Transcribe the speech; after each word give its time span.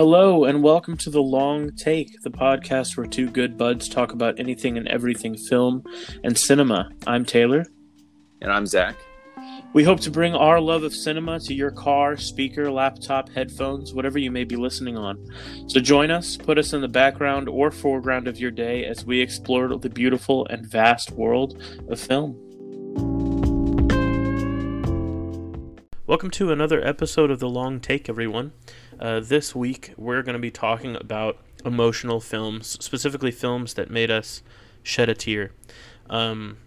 Hello, 0.00 0.44
and 0.46 0.62
welcome 0.62 0.96
to 0.96 1.10
The 1.10 1.20
Long 1.20 1.72
Take, 1.72 2.22
the 2.22 2.30
podcast 2.30 2.96
where 2.96 3.06
two 3.06 3.28
good 3.28 3.58
buds 3.58 3.86
talk 3.86 4.12
about 4.12 4.40
anything 4.40 4.78
and 4.78 4.88
everything 4.88 5.36
film 5.36 5.84
and 6.24 6.38
cinema. 6.38 6.88
I'm 7.06 7.26
Taylor. 7.26 7.66
And 8.40 8.50
I'm 8.50 8.66
Zach. 8.66 8.96
We 9.74 9.84
hope 9.84 10.00
to 10.00 10.10
bring 10.10 10.34
our 10.34 10.58
love 10.58 10.84
of 10.84 10.94
cinema 10.94 11.38
to 11.40 11.52
your 11.52 11.70
car, 11.70 12.16
speaker, 12.16 12.70
laptop, 12.70 13.28
headphones, 13.28 13.92
whatever 13.92 14.18
you 14.18 14.30
may 14.30 14.44
be 14.44 14.56
listening 14.56 14.96
on. 14.96 15.22
So 15.66 15.80
join 15.80 16.10
us, 16.10 16.34
put 16.34 16.56
us 16.56 16.72
in 16.72 16.80
the 16.80 16.88
background 16.88 17.46
or 17.46 17.70
foreground 17.70 18.26
of 18.26 18.40
your 18.40 18.50
day 18.50 18.86
as 18.86 19.04
we 19.04 19.20
explore 19.20 19.76
the 19.76 19.90
beautiful 19.90 20.46
and 20.46 20.64
vast 20.64 21.10
world 21.10 21.62
of 21.90 22.00
film. 22.00 22.38
Welcome 26.06 26.30
to 26.30 26.50
another 26.52 26.82
episode 26.82 27.30
of 27.30 27.38
The 27.38 27.50
Long 27.50 27.80
Take, 27.80 28.08
everyone. 28.08 28.52
Uh, 29.00 29.18
this 29.18 29.54
week, 29.54 29.94
we're 29.96 30.22
going 30.22 30.34
to 30.34 30.40
be 30.40 30.50
talking 30.50 30.94
about 30.94 31.38
emotional 31.64 32.20
films, 32.20 32.76
specifically 32.84 33.30
films 33.30 33.74
that 33.74 33.90
made 33.90 34.10
us 34.10 34.42
shed 34.82 35.08
a 35.08 35.14
tear. 35.14 35.52
Um, 36.10 36.58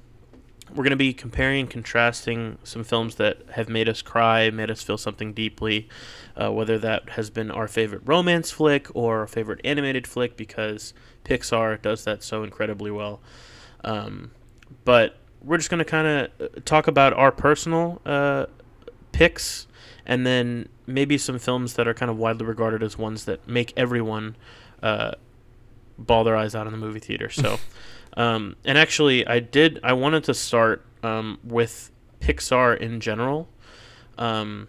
we're 0.69 0.83
going 0.83 0.89
to 0.89 0.95
be 0.95 1.13
comparing 1.13 1.61
and 1.61 1.69
contrasting 1.69 2.57
some 2.63 2.83
films 2.83 3.15
that 3.15 3.37
have 3.51 3.69
made 3.69 3.87
us 3.87 4.01
cry, 4.01 4.49
made 4.49 4.71
us 4.71 4.81
feel 4.81 4.97
something 4.97 5.33
deeply, 5.33 5.87
uh, 6.35 6.51
whether 6.51 6.79
that 6.79 7.09
has 7.11 7.29
been 7.29 7.51
our 7.51 7.67
favorite 7.67 8.01
romance 8.03 8.49
flick 8.49 8.87
or 8.95 9.19
our 9.19 9.27
favorite 9.27 9.61
animated 9.63 10.07
flick, 10.07 10.35
because 10.35 10.95
Pixar 11.23 11.79
does 11.79 12.03
that 12.05 12.23
so 12.23 12.43
incredibly 12.43 12.89
well. 12.89 13.21
Um, 13.83 14.31
but 14.85 15.17
we're 15.43 15.57
just 15.57 15.69
going 15.69 15.79
to 15.79 15.85
kind 15.85 16.07
of 16.07 16.65
talk 16.65 16.87
about 16.87 17.13
our 17.13 17.31
personal 17.31 18.01
uh, 18.07 18.47
picks 19.11 19.67
and 20.05 20.25
then 20.25 20.67
maybe 20.85 21.17
some 21.17 21.39
films 21.39 21.73
that 21.75 21.87
are 21.87 21.93
kind 21.93 22.09
of 22.11 22.17
widely 22.17 22.45
regarded 22.45 22.83
as 22.83 22.97
ones 22.97 23.25
that 23.25 23.47
make 23.47 23.73
everyone 23.77 24.35
uh, 24.81 25.11
ball 25.97 26.23
their 26.23 26.35
eyes 26.35 26.55
out 26.55 26.65
in 26.67 26.73
the 26.73 26.79
movie 26.79 26.99
theater. 26.99 27.29
So. 27.29 27.59
Um, 28.15 28.55
and 28.63 28.77
actually, 28.77 29.25
I 29.25 29.39
did. 29.39 29.79
I 29.83 29.93
wanted 29.93 30.23
to 30.25 30.33
start 30.33 30.85
um, 31.01 31.39
with 31.43 31.91
Pixar 32.19 32.77
in 32.77 32.99
general, 32.99 33.49
um, 34.17 34.67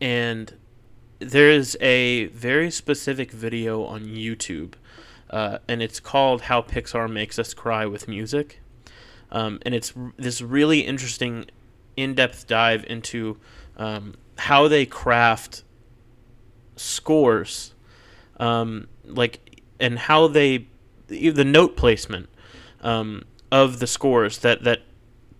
and 0.00 0.54
there 1.20 1.50
is 1.50 1.76
a 1.80 2.26
very 2.26 2.70
specific 2.70 3.30
video 3.30 3.84
on 3.84 4.04
YouTube, 4.04 4.72
uh, 5.30 5.58
and 5.68 5.82
it's 5.82 6.00
called 6.00 6.42
"How 6.42 6.62
Pixar 6.62 7.10
Makes 7.10 7.38
Us 7.38 7.54
Cry 7.54 7.86
with 7.86 8.08
Music," 8.08 8.60
um, 9.30 9.60
and 9.62 9.74
it's 9.74 9.92
r- 9.96 10.12
this 10.16 10.42
really 10.42 10.80
interesting, 10.80 11.46
in-depth 11.96 12.48
dive 12.48 12.84
into 12.88 13.38
um, 13.76 14.14
how 14.40 14.68
they 14.68 14.86
craft 14.86 15.64
scores, 16.76 17.74
um, 18.38 18.88
like 19.04 19.62
and 19.78 19.98
how 19.98 20.26
they 20.28 20.66
the 21.08 21.44
note 21.44 21.76
placement 21.76 22.28
um, 22.80 23.24
of 23.52 23.80
the 23.80 23.86
scores 23.86 24.38
that 24.38 24.64
that 24.64 24.80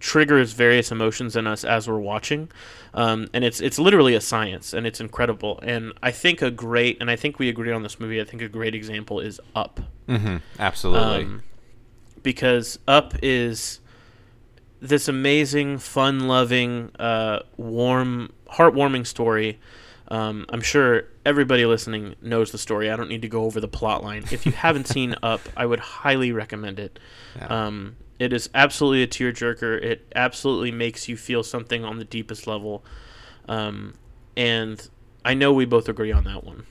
triggers 0.01 0.53
various 0.53 0.91
emotions 0.91 1.37
in 1.37 1.47
us 1.47 1.65
as 1.65 1.89
we're 1.89 1.99
watching, 1.99 2.51
um, 2.93 3.29
and 3.33 3.43
it's 3.43 3.61
it's 3.61 3.79
literally 3.79 4.15
a 4.15 4.21
science, 4.21 4.75
and 4.75 4.87
it's 4.87 5.01
incredible. 5.01 5.59
And 5.63 5.93
I 6.03 6.11
think 6.11 6.43
a 6.43 6.51
great, 6.51 7.01
and 7.01 7.11
I 7.11 7.17
think 7.17 7.39
we 7.39 7.49
agree 7.49 7.73
on 7.73 7.83
this 7.83 7.99
movie. 7.99 8.21
I 8.21 8.25
think 8.25 8.43
a 8.43 8.49
great 8.49 8.75
example 8.75 9.21
is 9.21 9.41
Up. 9.55 9.81
Mm-hmm. 10.09 10.37
Absolutely. 10.59 11.25
Um, 11.25 11.43
because 12.23 12.79
Up 12.87 13.15
is 13.23 13.81
this 14.81 15.09
amazing, 15.09 15.79
fun-loving, 15.79 16.91
uh, 16.99 17.41
warm, 17.57 18.33
heartwarming 18.53 19.07
story. 19.07 19.61
Um, 20.09 20.47
I'm 20.49 20.61
sure 20.61 21.05
everybody 21.25 21.65
listening 21.67 22.17
knows 22.21 22.51
the 22.51 22.59
story. 22.59 22.91
I 22.91 22.97
don't 22.97 23.09
need 23.09 23.23
to 23.23 23.29
go 23.29 23.45
over 23.45 23.61
the 23.61 23.69
plot 23.69 24.03
line. 24.03 24.25
If 24.31 24.45
you 24.45 24.53
haven't 24.53 24.87
seen 24.89 25.15
Up, 25.23 25.41
I 25.57 25.67
would 25.67 25.81
highly 25.81 26.33
recommend 26.33 26.81
it. 26.81 26.99
Yeah. 27.37 27.47
Um, 27.47 27.97
it 28.19 28.33
is 28.33 28.51
absolutely 28.55 29.03
a 29.03 29.07
tearjerker. 29.07 29.83
It 29.83 30.11
absolutely 30.15 30.73
makes 30.73 31.09
you 31.09 31.17
feel 31.17 31.43
something 31.43 31.85
on 31.85 31.99
the 31.99 32.05
deepest 32.05 32.47
level. 32.47 32.85
Um, 33.49 33.95
and 34.37 34.87
I 35.25 35.35
know 35.35 35.53
we 35.53 35.65
both 35.65 35.89
agree 35.89 36.13
on 36.13 36.25
that 36.25 36.45
one. 36.45 36.67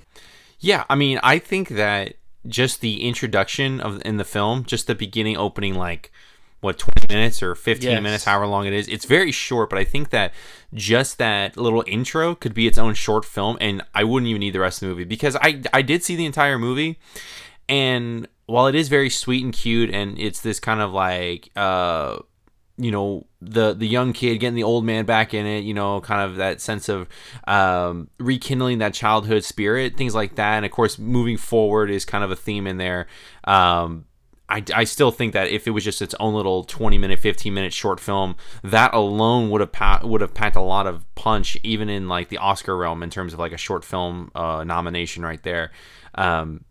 yeah, 0.60 0.84
I 0.90 0.96
mean, 0.96 1.20
I 1.24 1.40
think 1.40 1.70
that 1.70 2.16
just 2.48 2.82
the 2.82 3.04
introduction 3.08 3.80
of 3.80 4.02
in 4.06 4.18
the 4.18 4.24
film, 4.24 4.64
just 4.64 4.88
the 4.88 4.96
beginning 4.96 5.38
opening 5.38 5.76
like 5.76 6.12
what 6.62 6.78
20 6.78 7.14
minutes 7.14 7.42
or 7.42 7.56
15 7.56 7.90
Yes. 7.90 8.02
minutes 8.04 8.24
however 8.26 8.46
long 8.48 8.66
it 8.66 8.74
is 8.74 8.88
it's 8.88 9.06
very 9.06 9.32
short 9.32 9.70
but 9.70 9.80
i 9.80 9.84
think 9.84 10.10
that 10.10 10.34
just 10.74 11.18
that 11.18 11.56
little 11.58 11.84
intro 11.88 12.36
could 12.36 12.54
be 12.54 12.68
its 12.68 12.78
own 12.78 12.94
short 12.94 13.24
film 13.26 13.58
and 13.62 13.82
i 13.96 14.04
wouldn't 14.04 14.28
even 14.30 14.40
need 14.42 14.52
the 14.54 14.60
rest 14.60 14.82
of 14.82 14.88
the 14.88 14.94
movie 14.94 15.06
because 15.06 15.36
i 15.42 15.62
i 15.74 15.82
did 15.82 16.04
see 16.04 16.16
the 16.16 16.26
entire 16.26 16.60
movie 16.60 17.00
and 17.68 18.28
while 18.48 18.68
it 18.68 18.76
is 18.76 18.90
very 18.90 19.10
sweet 19.10 19.44
and 19.44 19.54
cute 19.54 19.90
and 19.90 20.18
it's 20.20 20.42
this 20.42 20.60
kind 20.60 20.82
of 20.82 20.92
like 20.92 21.50
uh 21.56 22.18
you 22.78 22.92
know 22.92 23.26
the 23.42 23.74
the 23.74 23.88
young 23.88 24.14
kid 24.14 24.38
getting 24.38 24.56
the 24.56 24.64
old 24.64 24.86
man 24.86 25.06
back 25.06 25.34
in 25.34 25.46
it 25.46 25.60
you 25.66 25.74
know 25.74 26.00
kind 26.02 26.22
of 26.22 26.38
that 26.38 26.62
sense 26.62 26.88
of 26.88 27.08
um, 27.46 28.10
rekindling 28.20 28.78
that 28.78 28.94
childhood 28.94 29.44
spirit 29.44 29.98
things 29.98 30.16
like 30.16 30.36
that 30.36 30.56
and 30.56 30.66
of 30.66 30.72
course 30.72 30.98
moving 30.98 31.36
forward 31.38 31.90
is 31.92 32.06
kind 32.06 32.24
of 32.24 32.32
a 32.32 32.36
theme 32.38 32.66
in 32.68 32.78
there 32.78 33.06
um, 33.44 34.06
I, 34.52 34.64
I 34.74 34.84
still 34.84 35.12
think 35.12 35.34
that 35.34 35.48
if 35.50 35.68
it 35.68 35.72
was 35.72 35.84
just 35.84 36.02
its 36.02 36.16
own 36.20 36.34
little 36.34 36.64
20 36.64 36.98
minute 36.98 37.20
15 37.20 37.54
minute 37.54 37.72
short 37.72 38.00
film 38.00 38.36
that 38.64 38.94
alone 38.96 39.50
would 39.52 39.62
have 39.62 39.72
pa- 39.72 40.02
would 40.04 40.22
have 40.22 40.34
packed 40.34 40.56
a 40.56 40.62
lot 40.62 40.88
of 40.88 41.06
punch 41.16 41.56
even 41.64 41.88
in 41.88 42.08
like 42.08 42.30
the 42.30 42.38
oscar 42.40 42.76
realm 42.76 43.04
in 43.04 43.10
terms 43.12 43.32
of 43.32 43.38
like 43.40 43.52
a 43.52 43.58
short 43.58 43.86
film 43.86 44.32
uh, 44.34 44.64
nomination 44.64 45.24
right 45.24 45.44
there 45.44 45.72
um, 46.16 46.64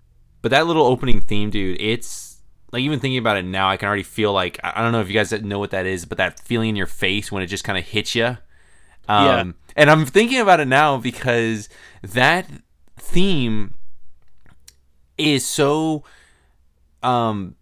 but 0.43 0.51
that 0.51 0.67
little 0.67 0.85
opening 0.85 1.21
theme 1.21 1.51
dude 1.51 1.81
it's 1.81 2.39
like 2.73 2.83
even 2.83 2.99
thinking 2.99 3.19
about 3.19 3.37
it 3.37 3.45
now 3.45 3.69
i 3.71 3.77
can 3.77 3.87
already 3.87 4.03
feel 4.03 4.33
like 4.33 4.59
i 4.65 4.83
don't 4.83 4.91
know 4.93 5.01
if 5.01 5.07
you 5.09 5.15
guys 5.15 5.31
know 5.43 5.61
what 5.61 5.71
that 5.71 5.87
is 5.87 6.05
but 6.05 6.19
that 6.19 6.41
feeling 6.41 6.71
in 6.71 6.77
your 6.77 6.87
face 6.87 7.31
when 7.31 7.43
it 7.43 7.47
just 7.47 7.63
kind 7.65 7.79
of 7.79 7.85
hits 7.85 8.15
you 8.15 8.37
um, 9.09 9.25
Yeah. 9.25 9.45
and 9.77 9.89
i'm 9.91 10.05
thinking 10.05 10.41
about 10.41 10.59
it 10.59 10.67
now 10.67 10.97
because 10.99 11.69
that 12.03 12.47
theme 12.99 13.75
is 15.17 15.47
so 15.47 16.03
um 17.03 17.55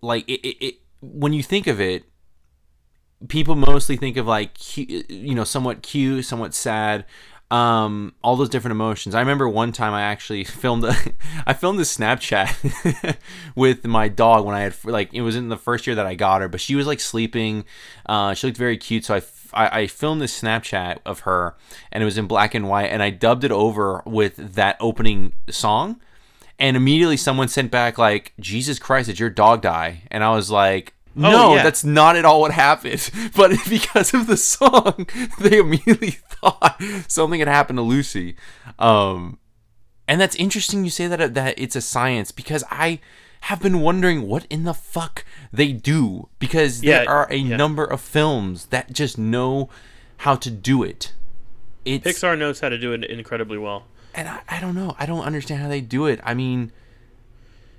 like 0.00 0.28
it, 0.28 0.40
it, 0.46 0.64
it 0.64 0.74
when 1.00 1.32
you 1.32 1.42
think 1.42 1.66
of 1.66 1.80
it 1.80 2.04
people 3.28 3.54
mostly 3.54 3.96
think 3.96 4.16
of 4.16 4.26
like 4.26 4.76
you 4.76 5.34
know 5.34 5.44
somewhat 5.44 5.82
cute 5.82 6.24
somewhat 6.24 6.54
sad 6.54 7.04
um 7.50 8.14
all 8.22 8.36
those 8.36 8.48
different 8.48 8.72
emotions. 8.72 9.12
I 9.12 9.20
remember 9.20 9.48
one 9.48 9.72
time 9.72 9.92
i 9.92 10.02
actually 10.02 10.44
filmed 10.62 10.84
a 10.84 10.94
i 11.46 11.52
filmed 11.52 11.80
a 11.80 11.84
snapchat 11.84 13.18
with 13.54 13.84
my 13.86 14.08
dog 14.08 14.44
when 14.44 14.54
i 14.54 14.60
had 14.60 14.74
like 14.84 15.12
it 15.12 15.22
was 15.22 15.36
in 15.36 15.48
the 15.48 15.56
first 15.56 15.86
year 15.86 15.96
that 15.96 16.06
i 16.06 16.14
got 16.14 16.40
her 16.40 16.48
but 16.48 16.60
she 16.60 16.74
was 16.74 16.86
like 16.86 17.00
sleeping 17.00 17.64
uh 18.06 18.34
she 18.34 18.46
looked 18.46 18.58
very 18.58 18.76
cute 18.76 19.04
so 19.04 19.16
I 19.16 19.22
I 19.52 19.86
filmed 19.86 20.20
this 20.20 20.40
Snapchat 20.40 20.98
of 21.04 21.20
her, 21.20 21.56
and 21.90 22.02
it 22.02 22.04
was 22.04 22.18
in 22.18 22.26
black 22.26 22.54
and 22.54 22.68
white, 22.68 22.86
and 22.86 23.02
I 23.02 23.10
dubbed 23.10 23.44
it 23.44 23.50
over 23.50 24.02
with 24.06 24.36
that 24.54 24.76
opening 24.80 25.32
song, 25.48 26.00
and 26.60 26.76
immediately 26.76 27.16
someone 27.16 27.48
sent 27.48 27.70
back 27.70 27.98
like, 27.98 28.34
"Jesus 28.38 28.78
Christ, 28.78 29.08
did 29.08 29.18
your 29.18 29.30
dog 29.30 29.62
die?" 29.62 30.02
And 30.10 30.22
I 30.22 30.30
was 30.34 30.50
like, 30.50 30.94
"No, 31.14 31.56
yeah. 31.56 31.62
that's 31.62 31.82
not 31.82 32.16
at 32.16 32.24
all 32.24 32.42
what 32.42 32.52
happened." 32.52 33.10
But 33.34 33.52
because 33.68 34.14
of 34.14 34.26
the 34.26 34.36
song, 34.36 35.08
they 35.40 35.58
immediately 35.58 36.10
thought 36.10 36.80
something 37.08 37.40
had 37.40 37.48
happened 37.48 37.78
to 37.78 37.82
Lucy. 37.82 38.36
Um, 38.78 39.38
and 40.06 40.20
that's 40.20 40.36
interesting 40.36 40.84
you 40.84 40.90
say 40.90 41.06
that 41.06 41.34
that 41.34 41.58
it's 41.58 41.74
a 41.74 41.80
science 41.80 42.30
because 42.30 42.62
I 42.70 43.00
have 43.44 43.62
been 43.62 43.80
wondering 43.80 44.22
what 44.22 44.46
in 44.50 44.64
the 44.64 44.74
fuck 44.74 45.24
they 45.50 45.72
do 45.72 46.28
because 46.38 46.82
there 46.82 47.08
are 47.08 47.26
a 47.30 47.36
yeah. 47.36 47.56
number 47.56 47.84
of 47.84 48.00
films 48.00 48.66
that 48.66 48.92
just 48.92 49.16
know 49.16 49.70
how 50.18 50.36
to 50.36 50.50
do 50.50 50.82
it. 50.82 51.14
It's 51.86 52.06
Pixar 52.06 52.38
knows 52.38 52.60
how 52.60 52.68
to 52.68 52.76
do 52.76 52.92
it 52.92 53.04
incredibly 53.04 53.56
well. 53.56 53.86
And 54.14 54.28
I, 54.28 54.40
I 54.48 54.60
don't 54.60 54.74
know. 54.74 54.94
I 54.98 55.06
don't 55.06 55.24
understand 55.24 55.62
how 55.62 55.68
they 55.68 55.80
do 55.80 56.06
it. 56.06 56.20
I 56.24 56.34
mean, 56.34 56.72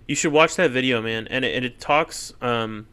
You 0.07 0.15
should 0.15 0.33
watch 0.33 0.55
that 0.55 0.71
video, 0.71 1.01
man. 1.01 1.27
And 1.29 1.45
it, 1.45 1.55
and 1.55 1.63
it 1.65 1.79
talks. 1.79 2.33
Um, 2.41 2.87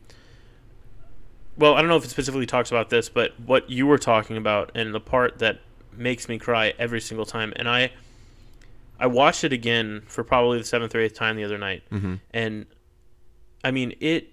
well, 1.57 1.75
I 1.75 1.81
don't 1.81 1.89
know 1.89 1.97
if 1.97 2.05
it 2.05 2.11
specifically 2.11 2.47
talks 2.47 2.71
about 2.71 2.91
this, 2.91 3.09
but 3.09 3.33
what 3.45 3.69
you 3.69 3.87
were 3.87 3.99
talking 3.99 4.37
about 4.37 4.71
and 4.75 4.95
the 4.95 5.01
part 5.01 5.39
that 5.41 5.59
makes 5.93 6.29
me 6.29 6.39
cry 6.39 6.73
every 6.79 7.01
single 7.01 7.27
time. 7.27 7.53
And 7.57 7.69
I, 7.69 7.91
I 9.01 9.09
watched 9.09 9.43
it 9.45 9.53
again 9.53 10.03
for 10.07 10.23
probably 10.23 10.59
the 10.59 10.65
seventh 10.65 10.95
or 10.95 11.01
eighth 11.01 11.15
time 11.15 11.35
the 11.37 11.45
other 11.45 11.59
night, 11.59 11.83
Mhm. 11.91 12.21
and 12.33 12.67
I 13.65 13.71
mean 13.73 13.95
it. 14.01 14.33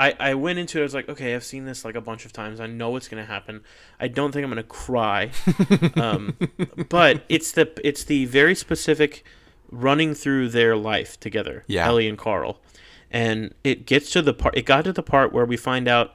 I, 0.00 0.14
I 0.18 0.34
went 0.34 0.58
into 0.58 0.78
it. 0.78 0.80
I 0.80 0.84
was 0.84 0.94
like, 0.94 1.08
okay, 1.10 1.34
I've 1.34 1.44
seen 1.44 1.66
this 1.66 1.84
like 1.84 1.94
a 1.94 2.00
bunch 2.00 2.24
of 2.24 2.32
times. 2.32 2.58
I 2.58 2.66
know 2.66 2.88
what's 2.90 3.06
gonna 3.06 3.26
happen. 3.26 3.60
I 4.00 4.08
don't 4.08 4.32
think 4.32 4.44
I'm 4.44 4.50
gonna 4.50 4.62
cry, 4.62 5.30
um, 5.96 6.36
but 6.88 7.22
it's 7.28 7.52
the 7.52 7.70
it's 7.84 8.04
the 8.04 8.24
very 8.24 8.54
specific 8.54 9.24
running 9.70 10.14
through 10.14 10.48
their 10.48 10.74
life 10.74 11.20
together, 11.20 11.64
Yeah. 11.66 11.86
Ellie 11.86 12.08
and 12.08 12.16
Carl, 12.18 12.60
and 13.10 13.54
it 13.62 13.84
gets 13.86 14.10
to 14.12 14.22
the 14.22 14.32
part. 14.34 14.56
It 14.56 14.62
got 14.64 14.84
to 14.84 14.92
the 14.92 15.02
part 15.02 15.32
where 15.32 15.44
we 15.44 15.56
find 15.56 15.86
out. 15.86 16.14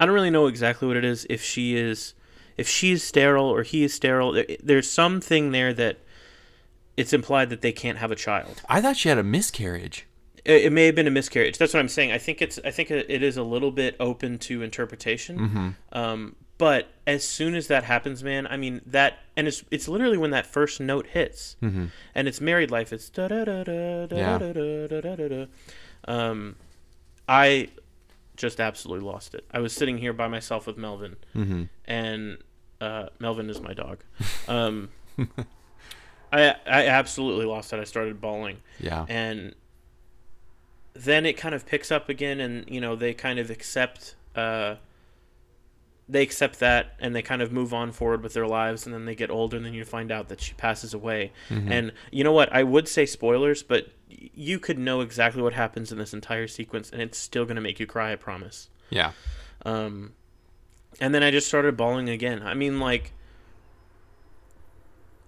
I 0.00 0.06
don't 0.06 0.14
really 0.14 0.30
know 0.30 0.46
exactly 0.46 0.88
what 0.88 0.96
it 0.96 1.04
is. 1.04 1.26
If 1.30 1.42
she 1.42 1.76
is, 1.76 2.14
if 2.56 2.66
she's 2.68 3.02
sterile 3.04 3.46
or 3.46 3.62
he 3.62 3.84
is 3.84 3.92
sterile, 3.94 4.32
there, 4.32 4.46
there's 4.62 4.90
something 4.90 5.52
there 5.52 5.72
that 5.74 5.98
it's 6.96 7.12
implied 7.12 7.50
that 7.50 7.60
they 7.60 7.72
can't 7.72 7.98
have 7.98 8.10
a 8.10 8.16
child. 8.16 8.62
I 8.68 8.80
thought 8.80 8.96
she 8.96 9.08
had 9.08 9.18
a 9.18 9.22
miscarriage. 9.22 10.06
It, 10.44 10.66
it 10.66 10.72
may 10.72 10.86
have 10.86 10.94
been 10.94 11.06
a 11.06 11.10
miscarriage. 11.10 11.58
That's 11.58 11.72
what 11.74 11.80
I'm 11.80 11.88
saying. 11.88 12.12
I 12.12 12.18
think 12.18 12.42
it's 12.42 12.58
I 12.64 12.70
think 12.70 12.90
it 12.90 13.22
is 13.22 13.36
a 13.36 13.42
little 13.42 13.70
bit 13.70 13.96
open 14.00 14.38
to 14.40 14.62
interpretation. 14.62 15.38
Mm-hmm. 15.38 15.68
Um, 15.92 16.36
but 16.56 16.88
as 17.06 17.26
soon 17.26 17.54
as 17.56 17.66
that 17.66 17.82
happens, 17.84 18.22
man, 18.22 18.46
I 18.46 18.56
mean 18.56 18.80
that, 18.86 19.18
and 19.36 19.48
it's 19.48 19.64
it's 19.70 19.88
literally 19.88 20.16
when 20.18 20.30
that 20.30 20.46
first 20.46 20.80
note 20.80 21.06
hits, 21.08 21.56
Mm-hmm. 21.62 21.86
and 22.14 22.28
it's 22.28 22.40
married 22.40 22.70
life. 22.70 22.92
It's 22.92 23.10
da 23.10 23.26
da 23.28 23.44
da 23.44 23.64
da 23.64 24.06
da 24.06 24.38
da 24.38 24.52
da 24.52 24.86
da 25.00 25.16
da 25.16 25.28
da. 25.28 25.46
Um, 26.06 26.56
I 27.28 27.68
just 28.36 28.60
absolutely 28.60 29.04
lost 29.06 29.34
it. 29.34 29.44
I 29.50 29.58
was 29.60 29.72
sitting 29.72 29.98
here 29.98 30.12
by 30.12 30.28
myself 30.28 30.66
with 30.66 30.76
Melvin, 30.76 31.16
Mm-hmm. 31.34 31.62
and 31.86 32.38
uh, 32.80 33.06
Melvin 33.18 33.48
is 33.50 33.60
my 33.60 33.72
dog. 33.74 33.98
Um, 34.48 34.90
I 36.32 36.54
I 36.66 36.86
absolutely 36.86 37.46
lost 37.46 37.72
it. 37.72 37.80
I 37.80 37.84
started 37.84 38.20
bawling, 38.20 38.58
Yeah. 38.80 39.06
and 39.08 39.54
then 40.94 41.26
it 41.26 41.34
kind 41.34 41.54
of 41.54 41.66
picks 41.66 41.90
up 41.92 42.08
again, 42.08 42.40
and 42.40 42.68
you 42.68 42.80
know 42.80 42.96
they 42.96 43.14
kind 43.14 43.38
of 43.38 43.50
accept. 43.50 44.14
Uh, 44.34 44.76
they 46.06 46.20
accept 46.22 46.60
that 46.60 46.94
and 47.00 47.16
they 47.16 47.22
kind 47.22 47.40
of 47.40 47.50
move 47.50 47.72
on 47.72 47.90
forward 47.90 48.22
with 48.22 48.34
their 48.34 48.46
lives 48.46 48.84
and 48.84 48.94
then 48.94 49.06
they 49.06 49.14
get 49.14 49.30
older 49.30 49.56
and 49.56 49.64
then 49.64 49.72
you 49.72 49.82
find 49.86 50.12
out 50.12 50.28
that 50.28 50.38
she 50.38 50.52
passes 50.52 50.92
away 50.92 51.32
Mm-hmm. 51.48 51.72
and 51.72 51.92
you 52.12 52.22
know 52.22 52.32
what 52.32 52.52
i 52.52 52.62
would 52.62 52.86
say 52.88 53.06
spoilers 53.06 53.62
but 53.62 53.86
you 54.10 54.58
could 54.58 54.78
know 54.78 55.00
exactly 55.00 55.40
what 55.40 55.54
happens 55.54 55.90
in 55.90 55.96
this 55.96 56.12
entire 56.12 56.46
sequence 56.46 56.90
and 56.90 57.00
it's 57.00 57.16
still 57.16 57.46
going 57.46 57.54
to 57.56 57.62
make 57.62 57.80
you 57.80 57.86
cry 57.86 58.12
i 58.12 58.16
promise 58.16 58.68
Yeah. 58.90 59.12
um, 59.64 60.12
and 61.00 61.14
then 61.14 61.22
I 61.22 61.30
just 61.30 61.46
started 61.48 61.74
bawling 61.74 62.10
again. 62.10 62.42
I 62.42 62.52
mean, 62.52 62.78
like, 62.80 63.12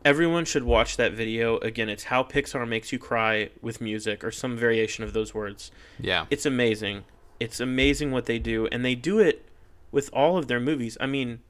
everyone 0.07 0.45
should 0.45 0.63
watch 0.63 0.97
that 0.97 1.13
video. 1.13 1.59
Again, 1.59 1.89
it's 1.89 2.05
how 2.05 2.23
Pixar 2.23 2.67
makes 2.67 2.93
you 2.93 2.99
cry 2.99 3.51
with 3.61 3.81
music 3.81 4.23
or 4.23 4.31
some 4.31 4.57
variation 4.57 5.03
of 5.03 5.13
those 5.13 5.35
words. 5.35 5.73
Yeah. 5.99 6.27
It's 6.31 6.47
amazing. 6.47 7.03
It's 7.41 7.59
amazing 7.59 8.13
what 8.13 8.27
they 8.27 8.39
do, 8.39 8.69
and 8.69 8.85
they 8.85 8.95
do 8.95 9.19
it 9.19 9.45
with 9.91 10.09
all 10.13 10.39
of 10.39 10.47
their 10.47 10.61
movies. 10.61 10.97
I 11.01 11.07
mean, 11.07 11.41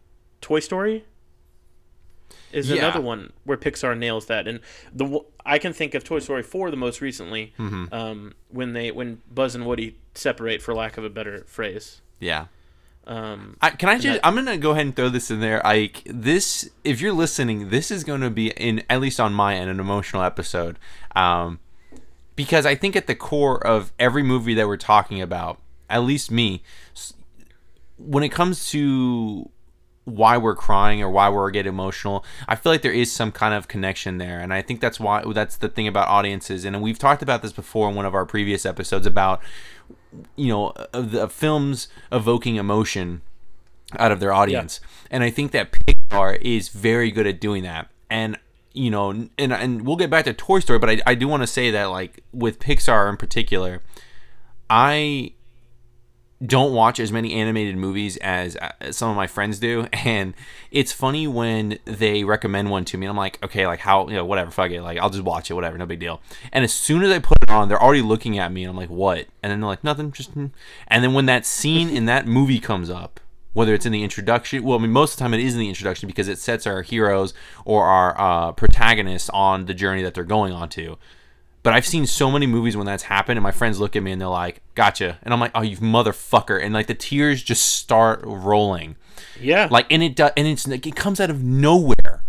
Toy 0.41 0.61
Story 0.61 1.05
is 2.51 2.71
Yeah. 2.71 2.79
another 2.79 3.01
one 3.03 3.35
where 3.45 3.59
Pixar 3.59 3.97
nails 3.97 4.25
that, 4.27 4.49
and 4.49 4.61
the 4.93 5.21
I 5.45 5.59
can 5.59 5.73
think 5.75 5.95
of 5.95 6.03
Toy 6.03 6.19
Story 6.21 6.43
four 6.43 6.71
the 6.71 6.77
most 6.79 7.01
recently, 7.03 7.53
Mm-hmm. 7.59 7.93
um, 7.95 8.35
when 8.49 8.73
they 8.73 8.91
when 8.91 9.21
Buzz 9.33 9.55
and 9.55 9.67
Woody 9.67 9.97
separate, 10.15 10.63
for 10.63 10.75
lack 10.75 10.97
of 10.97 11.05
a 11.05 11.11
better 11.11 11.45
phrase. 11.47 12.01
Yeah. 12.19 12.47
Um, 13.07 13.57
I, 13.63 13.71
can 13.71 13.89
I 13.89 13.99
just? 13.99 14.21
that- 14.21 14.27
I'm 14.27 14.35
gonna 14.35 14.57
go 14.57 14.73
ahead 14.73 14.87
and 14.87 14.97
throw 14.97 15.09
this 15.09 15.31
in 15.31 15.41
there. 15.41 15.61
Like 15.65 16.03
this, 16.07 16.69
if 16.83 17.01
you're 17.01 17.13
listening, 17.13 17.69
this 17.69 17.91
is 17.91 18.03
going 18.05 18.21
to 18.21 18.31
be 18.31 18.51
in 18.51 18.83
at 18.91 19.01
least 19.01 19.21
on 19.21 19.33
my 19.33 19.55
end 19.55 19.71
an 19.71 19.79
emotional 19.79 20.23
episode, 20.23 20.79
um, 21.15 21.61
because 22.35 22.67
I 22.67 22.75
think 22.75 22.97
at 22.97 23.07
the 23.07 23.15
core 23.15 23.65
of 23.65 23.93
every 23.99 24.23
movie 24.25 24.55
that 24.55 24.67
we're 24.67 24.77
talking 24.77 25.23
about, 25.23 25.61
at 25.89 26.03
least 26.03 26.31
me, 26.33 26.63
when 27.97 28.25
it 28.25 28.31
comes 28.31 28.69
to 28.71 29.51
why 30.05 30.37
we're 30.37 30.55
crying 30.55 31.03
or 31.03 31.11
why 31.11 31.29
we're 31.29 31.51
getting 31.51 31.73
emotional, 31.73 32.25
I 32.49 32.55
feel 32.57 32.71
like 32.73 32.83
there 32.83 32.93
is 32.93 33.11
some 33.11 33.33
kind 33.33 33.55
of 33.55 33.69
connection 33.69 34.19
there, 34.19 34.41
and 34.41 34.53
I 34.53 34.63
think 34.63 34.81
that's 34.81 34.99
why 34.99 35.23
that's 35.33 35.57
the 35.57 35.69
thing 35.69 35.87
about 35.87 36.09
audiences. 36.09 36.65
And 36.65 36.83
we've 36.83 36.99
talked 36.99 37.23
about 37.23 37.43
this 37.43 37.53
before 37.53 37.89
in 37.89 37.95
one 37.95 38.05
of 38.07 38.15
our 38.15 38.27
previous 38.27 38.67
episodes 38.67 39.07
about 39.07 39.41
you 40.37 40.49
know 40.49 40.73
of 40.93 41.11
the 41.11 41.29
films 41.29 41.89
evoking 42.11 42.57
emotion 42.57 43.23
out 43.99 44.13
of 44.13 44.21
their 44.21 44.33
audience. 44.33 44.81
And 45.11 45.23
i 45.23 45.31
think 45.31 45.53
that 45.53 45.73
pixar 45.73 46.41
is 46.41 46.69
very 46.69 47.11
good 47.11 47.27
at 47.27 47.41
doing 47.41 47.63
that. 47.63 47.89
And 48.11 48.39
you 48.77 48.91
know 48.91 49.11
and 49.11 49.31
and 49.39 49.87
we'll 49.87 49.97
get 49.97 50.11
back 50.11 50.27
to 50.27 50.35
toy 50.35 50.61
story 50.61 50.79
but 50.79 50.91
i, 50.91 51.01
I 51.07 51.15
do 51.15 51.27
want 51.27 51.43
to 51.43 51.47
say 51.47 51.71
that 51.71 51.87
like 51.87 52.23
with 52.33 52.59
pixar 52.59 53.09
in 53.09 53.17
particular 53.17 53.83
i 54.69 55.33
don't 56.45 56.75
watch 56.75 57.01
as 57.01 57.11
many 57.11 57.33
animated 57.33 57.77
movies 57.77 58.19
as, 58.19 58.57
as 58.81 58.97
some 58.97 59.09
of 59.09 59.17
my 59.17 59.27
friends 59.27 59.59
do 59.59 59.87
and 59.93 60.35
it's 60.71 60.93
funny 60.93 61.27
when 61.27 61.79
they 61.85 62.25
recommend 62.25 62.71
one 62.71 62.85
to 62.85 62.99
me 62.99 63.07
i'm 63.07 63.17
like 63.17 63.43
okay 63.43 63.67
like 63.67 63.81
how 63.81 64.07
you 64.09 64.15
know 64.15 64.25
whatever 64.25 64.51
fuck 64.51 64.71
it 64.71 64.83
like 64.83 64.99
i'll 64.99 65.11
just 65.11 65.25
watch 65.25 65.51
it 65.51 65.55
whatever 65.55 65.79
no 65.79 65.87
big 65.87 66.01
deal. 66.01 66.21
And 66.53 66.65
as 66.65 66.75
soon 66.75 67.03
as 67.03 67.11
i 67.11 67.19
put 67.19 67.39
it 67.43 67.51
on 67.51 67.69
they're 67.69 67.83
already 67.83 68.03
looking 68.03 68.39
at 68.39 68.53
me 68.53 68.65
and 68.65 68.71
i'm 68.71 68.77
like 68.77 68.91
what? 68.91 69.27
And 69.43 69.51
then 69.51 69.61
they're 69.61 69.69
like 69.69 69.85
nothing 69.85 70.13
just 70.13 70.31
hmm." 70.31 70.47
and 70.89 71.03
then 71.03 71.15
when 71.15 71.27
that 71.27 71.47
scene 71.47 71.89
in 71.89 72.07
that 72.07 72.27
movie 72.27 72.61
comes 72.61 72.91
up 72.91 73.21
whether 73.55 73.73
it's 73.73 73.87
in 73.87 73.93
the 73.93 74.03
introduction 74.03 74.63
well 74.63 74.79
i 74.79 74.83
mean 74.83 74.93
most 74.93 75.13
of 75.13 75.19
the 75.19 75.23
time 75.23 75.33
it 75.33 75.41
is 75.41 75.55
in 75.55 75.61
the 75.61 75.69
introduction 75.69 76.07
because 76.07 76.29
it 76.29 76.39
sets 76.39 76.67
our 76.67 76.83
heroes 76.83 77.33
or 77.65 77.85
our 77.85 78.21
uh, 78.21 78.53
protagonists 78.53 79.31
on 79.31 79.65
the 79.65 79.75
journey 79.75 80.03
that 80.03 80.13
they're 80.13 80.25
going 80.25 80.53
on 80.53 80.69
to 80.69 80.99
but 81.67 81.75
I've 81.75 81.85
seen 81.85 82.07
so 82.07 82.31
many 82.31 82.47
movies 82.47 82.77
when 82.77 82.87
that's 82.87 83.03
happened, 83.03 83.39
and 83.39 83.43
my 83.43 83.51
friends 83.51 83.81
look 83.81 83.97
at 83.97 84.03
me 84.05 84.13
and 84.13 84.21
they're 84.21 84.29
like, 84.29 84.63
"Gotcha," 84.77 85.19
and 85.25 85.35
I'm 85.35 85.41
like, 85.41 85.51
"Oh, 85.53 85.63
you 85.63 85.77
motherfucker!" 85.79 86.63
And 86.63 86.73
like 86.73 86.87
the 86.87 86.95
tears 86.95 87.43
just 87.43 87.71
start 87.71 88.21
rolling, 88.23 88.95
yeah, 89.41 89.67
like, 89.69 89.87
and 89.91 90.01
it 90.01 90.15
does, 90.15 90.31
and 90.37 90.47
it's 90.47 90.69
like 90.69 90.87
it 90.87 90.95
comes 90.95 91.19
out 91.19 91.29
of 91.29 91.43
nowhere 91.43 92.23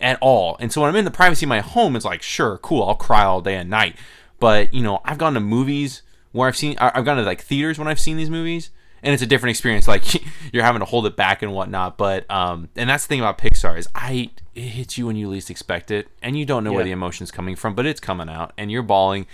at 0.00 0.16
all. 0.20 0.56
And 0.60 0.72
so 0.72 0.80
when 0.80 0.90
I'm 0.90 0.94
in 0.94 1.04
the 1.04 1.10
privacy 1.10 1.44
of 1.44 1.48
my 1.48 1.58
home, 1.58 1.96
it's 1.96 2.04
like, 2.04 2.22
sure, 2.22 2.58
cool, 2.58 2.84
I'll 2.84 2.94
cry 2.94 3.24
all 3.24 3.40
day 3.40 3.56
and 3.56 3.68
night. 3.68 3.96
But 4.38 4.72
you 4.72 4.84
know, 4.84 5.00
I've 5.04 5.18
gone 5.18 5.34
to 5.34 5.40
movies 5.40 6.02
where 6.30 6.46
I've 6.46 6.56
seen, 6.56 6.76
I've 6.78 7.04
gone 7.04 7.16
to 7.16 7.24
like 7.24 7.42
theaters 7.42 7.80
when 7.80 7.88
I've 7.88 7.98
seen 7.98 8.16
these 8.16 8.30
movies, 8.30 8.70
and 9.02 9.14
it's 9.14 9.22
a 9.22 9.26
different 9.26 9.50
experience. 9.50 9.86
Like 9.88 10.04
you're 10.52 10.64
having 10.64 10.80
to 10.80 10.86
hold 10.86 11.06
it 11.06 11.16
back 11.16 11.42
and 11.42 11.52
whatnot. 11.52 11.96
But 11.98 12.30
um, 12.30 12.68
and 12.76 12.88
that's 12.90 13.04
the 13.04 13.08
thing 13.08 13.20
about 13.20 13.38
Pixar 13.38 13.78
is 13.78 13.88
I 13.94 14.30
it 14.54 14.62
hits 14.62 14.98
you 14.98 15.06
when 15.06 15.16
you 15.16 15.28
least 15.28 15.50
expect 15.50 15.90
it, 15.90 16.08
and 16.22 16.38
you 16.38 16.44
don't 16.44 16.64
know 16.64 16.72
where 16.72 16.84
the 16.84 16.90
emotion's 16.90 17.30
coming 17.30 17.54
from, 17.56 17.74
but 17.74 17.86
it's 17.86 18.00
coming 18.00 18.28
out, 18.28 18.52
and 18.58 18.70
you're 18.70 18.82
bawling. 18.82 19.26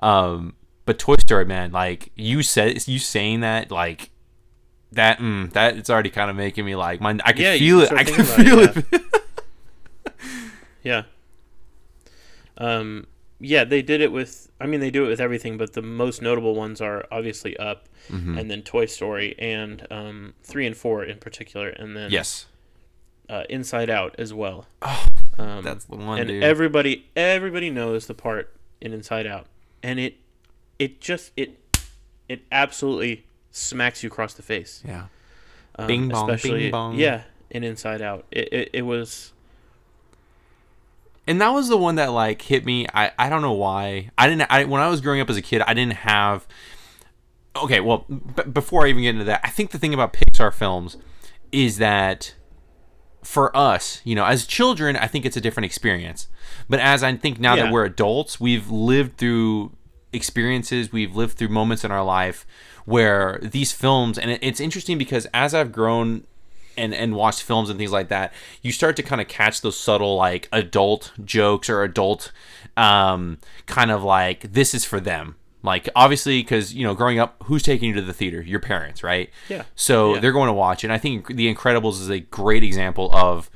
Um, 0.00 0.54
but 0.84 0.98
Toy 0.98 1.14
Story, 1.20 1.44
man, 1.44 1.70
like 1.70 2.10
you 2.16 2.42
said, 2.42 2.86
you 2.88 2.98
saying 2.98 3.40
that, 3.40 3.70
like 3.70 4.10
that, 4.90 5.18
mm, 5.20 5.52
that 5.52 5.76
it's 5.76 5.88
already 5.88 6.10
kind 6.10 6.28
of 6.28 6.34
making 6.36 6.64
me 6.64 6.74
like, 6.74 7.00
my, 7.00 7.18
I 7.24 7.32
can 7.32 7.42
Yeah, 7.42 7.56
feel 7.56 7.80
it, 7.80 7.92
I 7.92 8.02
can 8.02 8.24
feel 8.24 8.58
it, 8.58 8.84
it. 8.92 9.02
yeah. 10.82 11.02
Um, 12.58 13.06
yeah, 13.42 13.64
they 13.64 13.82
did 13.82 14.00
it 14.00 14.12
with. 14.12 14.50
I 14.60 14.66
mean, 14.66 14.80
they 14.80 14.90
do 14.90 15.04
it 15.04 15.08
with 15.08 15.20
everything, 15.20 15.58
but 15.58 15.72
the 15.74 15.82
most 15.82 16.22
notable 16.22 16.54
ones 16.54 16.80
are 16.80 17.04
obviously 17.10 17.56
Up, 17.58 17.88
Mm-hmm. 18.10 18.38
and 18.38 18.50
then 18.50 18.62
Toy 18.62 18.86
Story, 18.86 19.34
and 19.38 19.86
um, 19.90 20.34
three 20.42 20.66
and 20.66 20.76
four 20.76 21.04
in 21.04 21.18
particular, 21.18 21.68
and 21.68 21.96
then 21.96 22.10
yes, 22.10 22.46
uh, 23.28 23.44
Inside 23.50 23.90
Out 23.90 24.14
as 24.18 24.32
well. 24.34 24.66
Oh, 24.82 25.06
um, 25.38 25.62
that's 25.64 25.84
the 25.84 25.96
one, 25.96 26.18
and 26.18 26.28
dude. 26.28 26.42
everybody 26.42 27.06
everybody 27.16 27.70
knows 27.70 28.06
the 28.06 28.14
part 28.14 28.54
in 28.80 28.92
Inside 28.92 29.26
Out, 29.26 29.46
and 29.82 30.00
it 30.00 30.16
it 30.78 31.00
just 31.00 31.30
it 31.36 31.58
it 32.28 32.42
absolutely 32.50 33.24
smacks 33.52 34.02
you 34.02 34.08
across 34.08 34.34
the 34.34 34.42
face. 34.42 34.82
yeah, 34.86 35.04
Um, 35.76 35.86
Bing 35.86 36.08
bong, 36.08 36.36
bing 36.42 36.70
bong. 36.70 36.96
Yeah, 36.98 37.22
in 37.50 37.62
Inside 37.64 38.02
Out, 38.02 38.24
it 38.30 38.48
it, 38.52 38.70
it 38.72 38.82
was. 38.82 39.32
And 41.32 41.40
that 41.40 41.48
was 41.48 41.68
the 41.68 41.78
one 41.78 41.94
that 41.94 42.12
like 42.12 42.42
hit 42.42 42.66
me. 42.66 42.86
I 42.92 43.10
I 43.18 43.28
don't 43.30 43.40
know 43.42 43.52
why. 43.52 44.10
I 44.18 44.28
didn't. 44.28 44.50
I 44.50 44.64
when 44.64 44.82
I 44.82 44.88
was 44.88 45.00
growing 45.00 45.20
up 45.22 45.30
as 45.30 45.36
a 45.38 45.42
kid, 45.42 45.62
I 45.62 45.72
didn't 45.72 45.94
have. 45.94 46.46
Okay, 47.56 47.80
well, 47.80 48.04
b- 48.08 48.42
before 48.52 48.84
I 48.84 48.90
even 48.90 49.02
get 49.02 49.10
into 49.10 49.24
that, 49.24 49.40
I 49.42 49.48
think 49.48 49.70
the 49.70 49.78
thing 49.78 49.94
about 49.94 50.12
Pixar 50.12 50.52
films 50.52 50.96
is 51.50 51.78
that 51.78 52.34
for 53.22 53.54
us, 53.56 54.00
you 54.04 54.14
know, 54.14 54.24
as 54.24 54.46
children, 54.46 54.96
I 54.96 55.06
think 55.06 55.24
it's 55.24 55.36
a 55.36 55.40
different 55.40 55.64
experience. 55.66 56.28
But 56.68 56.80
as 56.80 57.02
I 57.02 57.14
think 57.16 57.38
now 57.40 57.54
Yeah. 57.54 57.64
that 57.64 57.72
we're 57.72 57.84
adults, 57.84 58.38
we've 58.40 58.70
lived 58.70 59.16
through 59.16 59.72
experiences, 60.12 60.92
we've 60.92 61.14
lived 61.16 61.38
through 61.38 61.48
moments 61.48 61.84
in 61.84 61.90
our 61.90 62.04
life 62.04 62.46
where 62.84 63.38
these 63.42 63.72
films, 63.72 64.18
and 64.18 64.30
it's 64.42 64.60
interesting 64.60 64.98
because 64.98 65.26
as 65.32 65.54
I've 65.54 65.72
grown 65.72 66.26
and 66.76 66.94
and 66.94 67.14
watched 67.14 67.42
films 67.42 67.70
and 67.70 67.78
things 67.78 67.92
like 67.92 68.08
that, 68.08 68.32
you 68.62 68.72
start 68.72 68.96
to 68.96 69.02
kind 69.02 69.20
of 69.20 69.28
catch 69.28 69.60
those 69.60 69.78
subtle 69.78 70.16
like 70.16 70.48
adult 70.52 71.12
jokes 71.24 71.68
or 71.70 71.82
adult 71.82 72.32
um, 72.76 73.38
kind 73.66 73.90
of 73.90 74.02
like 74.02 74.52
this 74.52 74.74
is 74.74 74.84
for 74.84 75.00
them. 75.00 75.36
Like 75.62 75.88
obviously, 75.94 76.42
because 76.42 76.74
you 76.74 76.84
know, 76.84 76.94
growing 76.94 77.18
up, 77.18 77.36
who's 77.44 77.62
taking 77.62 77.90
you 77.90 77.94
to 77.94 78.02
the 78.02 78.12
theater? 78.12 78.42
Your 78.42 78.58
parents, 78.60 79.02
right? 79.02 79.30
Yeah. 79.48 79.62
So 79.76 80.14
Yeah. 80.14 80.20
they're 80.20 80.32
going 80.32 80.48
to 80.48 80.52
watch, 80.52 80.82
and 80.84 80.92
I 80.92 80.98
think 80.98 81.28
The 81.36 81.52
Incredibles 81.54 82.00
is 82.00 82.08
a 82.10 82.18
great 82.20 82.64
example 82.64 83.14
of 83.14 83.48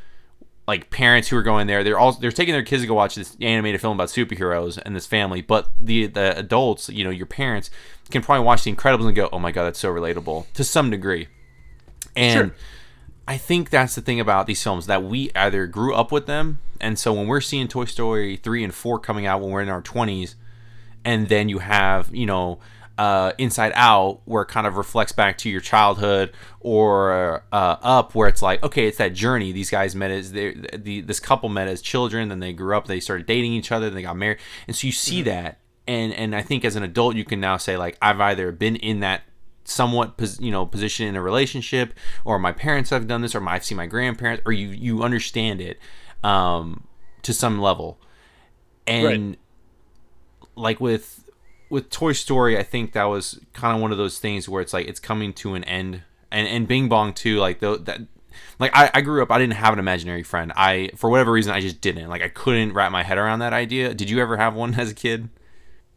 like 0.68 0.90
parents 0.90 1.28
who 1.28 1.37
are 1.37 1.42
going 1.42 1.66
there. 1.68 1.82
They're 1.85 1.99
all 1.99 2.12
they're 2.12 2.30
taking 2.32 2.52
their 2.52 2.62
kids 2.62 2.82
to 2.82 2.87
go 2.88 2.94
watch 2.94 3.14
this 3.16 3.37
animated 3.40 3.80
film 3.80 3.96
about 3.96 4.08
superheroes 4.08 4.78
and 4.85 4.94
this 4.94 5.06
family, 5.06 5.40
but 5.42 5.70
the 5.80 6.06
the 6.06 6.37
adults, 6.38 6.88
you 6.88 7.02
know, 7.04 7.11
your 7.11 7.26
parents 7.26 7.70
can 8.11 8.23
probably 8.23 8.44
watch 8.44 8.62
The 8.64 8.73
Incredibles 8.75 9.06
and 9.06 9.14
go, 9.16 9.28
"Oh 9.32 9.38
my 9.40 9.50
god, 9.50 9.64
that's 9.64 9.78
so 9.80 9.92
relatable" 9.92 10.46
to 10.54 10.62
some 10.64 10.90
degree. 10.90 11.26
And 12.14 12.50
Sure. 12.50 12.56
I 13.28 13.37
think 13.37 13.71
that's 13.71 13.95
the 13.95 14.00
thing 14.00 14.21
about 14.21 14.47
these 14.47 14.62
films 14.62 14.87
that 14.87 15.02
we 15.02 15.30
either 15.35 15.66
grew 15.66 15.95
up 15.95 16.12
with 16.12 16.26
them, 16.26 16.61
and 16.80 16.99
so 16.99 17.12
when 17.12 17.26
we're 17.26 17.40
seeing 17.40 17.66
Toy 17.66 17.87
Story 17.87 18.37
three 18.37 18.62
and 18.62 18.73
four 18.73 18.99
coming 18.99 19.26
out 19.26 19.40
when 19.40 19.50
we're 19.50 19.62
in 19.62 19.68
our 19.68 19.83
twenties, 19.83 20.37
and 21.04 21.28
then 21.28 21.49
you 21.49 21.59
have 21.59 22.14
you 22.14 22.26
know 22.26 22.61
uh, 22.99 23.33
Inside 23.38 23.73
Out, 23.75 24.21
where 24.25 24.42
it 24.42 24.47
kind 24.47 24.66
of 24.66 24.76
reflects 24.76 25.12
back 25.12 25.38
to 25.38 25.50
your 25.50 25.61
childhood, 25.61 26.33
or 26.61 27.42
uh, 27.52 27.76
Up, 27.83 28.14
where 28.14 28.28
it's 28.28 28.42
like, 28.42 28.62
okay, 28.62 28.87
it's 28.87 28.99
that 28.99 29.12
journey. 29.12 29.52
These 29.52 29.71
guys 29.71 29.95
met 29.95 30.11
as 30.11 30.33
they, 30.33 30.54
the 30.76 31.00
this 31.00 31.21
couple 31.21 31.49
met 31.49 31.68
as 31.68 31.83
children, 31.83 32.28
then 32.28 32.40
they 32.40 32.52
grew 32.52 32.76
up, 32.76 32.87
they 32.87 33.00
started 33.00 33.26
dating 33.26 33.52
each 33.52 33.73
other, 33.73 33.87
then 33.87 33.97
they 33.97 34.02
got 34.02 34.16
married, 34.16 34.38
and 34.66 34.76
so 34.76 34.87
you 34.87 34.92
see 34.92 35.16
mm-hmm. 35.16 35.30
that, 35.30 35.59
and 35.88 36.12
and 36.12 36.35
I 36.35 36.42
think 36.42 36.64
as 36.64 36.76
an 36.76 36.83
adult, 36.83 37.16
you 37.16 37.25
can 37.25 37.40
now 37.40 37.56
say 37.56 37.76
like, 37.76 37.99
I've 38.00 38.21
either 38.21 38.52
been 38.52 38.76
in 38.76 39.00
that 39.00 39.23
somewhat 39.66 40.14
you 40.40 40.50
know 40.50 40.64
position 40.64 41.06
in 41.06 41.16
a 41.16 41.23
relationship 41.23 41.92
or 42.25 42.38
my 42.38 42.52
parents 42.52 42.90
have 42.90 43.06
done 43.06 43.20
this 43.20 43.35
or 43.35 43.40
my, 43.40 43.54
i've 43.54 43.64
seen 43.64 43.76
my 43.76 43.87
grandparents 43.87 44.42
or 44.46 44.52
you 44.52 44.68
you 44.68 45.02
understand 45.02 45.61
it 45.61 45.78
um, 46.23 46.87
to 47.23 47.32
some 47.32 47.61
level. 47.61 47.99
And 48.87 49.30
right. 49.30 50.49
like 50.56 50.80
with 50.80 51.25
with 51.68 51.90
toy 51.90 52.12
story 52.12 52.56
i 52.56 52.62
think 52.62 52.92
that 52.92 53.04
was 53.04 53.40
kind 53.52 53.75
of 53.75 53.82
one 53.82 53.90
of 53.90 53.99
those 53.99 54.20
things 54.20 54.49
where 54.49 54.62
it's 54.62 54.73
like 54.73 54.87
it's 54.87 55.00
coming 55.00 55.32
to 55.32 55.54
an 55.54 55.64
end 55.64 56.02
and 56.30 56.46
and 56.46 56.68
bing 56.68 56.88
bong 56.88 57.12
too 57.12 57.38
like 57.38 57.58
though 57.58 57.76
that 57.76 58.00
like 58.61 58.70
I, 58.73 58.88
I 58.94 59.00
grew 59.00 59.20
up 59.20 59.32
i 59.32 59.38
didn't 59.38 59.54
have 59.54 59.73
an 59.73 59.80
imaginary 59.80 60.23
friend. 60.23 60.52
I 60.54 60.90
for 60.94 61.11
whatever 61.11 61.32
reason 61.32 61.52
i 61.52 61.61
just 61.61 61.80
didn't. 61.80 62.08
Like 62.08 62.23
i 62.23 62.28
couldn't 62.28 62.73
wrap 62.73 62.92
my 62.92 63.02
head 63.02 63.18
around 63.18 63.40
that 63.40 63.52
idea. 63.52 63.94
Did 63.94 64.08
you 64.08 64.20
ever 64.20 64.37
have 64.37 64.54
one 64.54 64.75
as 64.78 64.92
a 64.92 64.94
kid 64.94 65.28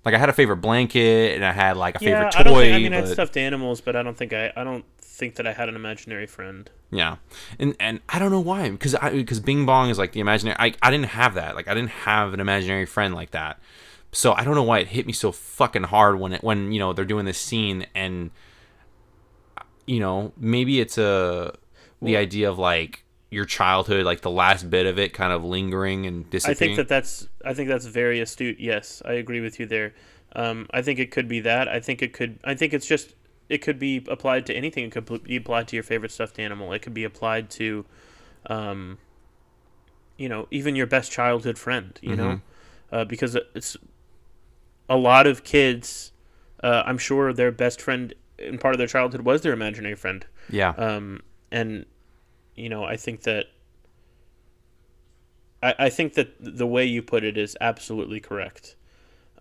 like 0.05 0.15
I 0.15 0.17
had 0.17 0.29
a 0.29 0.33
favorite 0.33 0.57
blanket 0.57 1.35
and 1.35 1.45
I 1.45 1.51
had 1.51 1.77
like 1.77 2.01
a 2.01 2.03
yeah, 2.03 2.29
favorite 2.29 2.31
toy. 2.31 2.39
I, 2.39 2.43
don't 2.43 2.57
think, 2.57 2.73
I 2.73 2.77
mean, 2.77 2.91
but... 2.91 2.97
I 2.97 2.99
had 3.01 3.09
stuffed 3.09 3.37
animals, 3.37 3.81
but 3.81 3.95
I 3.95 4.03
don't 4.03 4.17
think 4.17 4.33
I 4.33 4.51
I 4.55 4.63
don't 4.63 4.85
think 5.01 5.35
that 5.35 5.45
I 5.45 5.53
had 5.53 5.69
an 5.69 5.75
imaginary 5.75 6.27
friend. 6.27 6.69
Yeah, 6.91 7.17
and 7.59 7.75
and 7.79 7.99
I 8.07 8.19
don't 8.19 8.31
know 8.31 8.39
why 8.39 8.69
because 8.69 8.95
I 8.95 9.11
because 9.11 9.39
Bing 9.39 9.65
Bong 9.65 9.89
is 9.89 9.97
like 9.97 10.13
the 10.13 10.21
imaginary. 10.21 10.55
I 10.59 10.73
I 10.81 10.91
didn't 10.91 11.07
have 11.07 11.33
that. 11.35 11.55
Like 11.55 11.67
I 11.67 11.73
didn't 11.73 11.91
have 11.91 12.33
an 12.33 12.39
imaginary 12.39 12.85
friend 12.85 13.13
like 13.13 13.31
that. 13.31 13.59
So 14.11 14.33
I 14.33 14.43
don't 14.43 14.55
know 14.55 14.63
why 14.63 14.79
it 14.79 14.87
hit 14.87 15.05
me 15.05 15.13
so 15.13 15.31
fucking 15.31 15.83
hard 15.83 16.19
when 16.19 16.33
it 16.33 16.43
when 16.43 16.71
you 16.71 16.79
know 16.79 16.93
they're 16.93 17.05
doing 17.05 17.25
this 17.25 17.37
scene 17.37 17.85
and 17.93 18.31
you 19.85 19.99
know 19.99 20.31
maybe 20.37 20.79
it's 20.79 20.97
a 20.97 21.53
the 22.01 22.13
well, 22.13 22.21
idea 22.21 22.49
of 22.49 22.57
like 22.57 23.03
your 23.31 23.45
childhood, 23.45 24.05
like 24.05 24.21
the 24.21 24.31
last 24.31 24.69
bit 24.69 24.85
of 24.85 24.97
it, 24.97 25.13
kind 25.13 25.31
of 25.31 25.43
lingering 25.43 26.05
and 26.05 26.29
disappearing. 26.29 26.55
I 26.55 26.59
think 26.59 26.77
that 26.77 26.87
that's 26.87 27.27
I 27.45 27.53
think 27.53 27.69
that's 27.69 27.85
very 27.85 28.19
astute. 28.19 28.59
Yes, 28.59 29.01
I 29.05 29.13
agree 29.13 29.41
with 29.41 29.59
you 29.59 29.65
there. 29.65 29.93
Um, 30.35 30.67
I 30.71 30.81
think 30.81 30.99
it 30.99 31.11
could 31.11 31.27
be 31.27 31.39
that. 31.41 31.67
I 31.67 31.79
think 31.79 32.01
it 32.01 32.13
could. 32.13 32.39
I 32.43 32.55
think 32.55 32.73
it's 32.73 32.87
just 32.87 33.15
it 33.47 33.59
could 33.59 33.79
be 33.79 34.03
applied 34.07 34.45
to 34.47 34.53
anything. 34.53 34.85
It 34.85 34.91
could 34.91 35.23
be 35.23 35.35
applied 35.35 35.67
to 35.69 35.75
your 35.75 35.83
favorite 35.83 36.11
stuffed 36.11 36.39
animal. 36.39 36.73
It 36.73 36.81
could 36.81 36.93
be 36.93 37.03
applied 37.03 37.49
to, 37.51 37.85
um, 38.47 38.97
you 40.17 40.29
know, 40.29 40.47
even 40.51 40.75
your 40.75 40.87
best 40.87 41.11
childhood 41.11 41.57
friend. 41.57 41.97
You 42.01 42.11
mm-hmm. 42.11 42.21
know, 42.21 42.41
uh, 42.91 43.05
because 43.05 43.35
it's 43.55 43.77
a 44.87 44.97
lot 44.97 45.27
of 45.27 45.43
kids. 45.43 46.11
Uh, 46.63 46.83
I'm 46.85 46.97
sure 46.97 47.31
their 47.31 47.51
best 47.51 47.79
friend 47.81 48.13
in 48.37 48.57
part 48.57 48.73
of 48.73 48.79
their 48.79 48.87
childhood 48.87 49.21
was 49.21 49.41
their 49.41 49.53
imaginary 49.53 49.95
friend. 49.95 50.25
Yeah. 50.49 50.69
Um, 50.71 51.21
and 51.51 51.85
you 52.59 52.69
know, 52.69 52.83
I 52.83 52.97
think 52.97 53.23
that 53.23 53.45
I, 55.63 55.75
I 55.79 55.89
think 55.89 56.13
that 56.13 56.35
the 56.39 56.67
way 56.67 56.85
you 56.85 57.01
put 57.01 57.23
it 57.23 57.37
is 57.37 57.57
absolutely 57.61 58.19
correct. 58.19 58.75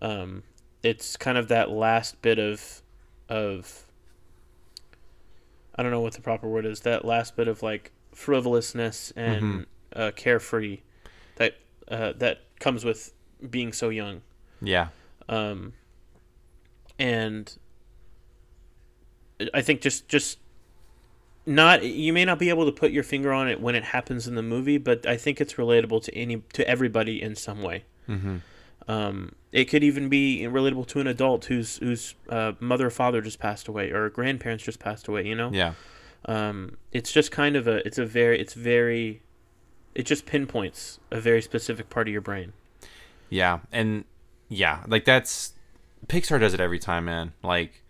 Um, 0.00 0.44
it's 0.82 1.16
kind 1.16 1.36
of 1.36 1.48
that 1.48 1.70
last 1.70 2.22
bit 2.22 2.38
of 2.38 2.82
of 3.28 3.84
I 5.74 5.82
don't 5.82 5.92
know 5.92 6.00
what 6.00 6.14
the 6.14 6.20
proper 6.20 6.48
word 6.48 6.66
is. 6.66 6.80
That 6.80 7.04
last 7.04 7.36
bit 7.36 7.48
of 7.48 7.62
like 7.62 7.92
frivolousness 8.12 9.12
and 9.16 9.42
mm-hmm. 9.42 9.62
uh, 10.00 10.10
carefree 10.14 10.80
that 11.36 11.54
uh, 11.88 12.12
that 12.16 12.42
comes 12.58 12.84
with 12.84 13.12
being 13.48 13.72
so 13.72 13.88
young. 13.88 14.22
Yeah. 14.60 14.88
Um, 15.28 15.74
and 16.98 17.56
I 19.54 19.62
think 19.62 19.80
just 19.80 20.08
just 20.08 20.38
not 21.48 21.82
you 21.82 22.12
may 22.12 22.24
not 22.24 22.38
be 22.38 22.50
able 22.50 22.66
to 22.66 22.72
put 22.72 22.92
your 22.92 23.02
finger 23.02 23.32
on 23.32 23.48
it 23.48 23.60
when 23.60 23.74
it 23.74 23.82
happens 23.82 24.28
in 24.28 24.34
the 24.34 24.42
movie, 24.42 24.78
but 24.78 25.06
I 25.06 25.16
think 25.16 25.40
it's 25.40 25.54
relatable 25.54 26.04
to 26.04 26.14
any 26.14 26.42
to 26.52 26.68
everybody 26.68 27.20
in 27.20 27.34
some 27.34 27.62
way. 27.62 27.84
Mm-hmm. 28.08 28.36
Um, 28.86 29.32
it 29.50 29.64
could 29.64 29.82
even 29.82 30.08
be 30.08 30.42
relatable 30.42 30.86
to 30.88 31.00
an 31.00 31.06
adult 31.06 31.46
whose 31.46 31.78
whose 31.78 32.14
uh, 32.28 32.52
mother 32.60 32.86
or 32.86 32.90
father 32.90 33.20
just 33.22 33.38
passed 33.38 33.66
away 33.66 33.90
or 33.90 34.08
grandparents 34.10 34.62
just 34.62 34.78
passed 34.78 35.08
away. 35.08 35.26
You 35.26 35.34
know. 35.34 35.50
Yeah. 35.52 35.72
Um, 36.26 36.76
it's 36.92 37.12
just 37.12 37.30
kind 37.30 37.56
of 37.56 37.66
a 37.66 37.86
it's 37.86 37.98
a 37.98 38.04
very 38.04 38.38
it's 38.38 38.54
very 38.54 39.22
it 39.94 40.04
just 40.04 40.26
pinpoints 40.26 41.00
a 41.10 41.20
very 41.20 41.40
specific 41.40 41.88
part 41.88 42.08
of 42.08 42.12
your 42.12 42.20
brain. 42.20 42.52
Yeah, 43.30 43.60
and 43.72 44.04
yeah, 44.48 44.84
like 44.86 45.04
that's 45.04 45.54
Pixar 46.08 46.40
does 46.40 46.54
it 46.54 46.60
every 46.60 46.78
time, 46.78 47.06
man. 47.06 47.32
Like 47.42 47.82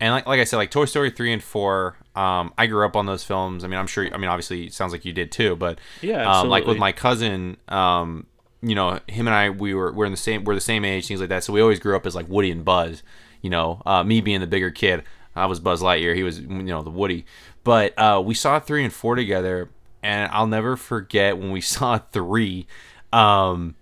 and 0.00 0.12
like 0.12 0.26
like 0.26 0.40
I 0.40 0.44
said, 0.44 0.56
like 0.56 0.70
Toy 0.70 0.84
Story 0.84 1.10
three 1.10 1.32
and 1.32 1.42
four, 1.42 1.96
um, 2.14 2.52
I 2.56 2.66
grew 2.66 2.84
up 2.86 2.96
on 2.96 3.06
those 3.06 3.24
films. 3.24 3.64
I 3.64 3.68
mean, 3.68 3.78
I'm 3.78 3.86
sure. 3.86 4.12
I 4.12 4.16
mean, 4.16 4.30
obviously, 4.30 4.66
it 4.66 4.72
sounds 4.72 4.92
like 4.92 5.04
you 5.04 5.12
did 5.12 5.32
too. 5.32 5.56
But 5.56 5.78
yeah, 6.02 6.40
um, 6.40 6.48
like 6.48 6.66
with 6.66 6.78
my 6.78 6.92
cousin, 6.92 7.56
um, 7.68 8.26
you 8.62 8.74
know, 8.74 9.00
him 9.08 9.26
and 9.26 9.34
I, 9.34 9.50
we 9.50 9.74
were 9.74 9.92
we're 9.92 10.06
in 10.06 10.12
the 10.12 10.16
same 10.16 10.44
we're 10.44 10.54
the 10.54 10.60
same 10.60 10.84
age, 10.84 11.08
things 11.08 11.20
like 11.20 11.30
that. 11.30 11.44
So 11.44 11.52
we 11.52 11.60
always 11.60 11.80
grew 11.80 11.96
up 11.96 12.06
as 12.06 12.14
like 12.14 12.28
Woody 12.28 12.50
and 12.50 12.64
Buzz. 12.64 13.02
You 13.42 13.50
know, 13.50 13.82
uh, 13.86 14.02
me 14.04 14.20
being 14.20 14.40
the 14.40 14.46
bigger 14.46 14.70
kid, 14.70 15.04
I 15.34 15.46
was 15.46 15.60
Buzz 15.60 15.82
Lightyear. 15.82 16.14
He 16.14 16.22
was 16.22 16.40
you 16.40 16.62
know 16.62 16.82
the 16.82 16.90
Woody. 16.90 17.24
But 17.64 17.98
uh, 17.98 18.22
we 18.24 18.34
saw 18.34 18.60
three 18.60 18.84
and 18.84 18.92
four 18.92 19.16
together, 19.16 19.68
and 20.02 20.30
I'll 20.32 20.46
never 20.46 20.76
forget 20.76 21.38
when 21.38 21.50
we 21.50 21.60
saw 21.60 21.98
three. 21.98 22.66
Um, 23.12 23.74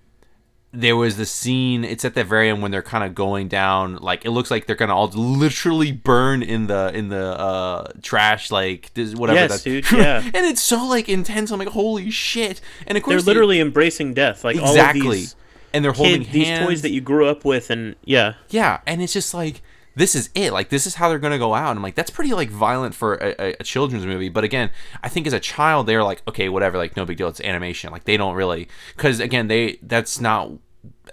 there 0.72 0.96
was 0.96 1.16
the 1.16 1.24
scene 1.24 1.84
it's 1.84 2.04
at 2.04 2.14
the 2.14 2.24
very 2.24 2.50
end 2.50 2.60
when 2.60 2.70
they're 2.70 2.82
kind 2.82 3.04
of 3.04 3.14
going 3.14 3.48
down 3.48 3.96
like 3.96 4.24
it 4.24 4.30
looks 4.30 4.50
like 4.50 4.66
they're 4.66 4.76
gonna 4.76 4.94
all 4.94 5.08
literally 5.08 5.92
burn 5.92 6.42
in 6.42 6.66
the 6.66 6.90
in 6.92 7.08
the 7.08 7.38
uh 7.38 7.90
trash 8.02 8.50
like 8.50 8.92
this 8.94 9.14
whatever 9.14 9.38
yes, 9.38 9.62
dude, 9.62 9.90
yeah. 9.92 10.22
And 10.22 10.44
it's 10.44 10.60
so 10.60 10.84
like 10.84 11.08
intense 11.08 11.50
i'm 11.50 11.58
like 11.58 11.68
holy 11.68 12.10
shit. 12.10 12.60
And 12.86 12.98
of 12.98 13.04
course 13.04 13.24
they're 13.24 13.34
literally 13.34 13.60
embracing 13.60 14.12
death 14.12 14.44
like 14.44 14.56
exactly 14.56 15.00
all 15.00 15.08
of 15.08 15.14
these 15.14 15.36
and 15.72 15.84
they're 15.84 15.92
holding 15.92 16.24
kid, 16.24 16.46
hands. 16.46 16.60
these 16.60 16.66
toys 16.66 16.82
that 16.82 16.90
you 16.90 17.00
grew 17.00 17.26
up 17.26 17.44
with 17.44 17.70
and 17.70 17.96
yeah. 18.04 18.34
Yeah 18.50 18.80
and 18.86 19.02
it's 19.02 19.12
just 19.12 19.32
like 19.32 19.62
this 19.96 20.14
is 20.14 20.30
it 20.34 20.52
like 20.52 20.68
this 20.68 20.86
is 20.86 20.94
how 20.94 21.08
they're 21.08 21.18
gonna 21.18 21.38
go 21.38 21.54
out 21.54 21.70
and 21.70 21.78
i'm 21.78 21.82
like 21.82 21.96
that's 21.96 22.10
pretty 22.10 22.32
like 22.32 22.50
violent 22.50 22.94
for 22.94 23.14
a, 23.14 23.56
a, 23.58 23.64
children's 23.64 24.06
movie 24.06 24.28
but 24.28 24.44
again 24.44 24.70
i 25.02 25.08
think 25.08 25.26
as 25.26 25.32
a 25.32 25.40
child 25.40 25.86
they're 25.86 26.04
like 26.04 26.22
okay 26.28 26.48
whatever 26.48 26.78
like 26.78 26.96
no 26.96 27.04
big 27.04 27.16
deal 27.16 27.28
it's 27.28 27.40
animation 27.40 27.90
like 27.90 28.04
they 28.04 28.16
don't 28.16 28.34
really 28.34 28.68
because 28.94 29.18
again 29.18 29.48
they 29.48 29.78
that's 29.82 30.20
not 30.20 30.52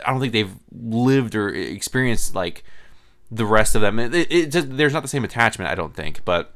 I 0.06 0.12
don't 0.12 0.20
think 0.20 0.34
they've 0.34 0.54
lived 0.72 1.36
or 1.36 1.50
experienced 1.50 2.36
like 2.36 2.63
the 3.32 3.46
rest 3.46 3.75
of 3.75 3.82
them. 3.82 4.00
It, 4.00 4.13
it, 4.13 4.32
it 4.32 4.52
just, 4.52 4.78
there's 4.78 4.94
not 4.94 5.02
the 5.02 5.10
same 5.10 5.24
attachment, 5.24 5.70
I 5.70 5.75
don't 5.75 5.96
think. 5.96 6.24
But 6.25 6.54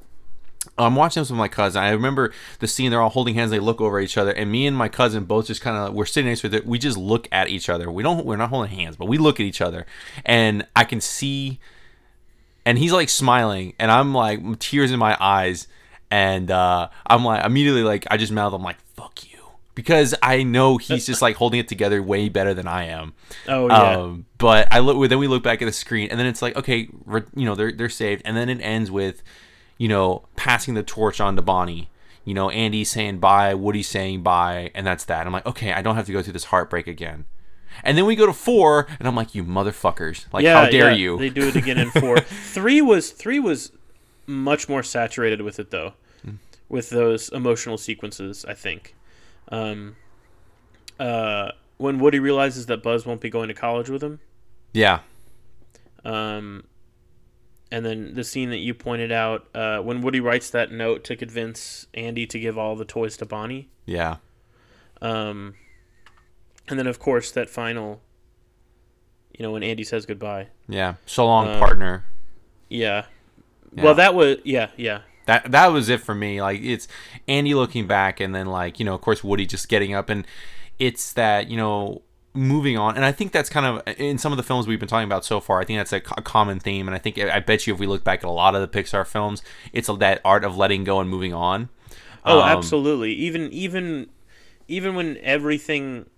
I'm 0.78 0.96
watching 0.96 1.22
this 1.22 1.30
with 1.30 1.38
my 1.38 1.48
cousin. 1.48 1.82
I 1.84 1.92
remember 1.92 2.34
the 2.60 2.68
scene; 2.68 2.92
they're 2.92 3.02
all 3.02 3.10
holding 3.10 3.36
hands. 3.36 3.52
They 3.52 3.60
look 3.60 3.82
over 3.82 4.00
each 4.00 4.18
other, 4.18 4.32
and 4.32 4.52
me 4.52 4.68
and 4.68 4.76
my 4.76 4.90
cousin 4.90 5.26
both 5.26 5.48
just 5.48 5.62
kind 5.62 5.78
of 5.78 5.94
we're 5.94 6.06
sitting 6.06 6.30
next 6.30 6.42
to 6.42 6.54
it. 6.54 6.66
We 6.66 6.80
just 6.80 6.98
look 6.98 7.28
at 7.32 7.50
each 7.50 7.70
other. 7.70 7.90
We 7.92 8.04
don't. 8.04 8.26
We're 8.26 8.38
not 8.38 8.50
holding 8.50 8.72
hands, 8.72 8.96
but 8.96 9.08
we 9.08 9.18
look 9.18 9.40
at 9.40 9.46
each 9.46 9.62
other, 9.62 9.86
and 10.26 10.66
I 10.76 10.84
can 10.84 11.02
see. 11.02 11.60
And 12.68 12.78
he's 12.78 12.92
like 12.92 13.08
smiling, 13.10 13.74
and 13.80 13.90
I'm 13.90 14.14
like 14.14 14.60
tears 14.60 14.92
in 14.92 15.00
my 15.00 15.16
eyes, 15.20 15.68
and 16.12 16.52
uh, 16.52 16.90
I'm 17.06 17.24
like 17.24 17.46
immediately 17.46 17.84
like 17.84 18.06
I 18.12 18.18
just 18.18 18.32
mouth. 18.32 18.54
I'm 18.54 18.62
like 18.62 18.80
fuck 18.96 19.24
you 19.32 19.38
because 19.78 20.16
I 20.24 20.42
know 20.42 20.78
he's 20.78 21.06
just 21.06 21.22
like 21.22 21.36
holding 21.36 21.60
it 21.60 21.68
together 21.68 22.02
way 22.02 22.30
better 22.30 22.56
than 22.56 22.68
I 22.68 22.86
am. 22.86 23.14
Oh 23.48 23.68
yeah. 23.68 23.98
Um, 23.98 24.26
but 24.40 24.68
I 24.72 24.80
look 24.80 25.08
then 25.08 25.20
we 25.20 25.28
look 25.28 25.44
back 25.44 25.62
at 25.62 25.66
the 25.66 25.72
screen 25.72 26.10
and 26.10 26.20
then 26.20 26.26
it's 26.26 26.42
like 26.42 26.56
okay, 26.56 26.90
you 27.36 27.46
know 27.46 27.54
they're 27.54 27.72
they're 27.72 27.88
saved 27.88 28.24
and 28.26 28.36
then 28.36 28.50
it 28.50 28.60
ends 28.60 28.90
with, 28.90 29.22
you 29.78 29.88
know, 29.88 30.26
passing 30.36 30.74
the 30.74 30.82
torch 30.82 31.22
on 31.22 31.36
to 31.36 31.44
Bonnie. 31.44 31.92
You 32.26 32.34
know, 32.34 32.50
Andy 32.50 32.84
saying 32.84 33.20
bye, 33.20 33.54
Woody 33.54 33.84
saying 33.84 34.24
bye, 34.24 34.72
and 34.74 34.86
that's 34.86 35.06
that. 35.06 35.28
I'm 35.28 35.32
like, 35.32 35.46
okay, 35.46 35.74
I 35.74 35.84
don't 35.84 35.96
have 35.96 36.08
to 36.08 36.12
go 36.12 36.24
through 36.24 36.34
this 36.34 36.46
heartbreak 36.46 36.88
again. 36.88 37.26
And 37.84 37.98
then 37.98 38.06
we 38.06 38.16
go 38.16 38.26
to 38.26 38.34
four, 38.34 38.88
and 39.00 39.08
I'm 39.08 39.16
like, 39.16 39.36
you 39.36 39.44
motherfuckers! 39.44 40.32
Like, 40.34 40.44
yeah, 40.44 40.64
how 40.64 40.70
dare 40.70 40.92
yeah. 40.92 40.98
you? 40.98 41.18
They 41.18 41.30
do 41.30 41.48
it 41.48 41.56
again 41.56 41.78
in 41.78 41.90
four. 41.92 42.20
three 42.22 42.82
was 42.82 43.12
three 43.12 43.40
was 43.40 43.72
much 44.26 44.68
more 44.68 44.84
saturated 44.84 45.42
with 45.42 45.60
it 45.60 45.72
though, 45.72 45.94
mm. 46.26 46.38
with 46.70 46.90
those 46.90 47.30
emotional 47.30 47.78
sequences. 47.78 48.46
I 48.46 48.54
think. 48.54 48.96
Um, 49.50 49.96
uh, 51.00 51.52
when 51.78 52.00
Woody 52.00 52.20
realizes 52.20 52.66
that 52.68 52.84
Buzz 52.84 53.06
won't 53.06 53.22
be 53.22 53.30
going 53.30 53.48
to 53.48 53.54
college 53.54 53.90
with 53.90 54.04
him. 54.04 54.20
Yeah. 54.74 55.00
Um, 56.04 56.64
and 57.72 57.86
then 57.86 58.14
the 58.14 58.24
scene 58.24 58.50
that 58.50 58.58
you 58.58 58.74
pointed 58.74 59.12
out 59.12 59.48
uh, 59.54 59.80
when 59.80 60.02
Woody 60.02 60.20
writes 60.20 60.50
that 60.52 60.72
note 60.72 61.04
to 61.06 61.16
convince 61.16 61.88
Andy 61.94 62.26
to 62.28 62.40
give 62.40 62.58
all 62.58 62.76
the 62.76 62.86
toys 62.86 63.18
to 63.18 63.26
Bonnie. 63.26 63.70
Yeah. 63.86 64.18
Um, 65.02 65.56
and 66.68 66.78
then 66.80 66.88
of 66.88 67.00
course 67.00 67.32
that 67.32 67.50
final. 67.50 68.02
You 69.38 69.44
know 69.44 69.52
when 69.52 69.62
Andy 69.64 69.84
says 69.84 70.06
goodbye. 70.06 70.48
Yeah. 70.68 70.96
So 71.06 71.26
long, 71.26 71.48
uh, 71.48 71.60
partner. 71.60 72.06
Yeah. 72.70 73.06
yeah. 73.72 73.84
Well, 73.84 73.94
that 73.96 74.16
was 74.16 74.38
yeah 74.44 74.72
yeah 74.78 75.02
that 75.28 75.52
that 75.52 75.68
was 75.68 75.90
it 75.90 76.02
for 76.02 76.16
me. 76.16 76.42
Like 76.42 76.62
it's 76.64 76.88
Andy 77.28 77.54
looking 77.54 77.86
back, 77.86 78.20
and 78.20 78.34
then 78.34 78.48
like 78.48 78.80
you 78.80 78.86
know, 78.86 78.96
of 78.96 79.02
course, 79.02 79.24
Woody 79.24 79.46
just 79.46 79.70
getting 79.70 79.94
up, 79.94 80.10
and 80.10 80.26
it's 80.80 81.14
that 81.14 81.50
you 81.50 81.58
know 81.58 82.02
moving 82.34 82.78
on, 82.78 82.96
and 82.96 83.06
I 83.06 83.12
think 83.12 83.32
that's 83.32 83.50
kind 83.50 83.66
of 83.66 84.00
in 84.00 84.18
some 84.18 84.32
of 84.32 84.38
the 84.38 84.44
films 84.44 84.68
we've 84.68 84.80
been 84.80 84.88
talking 84.90 85.06
about 85.06 85.26
so 85.26 85.40
far. 85.40 85.60
I 85.60 85.66
think 85.66 85.80
that's 85.80 85.94
a, 85.94 86.02
a 86.18 86.22
common 86.22 86.60
theme, 86.60 86.88
and 86.88 86.96
I 86.96 86.98
think 86.98 87.20
I 87.20 87.40
bet 87.42 87.68
you 87.68 87.74
if 87.74 87.80
we 87.80 87.88
look 87.88 88.04
back 88.04 88.20
at 88.20 88.26
a 88.26 88.32
lot 88.32 88.56
of 88.56 88.62
the 88.62 88.68
Pixar 88.68 89.06
films, 89.06 89.44
it's 89.74 89.88
that 89.88 90.22
art 90.26 90.44
of 90.44 90.58
letting 90.58 90.84
go 90.84 91.00
and 91.00 91.10
moving 91.10 91.34
on. 91.34 91.70
Oh, 92.26 92.42
Um, 92.42 92.50
absolutely. 92.50 93.14
Even 93.14 93.52
even 93.52 94.08
even 94.68 94.96
when 94.96 95.18
everything 95.18 96.10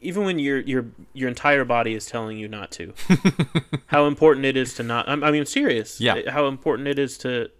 even 0.00 0.24
when 0.24 0.38
your 0.38 0.58
your 0.60 0.86
your 1.12 1.28
entire 1.28 1.64
body 1.64 1.94
is 1.94 2.06
telling 2.06 2.38
you 2.38 2.48
not 2.48 2.70
to. 2.72 2.92
how 3.86 4.06
important 4.06 4.46
it 4.46 4.56
is 4.56 4.74
to 4.74 4.82
not 4.82 5.08
I'm, 5.08 5.22
I 5.24 5.30
mean 5.30 5.46
serious. 5.46 6.00
Yeah. 6.00 6.30
How 6.30 6.46
important 6.46 6.88
it 6.88 6.98
is 6.98 7.18
to 7.18 7.50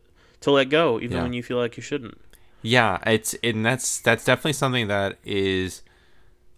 to 0.40 0.50
let 0.50 0.68
go 0.70 1.00
even 1.00 1.16
Yeah. 1.16 1.22
when 1.24 1.32
you 1.32 1.42
feel 1.42 1.58
like 1.58 1.76
you 1.76 1.82
shouldn't. 1.82 2.18
Yeah, 2.62 2.98
it's 3.06 3.34
and 3.42 3.64
that's 3.64 4.00
that's 4.00 4.24
definitely 4.24 4.52
something 4.54 4.88
that 4.88 5.18
is 5.24 5.82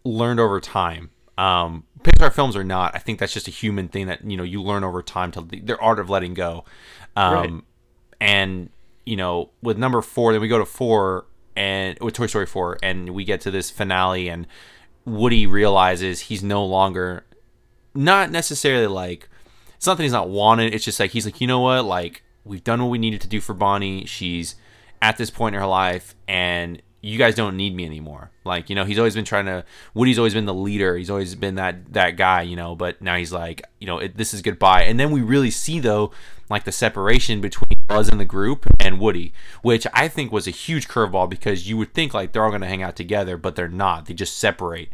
learned 0.04 0.40
over 0.40 0.60
time. 0.60 1.10
Um, 1.36 1.84
Pixar 2.02 2.32
films 2.32 2.56
are 2.56 2.64
not. 2.64 2.94
I 2.94 2.98
think 2.98 3.18
that's 3.18 3.32
just 3.32 3.48
a 3.48 3.50
human 3.50 3.88
thing 3.88 4.06
that 4.06 4.24
you 4.24 4.36
know 4.36 4.42
you 4.42 4.62
learn 4.62 4.84
over 4.84 5.02
time 5.02 5.30
to 5.32 5.42
their 5.42 5.80
art 5.82 5.98
of 5.98 6.08
letting 6.10 6.34
go. 6.34 6.64
Um, 7.16 7.32
Right. 7.34 7.52
And 8.20 8.70
you 9.06 9.16
know, 9.16 9.50
with 9.62 9.78
number 9.78 10.02
four, 10.02 10.32
then 10.32 10.40
we 10.42 10.48
go 10.48 10.58
to 10.58 10.66
four 10.66 11.26
and 11.56 11.98
with 12.00 12.14
Toy 12.14 12.26
Story 12.26 12.46
four, 12.46 12.78
and 12.82 13.10
we 13.10 13.24
get 13.24 13.40
to 13.42 13.50
this 13.50 13.70
finale, 13.70 14.28
and 14.28 14.46
Woody 15.04 15.46
realizes 15.46 16.20
he's 16.20 16.42
no 16.42 16.64
longer 16.64 17.24
not 17.94 18.30
necessarily 18.30 18.86
like 18.86 19.28
it's 19.76 19.86
not 19.86 19.96
that 19.96 20.02
he's 20.02 20.12
not 20.12 20.28
wanted. 20.28 20.74
It's 20.74 20.84
just 20.84 21.00
like 21.00 21.10
he's 21.12 21.24
like, 21.24 21.40
you 21.40 21.46
know 21.46 21.60
what? 21.60 21.84
Like 21.84 22.22
we've 22.44 22.62
done 22.62 22.82
what 22.82 22.90
we 22.90 22.98
needed 22.98 23.20
to 23.22 23.28
do 23.28 23.40
for 23.40 23.54
Bonnie. 23.54 24.04
She's 24.04 24.54
at 25.00 25.16
this 25.16 25.30
point 25.30 25.54
in 25.54 25.60
her 25.60 25.66
life, 25.66 26.14
and 26.28 26.82
you 27.00 27.16
guys 27.16 27.34
don't 27.34 27.56
need 27.56 27.74
me 27.74 27.86
anymore. 27.86 28.30
Like 28.44 28.68
you 28.68 28.76
know, 28.76 28.84
he's 28.84 28.98
always 28.98 29.14
been 29.14 29.24
trying 29.24 29.46
to. 29.46 29.64
Woody's 29.94 30.18
always 30.18 30.34
been 30.34 30.44
the 30.44 30.52
leader. 30.54 30.96
He's 30.96 31.08
always 31.08 31.34
been 31.34 31.54
that 31.54 31.94
that 31.94 32.16
guy, 32.16 32.42
you 32.42 32.56
know. 32.56 32.76
But 32.76 33.00
now 33.00 33.16
he's 33.16 33.32
like, 33.32 33.62
you 33.78 33.86
know, 33.86 33.98
it, 33.98 34.16
this 34.16 34.34
is 34.34 34.42
goodbye. 34.42 34.82
And 34.82 35.00
then 35.00 35.10
we 35.10 35.22
really 35.22 35.50
see 35.50 35.80
though, 35.80 36.12
like 36.50 36.64
the 36.64 36.72
separation 36.72 37.40
between 37.40 37.78
Buzz 37.86 38.08
and 38.08 38.20
the 38.20 38.24
group 38.24 38.66
and 38.78 39.00
Woody, 39.00 39.32
which 39.62 39.86
I 39.94 40.08
think 40.08 40.32
was 40.32 40.46
a 40.46 40.50
huge 40.50 40.88
curveball 40.88 41.30
because 41.30 41.68
you 41.68 41.76
would 41.78 41.94
think 41.94 42.12
like 42.12 42.32
they're 42.32 42.44
all 42.44 42.50
going 42.50 42.60
to 42.60 42.66
hang 42.66 42.82
out 42.82 42.96
together, 42.96 43.36
but 43.36 43.56
they're 43.56 43.68
not. 43.68 44.06
They 44.06 44.14
just 44.14 44.36
separate. 44.36 44.90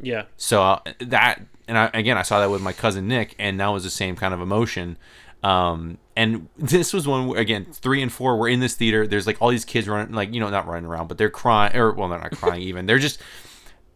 Yeah. 0.00 0.24
So 0.36 0.62
uh, 0.62 0.80
that, 1.00 1.40
and 1.66 1.76
I, 1.76 1.90
again, 1.94 2.16
I 2.16 2.22
saw 2.22 2.40
that 2.40 2.50
with 2.50 2.62
my 2.62 2.72
cousin 2.72 3.08
Nick, 3.08 3.34
and 3.38 3.58
that 3.58 3.68
was 3.68 3.84
the 3.84 3.90
same 3.90 4.14
kind 4.14 4.32
of 4.32 4.40
emotion. 4.40 4.96
Um, 5.42 5.98
and 6.16 6.48
this 6.56 6.92
was 6.92 7.06
one 7.06 7.28
where, 7.28 7.40
again, 7.40 7.66
three 7.72 8.02
and 8.02 8.12
four 8.12 8.36
were 8.36 8.48
in 8.48 8.60
this 8.60 8.74
theater. 8.74 9.06
There's 9.06 9.26
like 9.26 9.40
all 9.40 9.50
these 9.50 9.64
kids 9.64 9.88
running, 9.88 10.14
like 10.14 10.32
you 10.32 10.40
know, 10.40 10.50
not 10.50 10.66
running 10.66 10.84
around, 10.84 11.08
but 11.08 11.18
they're 11.18 11.30
crying, 11.30 11.76
or 11.76 11.92
well, 11.92 12.08
they're 12.08 12.18
not 12.18 12.32
crying 12.32 12.62
even. 12.62 12.86
They're 12.86 12.98
just 12.98 13.20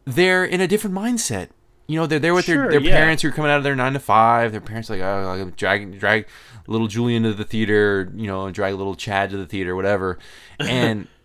they're 0.04 0.44
in 0.44 0.60
a 0.60 0.66
different 0.66 0.96
mindset. 0.96 1.48
You 1.88 1.98
know, 1.98 2.06
they're 2.06 2.20
there 2.20 2.32
with 2.32 2.44
Sure, 2.44 2.70
their, 2.70 2.70
their 2.70 2.80
yeah. 2.80 2.96
parents 2.96 3.22
who 3.22 3.28
are 3.28 3.32
coming 3.32 3.50
out 3.50 3.58
of 3.58 3.64
their 3.64 3.74
nine 3.74 3.92
to 3.94 3.98
five. 3.98 4.52
Their 4.52 4.60
parents 4.60 4.88
are 4.90 4.96
like, 4.96 5.02
oh, 5.02 5.44
like, 5.44 5.56
drag 5.56 5.98
drag 5.98 6.26
little 6.66 6.88
Julian 6.88 7.22
to 7.24 7.34
the 7.34 7.44
theater, 7.44 8.12
you 8.14 8.26
know, 8.26 8.50
drag 8.50 8.74
little 8.74 8.94
Chad 8.94 9.30
to 9.30 9.36
the 9.36 9.46
theater, 9.46 9.74
whatever. 9.74 10.18
And 10.58 11.08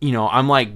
you 0.00 0.12
know, 0.12 0.28
I'm 0.28 0.48
like 0.48 0.70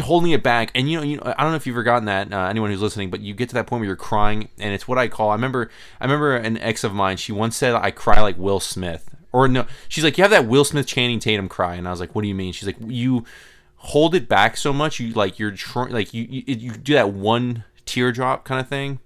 holding 0.00 0.32
it 0.32 0.42
back, 0.42 0.70
and 0.74 0.90
you 0.90 0.98
know, 0.98 1.04
you 1.04 1.16
know, 1.16 1.22
I 1.24 1.42
don't 1.42 1.52
know 1.52 1.56
if 1.56 1.66
you've 1.66 1.76
forgotten 1.76 2.04
that, 2.06 2.32
uh, 2.32 2.46
anyone 2.46 2.70
who's 2.70 2.82
listening, 2.82 3.10
but 3.10 3.20
you 3.20 3.34
get 3.34 3.48
to 3.50 3.54
that 3.54 3.66
point 3.66 3.80
where 3.80 3.86
you're 3.86 3.96
crying, 3.96 4.48
and 4.58 4.74
it's 4.74 4.86
what 4.86 4.98
I 4.98 5.08
call. 5.08 5.30
I 5.30 5.34
remember, 5.34 5.70
I 6.00 6.04
remember 6.04 6.36
an 6.36 6.58
ex 6.58 6.84
of 6.84 6.94
mine. 6.94 7.16
She 7.16 7.32
once 7.32 7.56
said, 7.56 7.74
"I 7.74 7.90
cry 7.90 8.20
like 8.20 8.36
Will 8.36 8.60
Smith," 8.60 9.14
or 9.32 9.48
no, 9.48 9.66
she's 9.88 10.04
like, 10.04 10.18
"You 10.18 10.24
have 10.24 10.30
that 10.30 10.46
Will 10.46 10.64
Smith, 10.64 10.86
Channing 10.86 11.18
Tatum 11.18 11.48
cry," 11.48 11.76
and 11.76 11.88
I 11.88 11.90
was 11.90 12.00
like, 12.00 12.14
"What 12.14 12.22
do 12.22 12.28
you 12.28 12.34
mean?" 12.34 12.52
She's 12.52 12.66
like, 12.66 12.76
"You 12.86 13.24
hold 13.76 14.14
it 14.14 14.28
back 14.28 14.56
so 14.56 14.72
much, 14.72 15.00
you 15.00 15.12
like 15.12 15.38
you're 15.38 15.52
trying, 15.52 15.92
like 15.92 16.12
you, 16.12 16.26
you 16.28 16.42
you 16.46 16.72
do 16.72 16.94
that 16.94 17.12
one 17.12 17.64
teardrop 17.86 18.44
kind 18.44 18.60
of 18.60 18.68
thing." 18.68 19.00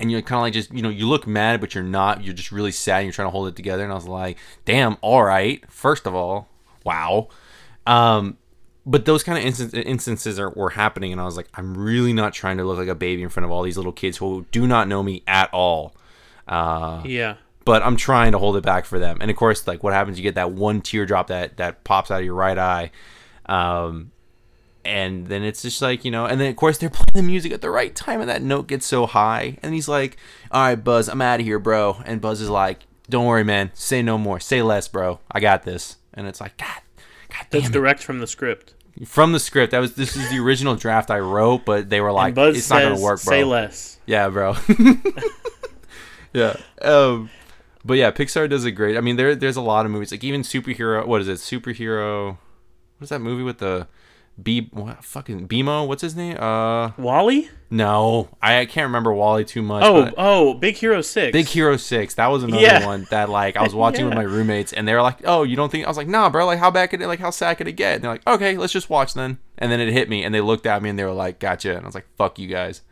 And 0.00 0.10
you're 0.10 0.22
kind 0.22 0.38
of 0.38 0.42
like 0.42 0.52
just 0.52 0.72
you 0.72 0.82
know 0.82 0.88
you 0.88 1.06
look 1.08 1.26
mad 1.26 1.60
but 1.60 1.74
you're 1.74 1.84
not. 1.84 2.24
You're 2.24 2.34
just 2.34 2.50
really 2.50 2.72
sad 2.72 2.98
and 2.98 3.04
you're 3.06 3.12
trying 3.12 3.26
to 3.26 3.30
hold 3.32 3.46
it 3.48 3.54
together. 3.56 3.84
And 3.84 3.92
i 3.92 3.94
was 3.94 4.08
like 4.08 4.38
damn 4.64 4.96
all 5.00 5.22
right 5.22 5.62
first 5.70 6.06
of 6.06 6.14
all 6.14 6.48
wow. 6.84 7.28
Um 7.86 8.36
but 8.86 9.04
those 9.04 9.22
kind 9.22 9.36
of 9.38 9.44
instan- 9.44 9.84
instances 9.84 10.38
are, 10.40 10.50
were 10.50 10.70
happening 10.70 11.12
and 11.12 11.20
i 11.20 11.24
was 11.24 11.36
like 11.36 11.48
i'm 11.54 11.76
really 11.76 12.12
not 12.14 12.32
trying 12.32 12.56
to 12.56 12.64
look 12.64 12.78
like 12.78 12.88
a 12.88 12.94
baby 12.94 13.22
in 13.22 13.28
front 13.28 13.44
of 13.44 13.50
all 13.50 13.62
these 13.62 13.76
little 13.76 13.92
kids 13.92 14.16
who 14.16 14.46
do 14.52 14.66
not 14.66 14.88
know 14.88 15.02
me 15.02 15.22
at 15.28 15.52
all. 15.52 15.94
Uh, 16.48 17.02
Yeah. 17.04 17.36
but 17.66 17.82
i'm 17.82 17.96
trying 17.96 18.32
to 18.32 18.38
hold 18.38 18.56
it 18.56 18.64
back 18.64 18.86
for 18.86 18.98
them. 18.98 19.18
And 19.20 19.30
of 19.30 19.36
course 19.36 19.66
like 19.66 19.82
what 19.84 19.92
happens? 19.92 20.18
You 20.18 20.22
get 20.22 20.34
that 20.36 20.52
one 20.52 20.80
teardrop 20.80 21.26
that 21.28 21.58
that 21.58 21.84
pops 21.84 22.10
out 22.10 22.20
of 22.20 22.24
your 22.24 22.34
right 22.34 22.58
eye. 22.58 22.90
Um 23.46 24.12
and 24.84 25.26
then 25.26 25.42
it's 25.42 25.62
just 25.62 25.82
like 25.82 26.04
you 26.04 26.10
know 26.10 26.24
and 26.26 26.40
then 26.40 26.48
of 26.50 26.56
course 26.56 26.78
they're 26.78 26.90
playing 26.90 27.06
the 27.14 27.22
music 27.22 27.52
at 27.52 27.60
the 27.60 27.70
right 27.70 27.94
time 27.94 28.20
and 28.20 28.30
that 28.30 28.42
note 28.42 28.66
gets 28.66 28.86
so 28.86 29.06
high 29.06 29.58
and 29.62 29.74
he's 29.74 29.88
like 29.88 30.16
all 30.50 30.62
right 30.62 30.82
buzz 30.82 31.08
i'm 31.08 31.20
out 31.20 31.38
of 31.40 31.46
here 31.46 31.58
bro 31.58 32.00
and 32.06 32.20
buzz 32.20 32.40
is 32.40 32.48
like 32.48 32.86
don't 33.08 33.26
worry 33.26 33.44
man 33.44 33.70
say 33.74 34.00
no 34.02 34.16
more 34.16 34.40
say 34.40 34.62
less 34.62 34.88
bro 34.88 35.20
i 35.30 35.38
got 35.40 35.64
this 35.64 35.96
and 36.14 36.26
it's 36.26 36.40
like 36.40 36.56
god 36.56 36.80
god 37.28 37.46
That's 37.50 37.68
it. 37.68 37.72
direct 37.72 38.02
from 38.02 38.20
the 38.20 38.26
script. 38.26 38.72
from 39.06 39.32
the 39.32 39.40
script 39.40 39.72
that 39.72 39.80
was 39.80 39.94
this 39.94 40.16
is 40.16 40.30
the 40.30 40.38
original 40.38 40.76
draft 40.76 41.10
i 41.10 41.18
wrote 41.18 41.64
but 41.66 41.90
they 41.90 42.00
were 42.00 42.12
like 42.12 42.34
Buzz 42.34 42.56
it's 42.56 42.66
says, 42.66 42.70
not 42.70 42.82
gonna 42.90 43.00
work 43.02 43.22
bro 43.22 43.32
say 43.32 43.44
less. 43.44 43.98
yeah, 44.06 44.28
bro. 44.28 44.56
yeah. 46.32 46.56
Um, 46.82 47.30
but 47.84 47.94
yeah, 47.94 48.10
Pixar 48.10 48.48
does 48.48 48.64
a 48.64 48.70
great. 48.70 48.96
I 48.96 49.00
mean, 49.00 49.16
there 49.16 49.34
there's 49.34 49.56
a 49.56 49.60
lot 49.62 49.86
of 49.86 49.92
movies 49.92 50.10
like 50.12 50.22
even 50.24 50.42
superhero. 50.42 51.06
What 51.06 51.20
is 51.20 51.28
it? 51.28 51.38
Superhero. 51.38 52.38
What's 52.98 53.10
that 53.10 53.20
movie 53.20 53.42
with 53.42 53.58
the 53.58 53.86
B? 54.42 54.68
What 54.72 55.04
fucking 55.04 55.48
BMO? 55.48 55.86
What's 55.86 56.02
his 56.02 56.16
name? 56.16 56.36
Uh, 56.38 56.90
WALL-E? 56.98 57.48
no, 57.72 58.28
I, 58.42 58.60
I 58.60 58.66
can't 58.66 58.86
remember 58.86 59.12
WALL-E 59.12 59.44
too 59.44 59.62
much. 59.62 59.84
Oh, 59.84 60.10
oh, 60.18 60.54
Big 60.54 60.76
Hero 60.76 61.02
6. 61.02 61.32
Big 61.32 61.46
Hero 61.46 61.76
Six. 61.76 62.14
That 62.14 62.26
was 62.28 62.42
another 62.42 62.62
Yeah. 62.62 62.84
one 62.84 63.06
that 63.10 63.28
like 63.28 63.56
I 63.56 63.62
was 63.62 63.74
watching 63.74 64.04
with 64.06 64.14
my 64.22 64.22
roommates 64.22 64.72
and 64.72 64.86
they 64.88 64.94
were 64.94 65.02
like, 65.02 65.18
"Oh, 65.24 65.42
you 65.44 65.56
don't 65.56 65.70
think?" 65.70 65.84
I 65.84 65.88
was 65.88 65.96
like, 65.96 66.08
"Nah, 66.08 66.30
bro. 66.30 66.46
Like, 66.46 66.58
how 66.58 66.70
bad 66.70 66.90
could 66.90 67.00
it? 67.00 67.06
Like, 67.06 67.20
how 67.20 67.30
sad 67.30 67.58
could 67.58 67.68
it 67.68 67.72
get?" 67.72 67.94
And 67.96 68.04
they're 68.04 68.10
like, 68.12 68.26
"Okay, 68.26 68.56
let's 68.56 68.72
just 68.72 68.90
watch 68.90 69.14
then." 69.14 69.38
And 69.58 69.70
then 69.70 69.80
it 69.80 69.92
hit 69.92 70.08
me 70.08 70.24
and 70.24 70.34
they 70.34 70.40
looked 70.40 70.66
at 70.66 70.82
me 70.82 70.90
and 70.90 70.98
they 70.98 71.04
were 71.04 71.12
like, 71.12 71.38
"Gotcha." 71.38 71.70
And 71.76 71.82
I 71.84 71.86
was 71.86 71.94
like, 71.94 72.08
"Fuck 72.16 72.38
you 72.38 72.48
guys." 72.48 72.82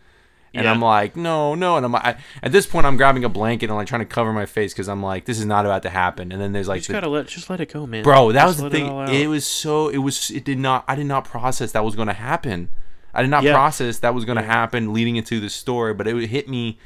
And 0.54 0.64
Yeah. 0.64 0.70
I'm 0.72 0.80
like, 0.80 1.14
no, 1.16 1.54
no. 1.54 1.76
And 1.76 1.84
I'm 1.84 1.94
I, 1.94 2.16
at 2.42 2.52
this 2.52 2.66
point, 2.66 2.86
I'm 2.86 2.96
grabbing 2.96 3.24
a 3.24 3.28
blanket 3.28 3.68
and 3.68 3.76
like 3.76 3.86
trying 3.86 4.00
to 4.00 4.06
cover 4.06 4.32
my 4.32 4.46
face 4.46 4.72
because 4.72 4.88
I'm 4.88 5.02
like, 5.02 5.24
this 5.26 5.38
is 5.38 5.44
not 5.44 5.66
about 5.66 5.82
to 5.82 5.90
happen. 5.90 6.32
And 6.32 6.40
then 6.40 6.52
there's 6.52 6.66
You 6.66 6.70
like, 6.70 6.78
just 6.80 6.88
the- 6.88 6.94
gotta 6.94 7.08
let 7.08 7.26
just 7.26 7.50
let 7.50 7.60
it 7.60 7.72
go, 7.72 7.86
man. 7.86 8.02
bro, 8.02 8.32
that 8.32 8.46
Just 8.46 8.62
was 8.62 8.62
the 8.62 8.70
thing. 8.70 8.86
It. 9.08 9.22
It, 9.22 9.26
was 9.28 9.46
so, 9.46 9.88
it 9.88 9.98
was, 9.98 10.30
it 10.30 10.44
did 10.44 10.58
not, 10.58 10.84
I 10.88 10.94
did 10.94 11.06
not 11.06 11.24
process 11.24 11.72
that 11.72 11.84
was 11.84 11.94
going 11.94 12.08
to 12.08 12.14
happen. 12.14 12.70
I 13.12 13.22
did 13.22 13.30
not 13.30 13.42
Yeah. 13.42 13.52
process 13.54 13.98
that 14.00 14.14
was 14.14 14.24
going 14.24 14.36
to 14.38 14.42
happen 14.44 14.92
leading 14.92 15.16
into 15.16 15.38
the 15.40 15.50
story, 15.50 15.92
but 15.94 16.06
it 16.06 16.28
hit 16.28 16.48
me 16.48 16.78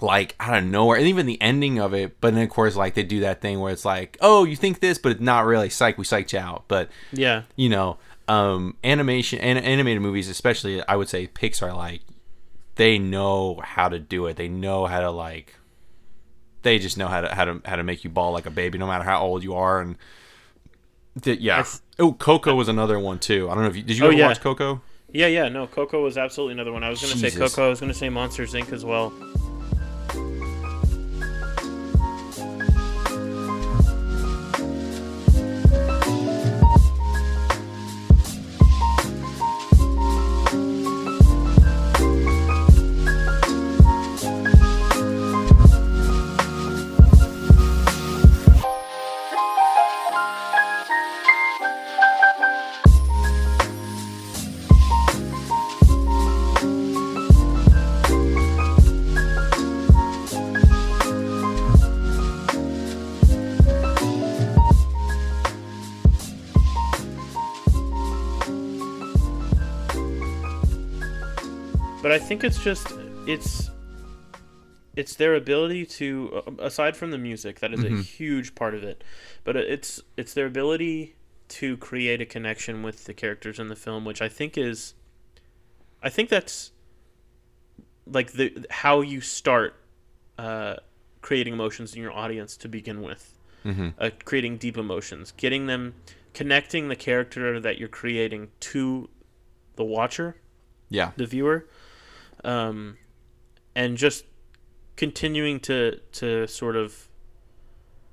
like 0.00 0.36
out 0.38 0.56
of 0.56 0.64
nowhere. 0.64 0.96
And 0.98 1.06
even 1.06 1.26
the 1.26 1.40
ending 1.42 1.78
of 1.80 1.92
it. 1.94 2.20
But 2.20 2.34
then, 2.34 2.44
of 2.44 2.50
course, 2.50 2.76
like 2.76 2.94
they 2.94 3.02
do 3.02 3.20
that 3.20 3.40
thing 3.40 3.58
where 3.60 3.72
it's 3.72 3.84
like, 3.84 4.16
oh, 4.20 4.44
you 4.44 4.54
think 4.56 4.80
this, 4.80 4.98
but 4.98 5.12
it's 5.12 5.20
not 5.20 5.44
really. 5.44 5.68
Psych, 5.70 5.98
we 5.98 6.04
psyched 6.04 6.32
you 6.32 6.38
out. 6.38 6.64
But 6.68 6.88
yeah. 7.12 7.42
you 7.56 7.68
know, 7.68 7.98
um, 8.28 8.76
animation 8.84 9.38
and 9.40 9.58
animated 9.58 10.02
movies, 10.02 10.28
especially 10.28 10.82
I 10.86 10.94
would 10.96 11.08
say 11.08 11.26
Pixar, 11.26 11.74
like 11.76 12.02
they 12.78 12.98
know 12.98 13.60
how 13.62 13.90
to 13.90 13.98
do 13.98 14.26
it. 14.26 14.36
They 14.36 14.48
know 14.48 14.86
how 14.86 15.00
to 15.00 15.10
like. 15.10 15.54
They 16.62 16.78
just 16.78 16.96
know 16.96 17.08
how 17.08 17.20
to 17.20 17.34
how 17.34 17.44
to 17.44 17.60
how 17.64 17.76
to 17.76 17.82
make 17.82 18.02
you 18.04 18.10
ball 18.10 18.32
like 18.32 18.46
a 18.46 18.50
baby, 18.50 18.78
no 18.78 18.86
matter 18.86 19.04
how 19.04 19.20
old 19.20 19.42
you 19.44 19.54
are. 19.54 19.80
And 19.80 19.96
th- 21.20 21.38
yeah. 21.40 21.64
oh, 21.98 22.12
Coco 22.14 22.54
was 22.54 22.68
another 22.68 22.98
one 22.98 23.18
too. 23.18 23.50
I 23.50 23.54
don't 23.54 23.64
know 23.64 23.70
if 23.70 23.76
you 23.76 23.82
did 23.82 23.98
you 23.98 24.04
Oh, 24.04 24.08
ever 24.08 24.16
yeah. 24.16 24.26
watch 24.28 24.40
Coco? 24.40 24.80
Yeah, 25.10 25.26
yeah, 25.26 25.48
no, 25.48 25.66
Coco 25.66 26.02
was 26.02 26.18
absolutely 26.18 26.52
another 26.54 26.72
one. 26.72 26.82
I 26.84 26.90
was 26.90 27.00
gonna 27.00 27.14
say 27.16 27.30
Coco. 27.30 27.66
I 27.66 27.68
was 27.68 27.80
gonna 27.80 27.94
say 27.94 28.08
Monsters 28.08 28.52
Inc. 28.54 28.72
as 28.72 28.84
well. 28.84 29.12
But 72.08 72.14
I 72.14 72.24
think 72.24 72.42
it's 72.42 72.64
just 72.64 72.90
it's 73.26 73.70
it's 74.96 75.16
their 75.16 75.34
ability 75.34 75.84
to 75.84 76.42
uh, 76.46 76.52
aside 76.64 76.96
from 76.96 77.10
the 77.10 77.18
music 77.18 77.60
that 77.60 77.74
is 77.74 77.84
a 77.84 77.90
huge 77.90 78.54
part 78.54 78.72
of 78.74 78.82
it, 78.82 79.04
but 79.44 79.56
it's 79.56 80.00
it's 80.16 80.32
their 80.32 80.46
ability 80.46 81.16
to 81.48 81.76
create 81.76 82.22
a 82.22 82.24
connection 82.24 82.82
with 82.82 83.04
the 83.04 83.12
characters 83.12 83.58
in 83.58 83.68
the 83.68 83.76
film, 83.76 84.06
which 84.06 84.22
I 84.22 84.28
think 84.30 84.56
is 84.56 84.94
I 86.02 86.08
think 86.08 86.30
that's 86.30 86.72
like 88.06 88.32
the 88.32 88.64
how 88.70 89.02
you 89.02 89.20
start 89.20 89.74
uh, 90.38 90.76
creating 91.20 91.52
emotions 91.52 91.94
in 91.94 92.00
your 92.00 92.12
audience 92.12 92.56
to 92.56 92.68
begin 92.70 93.02
with, 93.02 93.38
Mm-hmm. 93.66 93.88
uh, 93.98 94.08
creating 94.24 94.56
deep 94.56 94.78
emotions, 94.78 95.34
getting 95.36 95.66
them 95.66 95.92
connecting 96.32 96.88
the 96.88 96.96
character 96.96 97.60
that 97.60 97.76
you're 97.76 97.86
creating 97.86 98.48
to 98.60 99.10
the 99.76 99.84
watcher, 99.84 100.36
Yeah. 100.88 101.10
the 101.18 101.26
viewer, 101.26 101.66
um, 102.44 102.96
and 103.74 103.96
just 103.96 104.24
continuing 104.96 105.60
to 105.60 106.00
to 106.12 106.46
sort 106.46 106.76
of, 106.76 107.08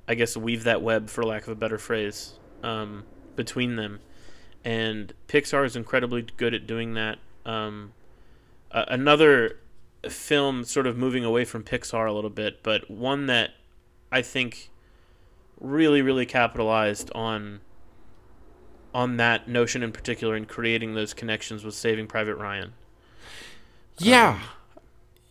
I 0.07 0.15
guess, 0.15 0.37
weave 0.37 0.63
that 0.63 0.81
web, 0.81 1.09
for 1.09 1.23
lack 1.23 1.43
of 1.43 1.49
a 1.49 1.55
better 1.55 1.77
phrase, 1.77 2.39
um, 2.63 3.03
between 3.35 3.75
them. 3.75 3.99
And 4.63 5.13
Pixar 5.27 5.65
is 5.65 5.75
incredibly 5.75 6.23
good 6.37 6.53
at 6.53 6.65
doing 6.65 6.95
that. 6.95 7.19
Um, 7.45 7.93
uh, 8.71 8.85
another 8.87 9.59
film, 10.09 10.63
sort 10.63 10.87
of 10.87 10.97
moving 10.97 11.23
away 11.23 11.45
from 11.45 11.63
Pixar 11.63 12.07
a 12.07 12.11
little 12.11 12.29
bit, 12.29 12.63
but 12.63 12.89
one 12.89 13.27
that 13.27 13.51
I 14.11 14.21
think 14.21 14.69
really, 15.59 16.01
really 16.01 16.25
capitalized 16.25 17.11
on 17.13 17.61
on 18.93 19.17
that 19.17 19.47
notion 19.47 19.83
in 19.83 19.91
particular 19.91 20.37
in 20.37 20.45
creating 20.45 20.95
those 20.95 21.13
connections 21.13 21.65
with 21.65 21.73
Saving 21.73 22.07
Private 22.07 22.35
Ryan. 22.35 22.73
Yeah. 23.97 24.39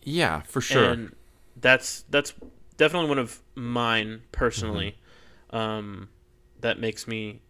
yeah, 0.03 0.41
for 0.41 0.61
sure. 0.61 0.91
And 0.91 1.15
that's 1.59 2.03
that's 2.09 2.33
definitely 2.77 3.09
one 3.09 3.19
of 3.19 3.41
mine 3.55 4.21
personally. 4.31 4.97
Mm-hmm. 5.51 5.55
Um, 5.57 6.09
that 6.61 6.79
makes 6.79 7.07
me 7.07 7.41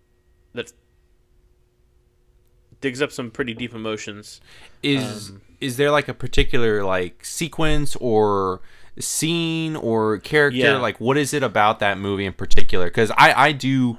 that 0.53 0.71
digs 2.81 3.01
up 3.01 3.11
some 3.11 3.31
pretty 3.31 3.53
deep 3.53 3.73
emotions. 3.73 4.41
is 4.83 5.29
um, 5.29 5.41
is 5.61 5.77
there 5.77 5.89
like 5.91 6.07
a 6.07 6.13
particular 6.13 6.83
like 6.83 7.23
sequence 7.25 7.95
or 7.97 8.61
scene 8.99 9.75
or 9.75 10.19
character 10.19 10.57
Yeah. 10.57 10.77
like 10.77 10.99
what 10.99 11.17
is 11.17 11.33
it 11.33 11.43
about 11.43 11.79
that 11.79 11.97
movie 11.97 12.25
in 12.25 12.33
particular 12.33 12.85
because 12.85 13.11
i 13.17 13.47
i 13.47 13.51
do 13.51 13.97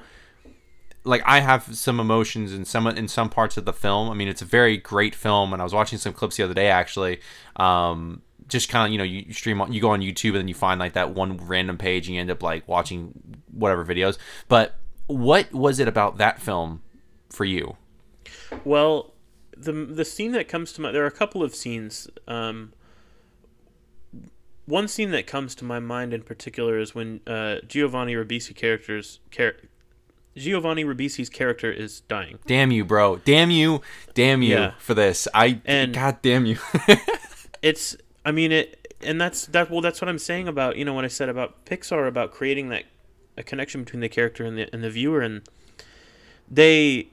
like 1.06 1.22
i 1.24 1.40
have 1.40 1.74
some 1.76 2.00
emotions 2.00 2.52
in 2.52 2.64
some 2.64 2.86
in 2.86 3.08
some 3.08 3.28
parts 3.28 3.56
of 3.56 3.64
the 3.64 3.72
film. 3.72 4.10
I 4.10 4.14
mean 4.14 4.28
it's 4.28 4.42
a 4.42 4.46
very 4.46 4.76
great 4.76 5.14
film 5.14 5.52
and 5.52 5.62
i 5.62 5.64
was 5.64 5.72
watching 5.72 5.98
some 5.98 6.12
clips 6.12 6.36
the 6.36 6.42
other 6.42 6.54
day 6.54 6.68
actually. 6.68 7.20
Um 7.56 8.22
just 8.48 8.68
kind 8.68 8.86
of 8.86 8.92
you 8.92 8.98
know 8.98 9.04
you 9.04 9.32
stream 9.32 9.60
on 9.60 9.72
you 9.72 9.80
go 9.80 9.90
on 9.90 10.00
youtube 10.00 10.28
and 10.28 10.36
then 10.36 10.48
you 10.48 10.54
find 10.54 10.78
like 10.78 10.92
that 10.92 11.10
one 11.10 11.36
random 11.38 11.76
page 11.76 12.06
and 12.06 12.14
you 12.14 12.20
end 12.20 12.30
up 12.30 12.42
like 12.42 12.66
watching 12.68 13.12
whatever 13.52 13.84
videos. 13.84 14.18
But 14.48 14.76
what 15.06 15.52
was 15.52 15.78
it 15.80 15.88
about 15.88 16.18
that 16.18 16.40
film 16.40 16.82
for 17.30 17.44
you? 17.44 17.76
Well, 18.64 19.14
the 19.56 19.72
the 19.72 20.04
scene 20.04 20.32
that 20.32 20.48
comes 20.48 20.72
to 20.74 20.80
my 20.80 20.92
there 20.92 21.04
are 21.04 21.08
a 21.08 21.12
couple 21.12 21.42
of 21.42 21.54
scenes. 21.54 22.08
Um, 22.28 22.72
one 24.66 24.88
scene 24.88 25.12
that 25.12 25.26
comes 25.26 25.54
to 25.56 25.64
my 25.64 25.78
mind 25.78 26.12
in 26.12 26.22
particular 26.22 26.78
is 26.78 26.94
when 26.94 27.20
uh, 27.26 27.60
Giovanni 27.66 28.14
Ribisi 28.14 28.54
characters 28.54 29.20
char- 29.30 29.56
Giovanni 30.36 30.84
Ribisi's 30.84 31.28
character 31.28 31.72
is 31.72 32.00
dying. 32.02 32.38
Damn 32.46 32.70
you, 32.70 32.84
bro. 32.84 33.16
Damn 33.24 33.50
you. 33.50 33.80
Damn 34.14 34.42
you 34.42 34.54
Yeah. 34.54 34.72
for 34.78 34.94
this. 34.94 35.26
I 35.34 35.60
And- 35.64 35.94
god 35.94 36.18
damn 36.22 36.46
you. 36.46 36.58
It's 37.62 37.96
I 38.24 38.30
mean 38.32 38.52
it 38.52 38.94
and 39.00 39.20
that's 39.20 39.46
that 39.46 39.70
well 39.70 39.80
that's 39.80 40.00
what 40.00 40.08
I'm 40.08 40.18
saying 40.18 40.46
about 40.46 40.76
you 40.76 40.84
know 40.84 40.92
what 40.92 41.04
I 41.04 41.08
said 41.08 41.28
about 41.28 41.64
Pixar 41.64 42.06
about 42.06 42.30
creating 42.30 42.68
that 42.68 42.84
a 43.36 43.42
connection 43.42 43.82
between 43.82 44.00
the 44.00 44.08
character 44.08 44.44
and 44.44 44.56
the 44.56 44.68
and 44.72 44.84
the 44.84 44.90
viewer 44.90 45.20
and 45.20 45.42
they 46.48 47.08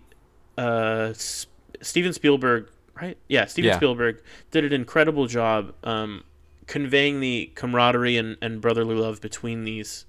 uh 0.58 1.08
S- 1.12 1.48
Steven 1.82 2.14
Spielberg 2.14 2.70
right 3.02 3.18
yeah 3.28 3.46
Steven 3.46 3.70
Yeah. 3.70 3.78
Spielberg 3.78 4.22
did 4.52 4.64
an 4.66 4.74
incredible 4.74 5.26
job 5.28 5.74
um 5.84 6.24
conveying 6.68 7.20
the 7.20 7.52
camaraderie 7.56 8.18
and, 8.18 8.38
and 8.42 8.62
brotherly 8.62 8.96
love 8.96 9.22
between 9.22 9.64
these 9.64 10.06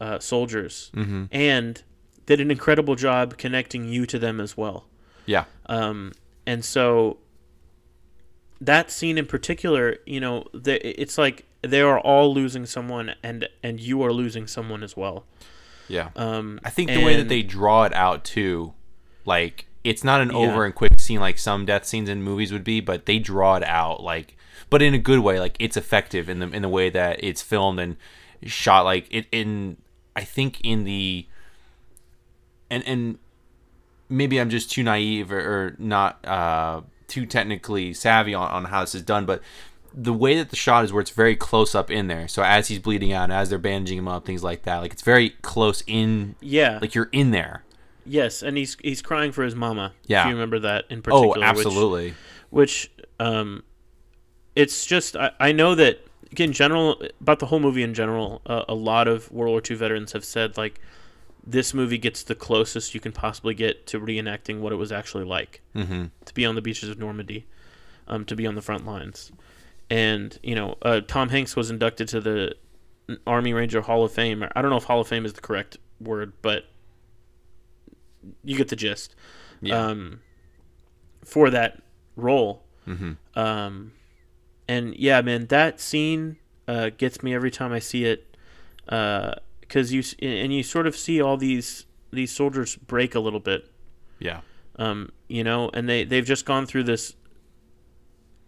uh, 0.00 0.18
soldiers 0.18 0.90
mm-hmm. 0.94 1.24
and 1.30 1.82
did 2.26 2.40
an 2.40 2.50
incredible 2.50 2.94
job 2.94 3.36
connecting 3.36 3.88
you 3.88 4.06
to 4.06 4.18
them 4.18 4.40
as 4.40 4.56
well 4.56 4.86
Yeah. 5.26 5.44
um, 5.66 6.12
and 6.46 6.64
so 6.64 7.18
that 8.60 8.90
scene 8.90 9.18
in 9.18 9.26
particular, 9.26 9.96
you 10.06 10.20
know, 10.20 10.44
the, 10.54 11.00
it's 11.00 11.18
like 11.18 11.44
they 11.62 11.80
are 11.80 11.98
all 11.98 12.32
losing 12.32 12.66
someone, 12.66 13.14
and 13.22 13.48
and 13.62 13.80
you 13.80 14.02
are 14.02 14.12
losing 14.12 14.46
someone 14.46 14.82
as 14.82 14.96
well. 14.96 15.24
Yeah. 15.88 16.10
Um, 16.16 16.60
I 16.64 16.70
think 16.70 16.90
the 16.90 17.04
way 17.04 17.16
that 17.16 17.28
they 17.28 17.42
draw 17.42 17.84
it 17.84 17.92
out 17.92 18.24
too, 18.24 18.72
like 19.24 19.66
it's 19.84 20.04
not 20.04 20.20
an 20.20 20.30
Yeah. 20.30 20.36
over 20.36 20.64
and 20.64 20.74
quick 20.74 21.00
scene 21.00 21.18
like 21.20 21.38
some 21.38 21.66
death 21.66 21.84
scenes 21.86 22.08
in 22.08 22.22
movies 22.22 22.52
would 22.52 22.64
be, 22.64 22.80
but 22.80 23.06
they 23.06 23.18
draw 23.18 23.56
it 23.56 23.64
out 23.64 24.02
like 24.02 24.36
but 24.70 24.80
in 24.80 24.94
a 24.94 24.98
good 24.98 25.18
way, 25.20 25.38
like 25.40 25.56
it's 25.58 25.76
effective 25.76 26.28
in 26.28 26.38
the 26.38 26.48
in 26.50 26.62
the 26.62 26.68
way 26.68 26.88
that 26.90 27.22
it's 27.22 27.42
filmed 27.42 27.80
and 27.80 27.96
shot 28.44 28.84
like 28.84 29.06
it 29.10 29.26
in 29.32 29.76
I 30.14 30.22
think 30.24 30.60
in 30.62 30.84
the 30.84 31.26
and 32.72 32.82
and 32.86 33.18
maybe 34.08 34.40
I'm 34.40 34.50
just 34.50 34.70
too 34.70 34.82
naive 34.82 35.30
or, 35.32 35.38
or 35.40 35.76
not 35.78 36.26
uh, 36.26 36.80
too 37.08 37.24
technically 37.26 37.94
savvy 37.94 38.34
on, 38.34 38.50
on 38.50 38.64
how 38.66 38.80
this 38.82 38.94
is 38.94 39.02
done, 39.02 39.24
but 39.26 39.40
the 39.94 40.12
way 40.12 40.36
that 40.36 40.50
the 40.50 40.56
shot 40.56 40.84
is 40.84 40.92
where 40.92 41.00
it's 41.02 41.10
very 41.10 41.36
close 41.36 41.74
up 41.74 41.90
in 41.90 42.06
there. 42.08 42.26
So 42.28 42.42
as 42.42 42.68
he's 42.68 42.78
bleeding 42.78 43.12
out, 43.12 43.24
and 43.24 43.32
as 43.32 43.50
they're 43.50 43.58
bandaging 43.58 43.98
him 43.98 44.08
up, 44.08 44.24
things 44.24 44.42
like 44.42 44.62
that, 44.62 44.78
like 44.78 44.92
it's 44.92 45.02
very 45.02 45.30
close 45.42 45.82
in, 45.86 46.34
yeah, 46.40 46.78
like 46.80 46.94
you're 46.94 47.10
in 47.12 47.30
there. 47.30 47.64
yes, 48.06 48.42
and 48.42 48.56
he's 48.56 48.76
he's 48.82 49.02
crying 49.02 49.32
for 49.32 49.44
his 49.44 49.54
mama. 49.54 49.92
Yeah. 50.06 50.22
if 50.22 50.28
you 50.28 50.32
remember 50.34 50.58
that 50.60 50.86
in 50.90 50.98
Oh, 51.00 51.02
particular. 51.02 51.28
which- 51.38 51.44
absolutely. 51.66 52.14
Which, 52.50 52.90
um, 53.20 53.62
it's 54.56 54.84
just 54.84 55.16
I, 55.16 55.30
I 55.40 55.52
know 55.52 55.74
that 55.74 56.00
in 56.36 56.52
general 56.52 57.00
about 57.20 57.38
the 57.38 57.46
whole 57.46 57.60
movie 57.60 57.82
in 57.82 57.94
general, 57.94 58.40
uh, 58.46 58.64
a 58.68 58.74
lot 58.74 59.08
of 59.08 59.30
World 59.32 59.52
War 59.52 59.62
II 59.70 59.76
veterans 59.76 60.12
have 60.12 60.24
said 60.24 60.56
like 60.56 60.80
this 61.44 61.74
movie 61.74 61.98
gets 61.98 62.22
the 62.22 62.34
closest 62.34 62.94
you 62.94 63.00
can 63.00 63.12
possibly 63.12 63.54
get 63.54 63.86
to 63.88 63.98
reenacting 64.00 64.60
what 64.60 64.72
it 64.72 64.76
was 64.76 64.92
actually 64.92 65.24
like. 65.24 65.60
hmm 65.74 66.06
to 66.24 66.34
be 66.34 66.46
on 66.46 66.54
the 66.54 66.62
beaches 66.62 66.88
of 66.88 66.98
Normandy, 66.98 67.46
um, 68.06 68.24
to 68.26 68.36
be 68.36 68.46
on 68.46 68.54
the 68.54 68.62
front 68.62 68.86
lines. 68.86 69.32
And 69.90 70.38
you 70.42 70.54
know, 70.54 70.76
uh, 70.82 71.00
Tom 71.06 71.28
Hanks 71.30 71.56
was 71.56 71.70
inducted 71.70 72.08
to 72.08 72.20
the 72.20 72.54
Army 73.26 73.52
Ranger 73.52 73.80
Hall 73.82 74.04
of 74.04 74.12
Fame. 74.12 74.44
I 74.54 74.62
don't 74.62 74.70
know 74.70 74.76
if 74.76 74.84
Hall 74.84 75.00
of 75.00 75.08
Fame 75.08 75.26
is 75.26 75.32
the 75.32 75.40
correct 75.40 75.78
word, 76.00 76.32
but 76.42 76.64
you 78.44 78.56
get 78.56 78.68
the 78.68 78.76
gist. 78.76 79.14
Yeah. 79.60 79.86
Um, 79.86 80.20
for 81.24 81.50
that 81.50 81.82
role, 82.16 82.64
hmm 82.84 83.12
um, 83.34 83.92
and 84.68 84.94
yeah, 84.96 85.20
man, 85.20 85.46
that 85.46 85.80
scene 85.80 86.36
uh, 86.66 86.90
gets 86.96 87.22
me 87.22 87.34
every 87.34 87.50
time 87.50 87.72
I 87.72 87.78
see 87.78 88.04
it, 88.04 88.36
because 89.72 89.90
you 89.90 90.02
and 90.20 90.52
you 90.52 90.62
sort 90.62 90.86
of 90.86 90.94
see 90.94 91.22
all 91.22 91.38
these 91.38 91.86
these 92.12 92.30
soldiers 92.30 92.76
break 92.76 93.14
a 93.14 93.20
little 93.20 93.40
bit 93.40 93.70
yeah. 94.18 94.42
um, 94.76 95.10
you 95.28 95.42
know, 95.42 95.70
and 95.72 95.88
they 95.88 96.04
they've 96.04 96.26
just 96.26 96.44
gone 96.44 96.66
through 96.66 96.82
this 96.82 97.14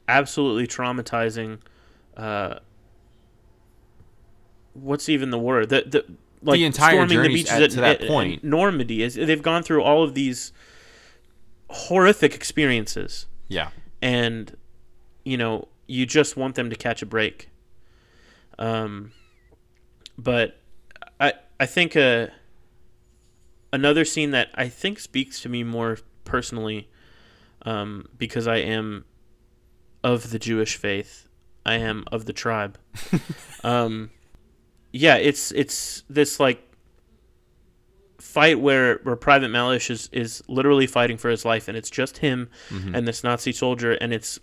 absolutely 0.07 0.67
traumatizing. 0.67 1.61
Uh, 2.15 2.57
what's 4.75 5.09
even 5.09 5.31
the 5.31 5.39
word? 5.39 5.71
The 5.71 5.85
the 5.87 6.05
like 6.43 6.61
entire 6.61 6.93
storming 7.07 7.23
the 7.23 7.29
beaches 7.29 7.51
at- 7.53 7.63
at, 7.63 7.71
to 7.71 7.77
that 7.81 7.97
at- 7.97 8.03
at 8.03 8.09
point. 8.09 8.45
Normandy 8.45 9.03
is 9.03 9.15
they've 9.15 9.43
gone 9.43 9.63
through 9.63 9.83
all 9.83 10.03
of 10.03 10.13
these 10.15 10.53
horrific 11.71 12.35
experiences, 12.35 13.27
Yeah. 13.49 13.71
and 14.03 14.55
you 15.25 15.39
know 15.39 15.69
you 15.87 16.05
just 16.05 16.37
want 16.37 16.55
them 16.55 16.69
to 16.69 16.77
catch 16.77 17.01
a 17.01 17.07
break. 17.07 17.49
Um, 18.59 19.13
but 20.19 20.59
I 21.61 21.67
think 21.67 21.97
uh 21.97 22.29
another 23.73 24.05
scene 24.05 24.31
that 24.33 24.51
I 24.55 24.69
think 24.69 24.99
speaks 25.01 25.41
to 25.43 25.49
me 25.49 25.65
more 25.65 25.99
personally, 26.25 26.89
um, 27.63 28.07
because 28.17 28.47
I 28.47 28.57
am 28.57 29.05
of 30.03 30.31
the 30.31 30.39
Jewish 30.39 30.77
faith. 30.77 31.29
I 31.67 31.75
am 31.75 32.05
of 32.13 32.27
the 32.27 32.33
tribe. 32.33 32.79
um, 33.65 34.11
yeah, 34.93 35.17
it's 35.17 35.51
it's 35.53 36.03
this 36.09 36.39
like 36.39 36.61
fight 38.21 38.61
where 38.61 39.01
where 39.03 39.17
Private 39.17 39.49
Mellish 39.49 39.91
is 39.91 40.09
is 40.13 40.43
literally 40.49 40.87
fighting 40.87 41.17
for 41.17 41.31
his 41.31 41.45
life, 41.45 41.69
and 41.69 41.77
it's 41.77 41.91
just 41.91 42.19
him 42.19 42.49
Mhm. 42.71 42.95
and 42.97 43.09
this 43.09 43.25
Nazi 43.25 43.53
soldier, 43.53 43.93
and 43.93 44.13
it's 44.13 44.39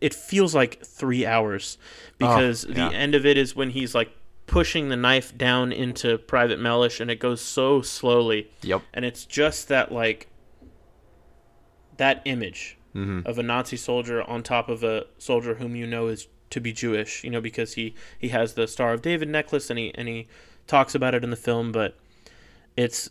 it 0.00 0.14
feels 0.14 0.54
like 0.54 0.84
three 0.84 1.24
hours 1.26 1.78
because 2.18 2.64
yeah. 2.64 2.88
the 2.88 2.94
end 2.96 3.14
of 3.14 3.24
it 3.26 3.36
is 3.36 3.54
when 3.54 3.70
he's 3.70 3.94
like 3.94 4.10
pushing 4.46 4.88
the 4.88 4.96
knife 4.96 5.36
down 5.36 5.72
into 5.72 6.18
Private 6.18 6.58
Mellish, 6.60 7.00
and 7.00 7.10
it 7.10 7.18
goes 7.20 7.40
so 7.40 7.80
slowly, 7.82 8.50
Yep. 8.62 8.82
and 8.92 9.04
it's 9.04 9.24
just 9.24 9.68
that 9.68 9.92
like 9.92 10.28
that 11.96 12.22
image 12.24 12.78
hmm 12.92 13.20
of 13.24 13.38
a 13.38 13.42
Nazi 13.42 13.76
soldier 13.76 14.22
on 14.22 14.42
top 14.42 14.68
of 14.68 14.82
a 14.82 15.06
soldier 15.18 15.54
whom 15.54 15.74
you 15.76 15.86
know 15.86 16.08
is 16.08 16.28
to 16.50 16.60
be 16.60 16.72
Jewish, 16.72 17.24
you 17.24 17.30
know, 17.30 17.40
because 17.40 17.74
he 17.74 17.94
he 18.18 18.28
has 18.28 18.52
the 18.54 18.66
Star 18.68 18.92
of 18.92 19.00
David 19.00 19.28
necklace 19.28 19.70
and 19.70 19.78
he 19.78 19.92
and 19.94 20.08
he 20.08 20.26
talks 20.66 20.94
about 20.94 21.14
it 21.14 21.24
in 21.24 21.30
the 21.30 21.36
film, 21.36 21.72
but 21.72 21.96
it's 22.76 23.08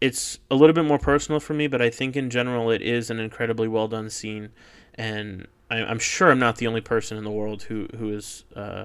it's 0.00 0.38
a 0.50 0.54
little 0.54 0.74
bit 0.74 0.84
more 0.84 0.98
personal 0.98 1.40
for 1.40 1.54
me, 1.54 1.66
but 1.66 1.80
I 1.82 1.90
think 1.90 2.14
in 2.16 2.28
general 2.30 2.70
it 2.70 2.82
is 2.82 3.10
an 3.10 3.18
incredibly 3.18 3.66
well 3.68 3.88
done 3.88 4.10
scene. 4.10 4.50
And 4.94 5.46
I, 5.70 5.78
I'm 5.78 5.98
sure 5.98 6.30
I'm 6.30 6.38
not 6.38 6.56
the 6.56 6.66
only 6.66 6.80
person 6.82 7.16
in 7.16 7.24
the 7.24 7.30
world 7.30 7.64
who 7.64 7.88
who 7.96 8.12
is 8.12 8.44
uh, 8.54 8.84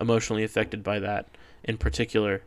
emotionally 0.00 0.44
affected 0.44 0.82
by 0.82 0.98
that 1.00 1.26
in 1.64 1.76
particular. 1.78 2.42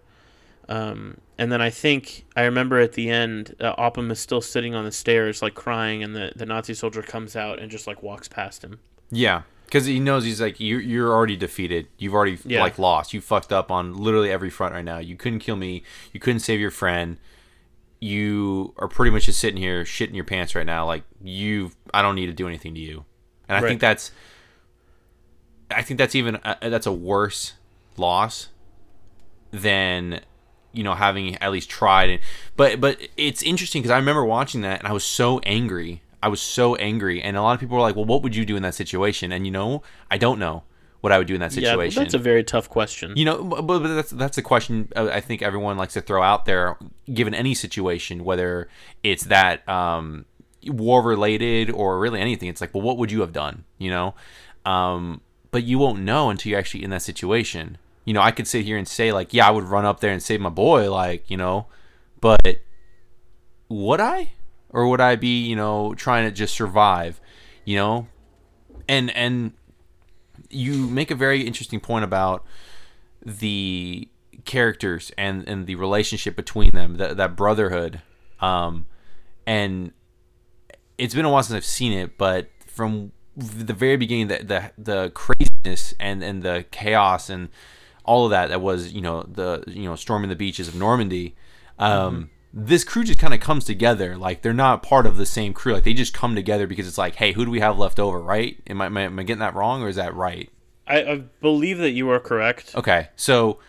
Um, 0.70 1.18
and 1.38 1.52
then 1.52 1.62
I 1.62 1.70
think 1.70 2.26
I 2.36 2.44
remember 2.44 2.80
at 2.80 2.94
the 2.94 3.10
end, 3.10 3.56
uh, 3.60 3.74
Upham 3.78 4.10
is 4.12 4.20
still 4.20 4.42
sitting 4.42 4.74
on 4.76 4.86
the 4.86 4.92
stairs, 4.92 5.42
like 5.42 5.54
crying, 5.56 6.02
and 6.04 6.16
the, 6.16 6.32
the 6.36 6.46
Nazi 6.46 6.74
soldier 6.74 7.02
comes 7.02 7.36
out 7.36 7.60
and 7.60 7.70
just 7.70 7.88
like 7.88 8.02
walks 8.04 8.28
past 8.30 8.64
him. 8.64 8.80
Yeah, 9.10 9.42
because 9.66 9.86
he 9.88 10.00
knows 10.00 10.24
he's 10.24 10.40
like 10.40 10.60
you're 10.60 10.80
you're 10.80 11.12
already 11.12 11.36
defeated. 11.36 11.88
You've 11.98 12.14
already 12.14 12.38
Yeah. 12.46 12.62
like 12.62 12.80
lost. 12.80 13.14
You 13.14 13.20
fucked 13.22 13.52
up 13.52 13.70
on 13.72 13.98
literally 13.98 14.32
every 14.32 14.50
front 14.50 14.74
right 14.74 14.86
now. 14.86 15.00
You 15.00 15.18
couldn't 15.18 15.40
kill 15.40 15.58
me. 15.58 15.84
You 16.14 16.20
couldn't 16.22 16.40
save 16.40 16.60
your 16.60 16.72
friend. 16.72 17.18
You 18.00 18.74
are 18.78 18.88
pretty 18.88 19.12
much 19.12 19.26
just 19.26 19.40
sitting 19.40 19.58
here 19.62 19.84
shitting 19.84 20.16
your 20.16 20.24
pants 20.24 20.56
right 20.56 20.66
now. 20.66 20.86
Like 20.86 21.04
you, 21.24 21.72
I 21.94 22.02
don't 22.02 22.16
need 22.16 22.28
to 22.28 22.34
do 22.34 22.48
anything 22.48 22.74
to 22.76 22.80
you. 22.80 23.06
And 23.48 23.58
I 23.58 23.62
Right. 23.62 23.68
think 23.68 23.82
that's, 23.82 24.12
I 25.72 25.82
think 25.82 25.98
that's 25.98 26.16
even 26.16 26.36
uh, 26.38 26.56
that's 26.62 26.86
a 26.86 26.92
worse 26.92 27.54
loss 27.98 28.50
than 29.52 30.22
you 30.72 30.84
know 30.84 30.94
having 30.94 31.36
at 31.38 31.52
least 31.52 31.70
tried 31.70 32.10
and 32.10 32.20
but 32.56 32.80
but 32.80 32.98
it's 33.18 33.44
interesting 33.44 33.82
because 33.82 33.92
i 33.92 33.98
remember 33.98 34.24
watching 34.24 34.62
that 34.62 34.80
and 34.80 34.88
i 34.88 34.94
was 34.94 35.04
so 35.04 35.40
angry. 35.40 36.02
I 36.24 36.30
was 36.30 36.40
so 36.42 36.76
angry 36.76 37.22
and 37.22 37.36
a 37.36 37.42
lot 37.42 37.54
of 37.54 37.60
people 37.60 37.76
were 37.76 37.82
like 37.82 37.96
well 37.96 38.06
what 38.06 38.22
would 38.24 38.36
you 38.36 38.46
do 38.46 38.56
in 38.56 38.62
that 38.64 38.76
situation? 38.76 39.32
And 39.32 39.46
you 39.46 39.52
know 39.52 39.82
i 40.10 40.18
don't 40.18 40.40
know 40.40 40.64
what 41.02 41.12
i 41.12 41.18
would 41.18 41.28
do 41.28 41.34
in 41.34 41.42
that 41.42 41.52
situation 41.52 42.00
Yeah, 42.00 42.04
that's 42.06 42.14
a 42.14 42.20
very 42.20 42.44
tough 42.44 42.70
question. 42.70 43.14
you 43.18 43.26
know 43.26 43.44
but, 43.44 43.64
but 43.64 43.80
that's 43.80 44.12
that's 44.12 44.38
a 44.38 44.42
question 44.42 44.88
uh, 44.96 45.10
i 45.12 45.20
think 45.20 45.42
everyone 45.42 45.76
likes 45.78 45.94
to 45.96 46.02
throw 46.02 46.22
out 46.24 46.46
there 46.46 46.78
given 47.14 47.34
any 47.34 47.54
situation 47.54 48.24
whether 48.24 48.70
it's 49.04 49.26
that 49.26 49.68
um 49.68 50.26
war 50.68 51.02
related 51.02 51.72
or 51.72 52.00
really 52.00 52.22
anything. 52.22 52.48
It's 52.48 52.62
like 52.62 52.74
well 52.74 52.84
what 52.84 52.98
would 52.98 53.12
you 53.12 53.22
have 53.22 53.34
done? 53.34 53.64
You 53.80 53.90
know? 53.90 54.16
Um 54.64 55.22
but 55.52 55.64
you 55.64 55.78
won't 55.78 56.00
know 56.00 56.30
until 56.30 56.50
you're 56.50 56.60
actually 56.60 56.84
in 56.84 56.90
that 56.90 57.02
situation. 57.02 57.78
You 58.06 58.16
know 58.16 58.22
i 58.22 58.32
could 58.32 58.48
sit 58.48 58.66
here 58.66 58.78
and 58.78 58.88
say 58.88 59.12
like 59.12 59.32
yeah 59.32 59.48
i 59.48 59.52
would 59.52 59.66
run 59.66 59.86
up 59.86 60.00
there 60.00 60.12
and 60.12 60.24
save 60.24 60.42
my 60.42 60.50
boy 60.50 60.92
like 60.92 61.30
you 61.30 61.38
know 61.38 61.68
but 62.20 62.62
would 63.70 64.02
i? 64.02 64.32
Or 64.70 64.88
would 64.88 65.00
i 65.00 65.16
be 65.16 65.46
you 65.46 65.56
know 65.56 65.94
trying 65.94 66.26
to 66.26 66.32
just 66.32 66.56
survive 66.56 67.22
you 67.64 67.76
know? 67.76 68.08
And 68.88 69.16
and 69.16 69.54
you 70.50 70.88
make 70.88 71.12
a 71.12 71.16
very 71.16 71.42
interesting 71.44 71.80
point 71.80 72.04
about 72.04 72.46
the 73.24 74.10
characters 74.46 75.12
and 75.18 75.48
and 75.48 75.68
the 75.68 75.76
relationship 75.76 76.36
between 76.36 76.72
them 76.72 76.98
that 76.98 77.18
that 77.18 77.36
brotherhood. 77.36 78.02
Um 78.40 78.88
and 79.46 79.92
it's 80.98 81.14
been 81.14 81.26
a 81.26 81.30
while 81.30 81.44
since 81.44 81.56
I've 81.56 81.66
seen 81.66 81.94
it 81.94 82.18
but 82.18 82.50
from 82.66 83.12
the 83.36 83.74
very 83.74 83.98
beginning 83.98 84.28
the 84.28 84.44
the, 84.44 84.72
the 84.78 85.10
craziness 85.12 85.94
and 86.00 86.24
and 86.24 86.44
the 86.44 86.66
chaos 86.72 87.30
and 87.30 87.50
all 88.04 88.26
of 88.26 88.32
that 88.32 88.50
that 88.50 88.62
was 88.62 88.92
you 88.92 89.02
know 89.02 89.24
the 89.24 89.64
you 89.68 89.84
know 89.84 89.96
storming 89.96 90.30
the 90.30 90.36
beaches 90.36 90.68
of 90.68 90.76
Normandy 90.76 91.36
um 91.80 92.30
this 92.54 92.84
crew 92.84 93.06
just 93.06 93.18
kind 93.18 93.34
of 93.34 93.40
comes 93.40 93.64
together. 93.64 94.18
Like 94.18 94.42
they're 94.42 94.52
not 94.52 94.84
part 94.84 95.06
of 95.06 95.16
the 95.16 95.26
same 95.26 95.54
crew. 95.54 95.74
Like 95.74 95.86
they 95.86 95.94
just 95.94 96.14
come 96.14 96.36
together 96.36 96.68
because 96.68 96.88
it's 96.88 96.98
like 96.98 97.16
hey 97.16 97.32
who 97.32 97.46
do 97.46 97.52
we 97.52 97.62
have 97.62 97.78
left 97.78 98.00
over 98.00 98.20
right? 98.20 98.62
Am 98.68 98.82
I, 98.82 98.88
am 98.88 98.98
I, 98.98 99.02
am 99.04 99.20
I 99.20 99.24
getting 99.24 99.40
that 99.40 99.56
wrong 99.56 99.82
or 99.82 99.88
is 99.88 99.96
that 99.96 100.14
right? 100.14 100.50
I, 100.88 101.04
I 101.04 101.16
believe 101.40 101.78
that 101.78 101.92
you 101.92 102.10
are 102.10 102.20
correct. 102.20 102.76
Okay, 102.76 103.10
so 103.16 103.60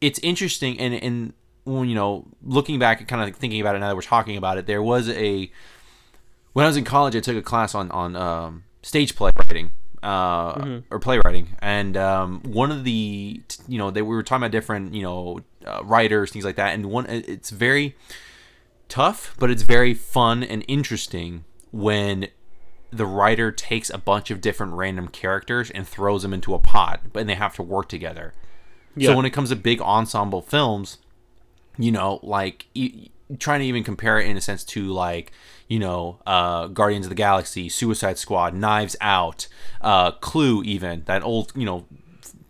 it's 0.00 0.18
interesting, 0.20 0.78
and 0.78 0.94
and 0.94 1.32
when 1.64 1.88
you 1.88 1.94
know 1.94 2.26
looking 2.42 2.78
back 2.78 3.00
and 3.00 3.08
kind 3.08 3.28
of 3.28 3.34
thinking 3.36 3.60
about 3.60 3.76
it 3.76 3.78
now 3.78 3.88
that 3.88 3.96
we're 3.96 4.02
talking 4.02 4.36
about 4.36 4.58
it, 4.58 4.66
there 4.66 4.82
was 4.82 5.08
a 5.08 5.50
when 6.52 6.64
I 6.64 6.68
was 6.68 6.76
in 6.76 6.84
college, 6.84 7.16
I 7.16 7.20
took 7.20 7.36
a 7.36 7.42
class 7.42 7.74
on 7.74 7.90
on 7.90 8.14
um, 8.16 8.64
stage 8.86 9.16
playwriting. 9.16 9.72
Uh, 10.02 10.82
or 10.90 11.00
playwriting, 11.00 11.56
and 11.58 11.96
um, 11.96 12.40
one 12.44 12.70
of 12.70 12.84
the 12.84 13.40
you 13.66 13.78
know 13.78 13.90
they 13.90 14.02
we 14.02 14.14
were 14.14 14.22
talking 14.22 14.42
about 14.44 14.52
different 14.52 14.94
you 14.94 15.02
know 15.02 15.40
uh, 15.66 15.82
writers 15.82 16.30
things 16.30 16.44
like 16.44 16.54
that, 16.54 16.74
and 16.74 16.86
one 16.86 17.06
it's 17.08 17.50
very 17.50 17.96
tough, 18.88 19.34
but 19.38 19.50
it's 19.50 19.62
very 19.62 19.94
fun 19.94 20.44
and 20.44 20.64
interesting 20.68 21.44
when 21.72 22.28
the 22.92 23.06
writer 23.06 23.50
takes 23.50 23.90
a 23.90 23.98
bunch 23.98 24.30
of 24.30 24.40
different 24.40 24.74
random 24.74 25.08
characters 25.08 25.70
and 25.70 25.88
throws 25.88 26.22
them 26.22 26.32
into 26.32 26.54
a 26.54 26.58
pot, 26.58 27.00
but 27.12 27.20
and 27.20 27.28
they 27.28 27.34
have 27.34 27.56
to 27.56 27.62
work 27.62 27.88
together. 27.88 28.32
Yeah. 28.94 29.10
So 29.10 29.16
when 29.16 29.26
it 29.26 29.30
comes 29.30 29.48
to 29.48 29.56
big 29.56 29.80
ensemble 29.80 30.40
films, 30.40 30.98
you 31.78 31.90
know, 31.90 32.20
like 32.22 32.66
e- 32.74 33.10
trying 33.38 33.60
to 33.60 33.66
even 33.66 33.82
compare 33.82 34.20
it 34.20 34.26
in 34.26 34.36
a 34.36 34.40
sense 34.40 34.62
to 34.64 34.86
like, 34.92 35.32
you 35.68 35.78
know, 35.78 36.20
uh, 36.26 36.68
Guardians 36.68 37.06
of 37.06 37.10
the 37.10 37.16
Galaxy, 37.16 37.68
Suicide 37.68 38.18
Squad, 38.18 38.54
Knives 38.54 38.96
Out, 39.00 39.48
uh, 39.80 40.12
Clue, 40.12 40.62
even 40.62 41.02
that 41.06 41.22
old, 41.22 41.52
you 41.54 41.64
know, 41.64 41.86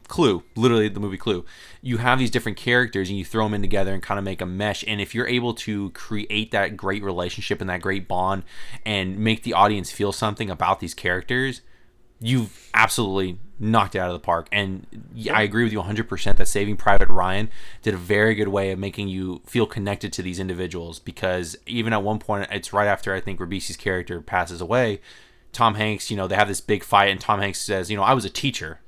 Clue, 0.08 0.44
literally 0.54 0.88
the 0.88 1.00
movie 1.00 1.16
Clue. 1.16 1.44
You 1.82 1.98
have 1.98 2.18
these 2.18 2.30
different 2.30 2.58
characters 2.58 3.08
and 3.08 3.18
you 3.18 3.24
throw 3.24 3.44
them 3.44 3.54
in 3.54 3.62
together 3.62 3.92
and 3.92 4.02
kind 4.02 4.18
of 4.18 4.24
make 4.24 4.40
a 4.40 4.46
mesh. 4.46 4.84
And 4.86 5.00
if 5.00 5.14
you're 5.14 5.26
able 5.26 5.54
to 5.54 5.90
create 5.90 6.50
that 6.52 6.76
great 6.76 7.02
relationship 7.02 7.60
and 7.60 7.70
that 7.70 7.80
great 7.80 8.06
bond 8.06 8.44
and 8.84 9.18
make 9.18 9.42
the 9.42 9.52
audience 9.52 9.90
feel 9.90 10.12
something 10.12 10.50
about 10.50 10.80
these 10.80 10.94
characters, 10.94 11.62
you've 12.20 12.70
absolutely 12.74 13.38
knocked 13.58 13.94
it 13.94 13.98
out 13.98 14.08
of 14.08 14.12
the 14.14 14.20
park. 14.20 14.48
And 14.52 14.86
I 15.32 15.42
agree 15.42 15.64
with 15.64 15.72
you 15.72 15.80
100% 15.80 16.36
that 16.36 16.46
Saving 16.48 16.76
Private 16.76 17.08
Ryan 17.08 17.48
did 17.82 17.94
a 17.94 17.98
very 17.98 18.34
good 18.34 18.48
way 18.48 18.70
of 18.70 18.78
making 18.78 19.08
you 19.08 19.40
feel 19.46 19.66
connected 19.66 20.12
to 20.14 20.22
these 20.22 20.38
individuals 20.38 20.98
because 20.98 21.56
even 21.66 21.92
at 21.92 22.02
one 22.02 22.18
point, 22.18 22.48
it's 22.50 22.72
right 22.72 22.86
after 22.86 23.14
I 23.14 23.20
think 23.20 23.40
Ribisi's 23.40 23.76
character 23.76 24.20
passes 24.20 24.60
away. 24.60 25.00
Tom 25.52 25.74
Hanks, 25.76 26.10
you 26.10 26.16
know, 26.18 26.26
they 26.26 26.34
have 26.36 26.48
this 26.48 26.60
big 26.60 26.84
fight, 26.84 27.06
and 27.06 27.18
Tom 27.18 27.40
Hanks 27.40 27.60
says, 27.60 27.90
you 27.90 27.96
know, 27.96 28.02
I 28.02 28.12
was 28.12 28.26
a 28.26 28.30
teacher, 28.30 28.80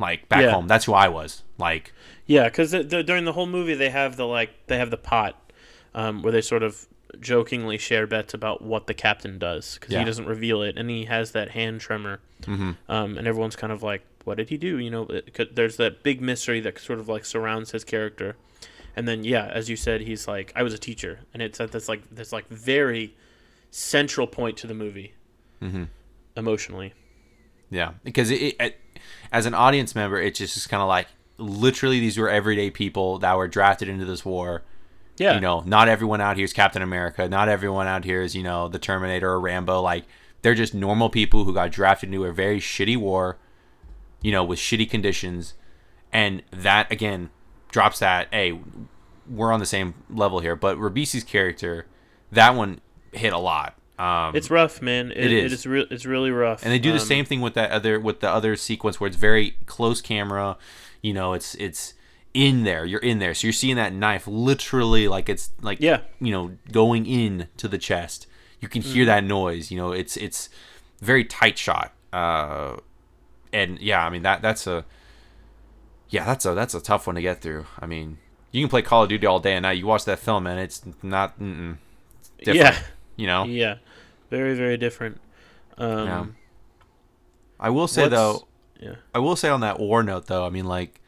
like 0.00 0.28
back 0.28 0.42
Yeah. 0.42 0.50
home. 0.52 0.66
That's 0.66 0.84
who 0.86 0.92
I 0.94 1.08
was. 1.08 1.42
Like, 1.56 1.92
Yeah, 2.26 2.44
because 2.44 2.72
during 2.72 3.24
the 3.24 3.32
whole 3.32 3.46
movie 3.46 3.74
they 3.74 3.90
have 3.90 4.16
the 4.16 4.26
like 4.26 4.50
they 4.66 4.76
have 4.78 4.90
the 4.90 4.96
pot, 4.96 5.52
um, 5.94 6.22
where 6.22 6.32
they 6.32 6.40
sort 6.40 6.62
of 6.64 6.86
jokingly 7.20 7.78
share 7.78 8.06
bets 8.06 8.34
about 8.34 8.62
what 8.62 8.86
the 8.86 8.94
captain 8.94 9.38
does 9.38 9.74
because 9.78 9.92
Yeah. 9.92 10.00
he 10.00 10.04
doesn't 10.04 10.26
reveal 10.26 10.62
it 10.62 10.76
and 10.76 10.88
he 10.90 11.04
has 11.06 11.32
that 11.32 11.50
hand 11.50 11.80
tremor, 11.80 12.20
mm-hmm. 12.42 12.72
um, 12.88 13.16
and 13.18 13.26
everyone's 13.26 13.56
kind 13.56 13.72
of 13.72 13.82
like, 13.82 14.02
what 14.24 14.36
did 14.36 14.50
he 14.50 14.56
do? 14.58 14.78
You 14.78 14.90
know, 14.90 15.02
it, 15.06 15.32
'cause 15.32 15.46
there's 15.52 15.76
that 15.78 16.02
big 16.02 16.20
mystery 16.20 16.60
that 16.60 16.78
sort 16.78 16.98
of 16.98 17.08
like 17.08 17.24
surrounds 17.24 17.70
his 17.72 17.82
character, 17.84 18.36
and 18.94 19.08
then 19.08 19.24
yeah, 19.24 19.46
as 19.46 19.70
you 19.70 19.76
said, 19.76 20.02
he's 20.02 20.28
like, 20.28 20.52
I 20.54 20.62
was 20.62 20.74
a 20.74 20.78
teacher, 20.78 21.20
and 21.32 21.42
it's 21.42 21.60
at 21.60 21.72
this 21.72 21.88
like 21.88 22.02
this 22.10 22.32
like 22.32 22.48
very 22.48 23.14
central 23.70 24.26
point 24.26 24.56
to 24.58 24.66
the 24.66 24.74
movie, 24.74 25.14
Mm-hmm. 25.62 25.84
emotionally. 26.36 26.92
Yeah, 27.70 27.92
because 28.04 28.30
it, 28.30 28.56
it, 28.60 28.76
as 29.32 29.44
an 29.46 29.54
audience 29.54 29.94
member, 29.94 30.20
it's 30.20 30.38
just 30.38 30.68
kind 30.68 30.82
of 30.82 30.88
like 30.88 31.06
literally 31.36 32.00
these 32.00 32.16
were 32.18 32.28
everyday 32.30 32.70
people 32.70 33.18
that 33.18 33.36
were 33.36 33.48
drafted 33.48 33.88
into 33.88 34.04
this 34.04 34.24
war. 34.24 34.62
Yeah, 35.18 35.34
You 35.34 35.40
know, 35.40 35.60
not 35.66 35.88
everyone 35.88 36.20
out 36.20 36.36
here 36.36 36.44
is 36.44 36.52
Captain 36.52 36.82
America. 36.82 37.28
Not 37.28 37.48
everyone 37.48 37.86
out 37.86 38.04
here 38.04 38.22
is 38.22 38.34
you 38.36 38.42
know 38.42 38.68
the 38.68 38.78
Terminator 38.78 39.30
or 39.30 39.40
Rambo. 39.40 39.80
Like 39.80 40.04
they're 40.42 40.54
just 40.54 40.74
normal 40.74 41.10
people 41.10 41.44
who 41.44 41.52
got 41.52 41.70
drafted 41.72 42.08
into 42.10 42.24
a 42.24 42.32
very 42.32 42.60
shitty 42.60 42.96
war. 42.96 43.38
You 44.22 44.32
know, 44.32 44.42
with 44.44 44.58
shitty 44.58 44.90
conditions, 44.90 45.54
and 46.12 46.42
that 46.50 46.90
again 46.90 47.30
drops 47.70 47.98
that. 48.00 48.28
Hey, 48.32 48.58
we're 49.28 49.52
on 49.52 49.60
the 49.60 49.66
same 49.66 49.94
level 50.10 50.40
here. 50.40 50.56
But 50.56 50.76
Ribisi's 50.76 51.22
character, 51.24 51.86
that 52.32 52.54
one 52.54 52.80
hit 53.12 53.32
a 53.32 53.38
lot. 53.38 53.74
Um, 53.98 54.34
it's 54.36 54.50
rough, 54.50 54.80
man. 54.80 55.10
It, 55.10 55.18
It 55.26 55.32
is. 55.32 55.52
It 55.52 55.54
is 55.54 55.66
re- 55.66 55.86
it's 55.90 56.06
really 56.06 56.30
rough. 56.30 56.62
and 56.62 56.72
they 56.72 56.78
do 56.78 56.92
the 56.92 57.00
Um, 57.00 57.04
same 57.04 57.24
thing 57.24 57.40
with 57.40 57.54
that 57.54 57.70
other 57.70 57.98
with 57.98 58.20
the 58.20 58.28
other 58.30 58.54
sequence 58.56 59.00
where 59.00 59.08
it's 59.08 59.16
very 59.16 59.56
close 59.66 60.00
camera 60.00 60.56
you 61.02 61.12
know 61.12 61.32
it's 61.32 61.54
it's 61.56 61.94
in 62.34 62.64
there 62.64 62.84
you're 62.84 63.00
in 63.00 63.18
there 63.18 63.34
so 63.34 63.46
you're 63.46 63.52
seeing 63.52 63.76
that 63.76 63.92
knife 63.92 64.26
literally 64.26 65.08
like 65.08 65.28
it's 65.28 65.50
like 65.62 65.78
Yeah. 65.80 66.00
you 66.20 66.30
know 66.30 66.52
going 66.70 67.06
in 67.06 67.48
to 67.56 67.68
the 67.68 67.78
chest 67.78 68.26
you 68.60 68.68
can 68.68 68.82
hear 68.82 69.04
that 69.06 69.24
noise 69.24 69.70
you 69.70 69.78
know 69.78 69.92
it's 69.92 70.16
it's 70.16 70.48
very 71.00 71.24
tight 71.24 71.56
shot 71.58 71.92
uh 72.12 72.76
and 73.52 73.78
yeah 73.80 74.04
i 74.04 74.10
mean 74.10 74.22
that 74.22 74.42
that's 74.42 74.66
a 74.66 74.84
yeah 76.10 76.24
that's 76.24 76.44
a 76.44 76.54
that's 76.54 76.74
a 76.74 76.80
tough 76.80 77.06
one 77.06 77.16
to 77.16 77.22
get 77.22 77.40
through 77.40 77.64
i 77.80 77.86
mean 77.86 78.18
you 78.52 78.62
can 78.62 78.68
play 78.68 78.82
call 78.82 79.02
of 79.04 79.08
duty 79.08 79.26
all 79.26 79.40
day 79.40 79.54
and 79.54 79.62
night 79.62 79.78
you 79.78 79.86
watch 79.86 80.04
that 80.04 80.18
film 80.18 80.46
and 80.46 80.58
it's 80.60 80.82
not 81.02 81.34
it's 81.38 81.78
Yeah. 82.56 82.78
you 83.16 83.26
know 83.26 83.44
Yeah, 83.44 83.76
very 84.30 84.54
very 84.54 84.76
different. 84.76 85.20
Um, 85.76 86.06
Yeah. 86.06 86.26
I 87.60 87.70
will 87.70 87.88
say 87.88 88.02
What's- 88.02 88.14
though, 88.14 88.48
yeah. 88.80 88.94
I 89.14 89.18
will 89.18 89.36
say 89.36 89.48
on 89.48 89.60
that 89.60 89.78
war 89.80 90.02
note 90.02 90.26
though, 90.26 90.46
I 90.46 90.50
mean 90.50 90.64
like 90.66 91.00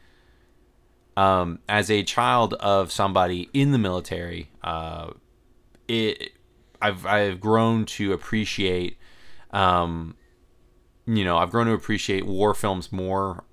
um 1.17 1.59
as 1.67 1.89
a 1.91 2.03
child 2.03 2.53
of 2.55 2.91
somebody 2.91 3.49
in 3.53 3.71
the 3.71 3.77
military, 3.77 4.49
uh 4.63 5.11
it 5.87 6.31
I've 6.81 7.05
I've 7.05 7.39
grown 7.39 7.85
to 7.85 8.13
appreciate 8.13 8.97
um 9.51 10.15
you 11.05 11.25
know, 11.25 11.37
I've 11.37 11.49
grown 11.49 11.65
to 11.65 11.73
appreciate 11.73 12.25
war 12.25 12.53
films 12.53 12.91
more 12.91 13.43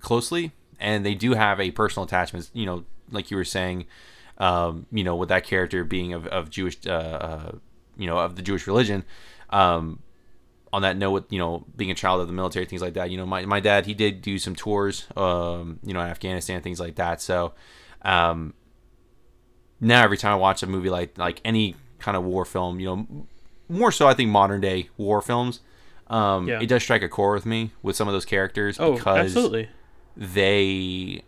closely 0.00 0.52
and 0.80 1.04
they 1.04 1.14
do 1.14 1.34
have 1.34 1.60
a 1.60 1.70
personal 1.70 2.04
attachment, 2.04 2.50
you 2.54 2.64
know, 2.64 2.84
like 3.10 3.30
you 3.30 3.36
were 3.36 3.44
saying 3.44 3.86
um, 4.38 4.86
you 4.90 5.04
know, 5.04 5.14
with 5.14 5.28
that 5.28 5.44
character 5.44 5.84
being 5.84 6.12
of, 6.12 6.26
of 6.26 6.50
Jewish, 6.50 6.78
uh, 6.86 6.90
uh, 6.90 7.52
you 7.96 8.06
know, 8.06 8.18
of 8.18 8.34
the 8.34 8.42
Jewish 8.42 8.66
religion, 8.66 9.04
um, 9.50 10.00
on 10.72 10.82
that 10.82 10.96
note, 10.96 11.10
with 11.10 11.24
you 11.32 11.38
know 11.38 11.64
being 11.76 11.90
a 11.90 11.94
child 11.94 12.20
of 12.20 12.26
the 12.26 12.32
military, 12.32 12.64
things 12.66 12.80
like 12.82 12.94
that. 12.94 13.10
You 13.10 13.16
know, 13.18 13.26
my 13.26 13.44
my 13.44 13.60
dad 13.60 13.86
he 13.86 13.94
did 13.94 14.22
do 14.22 14.38
some 14.38 14.54
tours, 14.54 15.06
um, 15.16 15.78
you 15.84 15.92
know, 15.94 16.00
in 16.00 16.06
Afghanistan, 16.08 16.62
things 16.62 16.80
like 16.80 16.94
that. 16.96 17.20
So, 17.20 17.52
um, 18.02 18.54
now 19.80 20.02
every 20.02 20.16
time 20.16 20.32
I 20.32 20.36
watch 20.36 20.62
a 20.62 20.66
movie 20.66 20.90
like 20.90 21.18
like 21.18 21.40
any 21.44 21.76
kind 21.98 22.16
of 22.16 22.24
war 22.24 22.44
film, 22.44 22.80
you 22.80 22.86
know, 22.86 23.26
more 23.68 23.92
so 23.92 24.06
I 24.08 24.14
think 24.14 24.30
modern 24.30 24.60
day 24.60 24.88
war 24.96 25.20
films, 25.22 25.60
um, 26.08 26.48
Yeah. 26.48 26.60
it 26.60 26.66
does 26.66 26.82
strike 26.82 27.02
a 27.02 27.08
chord 27.08 27.34
with 27.36 27.46
me 27.46 27.72
with 27.82 27.94
some 27.96 28.08
of 28.08 28.12
those 28.14 28.24
characters 28.24 28.78
Oh, 28.80 28.94
because 28.94 29.18
absolutely. 29.36 29.68
they 30.16 31.22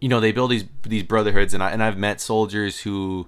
you 0.00 0.08
know 0.08 0.20
they 0.20 0.32
build 0.32 0.50
these 0.50 0.64
these 0.82 1.02
brotherhoods 1.02 1.54
and 1.54 1.62
I 1.62 1.70
and 1.70 1.82
I've 1.82 1.96
met 1.96 2.20
soldiers 2.20 2.80
who 2.80 3.26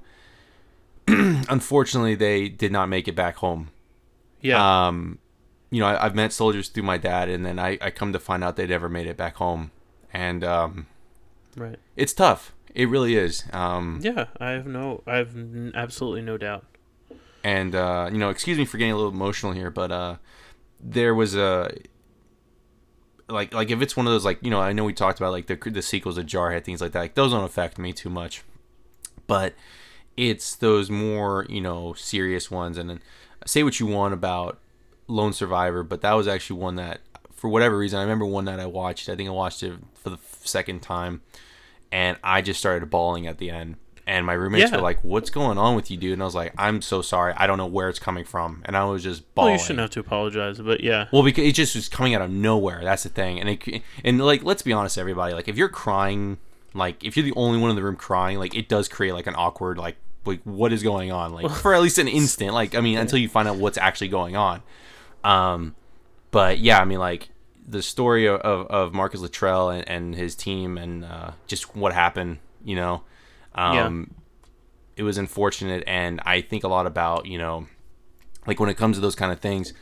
unfortunately 1.08 2.14
they 2.14 2.48
did 2.48 2.72
not 2.72 2.88
make 2.88 3.08
it 3.08 3.14
back 3.14 3.36
home. 3.36 3.70
Yeah. 4.40 4.86
Um 4.88 5.18
you 5.70 5.80
know, 5.80 5.86
I, 5.86 6.06
I've 6.06 6.14
met 6.14 6.32
soldiers 6.32 6.68
through 6.68 6.84
my 6.84 6.96
dad 6.96 7.28
and 7.28 7.44
then 7.44 7.58
I, 7.58 7.78
I 7.80 7.90
come 7.90 8.12
to 8.12 8.18
find 8.18 8.42
out 8.42 8.56
they'd 8.56 8.70
never 8.70 8.88
made 8.88 9.06
it 9.06 9.16
back 9.16 9.36
home. 9.36 9.70
And 10.12 10.42
um 10.44 10.86
right. 11.56 11.78
it's 11.96 12.12
tough. 12.12 12.54
It 12.74 12.88
really 12.88 13.16
is. 13.16 13.44
Um 13.52 14.00
Yeah. 14.02 14.26
I 14.40 14.50
have 14.50 14.66
no. 14.66 15.02
I 15.06 15.16
have 15.16 15.36
n- 15.36 15.72
absolutely 15.74 16.22
no 16.22 16.36
doubt. 16.38 16.64
and 17.44 17.74
uh, 17.74 18.08
you 18.12 18.18
know, 18.18 18.30
excuse 18.30 18.58
me 18.58 18.64
for 18.64 18.78
getting 18.78 18.92
a 18.92 18.96
little 18.96 19.12
emotional 19.12 19.52
here, 19.52 19.70
but 19.70 19.90
uh, 19.92 20.16
there 20.80 21.14
was 21.14 21.34
a 21.36 21.70
like 23.28 23.52
like 23.52 23.70
if 23.70 23.82
it's 23.82 23.96
one 23.96 24.06
of 24.06 24.12
those 24.12 24.24
like 24.24 24.38
you 24.42 24.50
know 24.50 24.60
I 24.60 24.72
know 24.72 24.84
we 24.84 24.92
talked 24.94 25.18
about 25.20 25.32
like 25.32 25.46
the 25.46 25.56
the 25.70 25.82
sequels 25.82 26.16
of 26.18 26.26
Jarhead 26.26 26.64
things 26.64 26.80
like 26.80 26.92
that 26.92 27.00
like 27.00 27.14
those 27.14 27.32
don't 27.32 27.44
affect 27.44 27.78
me 27.78 27.92
too 27.92 28.08
much, 28.10 28.42
but 29.26 29.54
it's 30.16 30.54
those 30.56 30.90
more 30.90 31.46
you 31.48 31.60
know 31.60 31.92
serious 31.94 32.50
ones 32.50 32.78
and 32.78 32.88
then 32.90 33.02
say 33.46 33.62
what 33.62 33.78
you 33.80 33.86
want 33.86 34.14
about 34.14 34.58
Lone 35.06 35.32
Survivor, 35.32 35.82
but 35.82 36.00
that 36.02 36.12
was 36.12 36.28
actually 36.28 36.60
one 36.60 36.76
that 36.76 37.00
for 37.34 37.48
whatever 37.48 37.78
reason 37.78 37.98
I 37.98 38.02
remember 38.02 38.26
one 38.26 38.46
that 38.46 38.58
I 38.58 38.66
watched 38.66 39.08
I 39.08 39.14
think 39.16 39.28
I 39.28 39.32
watched 39.32 39.62
it 39.62 39.74
for 39.94 40.10
the 40.10 40.18
second 40.42 40.80
time 40.80 41.22
and 41.92 42.16
I 42.22 42.42
just 42.42 42.58
started 42.60 42.90
bawling 42.90 43.26
at 43.26 43.38
the 43.38 43.50
end. 43.50 43.76
And 44.06 44.24
my 44.24 44.32
roommates 44.32 44.70
Yeah. 44.70 44.76
were 44.78 44.82
like, 44.82 45.04
"What's 45.04 45.28
going 45.28 45.58
on 45.58 45.76
with 45.76 45.90
you, 45.90 45.98
dude?" 45.98 46.14
And 46.14 46.22
I 46.22 46.24
was 46.24 46.34
like, 46.34 46.54
"I'm 46.56 46.80
so 46.80 47.02
sorry. 47.02 47.34
I 47.36 47.46
don't 47.46 47.58
know 47.58 47.66
where 47.66 47.90
it's 47.90 47.98
coming 47.98 48.24
from." 48.24 48.62
And 48.64 48.74
I 48.74 48.84
was 48.84 49.02
just 49.02 49.34
bawling. 49.34 49.50
Well, 49.52 49.58
you 49.58 49.62
shouldn't 49.62 49.80
have 49.80 49.90
to 49.90 50.00
apologize, 50.00 50.58
but 50.58 50.82
yeah. 50.82 51.08
Well, 51.12 51.22
because 51.22 51.44
it 51.44 51.52
just 51.52 51.74
was 51.76 51.90
coming 51.90 52.14
out 52.14 52.22
of 52.22 52.30
nowhere. 52.30 52.80
That's 52.82 53.02
the 53.02 53.10
thing. 53.10 53.38
And 53.38 53.50
it, 53.50 53.82
and 54.02 54.18
like, 54.24 54.42
let's 54.44 54.62
be 54.62 54.72
honest, 54.72 54.96
everybody. 54.96 55.34
Like, 55.34 55.46
if 55.46 55.58
you're 55.58 55.68
crying, 55.68 56.38
like, 56.72 57.04
if 57.04 57.18
you're 57.18 57.24
the 57.24 57.34
only 57.36 57.60
one 57.60 57.68
in 57.68 57.76
the 57.76 57.82
room 57.82 57.96
crying, 57.96 58.38
like, 58.38 58.54
it 58.56 58.66
does 58.66 58.88
create 58.88 59.12
like 59.12 59.26
an 59.26 59.34
awkward, 59.36 59.76
like, 59.76 59.96
like 60.28 60.42
what 60.44 60.72
is 60.72 60.82
going 60.82 61.10
on? 61.12 61.32
Like, 61.32 61.50
for 61.62 61.74
at 61.74 61.82
least 61.82 61.98
an 61.98 62.08
instant. 62.08 62.54
Like, 62.54 62.74
I 62.74 62.80
mean, 62.80 62.98
until 62.98 63.18
you 63.18 63.28
find 63.28 63.48
out 63.48 63.56
what's 63.56 63.78
actually 63.78 64.08
going 64.08 64.36
on. 64.36 64.62
Um, 65.24 65.74
but 66.30 66.58
yeah, 66.58 66.78
I 66.78 66.84
mean, 66.84 66.98
like, 66.98 67.28
the 67.66 67.82
story 67.82 68.26
of, 68.26 68.40
of, 68.40 68.94
Marcus 68.94 69.20
Luttrell 69.20 69.68
and, 69.70 69.86
and 69.88 70.14
his 70.14 70.34
team 70.34 70.78
and 70.78 71.04
uh, 71.04 71.32
just 71.46 71.76
what 71.76 71.92
happened, 71.92 72.38
you 72.64 72.74
know, 72.74 73.02
um, 73.54 74.14
it 74.96 75.02
was 75.02 75.18
unfortunate. 75.18 75.84
And 75.86 76.20
I 76.24 76.40
think 76.40 76.64
a 76.64 76.68
lot 76.68 76.86
about, 76.86 77.26
you 77.26 77.36
know, 77.36 77.66
like 78.46 78.58
when 78.58 78.70
it 78.70 78.78
comes 78.78 78.96
to 78.96 79.00
those 79.00 79.14
kind 79.14 79.32
of 79.32 79.40
things, 79.40 79.74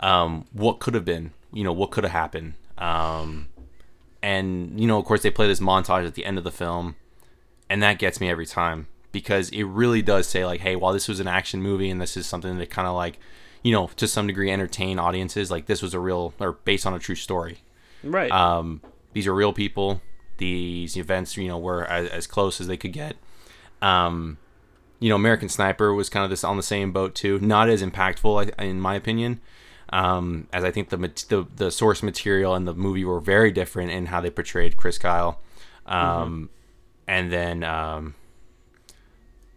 um, 0.00 0.46
what 0.52 0.80
could 0.80 0.94
have 0.94 1.04
been, 1.04 1.32
you 1.52 1.64
know, 1.64 1.72
what 1.72 1.90
could 1.90 2.04
have 2.04 2.12
happened. 2.12 2.54
Um, 2.76 3.48
and, 4.22 4.78
you 4.78 4.86
know, 4.86 4.98
of 4.98 5.06
course, 5.06 5.22
they 5.22 5.30
play 5.30 5.46
this 5.46 5.60
montage 5.60 6.06
at 6.06 6.14
the 6.14 6.26
end 6.26 6.36
of 6.36 6.44
the 6.44 6.50
film, 6.50 6.96
and 7.70 7.82
that 7.82 7.98
gets 7.98 8.20
me 8.20 8.28
every 8.28 8.46
time 8.46 8.86
because 9.12 9.48
it 9.50 9.64
really 9.64 10.02
does 10.02 10.26
say, 10.26 10.44
like, 10.44 10.60
hey, 10.60 10.76
while 10.76 10.92
this 10.92 11.08
was 11.08 11.20
an 11.20 11.26
action 11.26 11.60
movie 11.62 11.90
and 11.90 12.00
this 12.00 12.16
is 12.16 12.26
something 12.26 12.58
that 12.58 12.70
kind 12.70 12.86
of 12.86 12.94
like, 12.94 13.18
you 13.62 13.72
know, 13.72 13.90
to 13.96 14.06
some 14.06 14.26
degree 14.26 14.50
entertain 14.50 14.98
audiences, 14.98 15.50
like, 15.50 15.66
this 15.66 15.82
was 15.82 15.94
a 15.94 15.98
real 15.98 16.32
or 16.38 16.52
based 16.52 16.86
on 16.86 16.94
a 16.94 16.98
true 16.98 17.16
story. 17.16 17.58
Right. 18.04 18.30
Um, 18.30 18.80
these 19.12 19.26
are 19.26 19.34
real 19.34 19.52
people. 19.52 20.00
These 20.38 20.96
events, 20.96 21.36
you 21.36 21.48
know, 21.48 21.58
were 21.58 21.84
as, 21.86 22.08
as 22.10 22.26
close 22.26 22.60
as 22.60 22.66
they 22.66 22.76
could 22.76 22.92
get. 22.92 23.16
Um, 23.82 24.38
you 25.00 25.08
know, 25.08 25.16
American 25.16 25.48
Sniper 25.48 25.92
was 25.92 26.08
kind 26.08 26.24
of 26.24 26.30
this 26.30 26.44
on 26.44 26.56
the 26.56 26.62
same 26.62 26.92
boat 26.92 27.14
too. 27.14 27.38
Not 27.40 27.68
as 27.68 27.82
impactful, 27.82 28.58
in 28.58 28.80
my 28.80 28.94
opinion, 28.94 29.40
um, 29.92 30.46
as 30.52 30.62
I 30.62 30.70
think 30.70 30.90
the, 30.90 30.98
the 31.28 31.46
the 31.56 31.70
source 31.70 32.02
material 32.02 32.54
and 32.54 32.66
the 32.66 32.74
movie 32.74 33.04
were 33.04 33.20
very 33.20 33.50
different 33.50 33.90
in 33.90 34.06
how 34.06 34.20
they 34.20 34.30
portrayed 34.30 34.76
Chris 34.76 34.98
Kyle. 34.98 35.40
Um, 35.86 36.50
And 37.08 37.32
then, 37.32 37.64
um, 37.64 38.14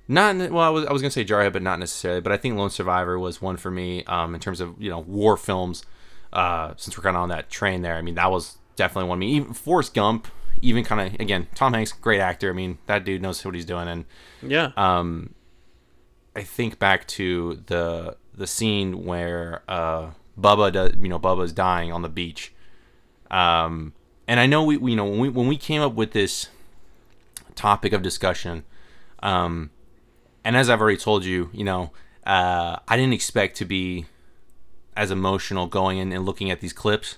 not 0.07 0.35
well, 0.51 0.63
I 0.63 0.69
was 0.69 0.85
I 0.85 0.91
was 0.91 1.01
gonna 1.01 1.11
say 1.11 1.23
Jarhead, 1.25 1.53
but 1.53 1.61
not 1.61 1.79
necessarily. 1.79 2.21
But 2.21 2.31
I 2.31 2.37
think 2.37 2.57
Lone 2.57 2.69
Survivor 2.69 3.17
was 3.17 3.41
one 3.41 3.57
for 3.57 3.71
me 3.71 4.03
um, 4.05 4.33
in 4.35 4.41
terms 4.41 4.59
of 4.59 4.81
you 4.81 4.89
know 4.89 4.99
war 4.99 5.37
films. 5.37 5.85
Uh, 6.31 6.73
since 6.77 6.97
we're 6.97 7.03
kind 7.03 7.15
of 7.15 7.21
on 7.21 7.29
that 7.29 7.49
train 7.49 7.83
there, 7.83 7.95
I 7.95 8.01
mean 8.01 8.15
that 8.15 8.31
was 8.31 8.57
definitely 8.75 9.07
one. 9.09 9.17
of 9.17 9.19
me. 9.19 9.33
Even 9.35 9.53
Forrest 9.53 9.93
Gump, 9.93 10.27
even 10.61 10.83
kind 10.83 11.13
of 11.13 11.19
again, 11.19 11.47
Tom 11.55 11.73
Hanks, 11.73 11.91
great 11.91 12.19
actor. 12.19 12.49
I 12.49 12.53
mean 12.53 12.79
that 12.87 13.05
dude 13.05 13.21
knows 13.21 13.43
what 13.45 13.55
he's 13.55 13.65
doing, 13.65 13.87
and 13.87 14.05
yeah. 14.41 14.71
um, 14.75 15.33
I 16.35 16.41
think 16.41 16.79
back 16.79 17.07
to 17.09 17.61
the 17.67 18.17
the 18.35 18.47
scene 18.47 19.05
where 19.05 19.61
uh, 19.67 20.11
Bubba 20.39 20.71
does, 20.71 20.93
you 20.99 21.07
know, 21.07 21.19
Bubba's 21.19 21.53
dying 21.53 21.91
on 21.91 22.01
the 22.01 22.09
beach. 22.09 22.53
Um, 23.29 23.93
and 24.27 24.39
I 24.39 24.45
know 24.45 24.63
we, 24.63 24.77
we, 24.77 24.91
you 24.91 24.97
know, 24.97 25.05
when 25.05 25.19
we 25.19 25.29
when 25.29 25.47
we 25.47 25.57
came 25.57 25.81
up 25.81 25.93
with 25.93 26.11
this 26.11 26.49
topic 27.55 27.93
of 27.93 28.01
discussion, 28.01 28.63
um, 29.21 29.69
and 30.43 30.55
as 30.55 30.69
I've 30.69 30.81
already 30.81 30.97
told 30.97 31.25
you, 31.25 31.49
you 31.53 31.63
know, 31.63 31.91
uh, 32.25 32.77
I 32.87 32.97
didn't 32.97 33.13
expect 33.13 33.57
to 33.57 33.65
be 33.65 34.05
as 34.95 35.11
emotional 35.11 35.67
going 35.67 35.97
in 35.97 36.11
and 36.11 36.25
looking 36.25 36.51
at 36.51 36.59
these 36.59 36.73
clips 36.73 37.17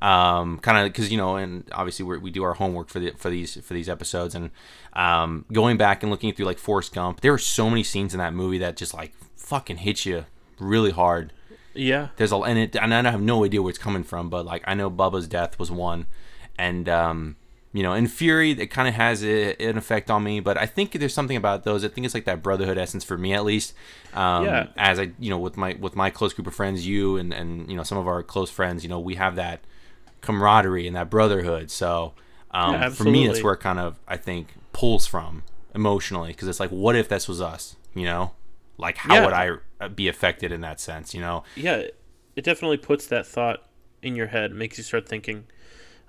um, 0.00 0.58
kind 0.58 0.78
of 0.78 0.92
because 0.92 1.10
you 1.10 1.18
know, 1.18 1.36
and 1.36 1.68
obviously 1.72 2.04
we 2.04 2.18
we 2.18 2.30
do 2.30 2.44
our 2.44 2.54
homework 2.54 2.88
for 2.88 2.98
the 2.98 3.12
for 3.16 3.30
these 3.30 3.56
for 3.64 3.74
these 3.74 3.88
episodes, 3.88 4.34
and 4.34 4.50
um, 4.92 5.44
going 5.52 5.76
back 5.76 6.02
and 6.02 6.10
looking 6.10 6.32
through 6.32 6.46
like 6.46 6.58
Forrest 6.58 6.94
Gump, 6.94 7.20
there 7.20 7.32
were 7.32 7.38
so 7.38 7.68
many 7.68 7.82
scenes 7.82 8.14
in 8.14 8.18
that 8.18 8.32
movie 8.32 8.58
that 8.58 8.76
just 8.76 8.94
like 8.94 9.12
fucking 9.36 9.78
hit 9.78 10.06
you 10.06 10.26
really 10.58 10.90
hard. 10.90 11.32
yeah. 11.74 12.08
There's 12.16 12.32
a 12.32 12.36
and 12.36 12.58
it 12.58 12.76
and 12.76 12.94
I 12.94 13.10
have 13.10 13.22
no 13.22 13.44
idea 13.44 13.60
where 13.60 13.70
it's 13.70 13.78
coming 13.78 14.04
from, 14.04 14.30
but 14.30 14.46
like 14.46 14.62
I 14.66 14.74
know 14.74 14.90
Bubba's 14.90 15.26
death 15.26 15.58
was 15.58 15.70
one, 15.70 16.06
and 16.56 16.88
um, 16.88 17.36
you 17.72 17.82
know, 17.82 17.92
in 17.92 18.06
Fury 18.08 18.52
it 18.52 18.68
kind 18.68 18.88
of 18.88 18.94
has 18.94 19.22
a, 19.24 19.54
an 19.62 19.76
effect 19.76 20.10
on 20.10 20.22
me, 20.24 20.40
but 20.40 20.56
I 20.56 20.66
think 20.66 20.92
there's 20.92 21.14
something 21.14 21.36
about 21.36 21.64
those. 21.64 21.84
I 21.84 21.88
think 21.88 22.04
it's 22.04 22.14
like 22.14 22.24
that 22.24 22.42
brotherhood 22.42 22.78
essence 22.78 23.04
for 23.04 23.18
me 23.18 23.34
at 23.34 23.44
least. 23.44 23.74
Um, 24.14 24.44
Yeah. 24.44 24.66
As 24.76 24.98
I 24.98 25.12
you 25.18 25.30
know 25.30 25.38
with 25.38 25.56
my 25.56 25.76
with 25.80 25.94
my 25.96 26.10
close 26.10 26.32
group 26.32 26.46
of 26.46 26.54
friends, 26.54 26.86
you 26.86 27.16
and 27.16 27.32
and 27.32 27.70
you 27.70 27.76
know 27.76 27.82
some 27.82 27.98
of 27.98 28.06
our 28.08 28.22
close 28.22 28.50
friends, 28.50 28.82
you 28.84 28.88
know 28.88 28.98
we 29.00 29.16
have 29.16 29.36
that 29.36 29.60
camaraderie 30.20 30.86
and 30.86 30.96
that 30.96 31.10
brotherhood. 31.10 31.70
So 31.70 32.14
um, 32.50 32.72
Yeah, 32.72 32.88
for 32.88 33.04
me, 33.04 33.26
that's 33.26 33.42
where 33.42 33.54
it 33.54 33.60
kind 33.60 33.78
of 33.78 33.98
I 34.08 34.16
think 34.16 34.48
pulls 34.72 35.06
from 35.06 35.42
emotionally 35.74 36.28
because 36.32 36.48
it's 36.48 36.60
like, 36.60 36.70
what 36.70 36.96
if 36.96 37.08
this 37.08 37.28
was 37.28 37.40
us? 37.40 37.76
You 37.94 38.04
know, 38.04 38.32
like 38.78 38.96
how 38.96 39.14
Yeah. 39.14 39.24
would 39.24 39.32
I 39.34 39.50
uh, 39.80 39.88
be 39.88 40.08
affected 40.08 40.52
in 40.52 40.60
that 40.62 40.80
sense? 40.80 41.14
You 41.14 41.20
know, 41.20 41.44
yeah, 41.54 41.82
it 42.36 42.44
definitely 42.44 42.78
puts 42.78 43.06
that 43.08 43.26
thought 43.26 43.64
in 44.02 44.16
your 44.16 44.28
head, 44.28 44.52
makes 44.52 44.78
you 44.78 44.84
start 44.84 45.08
thinking, 45.08 45.44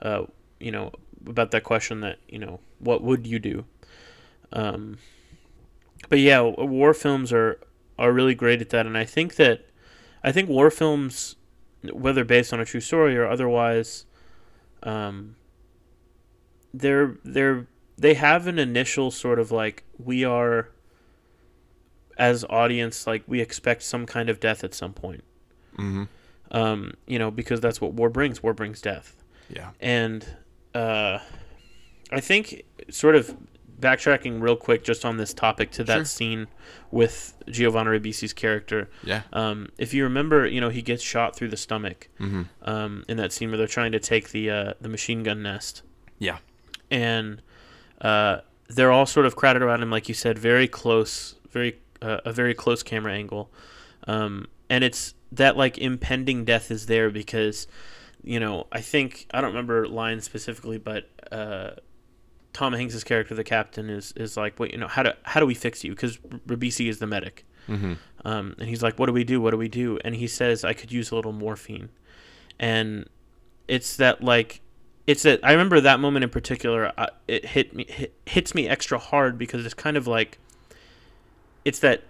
uh, 0.02 0.24
you 0.60 0.72
know, 0.72 0.92
about 1.26 1.52
that 1.52 1.64
question 1.64 2.02
that 2.02 2.20
you 2.28 2.40
know, 2.40 2.60
what 2.80 3.04
would 3.04 3.28
you 3.28 3.40
do? 3.40 3.66
Um, 4.52 4.98
but 6.10 6.20
yeah, 6.20 6.42
war 6.42 6.94
films 6.94 7.32
are 7.32 7.60
are 7.98 8.12
really 8.12 8.36
great 8.36 8.62
at 8.62 8.70
that, 8.70 8.86
and 8.86 8.98
I 8.98 9.06
think 9.06 9.36
that 9.36 9.68
I 10.24 10.32
think 10.32 10.50
war 10.50 10.70
films, 10.70 11.36
whether 11.92 12.24
based 12.24 12.54
on 12.54 12.60
a 12.60 12.66
true 12.66 12.82
story 12.82 13.18
or 13.18 13.28
otherwise, 13.28 14.06
um, 14.84 15.36
they're 16.74 17.18
they're 17.24 17.68
they 17.98 18.14
have 18.14 18.48
an 18.48 18.58
initial 18.58 19.12
sort 19.12 19.40
of 19.40 19.52
like 19.52 19.84
we 19.98 20.24
are 20.24 20.70
as 22.18 22.44
audience 22.50 23.08
like 23.08 23.24
we 23.28 23.40
expect 23.40 23.82
some 23.82 24.06
kind 24.06 24.30
of 24.30 24.42
death 24.42 24.62
at 24.64 24.74
some 24.74 24.92
point 24.92 25.24
mm-hmm. 25.80 26.04
um, 26.52 26.94
you 27.08 27.20
know, 27.20 27.32
because 27.32 27.62
that's 27.62 27.82
what 27.82 27.94
war 27.94 28.10
brings. 28.10 28.44
War 28.44 28.54
brings 28.54 28.82
death, 28.82 29.24
yeah, 29.50 29.72
and 29.80 30.26
uh, 30.76 31.20
I 32.12 32.20
think 32.20 32.64
sort 32.90 33.16
of 33.16 33.36
backtracking 33.80 34.42
real 34.42 34.58
quick 34.58 34.84
just 34.84 35.06
on 35.06 35.18
this 35.18 35.34
topic 35.34 35.72
to 35.72 35.84
that 35.86 35.96
Sure. 35.96 36.06
scene 36.06 36.48
with 36.92 37.34
Giovanni 37.50 37.92
Ribisi's 37.92 38.34
character. 38.34 38.90
yeah, 39.04 39.22
Um, 39.32 39.70
if 39.78 39.94
you 39.94 40.04
remember, 40.04 40.46
you 40.46 40.60
know, 40.60 40.70
he 40.70 40.82
gets 40.82 41.02
shot 41.02 41.36
through 41.36 41.48
the 41.50 41.58
stomach 41.58 42.10
mm-hmm. 42.20 42.44
um, 42.64 43.06
in 43.08 43.18
that 43.18 43.32
scene 43.32 43.50
where 43.50 43.58
they're 43.58 43.68
trying 43.68 43.94
to 43.94 44.00
take 44.00 44.32
the 44.32 44.50
uh, 44.50 44.74
the 44.82 44.90
machine 44.90 45.24
gun 45.24 45.42
nest, 45.44 45.84
yeah, 46.18 46.40
and 46.92 47.42
uh, 48.02 48.40
they're 48.68 48.92
all 48.92 49.06
sort 49.06 49.26
of 49.26 49.36
crowded 49.36 49.62
around 49.62 49.82
him, 49.82 49.90
like 49.92 50.10
you 50.10 50.14
said, 50.16 50.38
very 50.38 50.68
close, 50.68 51.36
very 51.50 51.80
uh, 52.02 52.20
a 52.26 52.34
very 52.34 52.54
close 52.54 52.84
camera 52.84 53.14
angle, 53.14 53.50
um, 54.08 54.48
and 54.70 54.84
it's 54.84 55.14
that 55.32 55.56
like 55.56 55.78
impending 55.78 56.44
death 56.44 56.70
is 56.70 56.88
there 56.88 57.10
because, 57.10 57.66
you 58.24 58.40
know, 58.40 58.68
I 58.72 58.82
think 58.82 59.28
I 59.32 59.42
don't 59.42 59.52
remember 59.52 59.88
lines 59.88 60.24
specifically, 60.24 60.78
but 60.78 61.10
uh, 61.32 61.72
Tom 62.54 62.74
Hanks's 62.74 63.04
character, 63.04 63.36
the 63.36 63.44
captain, 63.44 63.90
is 63.90 64.14
is 64.16 64.38
like, 64.38 64.60
wait, 64.60 64.72
you 64.72 64.78
know, 64.78 64.88
how 64.88 65.04
do 65.04 65.12
how 65.24 65.40
do 65.40 65.46
we 65.46 65.54
fix 65.54 65.84
you? 65.84 65.92
Because 65.92 66.18
Ribisi 66.48 66.90
is 66.90 67.00
the 67.00 67.08
medic, 67.08 67.46
Mm-hmm. 67.70 67.94
Um, 68.26 68.56
and 68.60 68.68
he's 68.68 68.82
like, 68.82 68.98
"What 68.98 69.06
do 69.06 69.14
we 69.14 69.24
do? 69.24 69.40
What 69.40 69.52
do 69.52 69.58
we 69.58 69.68
do?" 69.68 70.00
And 70.04 70.16
he 70.16 70.28
says, 70.28 70.66
"I 70.66 70.74
could 70.74 70.92
use 70.92 71.12
a 71.12 71.16
little 71.16 71.32
morphine." 71.32 71.90
And 72.60 73.08
it's 73.68 73.96
that 73.98 74.24
like, 74.24 74.62
it's 75.08 75.24
that 75.24 75.40
I 75.44 75.52
remember 75.52 75.80
that 75.80 76.00
moment 76.00 76.24
in 76.24 76.30
particular. 76.30 76.92
I, 76.98 77.10
it 77.28 77.46
hit 77.46 77.74
me 77.74 77.86
hit, 77.88 78.14
hits 78.26 78.56
me 78.56 78.68
extra 78.68 78.98
hard 78.98 79.38
because 79.38 79.66
it's 79.66 79.76
kind 79.76 79.96
of 79.96 80.08
like, 80.08 80.40
it's 81.64 81.80
that 81.80 82.04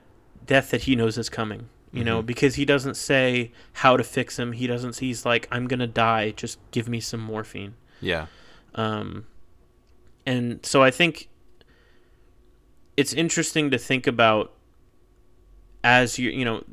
death 0.46 0.72
that 0.72 0.84
he 0.84 0.96
knows 0.96 1.18
is 1.18 1.30
coming. 1.30 1.70
You 1.92 2.04
know, 2.04 2.22
Mhm. 2.22 2.26
because 2.28 2.56
he 2.56 2.66
doesn't 2.66 2.96
say 2.96 3.52
how 3.74 3.98
to 3.98 4.04
fix 4.04 4.38
him. 4.38 4.52
He 4.52 4.68
doesn't. 4.68 4.98
He's 4.98 5.26
like, 5.26 5.48
"I'm 5.52 5.68
gonna 5.68 5.88
die. 5.88 6.32
Just 6.32 6.60
give 6.72 6.88
me 6.88 7.00
some 7.00 7.20
morphine." 7.20 7.74
Yeah. 8.00 8.28
Um, 8.76 9.26
and 10.26 10.64
so 10.66 10.84
I 10.84 10.92
think 10.92 11.30
it's 12.96 13.14
interesting 13.14 13.72
to 13.72 13.78
think 13.78 14.06
about 14.06 14.54
as 15.84 16.20
you 16.20 16.30
you 16.30 16.46
know 16.46 16.64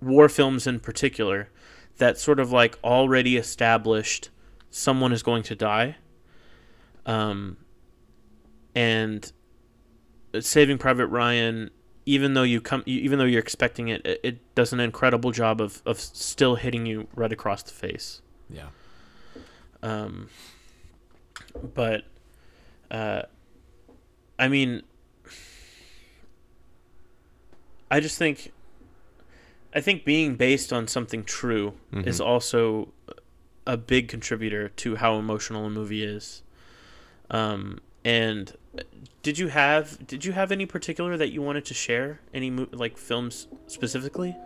war 0.00 0.28
films 0.28 0.66
in 0.66 0.78
particular 0.78 1.48
that 1.96 2.18
sort 2.18 2.38
of 2.38 2.52
like 2.52 2.78
already 2.84 3.36
established 3.36 4.28
someone 4.70 5.12
is 5.12 5.22
going 5.22 5.42
to 5.42 5.54
die. 5.56 5.96
Um, 7.06 7.56
and 8.74 9.32
Saving 10.38 10.76
Private 10.76 11.06
Ryan, 11.06 11.70
even 12.06 12.34
though 12.34 12.44
you 12.44 12.60
come, 12.60 12.82
even 12.86 13.18
though 13.18 13.24
you're 13.24 13.40
expecting 13.40 13.88
it, 13.88 14.00
it, 14.06 14.20
it 14.22 14.54
does 14.54 14.72
an 14.72 14.78
incredible 14.80 15.32
job 15.32 15.60
of, 15.60 15.82
of 15.84 15.98
still 16.00 16.54
hitting 16.54 16.86
you 16.86 17.08
right 17.14 17.32
across 17.32 17.62
the 17.64 17.72
face. 17.72 18.22
Yeah. 18.48 18.68
Um, 19.82 20.28
but, 21.74 22.04
uh, 22.90 23.22
I 24.38 24.48
mean, 24.48 24.82
I 27.90 28.00
just 28.00 28.18
think, 28.18 28.52
I 29.74 29.80
think 29.80 30.04
being 30.04 30.36
based 30.36 30.72
on 30.72 30.88
something 30.88 31.24
true 31.24 31.74
is 31.92 32.20
Mhm. 32.20 32.24
also 32.26 32.92
a 33.66 33.76
big 33.76 34.08
contributor 34.08 34.68
to 34.70 34.96
how 34.96 35.16
emotional 35.18 35.66
a 35.66 35.70
movie 35.70 36.02
is. 36.04 36.42
Um, 37.30 37.80
and 38.06 38.56
did 39.24 39.36
you 39.36 39.48
have 39.48 40.06
did 40.06 40.24
you 40.24 40.30
have 40.30 40.52
any 40.52 40.64
particular 40.64 41.16
that 41.16 41.32
you 41.32 41.42
wanted 41.42 41.64
to 41.64 41.74
share? 41.74 42.20
Any 42.32 42.52
like 42.52 42.96
films 42.96 43.48
specifically? 43.66 44.36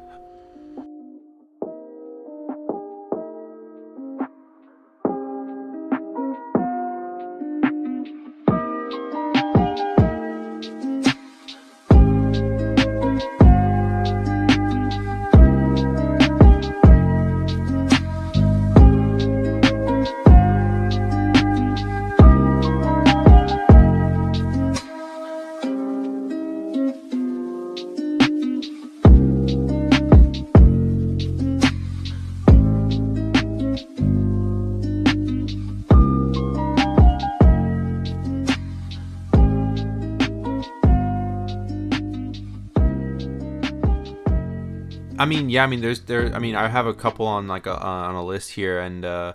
I 45.20 45.26
mean, 45.26 45.50
yeah. 45.50 45.64
I 45.64 45.66
mean, 45.66 45.82
there's 45.82 46.00
there. 46.00 46.34
I 46.34 46.38
mean, 46.38 46.56
I 46.56 46.68
have 46.68 46.86
a 46.86 46.94
couple 46.94 47.26
on 47.26 47.46
like 47.46 47.66
a, 47.66 47.78
on 47.78 48.14
a 48.14 48.24
list 48.24 48.52
here, 48.52 48.80
and 48.80 49.04
uh, 49.04 49.34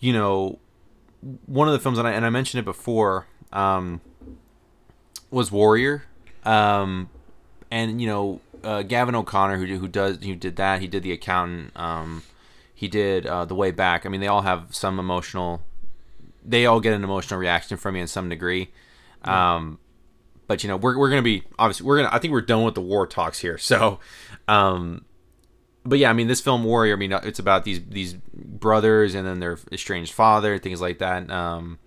you 0.00 0.14
know, 0.14 0.58
one 1.44 1.68
of 1.68 1.74
the 1.74 1.78
films, 1.78 1.98
and 1.98 2.08
I 2.08 2.12
and 2.12 2.24
I 2.24 2.30
mentioned 2.30 2.60
it 2.60 2.64
before, 2.64 3.26
um, 3.52 4.00
was 5.30 5.52
Warrior, 5.52 6.04
um, 6.44 7.10
and 7.70 8.00
you 8.00 8.06
know, 8.06 8.40
uh, 8.64 8.80
Gavin 8.80 9.14
O'Connor, 9.14 9.58
who 9.58 9.76
who 9.76 9.88
does 9.88 10.24
who 10.24 10.34
did 10.34 10.56
that, 10.56 10.80
he 10.80 10.86
did 10.86 11.02
the 11.02 11.12
accountant, 11.12 11.76
um, 11.76 12.22
he 12.74 12.88
did 12.88 13.26
uh, 13.26 13.44
the 13.44 13.54
way 13.54 13.72
back. 13.72 14.06
I 14.06 14.08
mean, 14.08 14.22
they 14.22 14.26
all 14.26 14.42
have 14.42 14.74
some 14.74 14.98
emotional. 14.98 15.60
They 16.42 16.64
all 16.64 16.80
get 16.80 16.94
an 16.94 17.04
emotional 17.04 17.38
reaction 17.38 17.76
from 17.76 17.92
me 17.92 18.00
in 18.00 18.06
some 18.06 18.30
degree. 18.30 18.70
Um, 19.22 19.78
but 20.52 20.62
you 20.62 20.68
know 20.68 20.76
we're, 20.76 20.98
we're 20.98 21.08
gonna 21.08 21.22
be 21.22 21.42
obviously 21.58 21.86
we're 21.86 21.96
gonna 21.96 22.10
i 22.12 22.18
think 22.18 22.30
we're 22.30 22.42
done 22.42 22.62
with 22.62 22.74
the 22.74 22.82
war 22.82 23.06
talks 23.06 23.38
here. 23.38 23.56
So 23.56 24.00
um 24.48 25.06
but 25.82 25.98
yeah 25.98 26.10
i 26.10 26.12
mean 26.12 26.26
this 26.28 26.42
film 26.42 26.62
warrior 26.62 26.92
i 26.92 26.98
mean 26.98 27.10
it's 27.10 27.38
about 27.38 27.64
these 27.64 27.80
these 27.88 28.12
brothers 28.34 29.14
and 29.14 29.26
then 29.26 29.40
their 29.40 29.58
estranged 29.72 30.12
father 30.12 30.58
things 30.58 30.78
like 30.78 30.98
that. 30.98 31.30
Um 31.30 31.78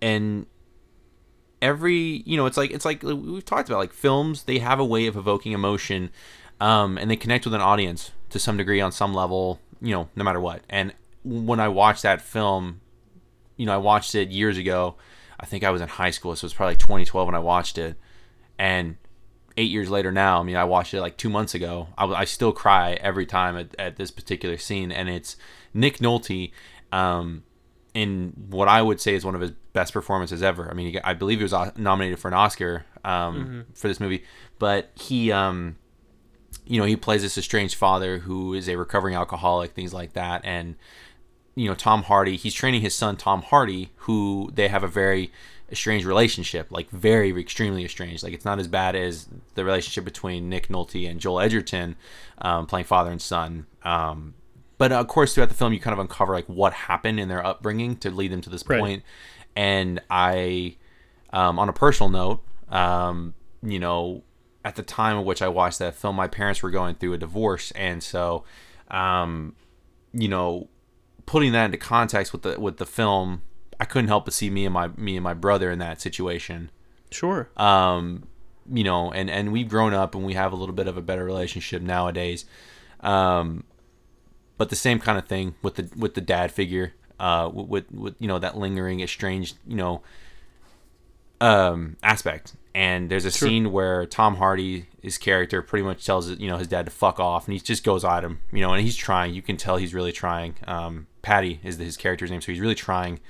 and 0.00 0.46
every 1.60 2.24
you 2.26 2.36
know 2.36 2.46
it's 2.46 2.56
like 2.56 2.72
it's 2.72 2.84
like 2.84 3.04
we've 3.04 3.44
talked 3.44 3.68
about 3.68 3.78
like 3.78 3.92
films 3.92 4.42
they 4.42 4.58
have 4.58 4.80
a 4.80 4.84
way 4.84 5.06
of 5.06 5.16
evoking 5.16 5.52
emotion 5.52 6.10
um 6.60 6.98
and 6.98 7.08
they 7.08 7.14
connect 7.14 7.44
with 7.44 7.54
an 7.54 7.60
audience 7.60 8.10
to 8.30 8.40
some 8.40 8.56
degree 8.56 8.80
on 8.80 8.90
some 8.90 9.14
level 9.14 9.60
you 9.80 9.94
know 9.94 10.08
no 10.16 10.24
matter 10.24 10.40
what. 10.40 10.60
And 10.68 10.92
when 11.22 11.60
i 11.60 11.68
watched 11.68 12.02
that 12.02 12.20
film 12.20 12.80
you 13.56 13.64
know 13.64 13.72
i 13.72 13.76
watched 13.76 14.16
it 14.16 14.30
years 14.30 14.58
ago 14.58 14.96
I 15.42 15.46
think 15.46 15.64
I 15.64 15.70
was 15.70 15.82
in 15.82 15.88
high 15.88 16.10
school, 16.10 16.34
so 16.36 16.44
it 16.44 16.46
was 16.46 16.54
probably 16.54 16.76
2012 16.76 17.26
when 17.26 17.34
I 17.34 17.40
watched 17.40 17.76
it. 17.76 17.96
And 18.58 18.96
eight 19.56 19.70
years 19.72 19.90
later 19.90 20.12
now, 20.12 20.38
I 20.38 20.44
mean, 20.44 20.54
I 20.54 20.64
watched 20.64 20.94
it 20.94 21.00
like 21.00 21.16
two 21.16 21.28
months 21.28 21.54
ago. 21.54 21.88
I, 21.98 22.06
I 22.06 22.24
still 22.24 22.52
cry 22.52 22.92
every 22.94 23.26
time 23.26 23.56
at, 23.56 23.74
at 23.78 23.96
this 23.96 24.12
particular 24.12 24.56
scene. 24.56 24.92
And 24.92 25.08
it's 25.08 25.36
Nick 25.74 25.98
Nolte 25.98 26.52
um, 26.92 27.42
in 27.92 28.34
what 28.50 28.68
I 28.68 28.82
would 28.82 29.00
say 29.00 29.14
is 29.14 29.24
one 29.24 29.34
of 29.34 29.40
his 29.40 29.50
best 29.72 29.92
performances 29.92 30.44
ever. 30.44 30.70
I 30.70 30.74
mean, 30.74 30.92
he, 30.92 31.00
I 31.00 31.12
believe 31.14 31.38
he 31.38 31.42
was 31.42 31.52
uh, 31.52 31.72
nominated 31.76 32.20
for 32.20 32.28
an 32.28 32.34
Oscar 32.34 32.84
um, 33.04 33.66
for 33.74 33.88
this 33.88 33.98
movie. 33.98 34.24
But 34.60 34.92
he, 34.94 35.32
um, 35.32 35.76
you 36.64 36.78
know, 36.78 36.86
he 36.86 36.94
plays 36.94 37.22
this 37.22 37.36
estranged 37.36 37.74
father 37.74 38.18
who 38.18 38.54
is 38.54 38.68
a 38.68 38.76
recovering 38.76 39.16
alcoholic, 39.16 39.72
things 39.72 39.92
like 39.92 40.12
that. 40.12 40.42
And 40.44 40.76
you 41.54 41.68
know 41.68 41.74
Tom 41.74 42.04
Hardy. 42.04 42.36
He's 42.36 42.54
training 42.54 42.80
his 42.82 42.94
son 42.94 43.16
Tom 43.16 43.42
Hardy, 43.42 43.90
who 43.96 44.50
they 44.54 44.68
have 44.68 44.82
a 44.82 44.88
very 44.88 45.30
estranged 45.70 46.04
relationship, 46.06 46.70
like 46.70 46.90
very 46.90 47.38
extremely 47.40 47.84
estranged. 47.84 48.22
Like 48.22 48.32
it's 48.34 48.44
not 48.44 48.58
as 48.58 48.68
bad 48.68 48.94
as 48.94 49.28
the 49.54 49.64
relationship 49.64 50.04
between 50.04 50.48
Nick 50.48 50.68
Nolte 50.68 51.08
and 51.10 51.18
Joel 51.20 51.40
Edgerton, 51.40 51.96
um, 52.38 52.66
playing 52.66 52.84
father 52.84 53.10
and 53.10 53.20
son. 53.22 53.66
Um, 53.82 54.34
but 54.78 54.92
of 54.92 55.06
course, 55.08 55.34
throughout 55.34 55.48
the 55.48 55.54
film, 55.54 55.72
you 55.72 55.80
kind 55.80 55.92
of 55.94 55.98
uncover 55.98 56.34
like 56.34 56.46
what 56.46 56.72
happened 56.72 57.18
in 57.20 57.28
their 57.28 57.44
upbringing 57.44 57.96
to 57.98 58.10
lead 58.10 58.32
them 58.32 58.40
to 58.42 58.50
this 58.50 58.64
Right. 58.66 58.80
point. 58.80 59.02
And 59.54 60.00
I, 60.10 60.76
um, 61.32 61.58
on 61.58 61.68
a 61.68 61.72
personal 61.72 62.10
note, 62.10 62.42
um, 62.70 63.34
you 63.62 63.78
know, 63.78 64.24
at 64.64 64.76
the 64.76 64.82
time 64.82 65.16
of 65.18 65.24
which 65.24 65.40
I 65.42 65.48
watched 65.48 65.78
that 65.78 65.94
film, 65.94 66.16
my 66.16 66.26
parents 66.28 66.62
were 66.62 66.70
going 66.70 66.94
through 66.96 67.12
a 67.14 67.18
divorce, 67.18 67.70
and 67.72 68.02
so, 68.02 68.44
um, 68.90 69.54
you 70.12 70.28
know, 70.28 70.68
putting 71.26 71.52
that 71.52 71.66
into 71.66 71.78
context 71.78 72.32
with 72.32 72.42
the 72.42 72.58
with 72.60 72.76
the 72.78 72.86
film, 72.86 73.42
I 73.80 73.84
couldn't 73.84 74.08
help 74.08 74.24
but 74.24 74.34
see 74.34 74.50
me 74.50 74.64
and 74.64 74.74
my 74.74 74.88
me 74.96 75.16
and 75.16 75.24
my 75.24 75.34
brother 75.34 75.70
in 75.70 75.78
that 75.80 76.00
situation. 76.00 76.70
Sure. 77.10 77.48
Um, 77.56 78.24
you 78.72 78.84
know, 78.84 79.10
and 79.12 79.28
and 79.30 79.52
we've 79.52 79.68
grown 79.68 79.92
up 79.94 80.14
and 80.14 80.24
we 80.24 80.34
have 80.34 80.52
a 80.52 80.56
little 80.56 80.74
bit 80.74 80.86
of 80.88 80.96
a 80.96 81.02
better 81.02 81.24
relationship 81.24 81.82
nowadays. 81.82 82.44
Um, 83.00 83.64
but 84.58 84.68
the 84.68 84.76
same 84.76 84.98
kind 85.00 85.18
of 85.18 85.26
thing 85.26 85.54
with 85.62 85.74
the 85.74 85.90
with 85.96 86.14
the 86.14 86.20
dad 86.20 86.52
figure, 86.52 86.94
uh, 87.18 87.50
with, 87.52 87.90
with 87.90 88.14
you 88.20 88.28
know 88.28 88.38
that 88.38 88.56
lingering 88.56 89.00
estranged 89.00 89.56
you 89.66 89.76
know 89.76 90.02
um 91.40 91.96
aspect. 92.02 92.54
And 92.74 93.10
there's 93.10 93.26
a 93.26 93.30
Sure. 93.30 93.48
scene 93.48 93.70
where 93.70 94.06
Tom 94.06 94.36
Hardy, 94.36 94.86
his 95.02 95.18
character, 95.18 95.60
pretty 95.60 95.84
much 95.84 96.06
tells 96.06 96.30
you 96.30 96.48
know 96.48 96.56
his 96.56 96.68
dad 96.68 96.86
to 96.86 96.90
fuck 96.90 97.20
off, 97.20 97.46
and 97.46 97.52
he 97.52 97.60
just 97.60 97.84
goes 97.84 98.04
at 98.04 98.24
him, 98.24 98.40
you 98.50 98.60
know, 98.60 98.72
and 98.72 98.82
he's 98.82 98.96
trying. 98.96 99.34
You 99.34 99.42
can 99.42 99.56
tell 99.58 99.76
he's 99.76 99.92
really 99.92 100.12
trying. 100.12 100.54
Um, 100.66 101.06
Patty 101.22 101.60
is 101.64 101.76
his 101.78 101.96
character's 101.96 102.30
name, 102.30 102.40
so 102.40 102.52
he's 102.52 102.60
really 102.60 102.74
trying, 102.74 103.20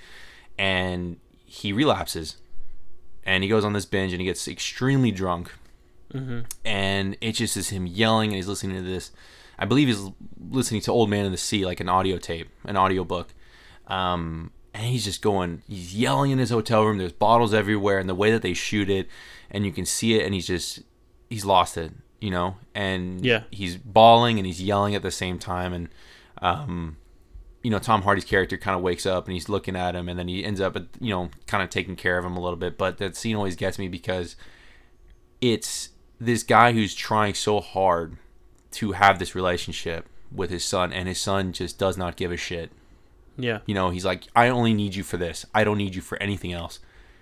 and 0.59 1.19
he 1.45 1.73
relapses, 1.73 2.37
and 3.25 3.43
he 3.45 3.49
goes 3.49 3.65
on 3.65 3.73
this 3.75 3.85
binge, 3.87 4.13
and 4.13 4.21
he 4.21 4.27
gets 4.27 4.49
extremely 4.49 5.11
drunk, 5.11 5.53
and 6.65 7.17
it 7.21 7.33
just 7.33 7.57
is 7.57 7.71
him 7.71 7.87
yelling, 7.87 8.31
and 8.31 8.37
he's 8.37 8.49
listening 8.49 8.77
to 8.77 8.83
this. 8.83 9.13
I 9.59 9.65
believe 9.65 9.89
he's 9.89 10.11
listening 10.51 10.81
to 10.83 10.93
Old 10.93 11.09
Man 11.09 11.25
in 11.25 11.33
the 11.33 11.39
Sea, 11.39 11.65
like 11.65 11.81
an 11.81 11.89
audio 11.89 12.19
tape, 12.19 12.49
an 12.65 12.77
audio 12.77 13.05
book. 13.05 13.33
Um, 13.87 14.51
and 14.75 14.85
he's 14.87 15.05
just 15.05 15.23
going, 15.23 15.63
he's 15.69 15.95
yelling 15.95 16.31
in 16.31 16.39
his 16.39 16.51
hotel 16.51 16.85
room. 16.85 16.99
There's 16.99 17.13
bottles 17.13 17.53
everywhere, 17.55 17.99
and 17.99 18.09
the 18.09 18.15
way 18.15 18.31
that 18.31 18.43
they 18.43 18.55
shoot 18.55 18.89
it, 18.91 19.09
and 19.51 19.65
you 19.65 19.73
can 19.73 19.85
see 19.87 20.15
it, 20.19 20.25
and 20.25 20.35
he's 20.35 20.47
just, 20.47 20.81
he's 21.31 21.45
lost 21.45 21.77
it, 21.77 21.93
you 22.21 22.31
know? 22.31 22.57
And 22.75 23.25
Yeah. 23.25 23.45
he's 23.51 23.77
bawling 23.77 24.39
and 24.39 24.47
he's 24.47 24.63
yelling 24.63 24.95
at 24.95 25.03
the 25.03 25.11
same 25.11 25.39
time. 25.39 25.73
And, 25.73 25.89
um, 26.41 26.97
you 27.63 27.71
know, 27.71 27.79
Tom 27.79 28.03
Hardy's 28.03 28.25
character 28.25 28.57
kind 28.57 28.77
of 28.77 28.83
wakes 28.83 29.07
up 29.07 29.27
and 29.27 29.35
he's 29.35 29.49
looking 29.49 29.77
at 29.77 29.95
him, 29.95 30.09
and 30.09 30.19
then 30.19 30.29
he 30.29 30.45
ends 30.45 30.61
up, 30.61 30.77
you 31.01 31.11
know, 31.11 31.31
kind 31.47 31.63
of 31.63 31.71
taking 31.71 31.97
care 31.97 32.19
of 32.19 32.25
him 32.25 32.37
a 32.37 32.41
little 32.41 32.57
bit. 32.57 32.77
But 32.77 32.99
that 32.99 33.17
scene 33.17 33.37
always 33.37 33.57
gets 33.57 33.79
me 33.79 33.89
because 33.89 34.37
it's 35.41 35.91
this 36.21 36.43
guy 36.43 36.73
who's 36.73 36.95
trying 36.95 37.35
so 37.35 37.61
hard 37.61 38.17
to 38.73 38.93
have 38.93 39.19
this 39.19 39.35
relationship 39.35 40.09
with 40.31 40.51
his 40.51 40.65
son, 40.65 40.93
and 40.93 41.09
his 41.09 41.21
son 41.21 41.53
just 41.53 41.79
does 41.79 41.97
not 41.97 42.17
give 42.17 42.33
a 42.33 42.37
shit. 42.37 42.73
Yeah. 43.37 43.61
You 43.67 43.75
know, 43.75 43.91
he's 43.91 44.05
like, 44.05 44.25
I 44.35 44.49
only 44.49 44.75
need 44.75 44.95
you 44.95 45.03
for 45.03 45.17
this. 45.17 45.47
I 45.55 45.65
don't 45.65 45.79
need 45.79 45.95
you 45.95 46.03
for 46.03 46.21
anything 46.23 46.53
else. 46.53 46.81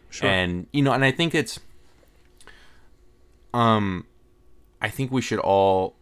Sure. 0.08 0.28
And 0.28 0.66
you 0.72 0.82
know, 0.82 0.92
and 0.92 1.04
I 1.04 1.12
think 1.12 1.34
it's, 1.34 1.60
um, 3.54 4.06
I 4.80 4.88
think 4.88 5.12
we 5.12 5.22
should 5.22 5.38
all 5.38 5.94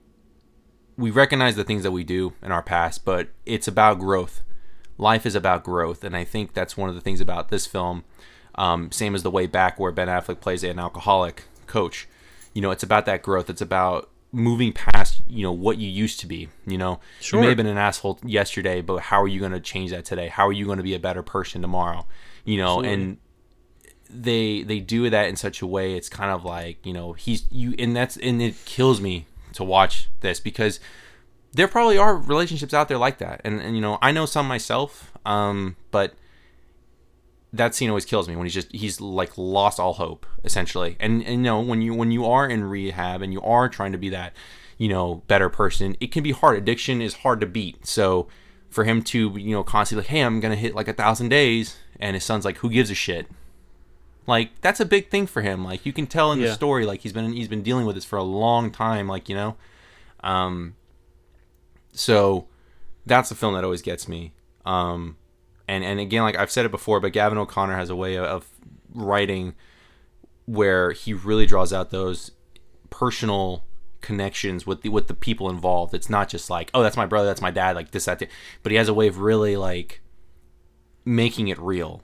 we 0.98 1.10
recognize 1.10 1.56
the 1.56 1.64
things 1.64 1.84
that 1.84 1.92
we 1.92 2.04
do 2.04 2.34
in 2.42 2.52
our 2.52 2.62
past, 2.62 3.04
but 3.04 3.28
it's 3.46 3.66
about 3.68 3.98
growth. 3.98 4.42
Life 4.98 5.24
is 5.24 5.34
about 5.36 5.62
growth, 5.62 6.02
and 6.04 6.16
I 6.16 6.24
think 6.24 6.52
that's 6.54 6.76
one 6.76 6.88
of 6.88 6.94
the 6.96 7.00
things 7.00 7.20
about 7.20 7.48
this 7.48 7.66
film. 7.66 8.04
Um, 8.56 8.90
same 8.90 9.14
as 9.14 9.22
the 9.22 9.30
way 9.30 9.46
back 9.46 9.78
where 9.78 9.92
Ben 9.92 10.08
Affleck 10.08 10.40
plays 10.40 10.64
an 10.64 10.80
alcoholic 10.80 11.44
coach. 11.68 12.08
You 12.52 12.60
know, 12.62 12.72
it's 12.72 12.82
about 12.82 13.06
that 13.06 13.22
growth. 13.22 13.48
It's 13.48 13.60
about 13.62 14.10
moving 14.30 14.74
past 14.74 15.22
you 15.26 15.42
know 15.42 15.52
what 15.52 15.78
you 15.78 15.88
used 15.88 16.20
to 16.20 16.26
be. 16.26 16.48
You 16.66 16.76
know, 16.76 17.00
Sure. 17.20 17.38
you 17.38 17.42
may 17.42 17.48
have 17.48 17.56
been 17.56 17.66
an 17.66 17.78
asshole 17.78 18.18
yesterday, 18.24 18.80
but 18.82 18.98
how 19.02 19.22
are 19.22 19.28
you 19.28 19.38
going 19.38 19.52
to 19.52 19.60
change 19.60 19.90
that 19.92 20.04
today? 20.04 20.26
How 20.28 20.46
are 20.48 20.52
you 20.52 20.66
going 20.66 20.78
to 20.78 20.82
be 20.82 20.94
a 20.94 20.98
better 20.98 21.22
person 21.22 21.62
tomorrow? 21.62 22.06
You 22.44 22.56
know, 22.58 22.78
Absolutely. 22.80 22.92
and 22.94 23.18
they 24.10 24.62
they 24.64 24.80
do 24.80 25.08
that 25.10 25.28
in 25.28 25.36
such 25.36 25.60
a 25.60 25.66
way 25.66 25.94
it's 25.94 26.08
kind 26.08 26.30
of 26.30 26.42
like 26.42 26.84
you 26.86 26.94
know 26.94 27.12
he's 27.12 27.44
you 27.50 27.74
and 27.78 27.94
that's 27.94 28.16
and 28.16 28.40
it 28.40 28.54
kills 28.64 29.02
me 29.02 29.26
to 29.58 29.64
watch 29.64 30.08
this 30.20 30.40
because 30.40 30.80
there 31.52 31.68
probably 31.68 31.98
are 31.98 32.16
relationships 32.16 32.72
out 32.72 32.88
there 32.88 32.98
like 32.98 33.18
that. 33.18 33.40
And, 33.44 33.60
and 33.60 33.74
you 33.74 33.82
know 33.82 33.98
i 34.00 34.10
know 34.12 34.26
some 34.26 34.48
myself 34.48 35.12
um 35.26 35.76
but 35.90 36.14
that 37.52 37.74
scene 37.74 37.88
always 37.88 38.04
kills 38.04 38.28
me 38.28 38.36
when 38.36 38.46
he's 38.46 38.54
just 38.54 38.70
he's 38.72 39.00
like 39.00 39.36
lost 39.36 39.78
all 39.80 39.94
hope 39.94 40.26
essentially. 40.44 40.96
And, 41.00 41.22
and 41.22 41.32
you 41.32 41.42
know 41.42 41.60
when 41.60 41.82
you 41.82 41.94
when 41.94 42.10
you 42.10 42.24
are 42.24 42.48
in 42.48 42.64
rehab 42.64 43.22
and 43.22 43.32
you 43.32 43.42
are 43.42 43.68
trying 43.68 43.92
to 43.92 43.98
be 43.98 44.08
that 44.10 44.34
you 44.78 44.88
know 44.88 45.22
better 45.26 45.48
person 45.48 45.96
it 46.00 46.12
can 46.12 46.22
be 46.22 46.32
hard. 46.32 46.56
Addiction 46.56 47.02
is 47.02 47.14
hard 47.14 47.40
to 47.40 47.46
beat. 47.46 47.86
So 47.86 48.28
for 48.70 48.84
him 48.84 49.02
to 49.02 49.32
you 49.38 49.52
know 49.52 49.64
constantly 49.64 50.02
like 50.02 50.10
hey 50.10 50.20
i'm 50.20 50.40
gonna 50.40 50.54
hit 50.54 50.74
like 50.74 50.88
a 50.88 50.92
thousand 50.92 51.28
days 51.28 51.78
and 51.98 52.14
his 52.14 52.24
son's 52.24 52.44
like 52.44 52.58
who 52.58 52.70
gives 52.70 52.90
a 52.90 52.94
shit 52.94 53.26
like 54.28 54.60
that's 54.60 54.78
a 54.78 54.84
big 54.84 55.10
thing 55.10 55.26
for 55.26 55.42
him. 55.42 55.64
Like 55.64 55.84
you 55.84 55.92
can 55.92 56.06
tell 56.06 56.30
in 56.32 56.40
the 56.40 56.52
story 56.54 56.86
like 56.86 57.00
he's 57.00 57.12
been 57.12 57.32
he's 57.32 57.48
been 57.48 57.62
dealing 57.62 57.86
with 57.86 57.96
this 57.96 58.04
for 58.04 58.16
a 58.16 58.22
long 58.22 58.70
time 58.70 59.08
like 59.08 59.28
you 59.28 59.34
know? 59.34 59.56
Um 60.22 60.76
so 61.92 62.46
that's 63.06 63.30
the 63.30 63.34
film 63.34 63.54
that 63.54 63.64
always 63.64 63.82
gets 63.82 64.06
me. 64.06 64.34
Um 64.64 65.16
and 65.66 65.82
and 65.82 65.98
again 65.98 66.22
like 66.22 66.36
i've 66.36 66.50
said 66.50 66.64
it 66.64 66.70
before 66.70 66.98
but 66.98 67.12
gavin 67.12 67.36
o'connor 67.36 67.76
has 67.76 67.90
a 67.90 67.96
way 67.96 68.14
of, 68.14 68.24
of 68.24 68.48
writing 68.94 69.54
where 70.46 70.92
he 70.92 71.12
really 71.12 71.44
draws 71.44 71.74
out 71.74 71.90
those 71.90 72.30
personal 72.88 73.64
connections 74.00 74.66
with 74.66 74.82
the 74.82 74.88
with 74.88 75.08
the 75.08 75.14
people 75.14 75.50
involved. 75.50 75.92
It's 75.92 76.08
not 76.08 76.28
just 76.28 76.48
like 76.48 76.70
oh 76.72 76.82
that's 76.82 76.96
my 76.96 77.06
brother 77.06 77.26
that's 77.26 77.42
my 77.42 77.50
dad 77.50 77.76
like 77.76 77.90
this 77.90 78.06
that, 78.06 78.18
that. 78.18 78.30
but 78.62 78.72
he 78.72 78.78
has 78.78 78.88
a 78.88 78.94
way 78.94 79.08
of 79.08 79.18
really 79.18 79.56
like 79.56 80.00
making 81.04 81.48
it 81.48 81.58
real 81.58 82.02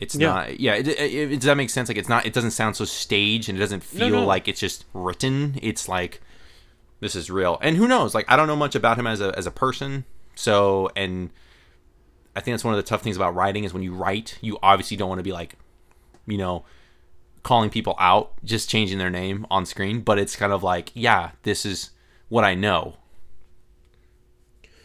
it's 0.00 0.14
Yeah. 0.16 0.26
not 0.28 0.58
yeah 0.60 0.74
it, 0.74 0.88
it, 0.88 0.98
it- 1.14 1.36
does 1.36 1.44
that 1.44 1.56
make 1.56 1.70
sense 1.70 1.88
like 1.88 1.98
it's 1.98 2.08
not 2.08 2.26
it 2.26 2.32
doesn't 2.32 2.50
sound 2.52 2.74
so 2.76 2.84
staged 2.84 3.48
and 3.48 3.56
it 3.58 3.60
doesn't 3.60 3.82
No, 3.94 3.98
feel 4.00 4.20
no. 4.20 4.26
like 4.26 4.48
it's 4.48 4.58
just 4.60 4.84
written 4.94 5.58
it's 5.62 5.88
like 5.88 6.20
this 7.00 7.14
is 7.14 7.30
real 7.30 7.58
and 7.62 7.76
who 7.76 7.86
knows 7.86 8.14
like 8.14 8.24
i 8.28 8.34
don't 8.36 8.46
know 8.48 8.56
much 8.56 8.74
about 8.74 8.98
him 8.98 9.06
as 9.06 9.20
a 9.20 9.36
as 9.38 9.46
a 9.46 9.50
person 9.50 10.04
so 10.34 10.88
and 10.96 11.30
i 12.34 12.40
think 12.40 12.54
that's 12.54 12.64
one 12.64 12.74
of 12.74 12.78
the 12.78 12.82
tough 12.88 13.02
things 13.02 13.16
about 13.16 13.34
writing 13.34 13.64
is 13.64 13.72
when 13.74 13.82
you 13.82 13.94
write 13.94 14.38
you 14.40 14.58
obviously 14.62 14.96
don't 14.96 15.08
want 15.08 15.18
to 15.18 15.22
be 15.22 15.32
like 15.32 15.54
you 16.26 16.36
know 16.38 16.64
calling 17.42 17.70
people 17.70 17.94
out 17.98 18.32
just 18.44 18.68
changing 18.68 18.98
their 18.98 19.08
name 19.10 19.46
on 19.50 19.64
screen 19.64 20.00
but 20.00 20.18
it's 20.18 20.36
kind 20.36 20.52
of 20.52 20.62
like 20.62 20.90
yeah 20.94 21.30
this 21.42 21.64
is 21.64 21.90
what 22.28 22.44
i 22.44 22.54
know 22.54 22.96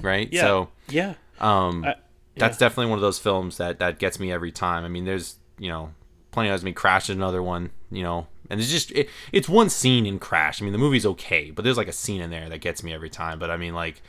right 0.01 0.31
Yeah. 0.31 0.41
so 0.41 0.69
yeah. 0.89 1.13
um 1.39 1.83
I- 1.85 1.95
that's 2.37 2.55
yeah. 2.55 2.67
definitely 2.67 2.89
one 2.89 2.97
of 2.97 3.01
those 3.01 3.19
films 3.19 3.57
that 3.57 3.79
that 3.79 3.99
gets 3.99 4.19
me 4.19 4.31
every 4.31 4.51
time. 4.51 4.83
I 4.83 4.87
mean, 4.87 5.05
there's 5.05 5.37
you 5.57 5.69
know 5.69 5.93
plenty 6.31 6.49
of 6.49 6.53
times 6.53 6.63
me 6.65 6.73
Crash 6.73 7.09
is 7.09 7.15
another 7.15 7.41
one, 7.41 7.71
you 7.89 8.03
know, 8.03 8.27
and 8.49 8.59
it's 8.59 8.69
just 8.69 8.91
it, 8.91 9.09
it's 9.31 9.49
one 9.49 9.69
scene 9.69 10.05
in 10.05 10.19
Crash. 10.19 10.61
I 10.61 10.65
mean, 10.65 10.73
the 10.73 10.77
movie's 10.77 11.05
okay, 11.05 11.49
but 11.49 11.63
there's 11.63 11.77
like 11.77 11.87
a 11.87 11.93
scene 11.93 12.21
in 12.21 12.29
there 12.29 12.49
that 12.49 12.59
gets 12.59 12.83
me 12.83 12.93
every 12.93 13.09
time. 13.09 13.39
But 13.39 13.49
I 13.49 13.57
mean, 13.57 13.73
like, 13.73 14.01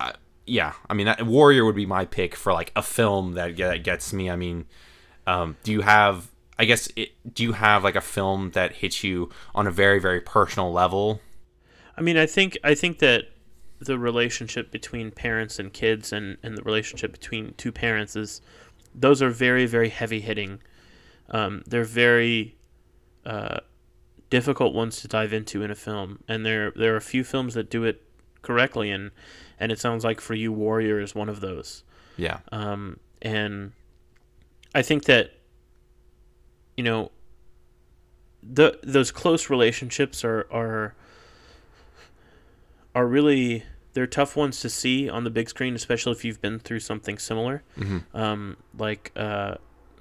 I, 0.00 0.14
yeah, 0.46 0.72
I 0.88 0.94
mean, 0.94 1.06
that, 1.06 1.24
Warrior 1.26 1.64
would 1.64 1.76
be 1.76 1.86
my 1.86 2.06
pick 2.06 2.34
for 2.34 2.52
like 2.52 2.72
a 2.74 2.82
film 2.82 3.34
that, 3.34 3.56
that 3.58 3.84
gets 3.84 4.12
me. 4.12 4.30
I 4.30 4.36
mean, 4.36 4.64
um, 5.26 5.56
do 5.62 5.72
you 5.72 5.82
have? 5.82 6.30
I 6.58 6.64
guess 6.64 6.90
it, 6.96 7.10
do 7.32 7.42
you 7.42 7.52
have 7.52 7.84
like 7.84 7.96
a 7.96 8.02
film 8.02 8.50
that 8.52 8.76
hits 8.76 9.04
you 9.04 9.30
on 9.54 9.66
a 9.66 9.70
very 9.70 9.98
very 9.98 10.20
personal 10.20 10.72
level? 10.72 11.20
I 11.96 12.00
mean, 12.00 12.16
I 12.16 12.26
think 12.26 12.58
I 12.64 12.74
think 12.74 12.98
that 13.00 13.24
the 13.80 13.98
relationship 13.98 14.70
between 14.70 15.10
parents 15.10 15.58
and 15.58 15.72
kids, 15.72 16.12
and 16.12 16.36
and 16.42 16.56
the 16.56 16.62
relationship 16.62 17.12
between 17.12 17.54
two 17.56 17.72
parents 17.72 18.14
is 18.14 18.40
those 18.94 19.22
are 19.22 19.30
very 19.30 19.66
very 19.66 19.88
heavy 19.88 20.20
hitting. 20.20 20.60
Um, 21.30 21.62
they're 21.66 21.84
very 21.84 22.56
uh, 23.24 23.60
difficult 24.30 24.74
ones 24.74 25.00
to 25.00 25.08
dive 25.08 25.32
into 25.32 25.62
in 25.62 25.70
a 25.70 25.74
film, 25.74 26.20
and 26.28 26.44
there 26.44 26.72
there 26.76 26.92
are 26.94 26.98
a 26.98 27.02
few 27.02 27.24
films 27.24 27.54
that 27.54 27.70
do 27.70 27.84
it 27.84 28.02
correctly, 28.42 28.90
and 28.90 29.10
and 29.58 29.72
it 29.72 29.78
sounds 29.78 30.04
like 30.04 30.20
for 30.20 30.34
you, 30.34 30.52
Warrior 30.52 31.00
is 31.00 31.14
one 31.14 31.28
of 31.28 31.40
those. 31.40 31.82
Yeah, 32.16 32.40
Um, 32.52 32.98
and 33.22 33.72
I 34.74 34.82
think 34.82 35.04
that 35.04 35.32
you 36.76 36.84
know 36.84 37.10
the 38.42 38.78
those 38.82 39.10
close 39.10 39.50
relationships 39.50 40.24
are 40.24 40.46
are 40.50 40.94
are 42.94 43.06
really 43.06 43.64
they're 43.92 44.06
tough 44.06 44.36
ones 44.36 44.60
to 44.60 44.68
see 44.70 45.08
on 45.08 45.24
the 45.24 45.30
big 45.30 45.48
screen, 45.48 45.74
especially 45.74 46.12
if 46.12 46.24
you've 46.24 46.40
been 46.40 46.58
through 46.58 46.80
something 46.80 47.18
similar. 47.18 47.62
Mhm. 47.78 48.04
Um, 48.14 48.56
like 48.78 49.12
uh, 49.16 49.54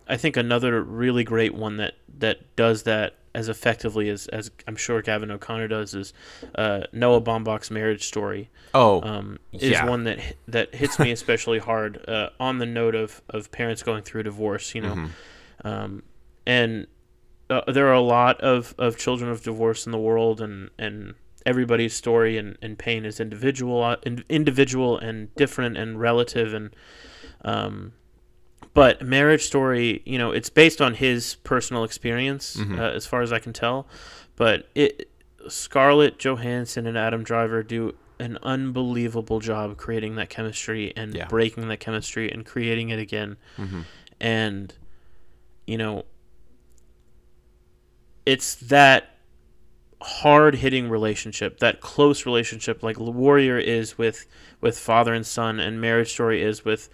I 0.07 0.17
think 0.17 0.37
another 0.37 0.81
really 0.83 1.23
great 1.23 1.53
one 1.53 1.77
that 1.77 1.93
that 2.19 2.55
does 2.55 2.83
that 2.83 3.15
as 3.35 3.47
effectively 3.47 4.09
as 4.09 4.27
as 4.27 4.49
I'm 4.67 4.75
sure 4.75 5.01
Gavin 5.01 5.29
O'Connor 5.31 5.67
does 5.67 5.93
is 5.93 6.13
uh, 6.55 6.81
Noah 6.91 7.21
Baumbach's 7.21 7.69
Marriage 7.71 8.05
Story 8.05 8.49
Oh, 8.73 9.01
um, 9.03 9.37
is 9.53 9.69
Yeah. 9.71 9.85
one 9.87 10.03
that 10.05 10.19
that 10.47 10.73
hits 10.75 10.97
me 10.99 11.11
especially 11.11 11.59
hard 11.69 12.03
uh, 12.07 12.29
on 12.39 12.57
the 12.57 12.65
note 12.65 12.95
of, 12.95 13.21
of 13.29 13.51
parents 13.51 13.83
going 13.83 14.01
through 14.03 14.23
divorce. 14.23 14.73
You 14.75 14.81
know, 14.81 14.95
Mhm. 14.95 15.09
um, 15.63 16.03
and 16.45 16.87
uh, 17.51 17.61
there 17.71 17.87
are 17.87 17.93
a 17.93 18.01
lot 18.01 18.39
of, 18.41 18.75
of 18.77 18.95
children 18.97 19.29
of 19.31 19.41
divorce 19.43 19.85
in 19.87 19.91
the 19.91 19.97
world, 19.97 20.39
and, 20.41 20.69
and 20.77 21.15
everybody's 21.49 21.95
story 21.95 22.37
and, 22.37 22.57
and 22.61 22.77
pain 22.77 23.05
is 23.05 23.19
individual, 23.19 23.83
uh, 23.83 23.95
in, 24.03 24.23
individual 24.29 24.97
and 24.97 25.33
different 25.35 25.75
and 25.77 25.99
relative, 25.99 26.53
and 26.53 26.69
um, 27.43 27.93
but 28.73 29.01
marriage 29.01 29.43
story, 29.43 30.01
you 30.05 30.17
know, 30.17 30.31
it's 30.31 30.49
based 30.49 30.79
on 30.81 30.93
his 30.95 31.35
personal 31.43 31.83
experience, 31.83 32.55
Mhm. 32.57 32.77
uh, 32.79 32.91
as 32.95 33.05
far 33.05 33.21
as 33.21 33.31
I 33.33 33.39
can 33.39 33.53
tell, 33.53 33.87
but 34.35 34.67
it 34.75 35.09
Scarlett 35.47 36.19
Johansson 36.19 36.85
and 36.85 36.97
Adam 36.97 37.23
Driver 37.23 37.63
do 37.63 37.95
an 38.19 38.37
unbelievable 38.43 39.39
job 39.39 39.77
creating 39.77 40.15
that 40.15 40.29
chemistry 40.29 40.93
and 40.95 41.15
Yeah. 41.15 41.27
breaking 41.27 41.67
that 41.69 41.79
chemistry 41.79 42.29
and 42.31 42.45
creating 42.45 42.89
it 42.89 42.99
again. 42.99 43.37
Mhm. 43.57 43.85
And 44.19 44.73
you 45.65 45.77
know, 45.77 46.03
it's 48.25 48.55
that 48.55 49.15
hard 50.01 50.55
hitting 50.55 50.89
relationship, 50.89 51.59
that 51.59 51.81
close 51.81 52.25
relationship 52.25 52.81
like 52.83 52.99
Warrior 52.99 53.57
is 53.57 53.97
with 53.97 54.25
with 54.61 54.77
father 54.79 55.13
and 55.13 55.25
son 55.25 55.59
and 55.59 55.79
Marriage 55.81 56.11
Story 56.11 56.41
is 56.41 56.63
with 56.65 56.89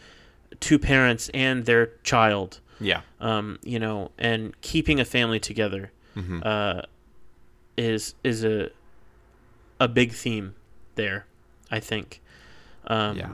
two 0.60 0.80
parents 0.80 1.30
and 1.34 1.66
their 1.66 1.88
child. 2.04 2.60
yeah, 2.80 3.02
Um, 3.22 3.58
you 3.64 3.80
know, 3.80 4.12
and 4.18 4.60
keeping 4.62 5.00
a 5.00 5.06
family 5.06 5.40
together 5.40 5.92
Mhm. 6.16 6.46
uh, 6.46 6.82
is 7.78 8.16
is 8.24 8.44
a 8.44 8.70
a 9.80 9.88
big 9.88 10.12
theme 10.14 10.56
there, 10.96 11.26
I 11.70 11.80
think. 11.80 12.22
Um, 12.88 13.18
Yeah. 13.18 13.30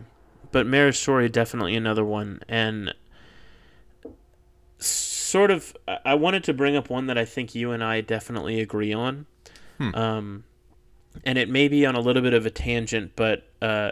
But 0.52 0.66
Marriage 0.68 0.98
Story 0.98 1.30
definitely 1.30 1.76
another 1.76 2.04
one, 2.04 2.42
and 2.50 2.94
sort 4.80 5.52
of 5.52 5.76
I 6.06 6.14
wanted 6.16 6.44
to 6.46 6.54
bring 6.54 6.76
up 6.76 6.90
one 6.90 7.08
that 7.08 7.18
I 7.18 7.26
think 7.26 7.56
you 7.56 7.72
and 7.72 7.84
I 7.84 8.02
definitely 8.02 8.60
agree 8.60 8.92
on. 8.94 9.28
Hmm. 9.90 9.96
Um, 9.96 10.44
and 11.26 11.38
it 11.38 11.50
may 11.50 11.68
be 11.68 11.86
on 11.86 11.96
a 11.96 12.00
little 12.00 12.22
bit 12.22 12.34
of 12.34 12.46
a 12.46 12.50
tangent, 12.50 13.14
but 13.16 13.48
uh, 13.62 13.92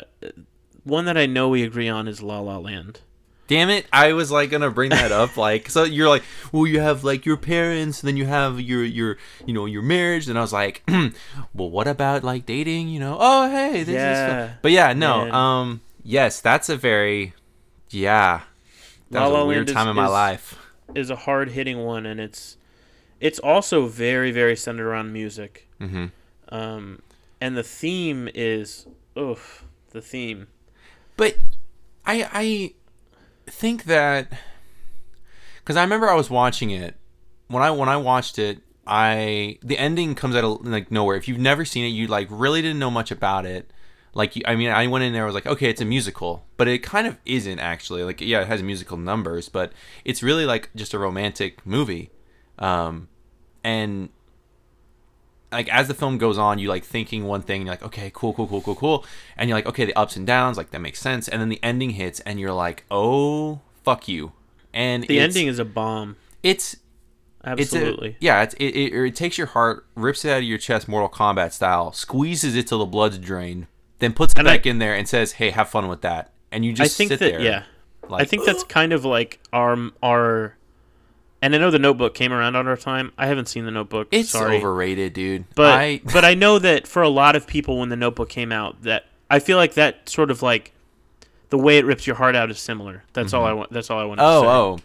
one 0.84 1.06
that 1.06 1.18
I 1.18 1.26
know 1.26 1.50
we 1.50 1.64
agree 1.64 1.90
on 1.90 2.08
is 2.08 2.22
La 2.22 2.40
La 2.40 2.58
Land. 2.58 3.02
Damn 3.48 3.72
it! 3.72 3.88
I 3.92 4.14
was 4.14 4.30
like 4.32 4.52
gonna 4.52 4.70
bring 4.70 4.92
that 4.92 5.12
up. 5.12 5.36
Like, 5.38 5.70
so 5.72 5.84
you're 5.84 6.08
like, 6.08 6.22
well, 6.52 6.68
you 6.68 6.80
have 6.82 7.04
like 7.04 7.26
your 7.26 7.36
parents, 7.38 8.02
and 8.02 8.08
then 8.08 8.16
you 8.16 8.26
have 8.28 8.62
your 8.62 8.84
your 8.84 9.18
you 9.46 9.54
know 9.54 9.66
your 9.66 9.82
marriage, 9.82 10.30
and 10.30 10.38
I 10.38 10.42
was 10.42 10.54
like, 10.54 10.84
well, 10.88 11.70
what 11.72 11.88
about 11.88 12.24
like 12.24 12.46
dating? 12.46 12.90
You 12.90 13.00
know? 13.00 13.18
Oh, 13.20 13.50
hey, 13.50 13.80
this 13.80 13.88
is. 13.90 13.94
Yeah, 13.96 14.48
Fun. 14.48 14.58
But 14.62 14.72
yeah, 14.72 14.94
no. 14.94 15.26
man. 15.26 15.34
Um, 15.34 15.82
yes, 16.04 16.42
that's 16.42 16.70
a 16.70 16.78
very, 16.78 17.34
yeah, 17.90 18.42
that 19.10 19.20
La 19.22 19.26
was 19.26 19.34
La 19.34 19.42
a 19.42 19.46
weird 19.48 19.58
Land 19.62 19.70
is- 19.70 19.76
time 19.76 19.88
in 19.88 19.96
my 19.96 20.06
is- 20.06 20.12
life. 20.12 20.60
is 20.94 21.10
a 21.10 21.16
hard 21.16 21.50
hitting 21.50 21.80
one, 21.80 22.06
and 22.06 22.20
it's 22.20 22.56
it's 23.20 23.40
also 23.40 23.88
very 23.88 24.32
very 24.32 24.56
centered 24.56 24.88
around 24.88 25.12
music. 25.12 25.68
Mm-hmm. 25.80 26.06
Um, 26.50 27.02
and 27.42 27.58
the 27.58 27.64
theme 27.64 28.30
is 28.34 28.88
oof, 29.18 29.66
the 29.92 30.02
theme. 30.02 30.48
But 31.18 31.38
I 32.06 32.28
I 32.32 32.74
think 33.48 33.86
that 33.86 34.32
because 35.60 35.78
I 35.78 35.84
remember 35.84 36.10
I 36.10 36.16
was 36.16 36.30
watching 36.30 36.72
it 36.72 36.96
when 37.48 37.64
I 37.64 37.72
when 37.72 37.90
I 37.90 37.98
watched 37.98 38.40
it. 38.40 38.60
I 38.92 39.60
the 39.62 39.78
ending 39.78 40.16
comes 40.16 40.36
out 40.36 40.44
of 40.44 40.66
like 40.66 40.90
nowhere. 40.90 41.16
If 41.16 41.28
you've 41.28 41.38
never 41.38 41.64
seen 41.64 41.86
it, 41.86 41.90
you 41.90 42.08
like 42.08 42.28
really 42.32 42.64
didn't 42.64 42.80
know 42.80 42.90
much 42.90 43.12
about 43.12 43.46
it. 43.46 43.72
Like 44.16 44.42
I 44.46 44.56
mean, 44.56 44.72
I 44.72 44.88
went 44.88 45.04
in 45.04 45.14
there 45.14 45.24
I 45.24 45.26
was 45.28 45.36
like, 45.36 45.46
okay, 45.46 45.70
it's 45.70 45.82
a 45.82 45.86
musical, 45.86 46.44
but 46.58 46.68
it 46.68 46.80
kind 46.80 47.06
of 47.06 47.18
isn't 47.24 47.60
actually. 47.60 48.04
Like 48.04 48.20
yeah, 48.20 48.42
it 48.42 48.48
has 48.48 48.64
musical 48.64 48.98
numbers, 48.98 49.48
but 49.48 49.74
it's 50.04 50.24
really 50.24 50.48
like 50.48 50.72
just 50.76 50.96
a 50.96 51.00
romantic 51.00 51.64
movie. 51.68 52.10
Um, 52.58 53.10
and 53.64 54.10
like 55.52 55.68
as 55.70 55.88
the 55.88 55.94
film 55.94 56.18
goes 56.18 56.38
on, 56.38 56.60
you 56.60 56.70
like 56.70 56.84
thinking 56.84 57.26
one 57.26 57.42
thing, 57.42 57.62
you're 57.64 57.72
like, 57.72 57.84
okay, 57.84 58.12
cool, 58.14 58.34
cool, 58.34 58.48
cool, 58.48 58.62
cool, 58.62 58.76
cool, 58.76 59.06
and 59.38 59.50
you're 59.50 59.58
like, 59.58 59.66
okay, 59.66 59.86
the 59.86 59.96
ups 59.96 60.16
and 60.16 60.26
downs, 60.28 60.58
like 60.58 60.72
that 60.72 60.80
makes 60.82 61.00
sense, 61.00 61.28
and 61.28 61.42
then 61.42 61.50
the 61.50 61.60
ending 61.64 61.92
hits, 61.92 62.20
and 62.22 62.40
you're 62.40 62.54
like, 62.54 62.86
oh, 62.92 63.62
fuck 63.84 64.08
you, 64.08 64.32
and 64.74 65.04
The 65.06 65.20
ending 65.20 65.48
is 65.48 65.60
a 65.60 65.66
bomb. 65.66 66.18
it's 66.44 66.78
it's 67.46 67.74
a- 67.74 67.78
Absolutely. 67.78 68.18
yeah, 68.20 68.44
it's, 68.44 68.54
it, 68.56 68.66
it 68.76 68.94
it 68.94 69.16
takes 69.16 69.38
your 69.38 69.48
heart, 69.48 69.86
rips 69.96 70.26
it 70.26 70.30
out 70.32 70.38
of 70.40 70.44
your 70.44 70.58
chest, 70.58 70.88
Mortal 70.88 71.10
Kombat 71.10 71.54
style, 71.54 71.94
squeezes 71.94 72.56
it 72.56 72.68
till 72.68 72.80
the 72.80 72.86
blood's 72.86 73.18
drained, 73.18 73.68
then 74.00 74.14
puts 74.14 74.34
it 74.34 74.40
And 74.40 74.48
I- 74.48 74.58
back 74.58 74.66
in 74.66 74.80
there 74.80 74.94
and 74.94 75.08
says, 75.08 75.34
hey, 75.34 75.50
have 75.52 75.70
fun 75.70 75.88
with 75.88 76.02
that, 76.02 76.32
and 76.52 76.66
you 76.66 76.72
I 76.72 76.76
just 76.76 76.98
think 76.98 77.08
sit 77.10 77.20
that 77.20 77.32
there. 77.32 77.42
yeah. 77.42 77.64
like, 78.10 78.22
I 78.22 78.26
think 78.26 78.46
that's 78.46 78.64
kind 78.66 78.92
of 78.94 79.06
like 79.06 79.40
our 79.54 79.90
our. 80.04 80.56
And 81.42 81.56
I 81.56 81.58
know 81.58 81.72
the 81.72 81.80
Notebook 81.80 82.16
came 82.16 82.34
around 82.34 82.56
on 82.56 82.68
our 82.68 82.76
time. 82.76 83.14
I 83.18 83.28
haven't 83.28 83.48
seen 83.48 83.66
the 83.66 83.72
Notebook. 83.72 84.10
it's 84.12 84.30
sorry, 84.30 84.58
overrated, 84.58 85.14
dude. 85.14 85.46
but 85.56 85.80
I 85.80 86.02
but 86.14 86.26
I 86.26 86.34
know 86.34 86.60
that 86.60 86.88
for 86.88 87.02
a 87.02 87.10
lot 87.10 87.36
of 87.36 87.48
people, 87.48 87.80
when 87.80 87.90
the 87.90 87.96
Notebook 87.96 88.30
came 88.30 88.52
out, 88.52 88.82
that 88.84 89.06
I 89.30 89.40
feel 89.40 89.58
like 89.58 89.76
that 89.76 90.10
sort 90.10 90.32
of 90.32 90.42
like 90.42 90.74
the 91.50 91.58
way 91.58 91.78
it 91.78 91.86
rips 91.86 92.06
your 92.06 92.16
heart 92.16 92.36
out 92.36 92.50
is 92.52 92.60
similar. 92.60 93.04
That's 93.14 93.28
mm-hmm. 93.28 93.38
all 93.38 93.46
I 93.46 93.54
want. 93.54 93.72
That's 93.72 93.90
all 93.90 94.00
I 94.00 94.04
want. 94.04 94.20
Oh, 94.22 94.42
to 94.42 94.48
say. 94.48 94.52
oh, 94.52 94.80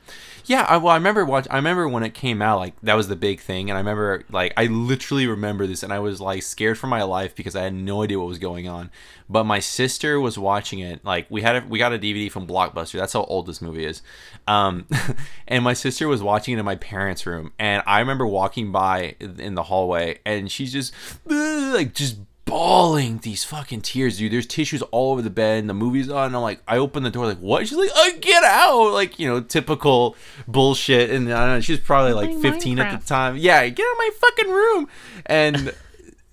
yeah. 0.47 0.67
I, 0.69 0.77
well, 0.77 0.93
I 0.93 0.97
remember 0.97 1.25
watch. 1.25 1.47
I 1.51 1.57
remember 1.57 1.89
when 1.89 2.03
it 2.03 2.15
came 2.15 2.43
out, 2.43 2.59
like 2.59 2.75
that 2.83 2.95
was 2.95 3.09
the 3.09 3.17
big 3.17 3.41
thing, 3.41 3.71
and 3.71 3.77
I 3.77 3.81
remember, 3.81 4.25
like, 4.31 4.53
I 4.57 4.67
literally 4.67 5.27
remember 5.27 5.67
this, 5.67 5.83
and 5.83 5.93
I 5.93 5.99
was 5.99 6.21
like 6.21 6.43
scared 6.43 6.79
for 6.79 6.87
my 6.87 7.03
life 7.03 7.35
because 7.35 7.57
I 7.57 7.63
had 7.63 7.75
no 7.75 8.03
idea 8.03 8.19
what 8.19 8.29
was 8.29 8.39
going 8.39 8.69
on. 8.69 8.91
But 9.29 9.45
my 9.45 9.59
sister 9.59 10.21
was 10.21 10.39
watching 10.39 10.81
it. 10.81 11.05
Like, 11.05 11.27
we 11.31 11.43
had 11.43 11.57
a, 11.57 11.67
we 11.67 11.79
got 11.79 11.93
a 11.93 11.99
DVD 11.99 12.31
from 12.31 12.47
Blockbuster. 12.47 12.99
That's 12.99 13.15
how 13.15 13.25
old 13.25 13.47
this 13.47 13.63
movie 13.63 13.85
is. 13.87 14.03
Um, 14.47 14.87
and 15.49 15.65
my 15.65 15.73
sister 15.73 16.09
was 16.09 16.23
watching 16.23 16.55
it 16.55 16.59
in 16.59 16.65
my 16.65 16.77
parents' 16.77 17.27
room, 17.27 17.53
and 17.59 17.83
I 17.87 18.01
remember 18.01 18.27
walking 18.27 18.73
by 18.73 19.17
in 19.21 19.55
the 19.55 19.65
hallway, 19.65 20.19
and 20.27 20.51
she's 20.51 20.73
just 20.73 20.93
like 21.27 21.95
just 21.95 22.19
bawling 22.45 23.19
these 23.19 23.45
fucking 23.45 23.81
tears, 23.83 24.19
dude. 24.19 24.33
There's 24.33 24.47
tissues 24.47 24.83
all 24.83 25.13
over 25.13 25.23
the 25.23 25.31
bed, 25.31 25.59
and 25.61 25.69
the 25.71 25.75
movie's 25.75 26.09
on. 26.11 26.27
And 26.27 26.37
I'm 26.37 26.43
like, 26.43 26.61
I 26.69 26.77
open 26.79 27.03
the 27.03 27.11
door, 27.11 27.27
like, 27.27 27.39
what? 27.39 27.67
She's 27.67 27.79
like, 27.79 27.91
uh, 27.97 28.11
get 28.21 28.45
out, 28.45 28.93
like, 28.93 29.19
you 29.19 29.27
know, 29.29 29.41
typical 29.41 30.17
bullshit. 30.47 31.11
And 31.11 31.33
I 31.33 31.47
don't 31.47 31.55
know, 31.57 31.61
she 31.61 31.73
was 31.73 31.81
probably 31.81 32.13
like 32.13 32.39
15 32.41 32.79
at 32.79 33.01
the 33.01 33.07
time. 33.07 33.37
Yeah, 33.37 33.67
get 33.69 33.85
out 33.87 33.93
of 33.93 33.99
my 33.99 34.11
fucking 34.19 34.51
room. 34.51 34.89
And 35.27 35.75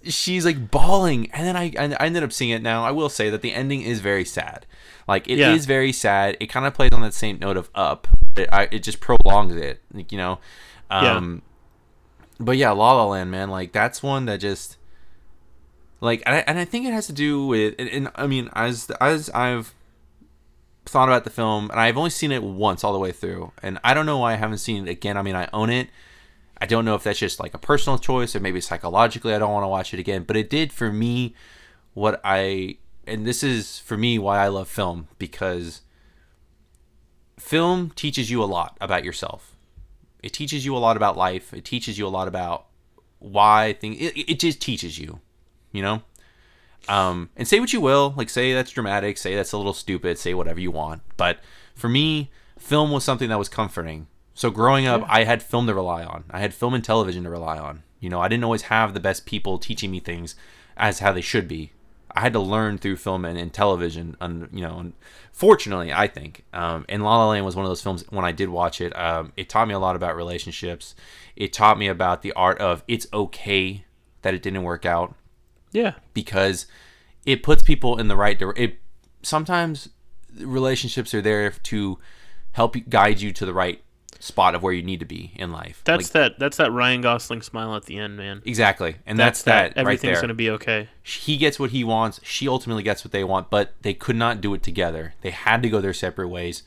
she's 0.04 0.46
like 0.46 0.72
bawling, 0.72 1.30
and 1.32 1.46
then 1.48 1.56
I, 1.56 1.72
I 1.78 2.06
ended 2.06 2.24
up 2.24 2.34
seeing 2.34 2.50
it. 2.52 2.62
Now 2.62 2.84
I 2.84 2.92
will 2.92 3.10
say 3.10 3.30
that 3.30 3.42
the 3.42 3.54
ending 3.54 3.82
is 3.82 4.00
very 4.02 4.26
sad. 4.26 4.66
Like 5.08 5.28
it 5.28 5.34
is 5.40 5.40
Yeah. 5.40 5.68
very 5.68 5.92
sad. 5.92 6.38
It 6.40 6.48
kind 6.48 6.66
of 6.66 6.74
plays 6.74 6.90
on 6.94 7.02
that 7.02 7.14
same 7.14 7.40
note 7.40 7.58
of 7.58 7.70
Up. 7.76 8.08
It, 8.36 8.50
I, 8.52 8.68
it 8.72 8.80
just 8.84 9.00
prolongs 9.00 9.56
it, 9.56 9.82
like, 9.94 10.12
you 10.12 10.18
know. 10.18 10.40
Yeah. 10.90 11.16
Um, 11.18 11.42
But 12.40 12.58
yeah, 12.58 12.72
La 12.72 12.94
La 12.94 13.06
Land, 13.06 13.30
man, 13.32 13.50
like 13.50 13.72
that's 13.72 14.02
one 14.02 14.26
that 14.26 14.40
just 14.40 14.78
like, 16.02 16.22
and 16.26 16.36
I, 16.36 16.40
and 16.40 16.60
I 16.60 16.66
think 16.66 16.86
it 16.86 16.94
has 16.94 17.08
to 17.08 17.14
do 17.14 17.46
with, 17.46 17.76
and, 17.80 17.88
and 17.90 18.12
I 18.16 18.28
mean, 18.28 18.50
as 18.54 18.92
as 19.00 19.30
I've 19.30 19.74
thought 20.86 21.08
about 21.08 21.24
the 21.24 21.30
film, 21.30 21.70
and 21.72 21.80
I've 21.80 21.98
only 21.98 22.10
seen 22.10 22.32
it 22.32 22.44
once 22.44 22.84
all 22.84 22.92
the 22.92 23.00
way 23.00 23.12
through, 23.12 23.54
and 23.64 23.80
I 23.84 23.94
don't 23.94 24.06
know 24.06 24.18
why 24.18 24.34
I 24.34 24.36
haven't 24.36 24.58
seen 24.58 24.88
it 24.88 24.92
again. 24.92 25.16
I 25.16 25.22
mean, 25.22 25.36
I 25.36 25.48
own 25.54 25.70
it. 25.70 25.90
I 26.62 26.68
don't 26.68 26.86
know 26.86 26.94
if 26.94 27.04
that's 27.04 27.18
just 27.18 27.40
like 27.40 27.56
a 27.56 27.58
personal 27.58 27.98
choice 27.98 28.36
or 28.36 28.40
maybe 28.40 28.62
psychologically 28.62 29.34
I 29.34 29.40
don't 29.40 29.52
want 29.52 29.64
to 29.64 29.68
watch 29.68 29.96
it 29.96 30.00
again, 30.00 30.24
but 30.24 30.38
it 30.38 30.50
did 30.50 30.72
for 30.72 30.92
me 30.92 31.34
what 31.96 32.22
I 32.24 32.78
and 33.08 33.26
this 33.26 33.44
is 33.44 33.80
for 33.80 33.98
me 33.98 34.20
why 34.20 34.38
I 34.38 34.48
love 34.48 34.68
film 34.68 35.08
because 35.18 35.82
film 37.40 37.90
teaches 37.96 38.30
you 38.30 38.44
a 38.44 38.46
lot 38.46 38.78
about 38.80 39.04
yourself. 39.04 39.56
It 40.22 40.34
teaches 40.34 40.64
you 40.64 40.76
a 40.76 40.78
lot 40.78 40.98
about 40.98 41.18
life. 41.18 41.52
It 41.52 41.66
teaches 41.66 41.98
you 41.98 42.06
a 42.06 42.10
lot 42.10 42.28
about 42.28 42.68
why 43.18 43.74
things 43.74 43.98
it, 44.00 44.16
it 44.16 44.40
just 44.40 44.62
teaches 44.62 45.00
you, 45.00 45.20
you 45.72 45.82
know? 45.82 46.04
Um, 46.88 47.30
and 47.36 47.48
say 47.48 47.60
what 47.60 47.74
you 47.74 47.82
will, 47.82 48.14
like 48.18 48.30
say 48.30 48.54
that's 48.54 48.72
dramatic, 48.72 49.18
say 49.18 49.36
that's 49.36 49.52
a 49.52 49.58
little 49.58 49.74
stupid, 49.74 50.18
say 50.18 50.34
whatever 50.34 50.60
you 50.60 50.72
want. 50.72 51.02
But 51.18 51.40
for 51.76 51.90
me, 51.90 52.32
film 52.58 52.92
was 52.92 53.04
something 53.04 53.30
that 53.30 53.40
was 53.40 53.50
comforting. 53.50 54.08
So 54.34 54.50
growing 54.50 54.88
up, 54.88 55.04
I 55.08 55.24
had 55.24 55.44
film 55.44 55.68
to 55.68 55.76
rely 55.76 56.04
on. 56.04 56.24
I 56.32 56.40
had 56.40 56.54
film 56.54 56.74
and 56.74 56.84
television 56.84 57.24
to 57.24 57.30
rely 57.30 57.58
on. 57.58 57.84
You 58.00 58.10
know, 58.10 58.20
I 58.20 58.28
didn't 58.28 58.44
always 58.44 58.64
have 58.64 58.94
the 58.94 59.00
best 59.00 59.26
people 59.26 59.60
teaching 59.60 59.92
me 59.92 60.00
things 60.00 60.36
as 60.78 61.00
how 61.00 61.12
they 61.12 61.22
should 61.22 61.48
be. 61.48 61.72
I 62.14 62.22
had 62.22 62.34
to 62.34 62.40
learn 62.40 62.78
through 62.78 62.98
film 62.98 63.24
and, 63.24 63.38
and 63.38 63.54
television. 63.54 64.18
And 64.20 64.50
you 64.52 64.62
know, 64.62 64.80
and 64.80 64.94
fortunately, 65.32 65.94
I 65.94 66.08
think, 66.08 66.44
um, 66.54 66.86
and 66.90 67.04
La 67.04 67.18
La 67.18 67.30
Land 67.30 67.46
was 67.46 67.56
one 67.56 67.66
of 67.66 67.70
those 67.70 67.82
films. 67.82 68.04
When 68.10 68.26
I 68.26 68.32
did 68.32 68.50
watch 68.50 68.82
it, 68.82 68.98
um, 68.98 69.32
it 69.38 69.50
taught 69.50 69.68
me 69.68 69.74
a 69.74 69.80
lot 69.80 69.96
about 69.96 70.16
relationships. 70.16 70.96
It 71.36 71.54
taught 71.54 71.78
me 71.78 71.88
about 71.88 72.22
the 72.22 72.34
art 72.34 72.60
of 72.60 72.84
it's 72.88 73.08
okay 73.14 73.86
that 74.24 74.34
it 74.34 74.42
didn't 74.42 74.64
work 74.64 74.86
out 74.86 75.16
Yeah. 75.72 75.94
because 76.14 76.66
it 77.26 77.44
puts 77.44 77.64
people 77.64 77.98
in 78.00 78.08
the 78.08 78.16
right 78.16 78.38
direction. 78.38 78.64
It 78.64 78.80
sometimes 79.22 79.90
relationships 80.40 81.14
are 81.14 81.22
there 81.22 81.52
to 81.52 82.00
help 82.54 82.76
guide 82.90 83.22
you 83.22 83.32
to 83.34 83.46
the 83.46 83.54
right 83.54 83.82
spot 84.20 84.54
of 84.54 84.62
where 84.62 84.74
you 84.74 84.84
need 84.84 85.00
to 85.00 85.06
be 85.06 85.32
in 85.36 85.52
life. 85.52 85.82
That's 85.84 86.06
Like, 86.06 86.12
that. 86.14 86.40
That's 86.40 86.58
that 86.58 86.72
Ryan 86.72 87.02
Gosling 87.02 87.42
smile 87.42 87.76
at 87.76 87.86
the 87.86 87.98
end, 87.98 88.18
man. 88.18 88.42
exactly, 88.46 88.98
and 89.06 89.18
that's, 89.18 89.42
that, 89.44 89.62
right 89.62 89.74
Everything's 89.78 90.14
there. 90.16 90.22
gonna 90.22 90.34
be 90.36 90.50
okay. 90.52 90.90
he 91.04 91.38
gets 91.38 91.60
what 91.60 91.72
he 91.72 91.84
wants. 91.84 92.20
She 92.24 92.48
ultimately 92.48 92.84
gets 92.84 93.04
what 93.04 93.12
they 93.12 93.24
want, 93.24 93.50
but 93.50 93.74
they 93.82 93.94
could 93.94 94.16
not 94.16 94.40
do 94.42 94.54
it 94.54 94.62
together. 94.64 95.14
They 95.22 95.32
had 95.32 95.64
to 95.64 95.70
go 95.70 95.82
their 95.82 95.94
separate 95.94 96.28
ways. 96.28 96.64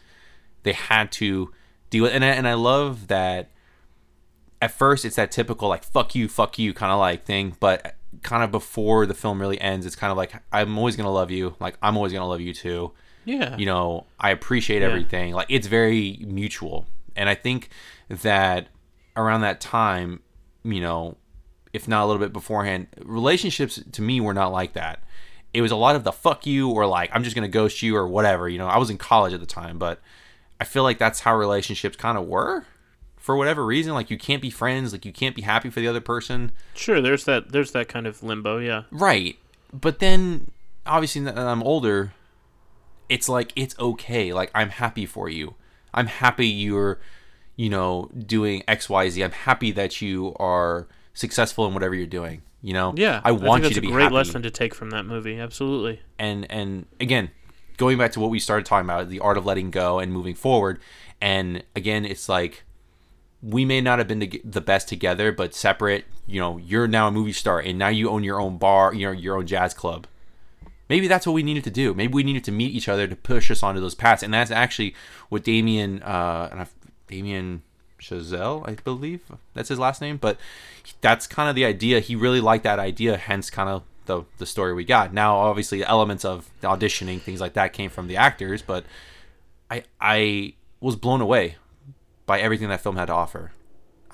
They 0.65 0.73
had 0.73 1.13
to 1.13 1.53
deal 1.91 2.05
with, 2.05 2.13
and 2.13 2.25
I, 2.25 2.29
and 2.29 2.49
I 2.49 2.55
love 2.55 3.07
that. 3.09 3.51
At 4.63 4.71
first, 4.73 5.05
it's 5.05 5.17
that 5.17 5.31
typical 5.31 5.69
like 5.69 5.85
"fuck 5.85 6.15
you, 6.15 6.27
fuck 6.29 6.59
you" 6.59 6.73
kind 6.73 6.91
of 6.91 6.99
like 6.99 7.25
thing, 7.25 7.57
but 7.61 7.95
kind 8.23 8.43
of 8.45 8.51
before 8.51 9.07
the 9.07 9.15
film 9.15 9.41
really 9.41 9.61
ends, 9.61 9.87
it's 9.87 9.97
kind 9.97 10.11
of 10.11 10.17
like 10.17 10.33
I'm 10.53 10.77
always 10.79 10.97
gonna 10.97 11.13
love 11.13 11.31
you. 11.31 11.55
Like 11.61 11.77
I'm 11.83 11.97
always 11.97 12.13
gonna 12.13 12.27
love 12.29 12.41
you 12.41 12.53
too. 12.55 12.93
Yeah. 13.25 13.57
You 13.57 13.67
know, 13.67 14.07
I 14.21 14.31
appreciate 14.31 14.81
Yeah. 14.83 14.89
everything. 14.89 15.33
Like 15.35 15.47
it's 15.49 15.67
very 15.67 16.19
mutual, 16.27 16.87
and 17.17 17.29
I 17.29 17.35
think 17.35 17.69
that 18.09 18.69
around 19.17 19.41
that 19.43 19.61
time, 19.61 20.21
you 20.63 20.81
know, 20.81 21.17
if 21.73 21.89
not 21.89 22.05
a 22.05 22.07
little 22.07 22.21
bit 22.21 22.33
beforehand, 22.33 22.87
relationships 23.03 23.81
to 23.93 24.03
me 24.03 24.21
were 24.21 24.35
not 24.35 24.53
like 24.53 24.75
that. 24.75 25.03
It 25.53 25.63
was 25.63 25.71
a 25.71 25.77
lot 25.77 25.95
of 25.97 26.05
the 26.05 26.13
fuck 26.13 26.47
you 26.47 26.71
or 26.71 26.85
like 26.87 27.11
I'm 27.13 27.23
just 27.25 27.35
gonna 27.35 27.49
ghost 27.49 27.81
you 27.83 27.97
or 27.97 28.07
whatever. 28.09 28.49
You 28.49 28.59
know, 28.59 28.67
I 28.67 28.79
was 28.79 28.91
in 28.91 28.99
college 28.99 29.33
at 29.33 29.41
the 29.41 29.47
time, 29.47 29.79
but 29.79 30.01
I 30.61 30.65
feel 30.65 30.83
like 30.83 30.99
that's 30.99 31.21
how 31.21 31.37
relationships 31.37 31.97
kind 31.97 32.17
of 32.19 32.27
were 32.27 32.65
for 33.25 33.37
whatever 33.39 33.65
reason. 33.65 33.95
Like 33.95 34.11
you 34.11 34.19
can't 34.19 34.43
be 34.43 34.51
friends, 34.51 34.93
like 34.93 35.07
you 35.07 35.13
can't 35.13 35.35
be 35.35 35.41
happy 35.43 35.71
for 35.71 35.81
the 35.81 35.89
other 35.89 36.03
person, 36.03 36.53
Sure. 36.75 37.01
There's 37.01 37.25
that. 37.25 37.53
There's 37.53 37.71
that 37.73 37.89
kind 37.89 38.07
of 38.07 38.23
limbo. 38.23 38.59
Yeah. 38.59 38.83
right? 38.91 39.37
But 39.73 39.99
then 39.99 40.51
obviously 40.85 41.23
now 41.23 41.33
that 41.33 41.47
I'm 41.47 41.63
older, 41.63 42.13
it's 43.09 43.29
like 43.29 43.53
it's 43.57 43.75
okay. 43.79 44.33
Like 44.35 44.51
I'm 44.55 44.69
happy 44.69 45.07
for 45.07 45.29
you. 45.31 45.55
I'm 45.95 46.07
happy 46.07 46.47
you're, 46.49 46.99
you 47.57 47.71
know, 47.71 48.11
doing 48.27 48.63
X, 48.69 48.89
Y, 48.91 49.09
Z. 49.09 49.23
I'm 49.25 49.31
happy 49.33 49.71
that 49.73 50.03
you 50.03 50.35
are 50.39 50.87
successful 51.15 51.67
in 51.67 51.73
whatever 51.75 51.95
you're 51.95 52.07
doing. 52.07 52.43
You 52.61 52.73
know, 52.75 52.93
Yeah. 52.97 53.21
I 53.25 53.33
want 53.33 53.63
think 53.63 53.73
you 53.75 53.75
to 53.77 53.81
be 53.81 53.89
a 53.89 53.91
great 53.93 54.03
happy. 54.05 54.15
lesson 54.17 54.43
to 54.43 54.51
take 54.51 54.75
from 54.75 54.91
that 54.91 55.07
movie. 55.07 55.39
Absolutely. 55.39 56.01
and 56.19 56.47
and 56.51 56.87
again 57.01 57.31
going 57.77 57.99
back 57.99 58.13
to 58.13 58.21
what 58.21 58.31
we 58.31 58.39
started 58.39 58.65
talking 58.67 58.85
about 58.89 59.09
the 59.09 59.19
art 59.21 59.37
of 59.39 59.45
letting 59.45 59.71
go 59.71 59.99
and 59.99 60.13
moving 60.13 60.35
forward 60.35 60.79
and 61.21 61.63
again 61.75 62.05
it's 62.05 62.29
like 62.29 62.63
we 63.45 63.65
may 63.65 63.81
not 63.81 63.99
have 63.99 64.09
been 64.09 64.41
the 64.43 64.61
best 64.61 64.89
together 64.89 65.31
but 65.31 65.55
separate 65.55 66.07
you 66.27 66.41
know 66.41 66.57
you're 66.57 66.89
now 66.89 67.09
a 67.09 67.11
movie 67.11 67.33
star 67.33 67.61
and 67.61 67.79
now 67.79 67.89
you 67.89 68.09
own 68.09 68.25
your 68.25 68.41
own 68.41 68.57
bar 68.57 68.95
you 68.95 69.07
know 69.07 69.13
your 69.13 69.37
own 69.37 69.47
jazz 69.47 69.75
club. 69.75 70.07
Maybe 70.89 71.09
that's 71.09 71.27
what 71.27 71.33
we 71.33 71.43
needed 71.43 71.65
to 71.65 71.71
do. 71.71 71.95
Maybe 71.95 72.13
we 72.13 72.23
needed 72.23 72.45
to 72.45 72.53
meet 72.53 72.75
each 72.75 72.91
other 72.91 73.07
to 73.07 73.17
push 73.17 73.51
us 73.51 73.63
onto 73.63 73.81
those 73.81 73.95
paths. 73.95 74.23
And 74.23 74.35
that's 74.35 74.51
actually 74.51 74.95
what 75.29 75.45
damien 75.45 76.03
uh 76.03 76.65
damien 77.07 77.63
chazelle 78.01 78.67
i 78.69 78.75
believe 78.75 79.23
that's 79.55 79.69
his 79.69 79.79
last 79.79 80.01
name 80.01 80.19
but 80.19 80.39
that's 81.01 81.27
kind 81.27 81.49
of 81.49 81.55
the 81.55 81.65
idea. 81.65 82.01
He 82.01 82.17
really 82.17 82.41
liked 82.41 82.65
that 82.65 82.79
idea 82.79 83.17
hence 83.17 83.51
kind 83.51 83.69
of 83.69 83.83
the, 84.07 84.25
the 84.37 84.47
story 84.47 84.75
we 84.75 84.85
got. 84.85 85.13
Now 85.15 85.37
obviously 85.37 85.85
elements 85.85 86.25
of 86.25 86.51
auditioning 86.63 87.21
things 87.21 87.41
like 87.41 87.55
that 87.55 87.73
came 87.73 87.91
from 87.91 88.07
the 88.07 88.17
actors 88.17 88.63
but 88.63 88.85
i 89.71 89.83
i 90.01 90.55
was 90.81 90.97
blown 90.97 91.21
away 91.21 91.57
by 92.27 92.41
everything 92.41 92.69
that 92.69 92.81
film 92.81 92.97
had 92.97 93.07
to 93.07 93.13
offer 93.13 93.53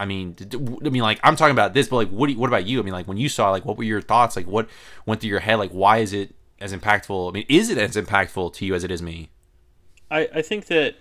I 0.00 0.06
mean, 0.06 0.34
I 0.50 0.88
mean, 0.88 1.02
like 1.02 1.20
I'm 1.22 1.36
talking 1.36 1.52
about 1.52 1.74
this, 1.74 1.88
but 1.88 1.96
like, 1.96 2.08
what 2.08 2.28
do 2.28 2.32
you, 2.32 2.38
what 2.38 2.48
about 2.48 2.64
you? 2.64 2.80
I 2.80 2.82
mean, 2.82 2.94
like 2.94 3.06
when 3.06 3.18
you 3.18 3.28
saw, 3.28 3.50
like, 3.50 3.66
what 3.66 3.76
were 3.76 3.84
your 3.84 4.00
thoughts? 4.00 4.34
Like, 4.34 4.46
what 4.46 4.66
went 5.04 5.20
through 5.20 5.28
your 5.28 5.40
head? 5.40 5.56
Like, 5.56 5.72
why 5.72 5.98
is 5.98 6.14
it 6.14 6.34
as 6.58 6.72
impactful? 6.72 7.28
I 7.28 7.32
mean, 7.34 7.44
is 7.50 7.68
it 7.68 7.76
as 7.76 7.96
impactful 7.96 8.54
to 8.54 8.64
you 8.64 8.74
as 8.74 8.82
it 8.82 8.90
is 8.90 9.02
me? 9.02 9.28
I, 10.10 10.26
I 10.36 10.40
think 10.40 10.66
that 10.66 10.96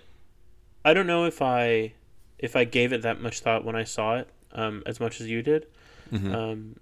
I 0.84 0.92
don't 0.92 1.06
know 1.06 1.24
if 1.24 1.40
I 1.40 1.94
if 2.38 2.54
I 2.54 2.64
gave 2.64 2.92
it 2.92 3.00
that 3.00 3.22
much 3.22 3.40
thought 3.40 3.64
when 3.64 3.74
I 3.74 3.84
saw 3.84 4.16
it 4.16 4.28
um, 4.52 4.82
as 4.84 5.00
much 5.00 5.18
as 5.22 5.28
you 5.28 5.40
did, 5.42 5.66
um, 6.12 6.76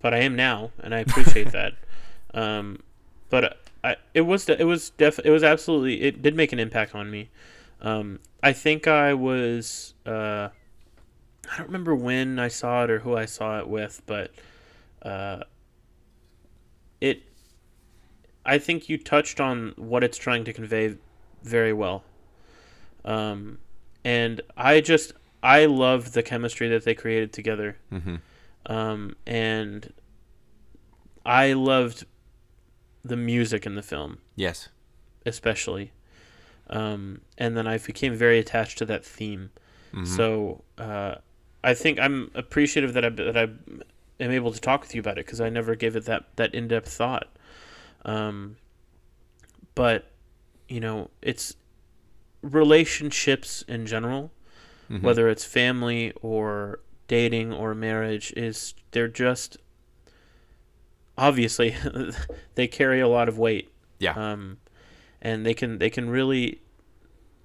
but 0.00 0.12
I 0.12 0.18
am 0.18 0.34
now, 0.34 0.72
and 0.80 0.92
I 0.92 0.98
appreciate 0.98 1.52
that. 1.52 1.74
Um, 2.36 2.82
but 3.30 3.58
I 3.84 3.94
it 4.12 4.22
was 4.22 4.48
it 4.48 4.64
was 4.64 4.90
def 4.90 5.20
it 5.24 5.30
was 5.30 5.44
absolutely 5.44 6.02
it 6.02 6.20
did 6.20 6.34
make 6.34 6.52
an 6.52 6.58
impact 6.58 6.92
on 6.92 7.08
me. 7.08 7.30
Um, 7.84 8.20
I 8.42 8.52
think 8.54 8.88
I 8.88 9.12
was 9.14 9.94
uh, 10.06 10.48
I 11.50 11.56
don't 11.58 11.66
remember 11.66 11.94
when 11.94 12.38
I 12.38 12.48
saw 12.48 12.84
it 12.84 12.90
or 12.90 13.00
who 13.00 13.14
I 13.16 13.26
saw 13.26 13.58
it 13.60 13.68
with, 13.68 14.00
but 14.06 14.32
uh, 15.02 15.44
it 17.00 17.22
I 18.46 18.58
think 18.58 18.88
you 18.88 18.96
touched 18.98 19.38
on 19.38 19.74
what 19.76 20.02
it's 20.02 20.16
trying 20.18 20.44
to 20.44 20.52
convey 20.52 20.96
very 21.42 21.72
well. 21.74 22.04
Um, 23.04 23.58
and 24.02 24.40
I 24.56 24.80
just 24.80 25.12
I 25.42 25.66
love 25.66 26.12
the 26.12 26.22
chemistry 26.22 26.68
that 26.68 26.84
they 26.84 26.94
created 26.94 27.32
together. 27.34 27.76
Mm-hmm. 27.92 28.16
Um, 28.66 29.14
and 29.26 29.92
I 31.26 31.52
loved 31.52 32.06
the 33.04 33.16
music 33.16 33.66
in 33.66 33.74
the 33.74 33.82
film, 33.82 34.18
Yes. 34.36 34.70
especially. 35.26 35.92
Um, 36.70 37.20
and 37.38 37.56
then 37.56 37.66
I 37.66 37.78
became 37.78 38.14
very 38.14 38.38
attached 38.38 38.78
to 38.78 38.84
that 38.86 39.04
theme. 39.04 39.50
Mhm. 39.92 40.06
So 40.06 40.64
uh, 40.78 41.16
I 41.62 41.74
think 41.74 41.98
I'm 42.00 42.30
appreciative 42.34 42.92
that 42.94 43.04
I 43.04 43.08
that 43.10 43.36
I 43.36 43.42
am 44.22 44.30
able 44.30 44.52
to 44.52 44.60
talk 44.60 44.80
with 44.82 44.94
you 44.94 45.00
about 45.00 45.18
it 45.18 45.26
because 45.26 45.40
I 45.40 45.48
never 45.50 45.74
gave 45.74 45.94
it 45.96 46.04
that 46.06 46.24
that 46.36 46.54
in 46.54 46.68
depth 46.68 46.90
thought. 46.92 47.28
Um, 48.04 48.56
but 49.74 50.10
you 50.68 50.80
know, 50.80 51.10
it's 51.22 51.54
relationships 52.42 53.62
in 53.68 53.86
general, 53.86 54.30
Mhm. 54.90 55.02
whether 55.02 55.28
it's 55.28 55.44
family 55.44 56.12
or 56.22 56.80
dating 57.08 57.52
or 57.52 57.74
marriage, 57.74 58.32
is 58.36 58.74
they're 58.92 59.08
just 59.08 59.56
obviously 61.16 61.74
they 62.54 62.66
carry 62.66 63.00
a 63.00 63.08
lot 63.08 63.28
of 63.28 63.38
weight. 63.38 63.70
Yeah. 63.98 64.12
Um, 64.12 64.58
and 65.24 65.44
they 65.44 65.54
can 65.54 65.78
they 65.78 65.90
can 65.90 66.08
really 66.08 66.60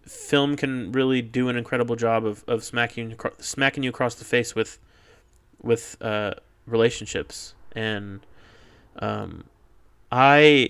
film 0.03 0.55
can 0.55 0.91
really 0.91 1.21
do 1.21 1.49
an 1.49 1.55
incredible 1.55 1.95
job 1.95 2.25
of, 2.25 2.43
of 2.47 2.63
smacking 2.63 3.15
smacking 3.39 3.83
you 3.83 3.89
across 3.89 4.15
the 4.15 4.25
face 4.25 4.53
with 4.53 4.77
with 5.61 5.97
uh, 6.01 6.33
relationships. 6.65 7.53
And 7.73 8.25
um, 8.97 9.45
I 10.11 10.69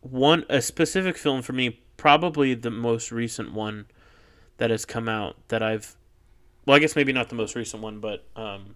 one 0.00 0.44
a 0.48 0.62
specific 0.62 1.16
film 1.16 1.42
for 1.42 1.52
me 1.52 1.80
probably 1.96 2.54
the 2.54 2.70
most 2.70 3.12
recent 3.12 3.52
one 3.52 3.86
that 4.58 4.70
has 4.70 4.84
come 4.84 5.08
out 5.08 5.36
that 5.48 5.62
I've 5.62 5.96
well 6.66 6.76
I 6.76 6.78
guess 6.78 6.94
maybe 6.94 7.12
not 7.12 7.30
the 7.30 7.34
most 7.34 7.54
recent 7.54 7.82
one 7.82 8.00
but 8.00 8.24
um, 8.36 8.74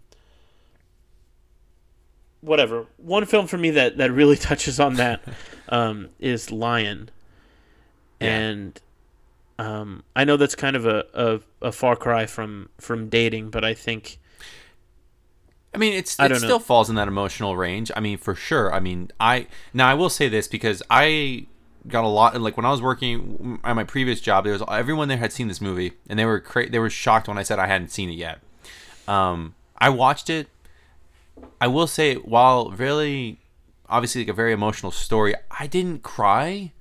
whatever 2.41 2.87
one 2.97 3.25
film 3.27 3.47
for 3.47 3.59
me 3.59 3.71
that 3.71 3.97
that 3.99 4.13
really 4.13 4.37
touches 4.51 4.79
on 4.81 4.95
that 4.95 5.21
um, 5.69 6.09
is 6.19 6.51
Lion 6.53 7.11
Yeah. 8.21 8.39
and 8.39 8.81
um, 9.59 10.05
I 10.15 10.25
know 10.25 10.37
that's 10.37 10.55
kind 10.55 10.77
of 10.77 10.87
a, 10.87 11.05
a, 11.15 11.41
a 11.69 11.73
far 11.73 11.97
cry 11.97 12.27
from 12.27 12.69
from 12.79 13.09
dating 13.09 13.51
but 13.51 13.65
I 13.65 13.75
think 13.75 14.19
I 15.75 15.79
mean, 15.79 15.93
it's 15.93 16.19
I 16.19 16.25
it 16.27 16.29
don't 16.29 16.41
know. 16.41 16.47
still 16.47 16.59
falls 16.61 16.89
in 16.89 16.97
that 16.97 17.09
emotional 17.09 17.55
range. 17.57 17.91
I 17.95 18.01
mean, 18.01 18.17
for 18.17 18.35
sure. 18.35 18.73
I 18.73 18.81
mean, 18.81 19.11
I 19.21 19.47
now 19.75 19.87
I 19.87 19.93
will 19.95 20.09
say 20.09 20.27
this 20.29 20.49
because 20.49 20.83
I 20.91 21.47
got 21.87 22.05
a 22.05 22.09
lot 22.09 22.41
like 22.41 22.57
when 22.57 22.65
I 22.65 22.71
was 22.71 22.81
working 22.81 23.61
at 23.63 23.75
my 23.77 23.85
previous 23.85 24.21
job. 24.23 24.45
There 24.45 24.55
was 24.55 24.63
everyone 24.71 25.09
there 25.09 25.19
had 25.19 25.31
seen 25.31 25.47
this 25.47 25.61
movie 25.61 25.93
and 26.09 26.19
they 26.19 26.25
were 26.25 26.41
cra- 26.41 26.71
they 26.71 26.79
were 26.79 26.89
shocked 26.89 27.29
when 27.29 27.37
I 27.37 27.43
said 27.43 27.59
I 27.59 27.67
hadn't 27.67 27.89
seen 27.91 28.09
it 28.09 28.15
yet. 28.15 28.41
Um, 29.07 29.55
I 29.77 29.91
watched 29.91 30.31
it. 30.31 30.49
I 31.61 31.67
will 31.67 31.87
say, 31.87 32.15
while 32.17 32.71
really, 32.71 33.41
obviously, 33.89 34.23
like 34.23 34.29
a 34.29 34.33
very 34.33 34.53
emotional 34.53 34.93
story, 34.93 35.35
I 35.51 35.67
didn't 35.67 36.03
cry. 36.03 36.73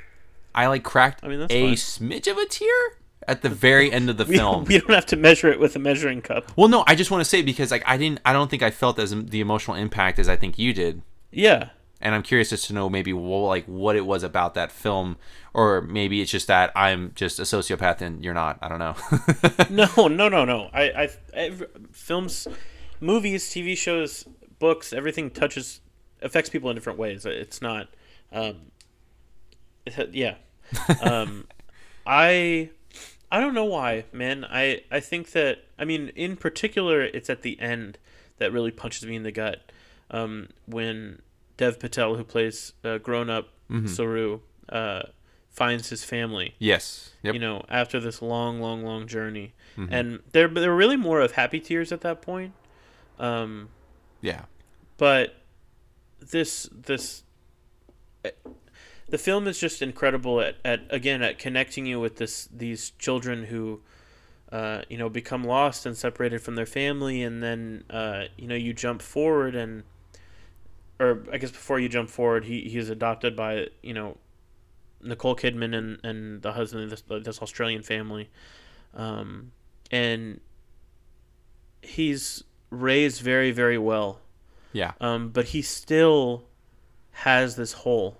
I 0.53 0.68
like 0.68 0.84
cracked 0.84 1.24
I 1.24 1.28
mean, 1.28 1.41
a 1.41 1.47
fine. 1.47 1.74
smidge 1.74 2.30
of 2.30 2.38
a 2.38 2.45
tear 2.45 2.70
at 3.28 3.41
the 3.41 3.49
very 3.49 3.91
end 3.97 4.10
of 4.10 4.18
the 4.18 4.26
we, 4.26 4.38
film. 4.38 4.66
we 4.66 4.80
don't 4.80 4.91
have 4.91 5.05
to 5.08 5.16
measure 5.16 5.51
it 5.51 5.60
with 5.60 5.76
a 5.76 5.80
measuring 5.80 6.22
cup 6.22 6.51
Well, 6.55 6.68
no, 6.68 6.84
I 6.88 6.95
just 6.95 7.12
want 7.12 7.22
to 7.22 7.26
say 7.26 7.43
because 7.43 7.70
like 7.70 7.84
I 7.86 7.97
didn't, 7.97 8.22
I 8.26 8.34
don't 8.34 8.49
think 8.49 8.64
I 8.64 8.72
felt 8.72 8.97
as 8.97 9.12
the 9.12 9.39
emotional 9.39 9.78
impact 9.78 10.18
as 10.18 10.28
I 10.28 10.36
think 10.36 10.58
you 10.58 10.74
did, 10.74 11.03
yeah 11.32 11.70
and 12.01 12.14
I'm 12.14 12.24
curious 12.24 12.49
just 12.49 12.66
to 12.66 12.74
know 12.74 12.89
maybe 12.89 13.12
wh- 13.12 13.16
like 13.47 13.66
what 13.66 13.95
it 13.95 14.05
was 14.05 14.24
about 14.24 14.53
that 14.53 14.72
film, 14.72 15.18
or 15.53 15.82
maybe 15.82 16.22
it's 16.22 16.32
just 16.32 16.47
that 16.47 16.72
I'm 16.76 17.12
just 17.16 17.39
a 17.39 17.43
sociopath 17.43 18.01
and 18.01 18.24
you're 18.24 18.34
not. 18.34 18.60
I 18.62 18.70
don't 18.70 18.80
know. 18.80 18.95
no, 19.70 20.08
no, 20.08 20.30
no, 20.30 20.45
no. 20.45 20.70
I, 20.74 20.84
I, 20.89 21.10
ev 21.34 21.64
films, 21.91 22.47
movies, 22.99 23.49
TV 23.49 23.76
shows, 23.76 24.26
books, 24.60 24.93
everything 24.93 25.30
touches, 25.30 25.82
affects 26.22 26.49
people 26.49 26.70
in 26.70 26.76
different 26.76 26.99
ways. 26.99 27.26
It's 27.26 27.62
not, 27.62 27.89
um, 28.32 28.72
yeah. 30.12 30.36
Um, 31.01 31.47
I, 32.05 32.72
I 33.32 33.39
don't 33.39 33.53
know 33.53 33.66
why, 33.66 34.03
man. 34.12 34.45
I, 34.45 34.82
I 34.91 34.99
think 34.99 35.32
that, 35.32 35.60
I 35.80 35.86
mean, 35.86 36.10
in 36.16 36.36
particular, 36.36 37.01
it's 37.01 37.30
at 37.30 37.41
the 37.41 37.60
end 37.60 37.97
that 38.38 38.51
really 38.51 38.72
punches 38.72 39.05
me 39.05 39.16
in 39.16 39.24
the 39.24 39.32
gut. 39.32 39.72
Um, 40.12 40.49
when 40.66 41.22
Dev 41.55 41.80
Patel, 41.80 42.16
who 42.16 42.24
plays 42.24 42.74
uh, 42.84 42.97
grown 42.97 43.30
up 43.30 43.49
Saroo, 43.70 44.41
uh, 44.70 45.03
finds 45.49 45.89
his 45.89 46.03
family 46.03 46.53
yes. 46.60 47.12
Yep. 47.24 47.34
you 47.34 47.39
know, 47.39 47.66
after 47.68 47.99
this 47.99 48.22
long, 48.22 48.62
long, 48.62 48.84
long 48.84 49.08
journey. 49.08 49.53
Mm-hmm. 49.76 49.93
And 49.93 50.20
there 50.32 50.47
were 50.47 50.76
really 50.76 50.97
more 50.97 51.20
of 51.20 51.32
happy 51.32 51.60
tears 51.60 51.91
at 51.91 52.01
that 52.01 52.22
point. 52.22 52.53
Um, 53.20 53.70
yeah. 54.28 54.41
but 54.97 55.36
this, 56.19 56.69
this, 56.71 57.23
eh, 58.25 58.32
the 59.09 59.17
film 59.17 59.47
is 59.47 59.59
just 59.59 59.82
incredible 59.82 60.41
at, 60.41 60.55
at 60.65 60.82
again 60.89 61.21
at 61.21 61.39
connecting 61.39 61.86
you 61.86 61.99
with 61.99 62.17
this 62.17 62.49
these 62.53 62.91
children 62.99 63.45
who, 63.45 63.82
uh, 64.51 64.82
you 64.89 64.97
know, 64.97 65.09
become 65.09 65.43
lost 65.43 65.86
and 65.86 65.95
separated 65.95 66.41
from 66.41 66.55
their 66.55 66.65
family, 66.65 67.23
and 67.23 67.41
then 67.41 67.86
uh, 67.89 68.25
you 68.38 68.47
know 68.47 68.55
you 68.55 68.73
jump 68.73 69.01
forward 69.01 69.55
and, 69.55 69.84
or 70.99 71.23
I 71.32 71.38
guess 71.38 71.51
before 71.51 71.80
you 71.80 71.88
jump 71.88 72.09
forward, 72.09 72.45
he 72.45 72.61
he's 72.61 72.89
adopted 72.89 73.36
by 73.36 73.67
you 73.82 73.93
know 73.93 74.17
Nicole 75.01 75.36
Kidman 75.36 75.75
and, 75.75 75.99
and 76.03 76.41
the 76.41 76.53
husband 76.53 76.84
of 76.84 76.89
this, 76.89 77.03
this 77.23 77.41
Australian 77.41 77.84
family. 77.84 78.30
Um, 78.93 79.51
and 79.91 80.39
he's 81.82 82.43
raised 82.70 83.22
very, 83.22 83.51
very 83.51 83.78
well. 83.78 84.20
Yeah. 84.74 84.93
Um, 84.99 85.30
but 85.30 85.45
he 85.45 85.61
still 85.61 86.43
has 87.11 87.55
this 87.55 87.74
hole. 87.74 88.18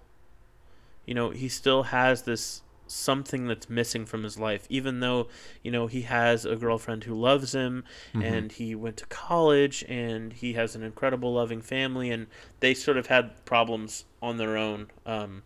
You 1.06 1.14
know, 1.14 1.30
he 1.30 1.50
still 1.50 1.84
has 1.84 2.24
this 2.24 2.62
something 2.88 3.48
that's 3.48 3.70
missing 3.70 4.06
from 4.06 4.24
his 4.24 4.40
life, 4.40 4.66
even 4.70 5.02
though, 5.02 5.28
you 5.62 5.72
know, 5.72 5.88
he 5.88 6.04
has 6.04 6.46
a 6.46 6.56
girlfriend 6.56 7.04
who 7.04 7.14
loves 7.14 7.54
him 7.54 7.84
and 8.14 8.52
he 8.54 8.74
went 8.76 8.98
to 8.98 9.06
college 9.08 9.84
and 9.88 10.34
he 10.34 10.54
has 10.54 10.76
an 10.76 10.84
incredible 10.84 11.34
loving 11.34 11.62
family 11.62 12.10
and 12.10 12.28
they 12.60 12.74
sort 12.74 12.98
of 12.98 13.08
had 13.08 13.46
problems 13.46 14.06
on 14.22 14.38
their 14.38 14.58
own. 14.58 14.88
Um, 15.06 15.44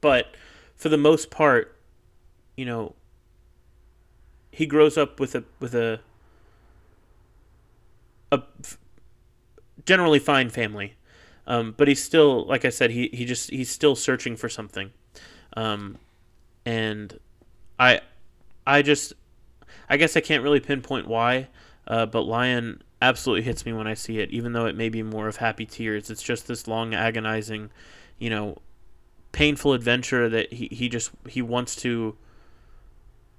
but 0.00 0.34
for 0.76 0.88
the 0.88 0.96
most 0.96 1.30
part, 1.30 1.76
you 2.56 2.64
know, 2.64 2.94
he 4.50 4.66
grows 4.66 4.96
up 4.96 5.18
with 5.18 5.34
a 5.34 5.44
with 5.58 5.74
a 5.74 6.00
a 8.32 8.42
f- 8.60 8.78
generally 9.86 10.18
fine 10.18 10.50
family, 10.50 10.94
um, 11.46 11.74
but 11.76 11.88
he's 11.88 12.02
still 12.02 12.44
like 12.46 12.64
I 12.64 12.70
said 12.70 12.90
he 12.90 13.08
he 13.12 13.24
just 13.24 13.50
he's 13.50 13.70
still 13.70 13.94
searching 13.96 14.36
for 14.36 14.48
something, 14.48 14.90
um, 15.56 15.98
and 16.64 17.18
I 17.78 18.00
I 18.66 18.82
just 18.82 19.12
I 19.88 19.96
guess 19.96 20.16
I 20.16 20.20
can't 20.20 20.42
really 20.42 20.60
pinpoint 20.60 21.06
why, 21.06 21.48
uh, 21.86 22.06
but 22.06 22.22
Lion 22.22 22.82
absolutely 23.02 23.42
hits 23.42 23.66
me 23.66 23.72
when 23.72 23.86
I 23.86 23.94
see 23.94 24.18
it, 24.18 24.30
even 24.30 24.52
though 24.54 24.64
it 24.66 24.76
may 24.76 24.88
be 24.88 25.02
more 25.02 25.28
of 25.28 25.36
happy 25.36 25.66
tears. 25.66 26.08
It's 26.10 26.22
just 26.22 26.48
this 26.48 26.66
long 26.66 26.94
agonizing, 26.94 27.70
you 28.18 28.30
know, 28.30 28.56
painful 29.32 29.74
adventure 29.74 30.28
that 30.30 30.52
he, 30.54 30.68
he 30.72 30.88
just 30.88 31.10
he 31.28 31.42
wants 31.42 31.76
to 31.76 32.16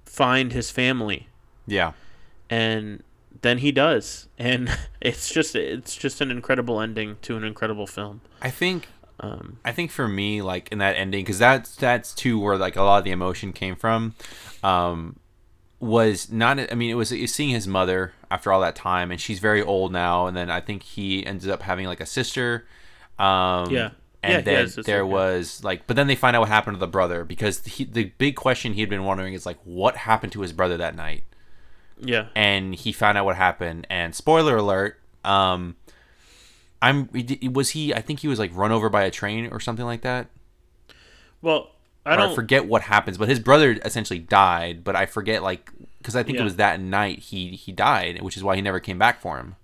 find 0.06 0.54
his 0.54 0.70
family 0.70 1.28
Yeah. 1.66 1.94
and 2.50 3.02
then 3.42 3.60
he 3.60 3.72
does 3.72 4.28
and 4.38 4.70
it's 5.02 5.30
just 5.30 5.56
it's 5.56 5.96
just 5.96 6.22
an 6.22 6.32
incredible 6.32 6.80
ending 6.80 7.18
to 7.22 7.36
an 7.38 7.44
incredible 7.44 7.88
film 7.88 8.22
I 8.42 8.50
think 8.50 8.88
um 9.20 9.60
I 9.64 9.72
think 9.72 9.92
for 9.92 10.08
me, 10.08 10.42
like 10.42 10.70
in 10.72 10.80
that 10.80 10.96
ending, 10.98 11.24
because 11.24 11.40
that's 11.40 11.76
that's 11.76 12.14
too 12.14 12.40
where 12.40 12.58
like 12.58 12.76
a 12.76 12.84
lot 12.84 12.98
of 12.98 13.04
the 13.06 13.12
emotion 13.12 13.54
came 13.54 13.76
from. 13.76 14.14
Um, 14.64 15.20
was 15.80 16.32
not. 16.32 16.60
I 16.72 16.76
mean, 16.76 16.90
it 16.90 16.96
was, 16.96 17.12
it 17.12 17.22
was 17.22 17.34
seeing 17.34 17.50
his 17.50 17.68
mother 17.68 18.14
after 18.30 18.52
all 18.52 18.62
that 18.62 18.76
time, 18.76 19.12
and 19.12 19.20
she's 19.20 19.40
very 19.40 19.62
old 19.62 19.92
now. 19.92 20.28
And 20.28 20.36
then 20.36 20.50
I 20.50 20.60
think 20.60 20.84
he 20.84 21.26
ended 21.26 21.50
up 21.50 21.62
having 21.62 21.86
like 21.86 22.02
a 22.02 22.06
sister. 22.06 22.66
Um, 23.18 23.70
Yeah. 23.72 23.92
And 24.24 24.34
Yeah, 24.46 24.64
then 24.64 24.84
there 24.86 25.06
was 25.06 25.64
like, 25.64 25.86
but 25.86 25.96
then 25.96 26.08
they 26.08 26.16
find 26.16 26.36
out 26.36 26.40
what 26.40 26.50
happened 26.50 26.76
to 26.76 26.80
the 26.80 26.88
brother 26.88 27.24
because 27.24 27.64
he, 27.64 27.84
the 27.84 28.06
big 28.18 28.36
question 28.36 28.74
he 28.74 28.82
had 28.82 28.90
been 28.90 29.04
wondering 29.04 29.36
is 29.36 29.46
like, 29.46 29.60
what 29.64 29.98
happened 29.98 30.32
to 30.34 30.42
his 30.42 30.52
brother 30.52 30.78
that 30.78 30.96
night? 30.96 31.26
Yeah. 32.00 32.28
and 32.36 32.76
he 32.76 32.92
found 32.92 33.18
out 33.18 33.26
what 33.26 33.36
happened. 33.36 33.88
And 33.90 34.14
spoiler 34.16 34.58
alert, 34.58 35.00
um, 35.24 35.76
I'm 36.82 37.10
was 37.54 37.72
he? 37.72 37.94
I 37.94 38.02
think 38.02 38.20
he 38.20 38.28
was 38.28 38.38
like 38.40 38.52
run 38.56 38.72
over 38.72 38.90
by 38.90 39.04
a 39.04 39.12
train 39.12 39.48
or 39.52 39.60
something 39.60 39.86
like 39.86 40.02
that. 40.02 40.28
Well, 41.42 41.72
I 42.06 42.14
Or 42.14 42.18
don't. 42.18 42.32
I 42.32 42.36
forget 42.36 42.68
what 42.68 42.84
happens, 42.84 43.18
but 43.18 43.30
his 43.30 43.40
brother 43.40 43.78
essentially 43.84 44.20
died. 44.20 44.84
But 44.84 44.96
I 44.96 45.06
forget 45.06 45.42
like 45.42 45.72
because 45.98 46.16
I 46.16 46.22
think 46.24 46.36
Yeah. 46.36 46.42
it 46.42 46.46
was 46.46 46.56
that 46.58 46.80
night 46.80 47.20
he 47.20 47.52
he 47.52 47.72
died, 47.72 48.22
which 48.22 48.38
is 48.38 48.44
why 48.44 48.56
he 48.56 48.62
never 48.62 48.80
came 48.80 49.00
back 49.00 49.20
for 49.22 49.38
him. 49.38 49.56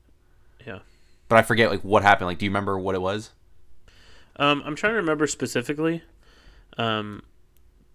yeah. 0.66 0.80
But 1.28 1.38
I 1.38 1.44
forget 1.44 1.70
like 1.70 1.82
what 1.82 2.02
happened. 2.04 2.28
Like, 2.28 2.40
do 2.40 2.46
you 2.46 2.50
remember 2.50 2.78
what 2.80 2.96
it 2.96 3.02
was? 3.02 3.32
Um, 4.38 4.64
I'm 4.66 4.76
trying 4.76 4.94
to 4.94 4.98
remember 4.98 5.28
specifically, 5.28 6.02
um, 6.78 7.22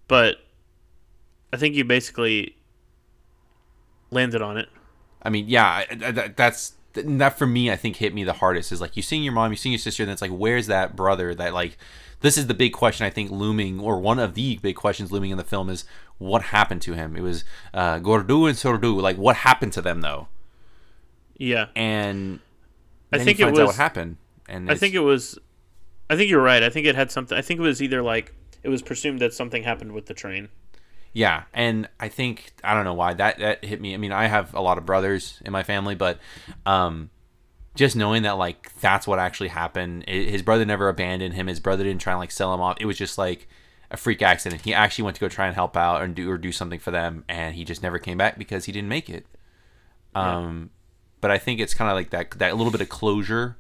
but 0.07 0.37
I 1.53 1.57
think 1.57 1.75
you 1.75 1.85
basically 1.85 2.55
landed 4.11 4.43
on 4.43 4.57
it. 4.57 4.69
I 5.23 5.31
mean, 5.31 5.49
yeah, 5.49 5.67
I, 5.67 5.87
I, 5.91 6.11
that, 6.13 6.37
that's 6.37 6.75
that 6.95 7.39
for 7.39 7.47
me. 7.47 7.71
I 7.71 7.77
think 7.77 7.97
hit 7.97 8.15
me 8.15 8.25
the 8.25 8.33
hardest 8.35 8.73
is 8.73 8.81
like 8.81 8.97
you 8.97 9.03
seeing 9.03 9.23
your 9.23 9.33
mom, 9.33 9.51
you 9.51 9.57
seeing 9.57 9.73
your 9.73 9.79
sister, 9.79 10.03
and 10.03 10.13
it's 10.13 10.23
like, 10.23 10.31
where's 10.31 10.67
that 10.69 10.97
brother? 10.97 11.35
That 11.35 11.53
like, 11.53 11.77
this 12.21 12.39
is 12.39 12.47
the 12.47 12.55
big 12.55 12.73
question 12.73 13.07
I 13.07 13.11
think 13.11 13.31
looming, 13.31 13.81
or 13.81 13.99
one 14.01 14.19
of 14.19 14.35
the 14.35 14.59
big 14.59 14.77
questions 14.77 15.13
looming 15.13 15.31
in 15.31 15.39
the 15.39 15.45
film 15.45 15.69
is 15.69 15.85
what 16.19 16.43
happened 16.43 16.83
to 16.83 16.95
him. 16.95 17.17
It 17.17 17.23
was 17.23 17.45
uh, 17.75 17.99
Gordu 17.99 18.49
and 18.49 18.57
Sordu. 18.57 19.01
Like, 19.01 19.17
what 19.17 19.37
happened 19.37 19.73
to 19.75 19.83
them 19.83 20.01
though? 20.01 20.29
Yeah, 21.39 21.67
And 21.77 22.41
I 23.13 23.19
think 23.19 23.41
it 23.41 23.51
was. 23.51 23.67
what 23.67 23.75
happened. 23.77 24.17
And 24.49 24.71
I 24.71 24.75
think 24.75 24.95
it 24.95 25.01
was. 25.01 25.39
I 26.09 26.17
think 26.17 26.31
you're 26.31 26.43
right. 26.43 26.63
I 26.63 26.71
think 26.71 26.87
it 26.87 26.95
had 26.95 27.11
something. 27.11 27.37
I 27.37 27.43
think 27.43 27.59
it 27.59 27.63
was 27.63 27.83
either 27.83 28.01
like 28.01 28.35
it 28.63 28.69
was 28.69 28.81
presumed 28.81 29.21
that 29.21 29.35
something 29.35 29.63
happened 29.63 29.93
with 29.93 30.07
the 30.07 30.15
train. 30.15 30.49
Yeah, 31.17 31.45
and 31.55 31.89
I 31.99 32.11
think 32.11 32.53
I 32.63 32.75
don't 32.75 32.85
know 32.85 32.93
why 32.93 33.15
that 33.15 33.39
that 33.39 33.65
hit 33.65 33.81
me. 33.81 33.95
I 33.95 33.97
mean, 33.97 34.13
I 34.13 34.27
have 34.27 34.53
a 34.53 34.61
lot 34.61 34.77
of 34.77 34.85
brothers 34.85 35.41
in 35.47 35.51
my 35.51 35.63
family, 35.63 35.95
but 35.95 36.19
um, 36.67 37.09
just 37.75 37.97
knowing 37.97 38.25
that 38.25 38.33
like 38.33 38.79
that's 38.83 39.07
what 39.07 39.19
actually 39.19 39.49
happened. 39.49 40.05
i 40.07 40.11
his 40.11 40.43
brother 40.43 40.67
never 40.67 40.91
abandoned 40.91 41.33
him. 41.33 41.47
His 41.47 41.59
brother 41.59 41.85
didn't 41.85 42.03
try 42.03 42.13
and 42.13 42.21
like 42.21 42.31
sell 42.31 42.53
him 42.53 42.61
off. 42.61 42.77
It 42.81 42.85
was 42.85 42.99
just 42.99 43.17
like 43.17 43.49
a 43.91 43.97
freak 43.97 44.21
accident. 44.21 44.61
He 44.61 44.75
actually 44.75 45.05
went 45.05 45.15
to 45.15 45.21
go 45.23 45.31
try 45.31 45.47
and 45.47 45.55
help 45.55 45.75
out 45.75 46.03
and 46.03 46.15
do 46.15 46.31
or 46.31 46.37
do 46.37 46.53
something 46.53 46.79
for 46.79 46.91
them, 46.91 47.25
and 47.31 47.55
he 47.55 47.65
just 47.65 47.83
never 47.83 47.99
came 47.99 48.19
back 48.19 48.37
because 48.37 48.67
he 48.67 48.73
didn't 48.73 48.91
make 48.91 49.09
it. 49.09 49.25
Um, 50.15 50.69
but 51.23 51.31
I 51.31 51.39
think 51.39 51.61
it's 51.61 51.73
kind 51.73 51.91
of 51.91 51.95
like 51.95 52.11
that 52.11 52.33
that 52.33 52.59
little 52.59 52.71
bit 52.71 52.83
of 52.83 52.91
closure, 52.91 53.57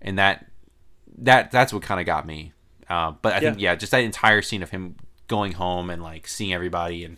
and 0.00 0.16
that 0.16 0.46
that 1.18 1.50
that's 1.50 1.72
what 1.72 1.82
kind 1.82 1.98
of 1.98 2.06
got 2.06 2.24
me. 2.24 2.52
Uh, 2.88 3.14
but 3.20 3.32
I 3.32 3.40
think 3.40 3.58
yeah, 3.58 3.74
just 3.74 3.90
that 3.90 4.04
entire 4.04 4.42
scene 4.42 4.62
of 4.62 4.70
him 4.70 4.94
going 5.28 5.52
home 5.52 5.90
and 5.90 6.02
like 6.02 6.26
seeing 6.26 6.52
everybody 6.52 7.04
and 7.04 7.16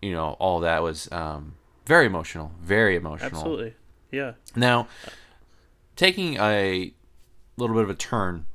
you 0.00 0.12
know 0.12 0.36
all 0.38 0.60
that 0.60 0.82
was 0.82 1.10
um, 1.12 1.54
very 1.86 2.06
emotional, 2.06 2.52
very 2.60 2.96
emotional. 2.96 3.30
Absolutely. 3.30 3.74
Yeah. 4.10 4.32
Now, 4.54 4.88
taking 5.96 6.36
a 6.36 6.92
little 7.56 7.74
bit 7.74 7.84
of 7.84 7.90
a 7.90 7.94
turn 7.94 8.46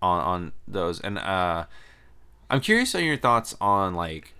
on 0.00 0.20
on 0.20 0.52
those, 0.66 1.00
and 1.00 1.18
uh, 1.18 1.66
I'm 2.50 2.60
curious 2.60 2.94
on 2.94 3.04
your 3.04 3.16
thoughts 3.16 3.54
on 3.60 3.94
like 3.94 4.32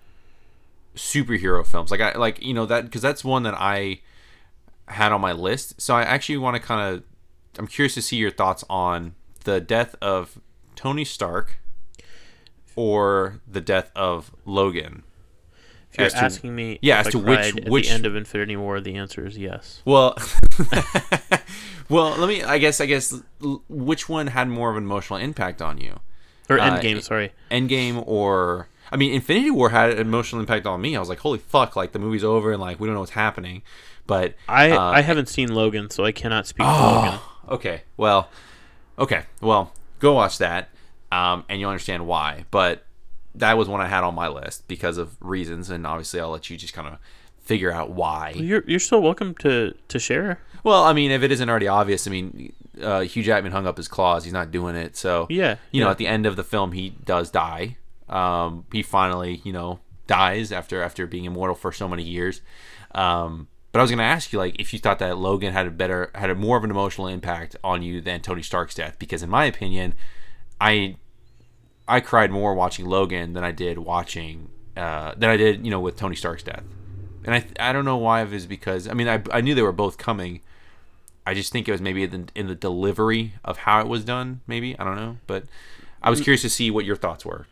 superhero 0.94 1.66
films, 1.66 1.90
like 1.90 2.00
I 2.00 2.16
like 2.16 2.42
you 2.42 2.54
know 2.54 2.66
that 2.66 2.84
because 2.84 3.02
that's 3.02 3.24
one 3.24 3.42
that 3.44 3.54
I 3.54 4.00
had 4.86 5.12
on 5.12 5.20
my 5.20 5.32
list. 5.32 5.80
So 5.80 5.94
I 5.94 6.02
actually 6.02 6.38
want 6.38 6.56
to 6.56 6.62
kind 6.62 6.94
of, 6.94 7.02
I'm 7.58 7.66
curious 7.66 7.94
to 7.94 8.02
see 8.02 8.16
your 8.16 8.30
thoughts 8.30 8.64
on 8.70 9.14
the 9.44 9.60
death 9.60 9.94
of 10.00 10.40
Tony 10.76 11.04
Stark 11.04 11.58
or 12.78 13.40
the 13.50 13.60
death 13.60 13.90
of 13.96 14.30
Logan. 14.44 15.02
If 15.90 15.98
you're 15.98 16.06
As 16.06 16.12
to- 16.12 16.18
asking 16.24 16.54
me, 16.54 16.78
yeah, 16.80 17.00
as 17.00 17.08
I 17.08 17.10
to 17.10 17.18
which- 17.18 17.54
which- 17.66 17.88
the 17.88 17.94
end 17.94 18.06
of 18.06 18.14
Infinity 18.14 18.56
War, 18.56 18.80
the 18.80 18.94
answer 18.94 19.26
is 19.26 19.36
yes. 19.36 19.82
Well, 19.84 20.16
well, 21.88 22.10
let 22.18 22.28
me. 22.28 22.42
I 22.42 22.58
guess. 22.58 22.80
I 22.80 22.86
guess. 22.86 23.14
Which 23.68 24.08
one 24.08 24.28
had 24.28 24.48
more 24.48 24.70
of 24.70 24.76
an 24.76 24.84
emotional 24.84 25.18
impact 25.18 25.60
on 25.62 25.78
you? 25.78 25.98
Or 26.50 26.58
Uh, 26.60 26.70
Endgame, 26.78 26.96
it- 26.98 27.04
sorry. 27.04 27.32
Endgame 27.50 28.02
or 28.06 28.68
I 28.92 28.96
mean, 28.96 29.12
Infinity 29.12 29.50
War 29.50 29.70
had 29.70 29.90
an 29.90 29.98
emotional 29.98 30.40
impact 30.40 30.66
on 30.66 30.80
me. 30.80 30.96
I 30.96 31.00
was 31.00 31.08
like, 31.08 31.18
holy 31.18 31.38
fuck! 31.38 31.76
Like 31.76 31.92
the 31.92 31.98
movie's 31.98 32.24
over 32.24 32.52
and 32.52 32.60
like 32.60 32.78
we 32.80 32.86
don't 32.86 32.94
know 32.94 33.00
what's 33.00 33.12
happening. 33.12 33.62
But 34.06 34.34
I 34.48 34.70
uh, 34.70 34.80
I 34.80 35.00
haven't 35.02 35.28
seen 35.28 35.52
Logan, 35.54 35.90
so 35.90 36.04
I 36.04 36.12
cannot 36.12 36.46
speak 36.46 36.64
to 36.66 36.70
Oh, 36.72 36.94
Logan. 37.04 37.20
okay. 37.56 37.82
Well, 37.96 38.30
okay. 38.98 39.24
Well, 39.40 39.72
go 39.98 40.14
watch 40.14 40.38
that, 40.38 40.68
um, 41.12 41.44
and 41.48 41.60
you'll 41.60 41.70
understand 41.70 42.06
why. 42.06 42.44
But 42.50 42.84
that 43.34 43.56
was 43.56 43.68
one 43.68 43.80
I 43.80 43.86
had 43.86 44.04
on 44.04 44.14
my 44.14 44.28
list 44.28 44.66
because 44.68 44.98
of 44.98 45.16
reasons, 45.20 45.70
and 45.70 45.86
obviously 45.86 46.20
I'll 46.20 46.30
let 46.30 46.50
you 46.50 46.56
just 46.56 46.74
kind 46.74 46.88
of 46.88 46.98
figure 47.40 47.72
out 47.72 47.90
why. 47.90 48.32
You're 48.36 48.64
you're 48.66 48.78
still 48.78 49.02
welcome 49.02 49.34
to 49.36 49.74
to 49.88 49.98
share. 49.98 50.40
Well, 50.64 50.84
I 50.84 50.92
mean, 50.92 51.10
if 51.10 51.22
it 51.22 51.32
isn't 51.32 51.48
already 51.48 51.68
obvious, 51.68 52.06
I 52.06 52.10
mean, 52.10 52.52
uh, 52.82 53.00
Hugh 53.00 53.22
Jackman 53.22 53.52
hung 53.52 53.66
up 53.66 53.76
his 53.76 53.88
claws. 53.88 54.24
He's 54.24 54.32
not 54.32 54.50
doing 54.50 54.76
it. 54.76 54.96
So 54.96 55.26
Yeah, 55.30 55.56
you 55.70 55.82
know, 55.82 55.90
at 55.90 55.98
the 55.98 56.06
end 56.06 56.26
of 56.26 56.36
the 56.36 56.44
film, 56.44 56.72
he 56.72 56.90
does 56.90 57.30
die. 57.30 57.76
Um, 58.08 58.64
he 58.72 58.82
finally, 58.82 59.40
you 59.44 59.52
know, 59.52 59.80
dies 60.06 60.52
after 60.52 60.82
after 60.82 61.06
being 61.06 61.24
immortal 61.24 61.54
for 61.54 61.72
so 61.72 61.88
many 61.88 62.02
years. 62.02 62.40
Um, 62.94 63.48
but 63.70 63.80
I 63.80 63.82
was 63.82 63.90
going 63.90 63.98
to 63.98 64.04
ask 64.04 64.32
you, 64.32 64.38
like, 64.38 64.58
if 64.58 64.72
you 64.72 64.78
thought 64.78 64.98
that 65.00 65.18
Logan 65.18 65.52
had 65.52 65.66
a 65.66 65.70
better, 65.70 66.10
had 66.14 66.30
a 66.30 66.34
more 66.34 66.56
of 66.56 66.64
an 66.64 66.70
emotional 66.70 67.06
impact 67.06 67.54
on 67.62 67.82
you 67.82 68.00
than 68.00 68.20
Tony 68.20 68.42
Stark's 68.42 68.74
death, 68.74 68.96
because 68.98 69.22
in 69.22 69.28
my 69.28 69.44
opinion, 69.44 69.94
I, 70.60 70.96
I 71.86 72.00
cried 72.00 72.30
more 72.30 72.54
watching 72.54 72.86
Logan 72.86 73.32
than 73.32 73.44
I 73.44 73.52
did 73.52 73.78
watching, 73.78 74.50
uh, 74.76 75.14
than 75.16 75.30
I 75.30 75.36
did, 75.36 75.64
you 75.64 75.70
know, 75.70 75.80
with 75.80 75.96
Tony 75.96 76.16
Stark's 76.16 76.42
death. 76.42 76.64
And 77.24 77.34
I, 77.34 77.68
I 77.68 77.72
don't 77.72 77.84
know 77.84 77.96
why 77.96 78.22
it 78.22 78.30
was 78.30 78.46
because 78.46 78.88
I 78.88 78.94
mean 78.94 79.08
I, 79.08 79.22
I 79.30 79.40
knew 79.40 79.54
they 79.54 79.62
were 79.62 79.72
both 79.72 79.98
coming. 79.98 80.40
I 81.26 81.34
just 81.34 81.52
think 81.52 81.68
it 81.68 81.72
was 81.72 81.80
maybe 81.82 82.04
in 82.04 82.10
the, 82.10 82.26
in 82.34 82.46
the 82.46 82.54
delivery 82.54 83.34
of 83.44 83.58
how 83.58 83.80
it 83.80 83.86
was 83.86 84.04
done. 84.04 84.40
Maybe 84.46 84.78
I 84.78 84.84
don't 84.84 84.96
know, 84.96 85.18
but 85.26 85.44
I 86.02 86.08
was 86.08 86.20
curious 86.20 86.42
to 86.42 86.48
see 86.48 86.70
what 86.70 86.86
your 86.86 86.96
thoughts 86.96 87.26
were. 87.26 87.46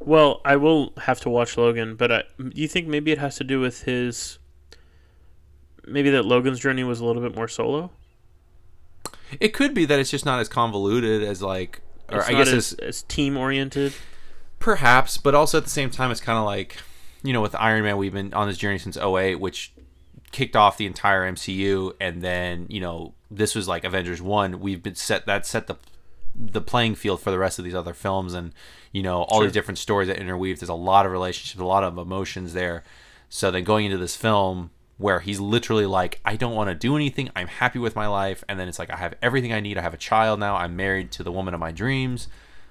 Well, 0.00 0.40
I 0.44 0.56
will 0.56 0.92
have 1.02 1.20
to 1.20 1.30
watch 1.30 1.56
Logan, 1.56 1.94
but 1.94 2.10
I, 2.10 2.22
do 2.38 2.50
you 2.54 2.66
think 2.66 2.88
maybe 2.88 3.12
it 3.12 3.18
has 3.18 3.36
to 3.36 3.44
do 3.44 3.60
with 3.60 3.82
his? 3.82 4.38
Maybe 5.86 6.10
that 6.10 6.24
Logan's 6.24 6.58
journey 6.58 6.84
was 6.84 7.00
a 7.00 7.04
little 7.04 7.22
bit 7.22 7.36
more 7.36 7.48
solo. 7.48 7.90
It 9.38 9.48
could 9.48 9.72
be 9.72 9.84
that 9.84 9.98
it's 9.98 10.10
just 10.10 10.26
not 10.26 10.40
as 10.40 10.48
convoluted 10.48 11.22
as 11.22 11.42
like, 11.42 11.80
or 12.12 12.24
I 12.24 12.32
guess 12.32 12.48
as, 12.48 12.72
as 12.74 13.02
team 13.02 13.36
oriented. 13.36 13.92
perhaps, 14.58 15.16
but 15.16 15.34
also 15.34 15.58
at 15.58 15.64
the 15.64 15.70
same 15.70 15.90
time, 15.90 16.10
it's 16.10 16.20
kind 16.20 16.38
of 16.38 16.44
like, 16.44 16.76
you 17.22 17.32
know, 17.32 17.40
with 17.40 17.54
Iron 17.54 17.84
Man, 17.84 17.96
we've 17.96 18.12
been 18.12 18.32
on 18.34 18.48
this 18.48 18.58
journey 18.58 18.78
since 18.78 18.96
08, 18.96 19.36
which 19.36 19.72
kicked 20.32 20.56
off 20.56 20.76
the 20.76 20.86
entire 20.86 21.30
MCU, 21.30 21.92
and 22.00 22.22
then 22.22 22.66
you 22.68 22.80
know 22.80 23.14
this 23.30 23.54
was 23.54 23.68
like 23.68 23.84
Avengers 23.84 24.22
one. 24.22 24.60
We've 24.60 24.82
been 24.82 24.94
set 24.94 25.26
that 25.26 25.46
set 25.46 25.66
the 25.66 25.76
the 26.34 26.60
playing 26.60 26.94
field 26.94 27.20
for 27.20 27.30
the 27.30 27.38
rest 27.38 27.58
of 27.58 27.64
these 27.64 27.74
other 27.74 27.94
films, 27.94 28.34
and 28.34 28.52
you 28.92 29.02
know 29.02 29.22
all 29.24 29.40
these 29.40 29.52
different 29.52 29.78
stories 29.78 30.08
that 30.08 30.18
interweave. 30.18 30.60
There's 30.60 30.68
a 30.68 30.74
lot 30.74 31.06
of 31.06 31.12
relationships, 31.12 31.60
a 31.60 31.64
lot 31.64 31.84
of 31.84 31.98
emotions 31.98 32.52
there. 32.52 32.84
So 33.28 33.50
then 33.50 33.64
going 33.64 33.86
into 33.86 33.98
this 33.98 34.16
film 34.16 34.70
where 35.00 35.20
he's 35.20 35.40
literally 35.40 35.86
like, 35.86 36.20
I 36.26 36.36
don't 36.36 36.54
want 36.54 36.68
to 36.68 36.74
do 36.74 36.94
anything. 36.94 37.30
I'm 37.34 37.46
happy 37.46 37.78
with 37.78 37.96
my 37.96 38.06
life, 38.06 38.44
and 38.48 38.60
then 38.60 38.68
it's 38.68 38.78
like 38.78 38.90
I 38.90 38.96
have 38.96 39.14
everything 39.22 39.50
I 39.50 39.60
need. 39.60 39.78
I 39.78 39.80
have 39.80 39.94
a 39.94 39.98
child 39.98 40.38
now. 40.38 40.56
I'm 40.56 40.76
married 40.76 41.10
to 41.12 41.22
the 41.22 41.32
woman 41.32 41.54
of 41.54 41.60
my 41.60 41.72
dreams. 41.72 42.28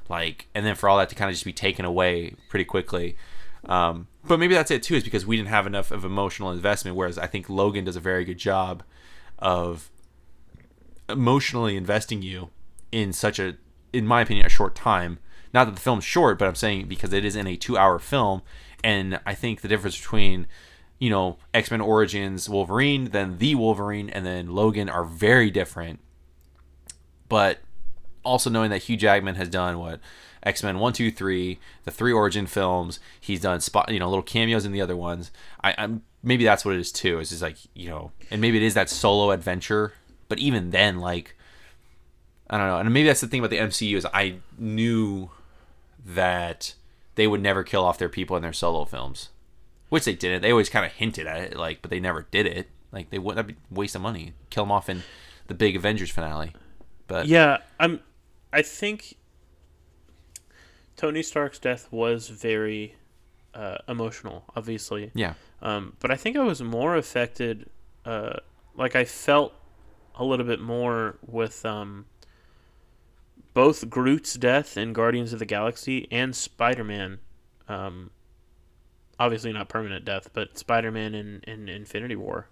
Like, 0.08 0.48
and 0.54 0.64
then 0.64 0.76
for 0.76 0.88
all 0.88 1.00
that 1.00 1.10
to 1.10 1.16
kind 1.16 1.30
of 1.30 1.34
just 1.34 1.44
be 1.44 1.54
taken 1.54 1.86
away 1.86 2.36
pretty 2.48 2.66
quickly. 2.66 3.18
Um, 3.66 4.08
but 4.24 4.38
maybe 4.38 4.54
that's 4.54 4.70
it 4.70 4.84
too, 4.84 4.94
is 4.94 5.04
because 5.04 5.26
we 5.26 5.38
didn't 5.38 5.50
have 5.50 5.66
enough 5.66 5.90
of 5.90 6.06
emotional 6.06 6.52
investment. 6.52 6.96
Whereas 6.96 7.18
I 7.18 7.26
think 7.26 7.50
Logan 7.50 7.86
does 7.86 7.96
a 7.96 8.00
very 8.00 8.26
good 8.26 8.38
job 8.38 8.84
of 9.40 9.90
emotionally 11.08 11.76
investing 11.76 12.22
you 12.22 12.52
in 12.92 13.12
such 13.12 13.40
a, 13.40 13.58
in 13.92 14.06
my 14.06 14.22
opinion, 14.22 14.46
a 14.46 14.50
short 14.50 14.76
time. 14.76 15.18
Not 15.52 15.66
that 15.66 15.74
the 15.74 15.82
film's 15.82 16.04
short, 16.04 16.38
but 16.38 16.48
I'm 16.48 16.54
saying 16.54 16.88
because 16.88 17.12
it 17.12 17.26
is 17.26 17.36
in 17.36 17.48
a 17.48 17.56
two-hour 17.56 17.98
film, 17.98 18.44
and 18.84 19.20
I 19.26 19.34
think 19.34 19.62
the 19.62 19.68
difference 19.68 19.98
between, 19.98 20.46
you 21.00 21.10
know, 21.10 21.38
X 21.54 21.72
Men 21.72 21.82
Origins 21.82 22.50
Wolverine, 22.50 23.06
then 23.06 23.38
the 23.38 23.56
Wolverine, 23.56 24.10
and 24.10 24.26
then 24.26 24.54
Logan 24.54 24.90
are 24.90 25.06
very 25.06 25.50
different. 25.50 26.00
But 27.28 27.60
also 28.24 28.50
knowing 28.50 28.70
that 28.70 28.84
Hugh 28.84 28.98
Jackman 28.98 29.36
has 29.36 29.50
done 29.50 29.80
what 29.80 30.00
X 30.44 30.62
Men 30.62 30.80
one, 30.80 30.94
two, 30.94 31.10
three, 31.12 31.60
the 31.86 31.92
three 31.92 32.12
origin 32.12 32.46
films. 32.46 33.00
He's 33.20 33.42
done 33.42 33.62
spot, 33.62 33.92
you 33.92 34.00
know, 34.00 34.10
little 34.10 34.24
cameos 34.24 34.66
in 34.66 34.72
the 34.72 34.82
other 34.82 34.96
ones. 34.96 35.32
I, 35.64 35.74
I'm 35.78 36.04
maybe 36.22 36.44
that's 36.44 36.66
what 36.66 36.76
it 36.76 36.80
is 36.80 36.92
too. 36.92 37.20
It's 37.20 37.30
just 37.30 37.42
like 37.42 37.58
you 37.74 37.90
know, 37.90 38.12
and 38.30 38.42
maybe 38.42 38.58
it 38.58 38.64
is 38.64 38.74
that 38.74 38.90
solo 38.90 39.32
adventure. 39.32 39.94
But 40.28 40.40
even 40.40 40.72
then, 40.72 41.00
like 41.00 41.36
I 42.50 42.58
don't 42.58 42.68
know, 42.68 42.78
and 42.78 42.94
maybe 42.94 43.08
that's 43.08 43.22
the 43.22 43.28
thing 43.28 43.40
about 43.40 43.52
the 43.52 43.58
MCU 43.58 43.96
is 43.96 44.06
I 44.14 44.36
knew 44.58 45.30
that 46.06 46.74
they 47.16 47.28
would 47.28 47.42
never 47.42 47.64
kill 47.64 47.84
off 47.84 47.98
their 47.98 48.10
people 48.10 48.36
in 48.36 48.42
their 48.42 48.54
solo 48.54 48.86
films. 48.86 49.30
Which 49.90 50.06
they 50.06 50.14
didn't. 50.16 50.42
They 50.42 50.52
always 50.52 50.70
kind 50.70 50.86
of 50.86 50.92
hinted 50.94 51.28
at 51.28 51.42
it, 51.42 51.58
like, 51.58 51.82
but 51.82 51.92
they 51.92 52.00
never 52.00 52.28
did 52.32 52.46
it. 52.46 52.70
Like 52.92 53.10
they 53.10 53.20
wouldn't 53.20 53.36
that'd 53.48 53.56
be 53.56 53.62
a 53.76 53.80
waste 53.80 53.96
of 53.96 54.02
money. 54.02 54.34
Kill 54.50 54.64
him 54.64 54.72
off 54.72 54.90
in 54.90 55.04
the 55.48 55.54
big 55.54 55.76
Avengers 55.76 56.10
finale. 56.10 56.54
But 57.08 57.28
Yeah, 57.28 57.58
I'm. 57.80 58.00
I 58.52 58.62
think 58.64 59.16
Tony 60.96 61.22
Stark's 61.22 61.60
death 61.60 61.88
was 61.92 62.30
very 62.30 62.96
uh, 63.54 63.78
emotional, 63.88 64.44
obviously. 64.56 65.12
yeah, 65.14 65.34
Um, 65.62 65.96
but 66.00 66.12
I 66.12 66.16
think 66.16 66.36
I 66.36 66.44
was 66.44 66.62
more 66.62 66.96
affected. 66.96 67.70
Uh, 68.06 68.38
like 68.76 68.96
I 68.96 69.06
felt 69.06 69.54
a 70.16 70.24
little 70.24 70.46
bit 70.46 70.60
more 70.60 71.18
with 71.26 71.66
um, 71.66 72.06
both 73.54 73.90
Groot's 73.90 74.34
death 74.34 74.78
in 74.78 74.94
Guardians 74.94 75.32
of 75.34 75.40
the 75.40 75.46
Galaxy 75.46 76.08
and 76.12 76.36
Spider 76.36 76.84
Man. 76.84 77.20
Um, 77.68 78.10
obviously 79.20 79.52
not 79.54 79.70
permanent 79.70 80.06
death, 80.06 80.30
but 80.34 80.58
Spider 80.58 80.92
Man 80.92 81.14
in, 81.14 81.42
in 81.46 81.70
Infinity 81.70 82.16
War. 82.16 82.48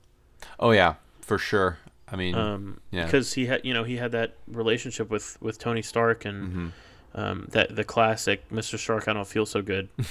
oh 0.60 0.72
yeah, 0.72 0.96
for 1.22 1.38
sure. 1.38 1.80
I 2.10 2.16
mean, 2.16 2.36
Um, 2.36 2.80
Yeah. 2.92 3.06
because 3.06 3.34
he 3.34 3.48
had 3.48 3.66
you 3.66 3.74
know 3.74 3.84
he 3.84 3.98
had 3.98 4.12
that 4.12 4.36
relationship 4.48 5.10
with 5.10 5.38
with 5.42 5.58
Tony 5.60 5.82
Stark 5.82 6.26
and 6.26 6.54
mhm. 6.54 6.72
um, 7.16 7.48
that 7.52 7.76
the 7.76 7.84
classic 7.84 8.48
Mr. 8.50 8.78
Stark 8.78 9.08
I 9.08 9.14
don't 9.14 9.28
feel 9.28 9.46
so 9.46 9.62
good. 9.62 9.90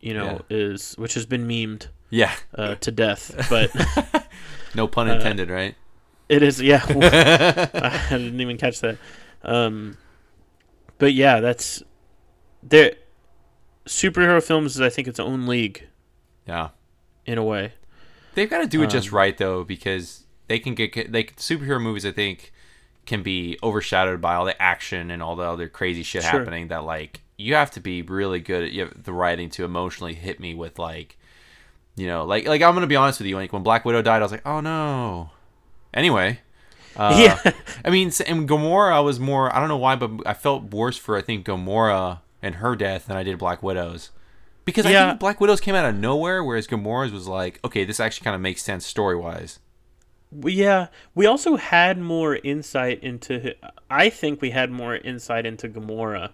You 0.00 0.14
know, 0.14 0.42
is 0.48 0.94
which 0.96 1.14
has 1.14 1.26
been 1.26 1.48
memed 1.48 1.88
yeah, 2.08 2.32
uh, 2.54 2.76
to 2.76 2.92
death, 2.92 3.34
but 3.50 3.74
no 4.76 4.84
Uh, 4.86 4.86
pun 4.86 5.08
intended, 5.08 5.50
right? 5.50 5.74
It 6.28 6.40
is, 6.40 6.62
yeah. 6.62 6.84
I 6.86 8.06
didn't 8.10 8.40
even 8.40 8.58
catch 8.58 8.80
that. 8.80 8.96
Um, 9.42 9.96
but 10.98 11.14
yeah, 11.14 11.40
that's 11.40 11.82
there. 12.62 12.92
Superhero 13.88 14.42
films 14.42 14.74
is, 14.76 14.80
I 14.80 14.88
think, 14.90 15.08
its 15.08 15.18
own 15.18 15.46
league 15.46 15.86
Yeah, 16.46 16.68
in 17.26 17.38
a 17.38 17.44
way. 17.44 17.72
they've 18.34 18.48
got 18.48 18.58
to 18.58 18.66
do 18.66 18.82
it 18.82 18.90
just 18.90 19.08
Um, 19.08 19.14
right 19.16 19.36
though, 19.36 19.64
because 19.64 20.24
they 20.46 20.58
can 20.58 20.74
get 20.74 21.12
they 21.12 21.24
superhero 21.24 21.80
movies. 21.80 22.06
I 22.06 22.12
think 22.12 22.52
can 23.06 23.22
be 23.22 23.58
overshadowed 23.62 24.20
by 24.20 24.34
all 24.34 24.44
the 24.44 24.60
action 24.60 25.10
and 25.10 25.22
all 25.22 25.34
the 25.34 25.42
other 25.44 25.68
crazy 25.68 26.02
shit 26.02 26.22
Sure. 26.22 26.30
happening. 26.40 26.68
That 26.68 26.84
like 26.84 27.22
you 27.36 27.54
have 27.54 27.70
to 27.72 27.80
be 27.80 28.02
really 28.02 28.40
good 28.40 28.64
at 28.64 28.72
you 28.72 28.90
the 28.94 29.12
writing 29.12 29.48
to 29.50 29.64
emotionally 29.64 30.14
hit 30.14 30.38
me 30.40 30.54
with 30.54 30.78
like, 30.78 31.16
you 31.96 32.06
know, 32.06 32.24
like 32.24 32.46
like 32.46 32.62
I'm 32.62 32.74
gonna 32.74 32.86
be 32.86 32.96
honest 32.96 33.18
with 33.20 33.26
you. 33.26 33.36
Like 33.36 33.52
when 33.52 33.62
Black 33.62 33.84
Widow 33.84 34.02
died, 34.02 34.20
I 34.20 34.24
was 34.24 34.32
like, 34.32 34.46
oh 34.46 34.60
no. 34.60 35.30
Anyway. 35.94 36.40
Uh, 36.96 37.14
Yeah. 37.44 37.52
I 37.84 37.90
mean, 37.90 38.10
and 38.26 38.48
Gamora, 38.48 38.92
I 38.92 39.00
was 39.00 39.18
more. 39.20 39.54
I 39.54 39.60
don't 39.60 39.68
know 39.68 39.76
why, 39.76 39.96
but 39.96 40.10
I 40.26 40.34
felt 40.34 40.64
worse 40.64 40.96
for 40.98 41.16
I 41.16 41.22
think 41.22 41.46
Gamora 41.46 42.20
and 42.42 42.56
her 42.56 42.76
death 42.76 43.06
than 43.06 43.16
I 43.16 43.22
did 43.22 43.38
Black 43.38 43.62
Widow's, 43.62 44.10
because 44.64 44.86
I 44.86 44.92
think 44.92 45.20
Black 45.20 45.40
Widow's 45.40 45.60
came 45.60 45.74
out 45.74 45.84
of 45.84 45.94
nowhere, 45.94 46.44
whereas 46.44 46.66
Gamora's 46.66 47.12
was 47.12 47.26
like, 47.26 47.58
okay, 47.64 47.84
this 47.84 48.00
actually 48.00 48.24
kind 48.24 48.34
of 48.34 48.40
makes 48.40 48.62
sense 48.62 48.84
story 48.86 49.16
wise. 49.16 49.58
Yeah, 50.30 50.88
we 51.14 51.24
also 51.24 51.56
had 51.56 51.98
more 51.98 52.36
insight 52.36 53.02
into. 53.02 53.54
I 53.90 54.10
think 54.10 54.42
we 54.42 54.50
had 54.50 54.70
more 54.70 54.96
insight 54.96 55.46
into 55.46 55.68
Gamora. 55.68 56.32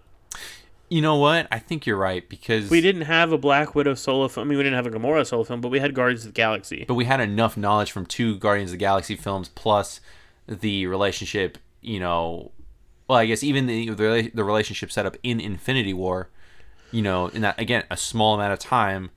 You 0.89 1.01
know 1.01 1.17
what? 1.17 1.47
I 1.51 1.59
think 1.61 1.87
you're 1.87 1.97
right 1.97 2.29
because 2.29 2.71
We 2.71 2.81
didn't 2.81 3.03
have 3.03 3.33
a 3.33 3.39
Black 3.39 3.75
Widow 3.75 3.95
solo 3.95 4.29
film. 4.29 4.47
I 4.47 4.51
mean, 4.51 4.59
we 4.59 4.65
didn't 4.65 4.77
have 4.77 4.87
a 4.87 4.91
Gamora 4.91 5.25
solo 5.27 5.45
film, 5.45 5.61
but 5.61 5.69
we 5.71 5.79
had 5.79 5.95
Guardians 5.95 6.27
of 6.27 6.35
the 6.35 6.37
Galaxy. 6.37 6.85
but 6.87 6.95
we 6.95 7.05
had 7.05 7.21
enough 7.21 7.57
knowledge 7.57 7.93
from 7.93 8.05
two 8.05 8.37
Guardians 8.39 8.71
of 8.71 8.75
the 8.75 8.79
Galaxy 8.79 9.17
films 9.17 9.49
plus 9.49 10.01
the 10.47 10.87
relationship. 10.87 11.59
You 11.81 12.01
know, 12.01 12.51
well, 13.09 13.19
I 13.19 13.27
guess 13.27 13.43
even 13.43 13.67
the 13.67 13.91
the, 13.91 14.31
the 14.33 14.45
relationship 14.45 14.91
set 14.91 15.07
up 15.07 15.17
in 15.23 15.41
Infinity 15.41 15.95
War. 15.95 16.31
You 16.91 17.03
know, 17.03 17.27
in 17.29 17.43
that 17.43 17.61
again 17.61 17.85
a 17.91 17.97
small 17.97 18.35
amount 18.35 18.53
of 18.53 18.59
time. 18.59 19.11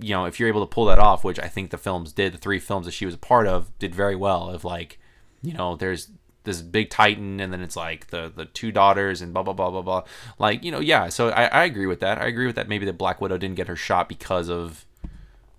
You 0.00 0.10
know, 0.10 0.26
if 0.26 0.38
you're 0.38 0.48
able 0.48 0.64
to 0.64 0.72
pull 0.72 0.84
that 0.86 0.98
off, 0.98 1.24
which 1.24 1.40
I 1.40 1.48
think 1.48 1.70
the 1.70 1.78
films 1.78 2.12
did, 2.12 2.32
the 2.32 2.38
three 2.38 2.60
films 2.60 2.86
that 2.86 2.92
she 2.92 3.04
was 3.04 3.14
a 3.14 3.18
part 3.18 3.46
of 3.46 3.76
did 3.78 3.94
very 3.94 4.14
well. 4.14 4.50
Of 4.50 4.64
like, 4.64 4.98
you 5.42 5.52
know, 5.54 5.76
there's 5.76 6.10
this 6.44 6.62
big 6.62 6.90
titan, 6.90 7.40
and 7.40 7.52
then 7.52 7.60
it's 7.60 7.76
like 7.76 8.08
the 8.08 8.32
the 8.34 8.46
two 8.46 8.72
daughters, 8.72 9.20
and 9.20 9.32
blah 9.32 9.42
blah 9.42 9.52
blah 9.52 9.70
blah 9.70 9.82
blah. 9.82 10.02
Like, 10.38 10.64
you 10.64 10.72
know, 10.72 10.80
yeah. 10.80 11.08
So 11.08 11.30
I, 11.30 11.44
I 11.46 11.64
agree 11.64 11.86
with 11.86 12.00
that. 12.00 12.18
I 12.18 12.26
agree 12.26 12.46
with 12.46 12.56
that. 12.56 12.68
Maybe 12.68 12.86
the 12.86 12.92
Black 12.92 13.20
Widow 13.20 13.38
didn't 13.38 13.56
get 13.56 13.68
her 13.68 13.76
shot 13.76 14.08
because 14.08 14.48
of 14.48 14.84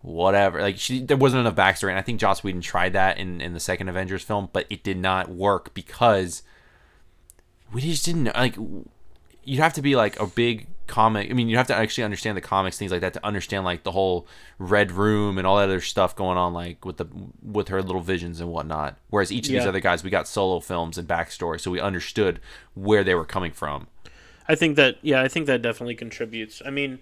whatever. 0.01 0.61
Like 0.61 0.77
she, 0.77 1.01
there 1.01 1.17
wasn't 1.17 1.41
enough 1.41 1.55
backstory, 1.55 1.89
and 1.89 1.99
I 1.99 2.01
think 2.01 2.19
Joss 2.19 2.43
Whedon 2.43 2.61
tried 2.61 2.93
that 2.93 3.17
in 3.17 3.41
in 3.41 3.53
the 3.53 3.59
second 3.59 3.87
Avengers 3.89 4.23
film, 4.23 4.49
but 4.51 4.65
it 4.69 4.83
did 4.83 4.97
not 4.97 5.29
work 5.29 5.73
because 5.73 6.43
we 7.73 7.81
just 7.81 8.05
didn't 8.05 8.25
like. 8.25 8.55
You'd 9.43 9.59
have 9.59 9.73
to 9.73 9.81
be 9.81 9.95
like 9.95 10.19
a 10.19 10.27
big 10.27 10.67
comic. 10.87 11.29
I 11.29 11.33
mean, 11.33 11.49
you 11.49 11.57
have 11.57 11.67
to 11.67 11.75
actually 11.75 12.03
understand 12.03 12.35
the 12.35 12.41
comics, 12.41 12.77
things 12.77 12.91
like 12.91 13.01
that, 13.01 13.13
to 13.13 13.25
understand 13.25 13.63
like 13.63 13.83
the 13.83 13.91
whole 13.91 14.27
Red 14.57 14.91
Room 14.91 15.37
and 15.37 15.47
all 15.47 15.57
that 15.57 15.63
other 15.63 15.81
stuff 15.81 16.15
going 16.15 16.37
on, 16.37 16.53
like 16.53 16.83
with 16.83 16.97
the 16.97 17.07
with 17.41 17.69
her 17.69 17.81
little 17.81 18.01
visions 18.01 18.41
and 18.41 18.51
whatnot. 18.51 18.97
Whereas 19.09 19.31
each 19.31 19.47
of 19.47 19.53
these 19.53 19.65
other 19.65 19.79
guys, 19.79 20.03
we 20.03 20.09
got 20.09 20.27
solo 20.27 20.59
films 20.59 20.97
and 20.97 21.07
backstory, 21.07 21.59
so 21.59 21.71
we 21.71 21.79
understood 21.79 22.39
where 22.73 23.03
they 23.03 23.15
were 23.15 23.25
coming 23.25 23.51
from. 23.51 23.87
I 24.47 24.55
think 24.55 24.75
that 24.75 24.97
yeah, 25.01 25.21
I 25.21 25.27
think 25.27 25.45
that 25.45 25.61
definitely 25.61 25.95
contributes. 25.95 26.61
I 26.65 26.71
mean, 26.71 26.99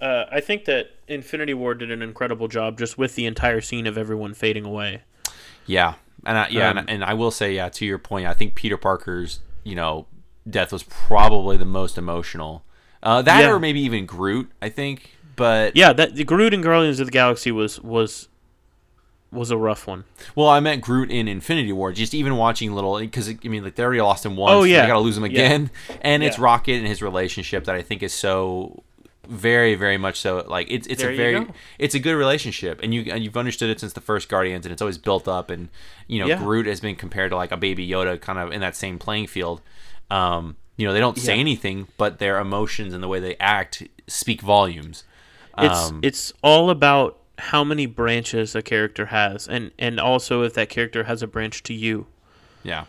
uh, 0.00 0.26
I 0.30 0.40
think 0.40 0.66
that 0.66 0.90
Infinity 1.08 1.54
War 1.54 1.74
did 1.74 1.90
an 1.90 2.02
incredible 2.02 2.46
job 2.46 2.78
just 2.78 2.98
with 2.98 3.14
the 3.14 3.26
entire 3.26 3.60
scene 3.60 3.86
of 3.86 3.96
everyone 3.98 4.34
fading 4.34 4.64
away. 4.64 5.02
Yeah, 5.66 5.94
and 6.26 6.36
I, 6.36 6.48
yeah, 6.48 6.70
Um, 6.70 6.78
and, 6.78 6.90
and 6.90 7.04
I 7.04 7.14
will 7.14 7.30
say, 7.30 7.54
yeah, 7.54 7.70
to 7.70 7.86
your 7.86 7.98
point, 7.98 8.26
I 8.26 8.34
think 8.34 8.54
Peter 8.54 8.76
Parker's, 8.76 9.40
you 9.64 9.74
know, 9.74 10.06
death 10.48 10.72
was 10.72 10.82
probably 10.84 11.56
the 11.56 11.64
most 11.64 11.98
emotional. 11.98 12.64
Uh, 13.02 13.20
that 13.22 13.40
Yeah. 13.40 13.50
or 13.50 13.58
maybe 13.58 13.80
even 13.80 14.06
Groot, 14.06 14.50
I 14.62 14.68
think. 14.68 15.16
But 15.36 15.74
Yeah, 15.76 15.92
that 15.92 16.14
the 16.14 16.24
Groot 16.24 16.54
and 16.54 16.62
Guardians 16.62 17.00
of 17.00 17.06
the 17.06 17.12
Galaxy 17.12 17.50
was 17.50 17.80
was 17.80 18.28
was 19.32 19.50
a 19.50 19.56
rough 19.56 19.88
one. 19.88 20.04
well, 20.36 20.48
I 20.48 20.60
meant 20.60 20.80
Groot 20.80 21.10
in 21.10 21.26
Infinity 21.26 21.72
War. 21.72 21.92
Just 21.92 22.14
even 22.14 22.36
watching 22.36 22.72
little, 22.72 23.00
because 23.00 23.28
I 23.28 23.36
mean, 23.48 23.64
like 23.64 23.74
they 23.74 23.82
already 23.82 24.00
lost 24.00 24.24
him 24.24 24.36
once. 24.36 24.52
Oh, 24.52 24.62
yeah. 24.62 24.82
they 24.82 24.86
gotta 24.86 25.00
lose 25.00 25.16
him 25.16 25.24
Yeah. 25.24 25.30
again. 25.30 25.70
And 26.02 26.22
it's 26.22 26.38
Rocket 26.38 26.74
and 26.78 26.86
his 26.86 27.02
relationship 27.02 27.64
that 27.64 27.74
I 27.74 27.82
think 27.82 28.04
is 28.04 28.12
so 28.14 28.84
very, 29.26 29.74
very 29.74 29.96
much 29.98 30.20
so. 30.20 30.44
Like 30.46 30.66
it's 30.70 30.86
it's 30.86 31.02
There 31.02 31.10
a 31.10 31.16
very 31.16 31.46
it's 31.78 31.94
a 31.94 31.98
good 31.98 32.14
relationship, 32.14 32.80
and 32.82 32.94
you 32.94 33.10
and 33.12 33.22
you've 33.24 33.36
understood 33.36 33.70
it 33.70 33.80
since 33.80 33.92
the 33.92 34.00
first 34.00 34.28
Guardians, 34.28 34.66
and 34.66 34.72
it's 34.72 34.82
always 34.82 34.98
built 34.98 35.26
up. 35.28 35.50
And 35.50 35.68
you 36.06 36.20
know, 36.20 36.28
Yeah. 36.28 36.38
Groot 36.38 36.66
has 36.66 36.80
been 36.80 36.96
compared 36.96 37.30
to 37.30 37.36
like 37.36 37.52
a 37.52 37.56
baby 37.56 37.86
Yoda, 37.88 38.20
kind 38.20 38.38
of 38.38 38.52
in 38.52 38.60
that 38.60 38.76
same 38.76 38.98
playing 38.98 39.26
field. 39.28 39.60
Um, 40.10 40.56
you 40.76 40.86
know, 40.86 40.92
they 40.92 41.00
don't 41.00 41.18
say 41.18 41.34
Yeah. 41.34 41.40
anything, 41.40 41.88
but 41.96 42.18
their 42.18 42.38
emotions 42.38 42.92
and 42.94 43.02
the 43.02 43.08
way 43.08 43.20
they 43.20 43.36
act 43.38 43.82
speak 44.06 44.40
volumes. 44.40 45.04
It's 45.58 45.88
Um, 45.90 46.00
it's 46.02 46.32
all 46.42 46.68
about 46.70 47.18
how 47.38 47.64
many 47.64 47.86
branches 47.86 48.54
a 48.54 48.62
character 48.62 49.06
has, 49.06 49.48
and 49.48 49.70
and 49.78 49.98
also 50.00 50.42
if 50.42 50.54
that 50.54 50.68
character 50.68 51.04
has 51.04 51.22
a 51.22 51.26
branch 51.26 51.62
to 51.64 51.74
you. 51.74 52.06
yeah, 52.62 52.84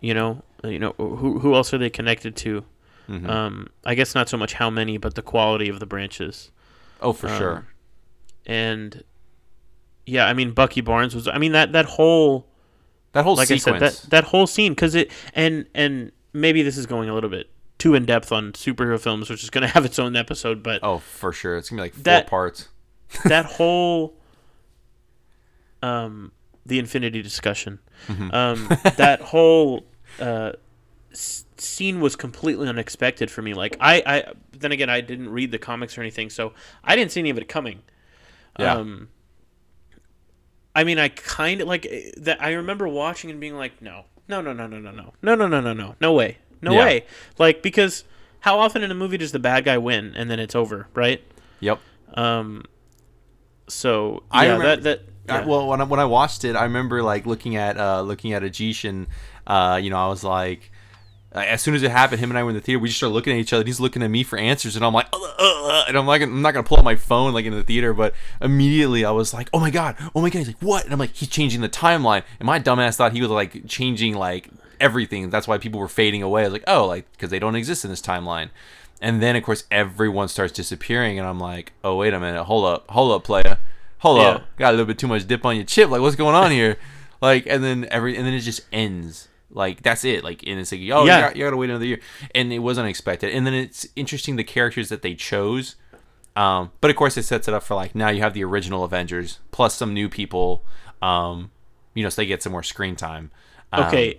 You 0.00 0.14
know, 0.14 0.42
you 0.64 0.78
know 0.78 0.94
who 0.98 1.38
who 1.40 1.54
else 1.54 1.72
are 1.72 1.78
they 1.78 1.90
connected 1.90 2.36
to? 2.36 2.64
Mhm. 3.08 3.28
Um, 3.28 3.66
I 3.84 3.94
guess 3.94 4.14
not 4.14 4.28
so 4.28 4.36
much 4.36 4.54
how 4.54 4.70
many, 4.70 4.96
but 4.96 5.14
the 5.14 5.22
quality 5.22 5.68
of 5.68 5.80
the 5.80 5.86
branches. 5.86 6.50
oh 7.00 7.12
for 7.12 7.28
um, 7.28 7.38
sure. 7.38 7.66
And 8.46 9.02
yeah, 10.06 10.26
I 10.26 10.32
mean 10.32 10.52
Bucky 10.52 10.80
Barnes 10.80 11.14
was. 11.14 11.28
I 11.28 11.38
mean 11.38 11.52
that 11.52 11.72
that 11.72 11.84
whole 11.86 12.46
That 13.12 13.24
whole 13.24 13.36
like 13.36 13.48
sequence. 13.48 13.66
I 13.82 13.88
said 13.88 14.02
that 14.04 14.10
that 14.10 14.24
whole 14.24 14.46
scene 14.46 14.72
because 14.72 14.94
it 14.94 15.10
and 15.34 15.66
and 15.74 16.12
maybe 16.32 16.62
this 16.62 16.76
is 16.76 16.86
going 16.86 17.08
a 17.08 17.14
little 17.14 17.30
bit 17.30 17.50
too 17.78 17.94
in 17.94 18.04
depth 18.06 18.30
on 18.32 18.52
superhero 18.52 18.98
films, 19.00 19.28
which 19.28 19.42
is 19.42 19.50
going 19.50 19.62
to 19.66 19.72
have 19.72 19.84
its 19.84 19.98
own 19.98 20.14
episode, 20.16 20.62
but 20.62 20.80
oh, 20.82 20.98
for 20.98 21.32
sure. 21.32 21.56
It's 21.56 21.68
gonna 21.70 21.80
be 21.82 21.84
like 21.86 21.94
four 21.94 22.02
That- 22.04 22.26
parts. 22.28 22.68
that 23.26 23.44
whole 23.58 24.14
um 25.82 26.32
the 26.64 26.78
infinity 26.78 27.22
discussion 27.22 27.78
Mm-hmm. 28.08 28.34
um 28.34 28.66
that 28.96 29.20
whole 29.20 29.84
uh 30.18 30.52
scene 31.14 32.00
was 32.00 32.16
completely 32.16 32.68
unexpected 32.68 33.30
for 33.30 33.42
me 33.42 33.54
like 33.54 33.76
i 33.80 34.02
i 34.06 34.32
then 34.52 34.72
again 34.72 34.88
i 34.90 35.00
didn't 35.00 35.28
read 35.28 35.50
the 35.50 35.58
comics 35.58 35.96
or 35.96 36.00
anything 36.00 36.30
so 36.30 36.52
i 36.84 36.96
didn't 36.96 37.10
see 37.12 37.20
any 37.20 37.30
of 37.30 37.38
it 37.38 37.48
coming 37.48 37.82
Yeah. 38.58 38.74
um 38.76 39.08
i 40.74 40.84
mean 40.84 40.98
i 40.98 41.08
kind 41.08 41.60
of 41.60 41.68
like 41.68 41.86
eh, 41.88 42.10
that 42.18 42.42
i 42.42 42.52
remember 42.52 42.88
watching 42.88 43.30
and 43.30 43.38
being 43.40 43.56
like 43.56 43.80
no 43.82 44.04
no 44.28 44.40
no 44.40 44.52
no 44.52 44.66
no 44.66 44.78
no 44.78 44.90
no 44.90 45.12
no 45.22 45.34
no 45.34 45.46
no 45.46 45.60
no 45.60 45.72
no 45.72 45.94
no 46.00 46.12
way 46.12 46.38
no 46.60 46.72
Yeah. 46.72 46.84
way 46.84 47.06
like 47.38 47.62
because 47.62 48.04
how 48.40 48.58
often 48.58 48.82
in 48.82 48.90
a 48.90 48.94
movie 48.94 49.18
does 49.18 49.32
the 49.32 49.38
bad 49.38 49.64
guy 49.64 49.78
win 49.78 50.14
and 50.16 50.30
then 50.30 50.38
it's 50.40 50.54
over 50.54 50.88
right 50.94 51.22
Yep. 51.60 51.78
um. 52.14 52.64
So 53.68 54.24
I 54.30 54.46
remember- 54.48 54.76
that 54.82 54.82
that 55.26 55.42
I, 55.44 55.46
well, 55.46 55.68
when 55.68 55.80
I, 55.80 55.84
when 55.84 56.00
I 56.00 56.04
watched 56.04 56.44
it, 56.44 56.56
I 56.56 56.64
remember 56.64 57.00
like 57.04 57.24
looking 57.26 57.54
at 57.54 57.78
uh, 57.78 58.02
looking 58.02 58.32
at 58.32 58.42
Ajish 58.42 58.86
and 58.88 59.06
uh, 59.46 59.78
you 59.80 59.88
know 59.88 59.96
I 59.96 60.08
was 60.08 60.24
like, 60.24 60.72
uh, 60.74 60.81
as 61.40 61.62
soon 61.62 61.74
as 61.74 61.82
it 61.82 61.90
happened, 61.90 62.20
him 62.20 62.30
and 62.30 62.38
I 62.38 62.42
were 62.42 62.50
in 62.50 62.54
the 62.56 62.60
theater. 62.60 62.78
We 62.78 62.88
just 62.88 62.98
started 62.98 63.14
looking 63.14 63.32
at 63.32 63.38
each 63.38 63.52
other. 63.52 63.64
He's 63.64 63.80
looking 63.80 64.02
at 64.02 64.10
me 64.10 64.22
for 64.22 64.38
answers, 64.38 64.76
and 64.76 64.84
I'm 64.84 64.92
like, 64.92 65.06
uh, 65.12 65.16
uh, 65.16 65.68
uh, 65.68 65.84
and 65.88 65.96
I'm 65.96 66.06
like, 66.06 66.20
I'm 66.22 66.42
not 66.42 66.52
gonna 66.52 66.64
pull 66.66 66.78
up 66.78 66.84
my 66.84 66.96
phone 66.96 67.32
like 67.32 67.44
in 67.46 67.52
the 67.54 67.62
theater, 67.62 67.94
but 67.94 68.14
immediately 68.40 69.04
I 69.04 69.10
was 69.12 69.32
like, 69.32 69.48
oh 69.52 69.60
my 69.60 69.70
god, 69.70 69.96
oh 70.14 70.20
my 70.20 70.28
god. 70.30 70.38
He's 70.40 70.48
like, 70.48 70.60
what? 70.62 70.84
And 70.84 70.92
I'm 70.92 70.98
like, 70.98 71.14
he's 71.14 71.28
changing 71.28 71.60
the 71.62 71.68
timeline. 71.68 72.22
And 72.38 72.46
my 72.46 72.60
dumbass 72.60 72.96
thought 72.96 73.12
he 73.12 73.20
was 73.22 73.30
like 73.30 73.66
changing 73.66 74.14
like 74.14 74.50
everything. 74.80 75.30
That's 75.30 75.48
why 75.48 75.58
people 75.58 75.80
were 75.80 75.88
fading 75.88 76.22
away. 76.22 76.42
I 76.42 76.44
was 76.44 76.52
like, 76.52 76.64
oh, 76.66 76.86
like 76.86 77.10
because 77.12 77.30
they 77.30 77.38
don't 77.38 77.54
exist 77.56 77.84
in 77.84 77.90
this 77.90 78.02
timeline. 78.02 78.50
And 79.00 79.22
then 79.22 79.34
of 79.34 79.42
course 79.42 79.64
everyone 79.70 80.28
starts 80.28 80.52
disappearing, 80.52 81.18
and 81.18 81.26
I'm 81.26 81.40
like, 81.40 81.72
oh 81.82 81.96
wait 81.96 82.12
a 82.14 82.20
minute, 82.20 82.44
hold 82.44 82.66
up, 82.66 82.90
hold 82.90 83.10
up, 83.12 83.24
player, 83.24 83.58
hold 83.98 84.18
Yeah. 84.18 84.28
up, 84.28 84.56
got 84.58 84.68
a 84.70 84.72
little 84.72 84.86
bit 84.86 84.98
too 84.98 85.08
much 85.08 85.26
dip 85.26 85.44
on 85.46 85.56
your 85.56 85.64
chip. 85.64 85.88
Like 85.90 86.00
what's 86.02 86.16
going 86.16 86.34
on 86.34 86.50
here? 86.50 86.76
like 87.22 87.46
and 87.46 87.64
then 87.64 87.86
every 87.90 88.16
and 88.16 88.26
then 88.26 88.34
it 88.34 88.40
just 88.40 88.60
ends. 88.72 89.28
Like 89.52 89.82
that's 89.82 90.04
it. 90.04 90.24
Like 90.24 90.42
and 90.46 90.58
it's 90.58 90.72
like, 90.72 90.80
oh, 90.92 91.04
Yeah. 91.04 91.16
you, 91.18 91.22
got, 91.24 91.36
you 91.36 91.44
gotta 91.44 91.56
wait 91.56 91.70
another 91.70 91.84
year, 91.84 92.00
and 92.34 92.52
it 92.52 92.58
was 92.60 92.78
unexpected. 92.78 93.30
And 93.32 93.46
then 93.46 93.54
it's 93.54 93.86
interesting 93.96 94.36
the 94.36 94.44
characters 94.44 94.88
that 94.88 95.02
they 95.02 95.14
chose. 95.14 95.76
Um, 96.34 96.72
but 96.80 96.90
of 96.90 96.96
course, 96.96 97.16
it 97.18 97.24
sets 97.24 97.46
it 97.48 97.54
up 97.54 97.62
for 97.62 97.74
like 97.74 97.94
now 97.94 98.08
you 98.08 98.22
have 98.22 98.32
the 98.34 98.44
original 98.44 98.84
Avengers 98.84 99.38
plus 99.50 99.74
some 99.74 99.92
new 99.92 100.08
people. 100.08 100.64
Um, 101.02 101.50
you 101.94 102.02
know, 102.02 102.08
so 102.08 102.22
they 102.22 102.26
get 102.26 102.42
some 102.42 102.52
more 102.52 102.62
screen 102.62 102.96
time. 102.96 103.30
Um, 103.72 103.84
Okay. 103.86 104.18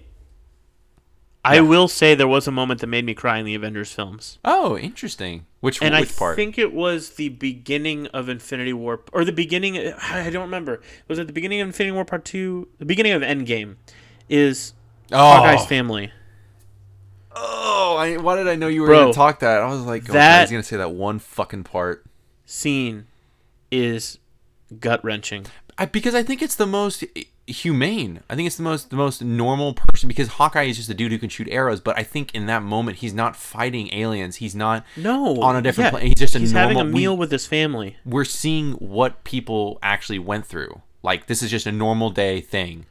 I 1.46 1.60
will 1.60 1.90
say 1.90 2.16
there 2.16 2.26
was 2.28 2.48
a 2.48 2.52
moment 2.52 2.80
that 2.80 2.88
made 2.88 3.04
me 3.06 3.14
cry 3.14 3.38
in 3.38 3.46
the 3.46 3.54
Avengers 3.54 3.92
films. 3.92 4.40
Oh, 4.46 4.78
interesting. 4.78 5.46
Which 5.60 5.82
And 5.82 5.94
which 5.94 6.10
I 6.14 6.18
part? 6.18 6.36
think 6.38 6.58
it 6.58 6.72
was 6.72 7.12
the 7.16 7.30
beginning 7.30 8.08
of 8.08 8.30
Infinity 8.30 8.72
War, 8.72 9.02
or 9.12 9.26
the 9.26 9.34
beginning. 9.34 9.78
I 10.02 10.30
don't 10.30 10.44
remember. 10.44 10.80
Was 11.10 11.20
it 11.20 11.28
the 11.28 11.34
beginning 11.34 11.60
of 11.60 11.68
Infinity 11.68 11.92
War 11.92 12.06
Part 12.06 12.24
Two? 12.24 12.70
The 12.80 12.86
beginning 12.86 13.12
of 13.12 13.22
Endgame 13.22 13.76
is 14.30 14.72
oh, 15.14 15.18
Hawkeye's 15.18 15.66
family. 15.66 16.12
oh! 17.36 17.96
I, 18.00 18.18
why 18.18 18.36
did 18.36 18.48
I 18.48 18.56
know 18.56 18.68
you 18.68 18.82
were 18.82 18.88
Bro, 18.88 19.00
going 19.02 19.14
to 19.14 19.18
talk 19.18 19.40
that? 19.40 19.62
I 19.62 19.68
was 19.68 19.82
like, 19.82 20.10
oh, 20.10 20.14
that- 20.14 20.42
he's 20.42 20.52
going 20.52 20.62
to 20.62 20.68
say 20.68 20.78
that 20.78 20.92
one 20.92 21.20
fucking 21.20 21.64
part. 21.64 22.06
Scene 22.46 23.06
is 23.72 24.20
gut 24.80 25.04
wrenching. 25.04 25.46
I, 25.78 25.86
because 25.86 26.14
I 26.14 26.22
think 26.24 26.42
it's 26.42 26.56
the 26.56 26.68
most 26.68 27.04
humane. 27.48 28.22
I 28.30 28.36
think 28.36 28.46
it's 28.48 28.58
the 28.58 28.64
most 28.64 28.90
the 28.90 28.96
most 28.96 29.22
normal 29.24 29.74
person 29.74 30.08
because 30.08 30.28
Hawkeye 30.28 30.64
is 30.64 30.78
just 30.78 30.90
a 30.90 30.94
dude 30.94 31.12
who 31.12 31.18
can 31.18 31.30
shoot 31.30 31.48
arrows. 31.50 31.80
But 31.82 31.98
I 31.98 32.04
think 32.04 32.36
in 32.36 32.46
that 32.48 32.62
moment 32.62 32.98
he's 32.98 33.14
not 33.14 33.36
fighting 33.36 33.92
aliens. 33.94 34.36
He's 34.36 34.54
not 34.56 34.86
No, 34.98 35.42
on 35.42 35.56
a 35.56 35.62
different 35.62 35.88
yeah, 35.88 35.92
plane. 36.00 36.08
He's 36.08 36.16
just 36.20 36.36
a 36.36 36.40
he's 36.40 36.54
normal. 36.54 36.70
having 36.70 36.82
a 36.90 36.94
we- 36.94 37.00
meal 37.02 37.18
with 37.18 37.32
his 37.32 37.48
family. 37.48 37.98
we're 38.06 38.26
seeing 38.26 38.74
what 38.74 39.24
people 39.24 39.80
actually 39.82 40.20
went 40.20 40.46
through. 40.46 40.82
Like 41.02 41.26
this 41.28 41.42
is 41.42 41.50
just 41.50 41.66
a 41.66 41.72
normal 41.72 42.12
day 42.12 42.40
thing. 42.42 42.86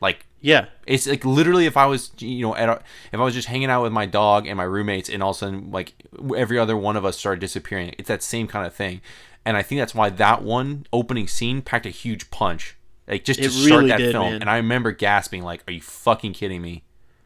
Like 0.00 0.26
Yeah, 0.40 0.66
it's 0.86 1.06
like 1.08 1.24
literally 1.24 1.66
if 1.66 1.76
I 1.76 1.86
was 1.86 2.12
you 2.18 2.42
know 2.42 2.54
at 2.54 2.68
a, 2.68 2.80
if 3.12 3.18
I 3.18 3.24
was 3.24 3.34
just 3.34 3.48
hanging 3.48 3.70
out 3.70 3.82
with 3.82 3.92
my 3.92 4.06
dog 4.06 4.46
and 4.46 4.56
my 4.56 4.62
roommates 4.64 5.08
and 5.08 5.22
all 5.22 5.30
of 5.30 5.36
a 5.36 5.38
sudden 5.38 5.70
like 5.72 5.94
every 6.36 6.58
other 6.58 6.76
one 6.76 6.96
of 6.96 7.04
us 7.04 7.18
started 7.18 7.40
disappearing. 7.40 7.94
It's 7.98 8.08
that 8.08 8.22
same 8.22 8.46
kind 8.46 8.66
of 8.66 8.72
thing. 8.74 9.00
And 9.44 9.56
I 9.56 9.62
think 9.62 9.80
that's 9.80 9.94
why 9.94 10.10
that 10.10 10.42
one 10.42 10.86
opening 10.92 11.26
scene 11.26 11.62
packed 11.62 11.86
a 11.86 11.90
huge 11.90 12.30
punch. 12.30 12.76
Like 13.08 13.24
just 13.24 13.40
to 13.40 13.46
It 13.46 13.50
start 13.50 13.78
really 13.78 13.88
that 13.88 13.98
did, 13.98 14.12
film. 14.12 14.30
man. 14.32 14.40
And 14.42 14.50
I 14.50 14.56
remember 14.58 14.92
gasping 14.92 15.42
like, 15.42 15.64
"Are 15.66 15.72
you 15.72 15.80
fucking 15.80 16.34
kidding 16.34 16.60
me?" 16.62 16.84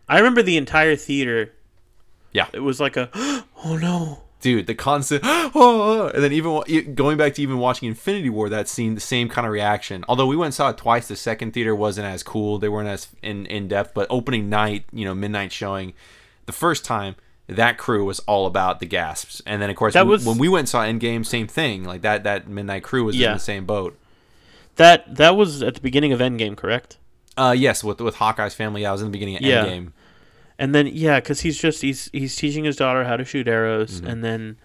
I 0.09 0.17
remember 0.19 0.43
the 0.43 0.57
entire 0.57 0.97
theater. 0.97 1.53
Yeah. 2.33 2.47
It 2.53 2.61
was 2.61 2.81
like 2.81 2.97
a, 2.97 3.11
oh 3.65 3.77
no. 3.77 4.23
Dude 4.43 4.67
the 4.67 4.75
constant 4.75 5.23
oh, 5.27 6.11
and 6.15 6.23
then 6.23 6.33
even 6.33 6.95
going 6.95 7.17
back 7.17 7.33
to 7.35 7.43
even 7.43 7.59
watching 7.59 7.89
infinity 7.89 8.29
war 8.29 8.51
that 8.51 8.69
scene 8.69 8.95
the 8.95 9.01
same 9.01 9.29
kind 9.31 9.47
of 9.47 9.53
reaction. 9.53 10.05
Although 10.09 10.27
we 10.27 10.37
went 10.37 10.49
and 10.49 10.55
saw 10.55 10.69
it 10.69 10.77
twice 10.77 11.09
the 11.09 11.17
second 11.17 11.53
theater 11.55 11.75
wasn't 11.75 12.07
as 12.07 12.23
cool 12.23 12.59
they 12.59 12.69
weren't 12.69 12.89
as 12.89 13.09
in, 13.23 13.47
in 13.47 13.69
depth 13.69 13.95
but 13.95 14.07
opening 14.11 14.51
night 14.51 14.85
you 14.93 15.05
know 15.07 15.15
midnight 15.15 15.51
showing 15.53 15.95
the 16.47 16.53
first 16.53 16.85
time 16.85 17.15
that 17.47 17.77
crew 17.79 18.05
was 18.05 18.19
all 18.21 18.47
about 18.47 18.81
the 18.81 18.87
gasps. 18.87 19.41
And 19.47 19.61
then 19.63 19.71
of 19.71 19.77
course 19.77 19.95
That 19.95 20.07
was- 20.07 20.25
when 20.27 20.39
we 20.39 20.49
went 20.49 20.61
and 20.61 20.69
saw 20.69 20.83
endgame 20.85 21.25
same 21.25 21.47
thing 21.47 21.85
like 21.85 22.03
that 22.03 22.25
that 22.25 22.49
midnight 22.49 22.83
crew 22.83 23.05
was 23.05 23.17
in 23.17 23.23
the 23.33 23.39
same 23.39 23.65
boat. 23.65 23.99
That 24.77 25.17
that 25.17 25.37
was 25.37 25.63
at 25.63 25.75
the 25.75 25.81
beginning 25.81 26.13
of 26.13 26.21
Endgame, 26.21 26.57
correct? 26.57 26.99
uh 27.37 27.55
yes 27.57 27.83
with 27.83 27.99
with 28.01 28.17
hawkeye's 28.17 28.53
family 28.53 28.85
i 28.85 28.93
was 28.93 29.01
in 29.01 29.07
the 29.09 29.11
beginning 29.13 29.37
of 29.37 29.41
Yeah. 29.41 29.65
endgame 29.65 29.93
And 30.59 30.75
then 30.75 30.87
yeah, 30.87 31.19
because 31.21 31.41
he's 31.41 31.59
just 31.59 31.83
he's 31.83 32.09
he's 32.13 32.37
teaching 32.37 32.65
his 32.65 32.77
daughter 32.77 33.05
how 33.05 33.17
to 33.17 33.25
shoot 33.25 33.49
arrows, 33.49 34.01
Mm-hmm. 34.01 34.07
and 34.11 34.25
then 34.25 34.57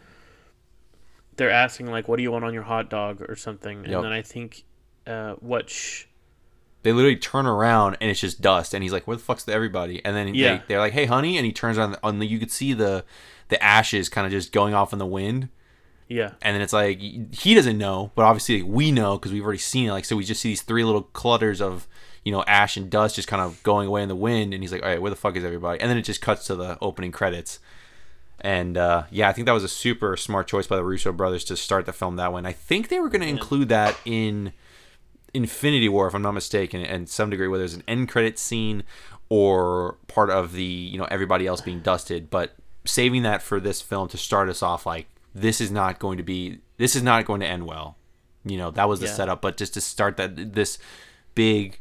they're 1.36 1.52
asking 1.52 1.88
like, 1.88 2.08
"What 2.08 2.18
do 2.18 2.24
you 2.24 2.32
want 2.32 2.46
on 2.46 2.54
your 2.54 2.64
hot 2.64 2.90
dog?" 2.90 3.22
or 3.28 3.36
something, 3.36 3.80
and 3.80 3.88
Yep. 3.88 4.02
then 4.04 4.12
I 4.12 4.22
think 4.22 4.64
uh, 5.06 5.34
what 5.36 5.70
sh- 5.70 6.06
they 6.84 6.92
literally 6.94 7.16
turn 7.18 7.46
around 7.46 7.98
and 8.02 8.10
it's 8.10 8.20
just 8.20 8.40
dust 8.42 8.74
and 8.74 8.82
he's 8.84 8.92
like 8.94 9.08
where 9.08 9.18
the 9.18 9.24
fuck's 9.24 9.44
the 9.46 9.52
everybody 9.54 10.04
and 10.06 10.16
then 10.16 10.34
Yeah. 10.34 10.58
they, 10.58 10.64
they're 10.68 10.80
like 10.80 10.94
hey 10.94 11.06
honey 11.06 11.36
and 11.38 11.46
he 11.46 11.52
turns 11.52 11.78
on 11.78 11.96
and 12.04 12.24
you 12.24 12.40
could 12.40 12.52
see 12.52 12.74
the 12.74 13.04
the 13.50 13.62
ashes 13.64 14.08
kind 14.10 14.26
of 14.26 14.32
just 14.32 14.52
going 14.54 14.74
off 14.74 14.94
in 14.94 15.00
the 15.00 15.06
wind 15.06 15.50
yeah 16.08 16.32
and 16.42 16.56
then 16.56 16.62
it's 16.62 16.72
like 16.74 17.00
he 17.00 17.54
doesn't 17.56 17.78
know 17.78 18.12
but 18.16 18.24
obviously 18.24 18.62
we 18.62 18.92
know 18.92 19.18
because 19.18 19.32
we've 19.34 19.44
already 19.44 19.58
seen 19.58 19.90
it 19.90 19.92
like 19.92 20.06
so 20.06 20.16
we 20.16 20.24
just 20.24 20.42
see 20.42 20.50
these 20.50 20.62
three 20.62 20.84
little 20.84 21.02
clutters 21.04 21.62
of 21.62 21.88
you 22.28 22.32
know 22.36 22.44
ash 22.48 22.76
and 22.78 22.90
dust 22.90 23.16
just 23.16 23.28
kind 23.28 23.42
of 23.42 23.62
going 23.64 23.88
away 23.88 24.02
in 24.06 24.10
the 24.10 24.16
wind 24.28 24.54
and 24.54 24.62
he's 24.64 24.72
like 24.74 24.84
all 24.84 24.90
right 24.90 25.02
where 25.02 25.10
the 25.16 25.16
fuck 25.24 25.36
is 25.38 25.44
everybody? 25.44 25.80
And 25.82 25.90
then 25.90 25.98
it 25.98 26.06
just 26.12 26.22
cuts 26.22 26.46
to 26.48 26.56
the 26.56 26.78
opening 26.82 27.12
credits. 27.20 27.60
And 28.42 28.78
uh, 28.78 29.04
yeah 29.10 29.30
i 29.30 29.34
think 29.34 29.46
that 29.48 29.54
was 29.60 29.64
a 29.64 29.68
super 29.86 30.16
smart 30.18 30.46
choice 30.48 30.68
by 30.68 30.76
the 30.76 30.84
russo 30.84 31.12
brothers 31.12 31.44
to 31.46 31.56
start 31.58 31.86
the 31.86 31.94
film 32.02 32.16
that 32.18 32.32
way. 32.34 32.40
And 32.40 32.48
i 32.48 32.52
think 32.70 32.90
they 32.90 33.00
were 33.00 33.10
going 33.10 33.22
to 33.28 33.28
include 33.38 33.70
that 33.70 33.96
in 34.06 34.52
Infinity 35.34 35.90
War, 35.90 36.08
if 36.08 36.14
I'm 36.16 36.22
not 36.22 36.32
mistaken, 36.34 36.82
and 36.82 37.08
some 37.10 37.30
degree, 37.30 37.48
whether 37.48 37.64
it's 37.64 37.74
an 37.76 37.84
end 37.88 38.10
credit 38.10 38.40
scene 38.40 38.84
or 39.30 39.98
part 40.08 40.30
of 40.30 40.54
the 40.54 40.64
you 40.64 40.98
know 40.98 41.08
everybody 41.12 41.46
else 41.46 41.62
being 41.62 41.82
dusted, 41.82 42.30
but 42.30 42.56
saving 42.86 43.24
that 43.24 43.42
for 43.42 43.60
this 43.60 43.82
film 43.82 44.08
to 44.10 44.18
start 44.18 44.48
us 44.50 44.64
off 44.64 44.86
like 44.86 45.08
this 45.36 45.60
is 45.60 45.70
not 45.70 46.00
going 46.00 46.18
to 46.18 46.24
be 46.24 46.60
this 46.78 46.96
is 46.96 47.04
not 47.04 47.26
going 47.26 47.42
to 47.42 47.48
end 47.48 47.66
well. 47.68 47.98
You 48.46 48.58
know 48.58 48.72
that 48.72 48.88
was 48.88 49.00
the 49.00 49.08
Yeah. 49.08 49.14
setup, 49.14 49.42
but 49.42 49.58
just 49.58 49.74
to 49.76 49.82
start 49.82 50.18
that 50.18 50.54
this 50.54 50.80
big 51.36 51.80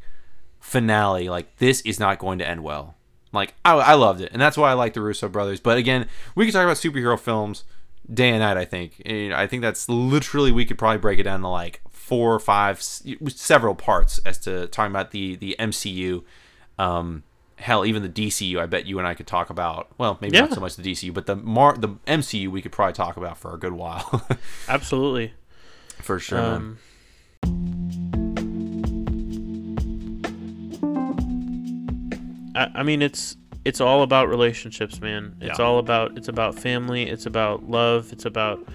finale, 0.67 1.29
like 1.29 1.57
this 1.59 1.81
is 1.83 2.01
not 2.01 2.19
going 2.19 2.41
to 2.41 2.47
end 2.47 2.65
well. 2.65 2.97
Like 3.33 3.55
I, 3.65 3.75
I 3.75 3.95
loved 3.95 4.21
it, 4.21 4.33
and 4.33 4.43
that's 4.43 4.57
why 4.57 4.71
I 4.71 4.75
like 4.75 4.95
the 4.95 5.01
Russo 5.01 5.29
brothers. 5.29 5.61
But 5.61 5.79
again, 5.79 6.09
we 6.35 6.45
could 6.45 6.53
talk 6.53 6.65
about 6.65 6.77
superhero 6.77 7.19
films 7.19 7.65
day 8.13 8.31
and 8.31 8.41
night. 8.41 8.57
I 8.57 8.65
think. 8.65 9.01
And 9.05 9.33
I 9.33 9.47
think 9.47 9.63
that's 9.63 9.89
literally 9.89 10.51
we 10.51 10.65
could 10.65 10.77
probably 10.77 10.99
break 10.99 11.21
it 11.21 11.23
down 11.23 11.43
to 11.43 11.49
like 11.49 11.83
four 11.91 12.35
or 12.35 12.41
five, 12.41 12.83
several 12.83 13.75
parts 13.75 14.19
as 14.27 14.39
to 14.39 14.67
talking 14.67 14.91
about 14.91 15.13
the 15.13 15.37
the 15.37 15.55
MCU. 15.59 16.25
Um, 16.79 17.23
hell, 17.57 17.87
even 17.87 18.03
the 18.03 18.09
DCU. 18.09 18.59
I 18.59 18.67
bet 18.67 18.87
you 18.87 18.99
and 18.99 19.07
I 19.07 19.15
could 19.15 19.29
talk 19.29 19.51
about. 19.51 19.89
Well, 19.99 20.19
maybe 20.21 20.39
not 20.39 20.53
so 20.53 20.61
much 20.61 20.75
the 20.75 20.83
DCU, 20.83 21.15
but 21.15 21.27
the 21.27 21.37
Mar 21.37 21.77
the 21.77 21.91
MCU 22.09 22.49
we 22.49 22.61
could 22.61 22.73
probably 22.73 22.95
talk 22.95 23.17
about 23.17 23.39
for 23.39 23.55
a 23.55 23.59
good 23.59 23.73
while, 23.73 24.27
absolutely. 24.69 25.35
for 25.99 26.19
sure. 26.19 26.41
Um, 26.41 26.79
I, 32.57 32.71
I 32.77 32.83
mean, 32.83 33.03
it's 33.03 33.37
it's 33.65 33.81
all 33.81 34.03
about 34.03 34.29
relationships, 34.29 35.01
man. 35.01 35.37
It's 35.41 35.59
Yeah. 35.59 35.65
all 35.65 35.79
about 35.79 36.17
it's 36.17 36.29
about 36.29 36.59
family. 36.59 37.05
It's 37.05 37.27
about 37.27 37.69
love. 37.69 38.13
It's 38.13 38.25
about 38.25 38.67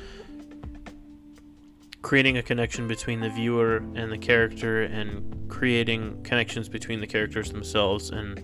creating 2.01 2.37
a 2.37 2.43
connection 2.43 2.87
between 2.87 3.19
the 3.19 3.29
viewer 3.29 3.77
and 3.95 4.11
the 4.11 4.17
character, 4.17 4.83
and 4.83 5.49
creating 5.49 6.21
connections 6.23 6.67
between 6.67 6.99
the 6.99 7.07
characters 7.07 7.51
themselves, 7.51 8.09
and 8.09 8.41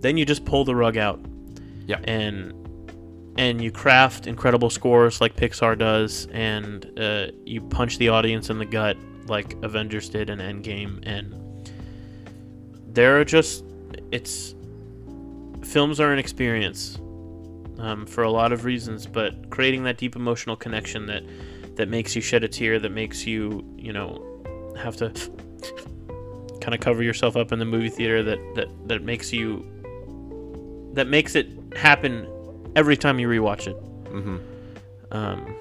then 0.00 0.16
you 0.16 0.24
just 0.24 0.44
pull 0.44 0.64
the 0.64 0.74
rug 0.74 0.96
out. 0.96 1.20
Yeah. 1.86 1.98
And 2.04 2.52
and 3.36 3.62
you 3.62 3.70
craft 3.70 4.26
incredible 4.26 4.68
scores 4.70 5.20
like 5.20 5.36
Pixar 5.36 5.78
does, 5.78 6.26
and 6.32 6.90
uh, 6.98 7.28
you 7.44 7.60
punch 7.60 7.98
the 7.98 8.08
audience 8.08 8.50
in 8.50 8.58
the 8.58 8.64
gut 8.66 8.96
like 9.26 9.54
Avengers 9.62 10.08
did 10.08 10.30
in 10.30 10.38
Endgame, 10.38 11.00
and 11.04 11.34
there 12.94 13.20
are 13.20 13.24
just 13.24 13.64
it's 14.12 14.54
films 15.64 16.00
are 16.00 16.12
an 16.12 16.18
experience 16.18 16.98
um, 17.78 18.06
for 18.06 18.22
a 18.24 18.30
lot 18.30 18.52
of 18.52 18.64
reasons, 18.64 19.06
but 19.06 19.50
creating 19.50 19.84
that 19.84 19.98
deep 19.98 20.16
emotional 20.16 20.56
connection 20.56 21.06
that 21.06 21.22
that 21.76 21.88
makes 21.88 22.16
you 22.16 22.22
shed 22.22 22.42
a 22.42 22.48
tear, 22.48 22.78
that 22.78 22.90
makes 22.92 23.26
you 23.26 23.64
you 23.76 23.92
know 23.92 24.24
have 24.76 24.96
to 24.96 25.10
kind 26.60 26.74
of 26.74 26.80
cover 26.80 27.02
yourself 27.02 27.36
up 27.36 27.52
in 27.52 27.58
the 27.58 27.64
movie 27.64 27.88
theater, 27.90 28.22
that 28.22 28.38
that 28.54 28.68
that 28.88 29.02
makes 29.02 29.32
you 29.32 29.64
that 30.94 31.06
makes 31.06 31.34
it 31.34 31.48
happen 31.76 32.26
every 32.74 32.96
time 32.96 33.18
you 33.18 33.28
rewatch 33.28 33.66
it. 33.68 33.76
Mhm. 34.04 34.40
Um, 35.10 35.54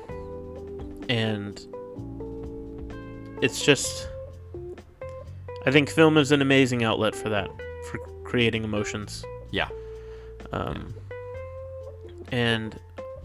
and 1.10 1.60
it's 3.42 3.64
just, 3.64 4.10
I 5.66 5.72
think 5.72 5.90
film 5.90 6.18
is 6.18 6.32
an 6.32 6.42
amazing 6.42 6.84
outlet 6.84 7.16
for 7.16 7.30
that, 7.30 7.50
creating 8.28 8.64
emotions. 8.64 9.24
Yeah. 9.52 9.70
Um, 10.52 10.94
And 12.32 12.78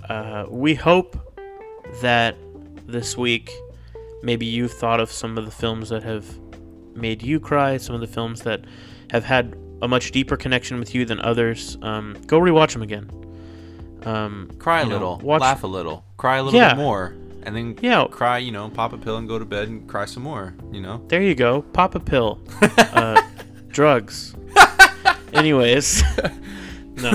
uh, 0.08 0.46
we 0.48 0.74
hope 0.74 1.16
that 2.00 2.36
this 2.86 3.16
week, 3.16 3.50
maybe 4.22 4.46
you've 4.46 4.72
thought 4.72 5.00
of 5.00 5.10
some 5.10 5.36
of 5.38 5.44
the 5.44 5.50
films 5.50 5.88
that 5.88 6.02
have 6.04 6.24
made 6.94 7.22
you 7.22 7.40
cry, 7.40 7.78
some 7.78 7.94
of 7.96 8.00
the 8.00 8.06
films 8.06 8.42
that 8.42 8.60
have 9.10 9.24
had 9.24 9.56
a 9.82 9.88
much 9.88 10.12
deeper 10.12 10.36
connection 10.36 10.78
with 10.78 10.94
you 10.94 11.04
than 11.04 11.20
others. 11.20 11.76
Um, 11.82 12.16
go 12.28 12.38
rewatch 12.38 12.72
them 12.74 12.82
again. 12.82 13.10
Um, 14.04 14.50
Cry 14.58 14.80
a 14.82 14.84
know, 14.84 14.90
little, 14.90 15.18
watch- 15.18 15.40
laugh 15.40 15.62
a 15.64 15.66
little, 15.66 16.04
cry 16.16 16.36
a 16.38 16.42
little 16.42 16.58
Yeah. 16.60 16.74
bit 16.74 16.80
more, 16.82 17.14
and 17.44 17.54
then 17.56 17.76
Yeah. 17.80 18.06
cry. 18.10 18.38
You 18.38 18.52
know, 18.52 18.68
pop 18.68 18.92
a 18.92 18.98
pill 18.98 19.16
and 19.16 19.26
go 19.28 19.38
to 19.38 19.44
bed 19.44 19.68
and 19.68 19.88
cry 19.88 20.06
some 20.06 20.22
more. 20.22 20.54
You 20.72 20.80
know. 20.80 21.02
There 21.08 21.22
you 21.22 21.34
go. 21.34 21.62
Pop 21.72 21.94
a 21.96 22.00
pill. 22.00 22.38
uh, 22.78 23.20
drugs. 23.68 24.34
Anyways, 25.32 26.02
No, 26.96 27.10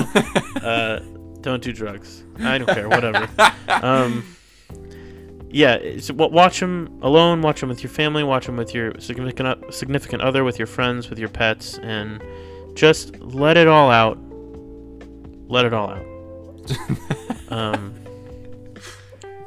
uh, 0.62 1.00
don't 1.40 1.62
do 1.62 1.72
drugs. 1.72 2.24
I 2.40 2.58
don't 2.58 2.68
care. 2.68 2.88
Whatever. 2.88 3.28
Um, 3.68 4.24
yeah, 5.50 5.78
wa- 6.10 6.26
watch 6.28 6.60
them 6.60 6.98
alone. 7.02 7.42
Watch 7.42 7.60
them 7.60 7.68
with 7.68 7.82
your 7.82 7.90
family. 7.90 8.22
Watch 8.24 8.46
them 8.46 8.56
with 8.56 8.74
your 8.74 8.92
significant 8.98 9.72
significant 9.72 10.22
other, 10.22 10.44
with 10.44 10.58
your 10.58 10.66
friends, 10.66 11.08
with 11.08 11.18
your 11.18 11.28
pets, 11.28 11.78
and 11.78 12.22
just 12.74 13.18
let 13.20 13.56
it 13.56 13.68
all 13.68 13.90
out. 13.90 14.18
Let 15.48 15.64
it 15.64 15.72
all 15.72 15.90
out. 15.90 16.04
um, 17.52 17.94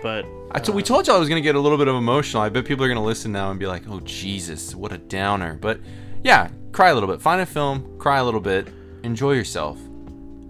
but 0.02 0.26
I 0.52 0.60
t- 0.60 0.72
we 0.72 0.82
told 0.82 1.08
y'all 1.08 1.18
I 1.18 1.20
was 1.20 1.30
gonna 1.30 1.42
get 1.42 1.56
a 1.56 1.60
little 1.60 1.78
bit 1.78 1.88
of 1.88 1.96
emotional. 1.96 2.42
I 2.42 2.50
bet 2.50 2.66
people 2.66 2.84
are 2.86 2.88
gonna 2.88 3.04
listen 3.04 3.32
now 3.32 3.52
and 3.52 3.60
be 3.60 3.68
like, 3.68 3.84
"Oh 3.88 4.00
Jesus, 4.00 4.74
what 4.74 4.92
a 4.92 4.98
downer." 4.98 5.58
But 5.62 5.80
yeah, 6.24 6.50
cry 6.72 6.90
a 6.90 6.94
little 6.94 7.10
bit. 7.10 7.22
Find 7.22 7.42
a 7.42 7.46
film, 7.46 7.98
cry 7.98 8.20
a 8.20 8.24
little 8.24 8.40
bit, 8.40 8.68
enjoy 9.04 9.34
yourself. 9.34 9.78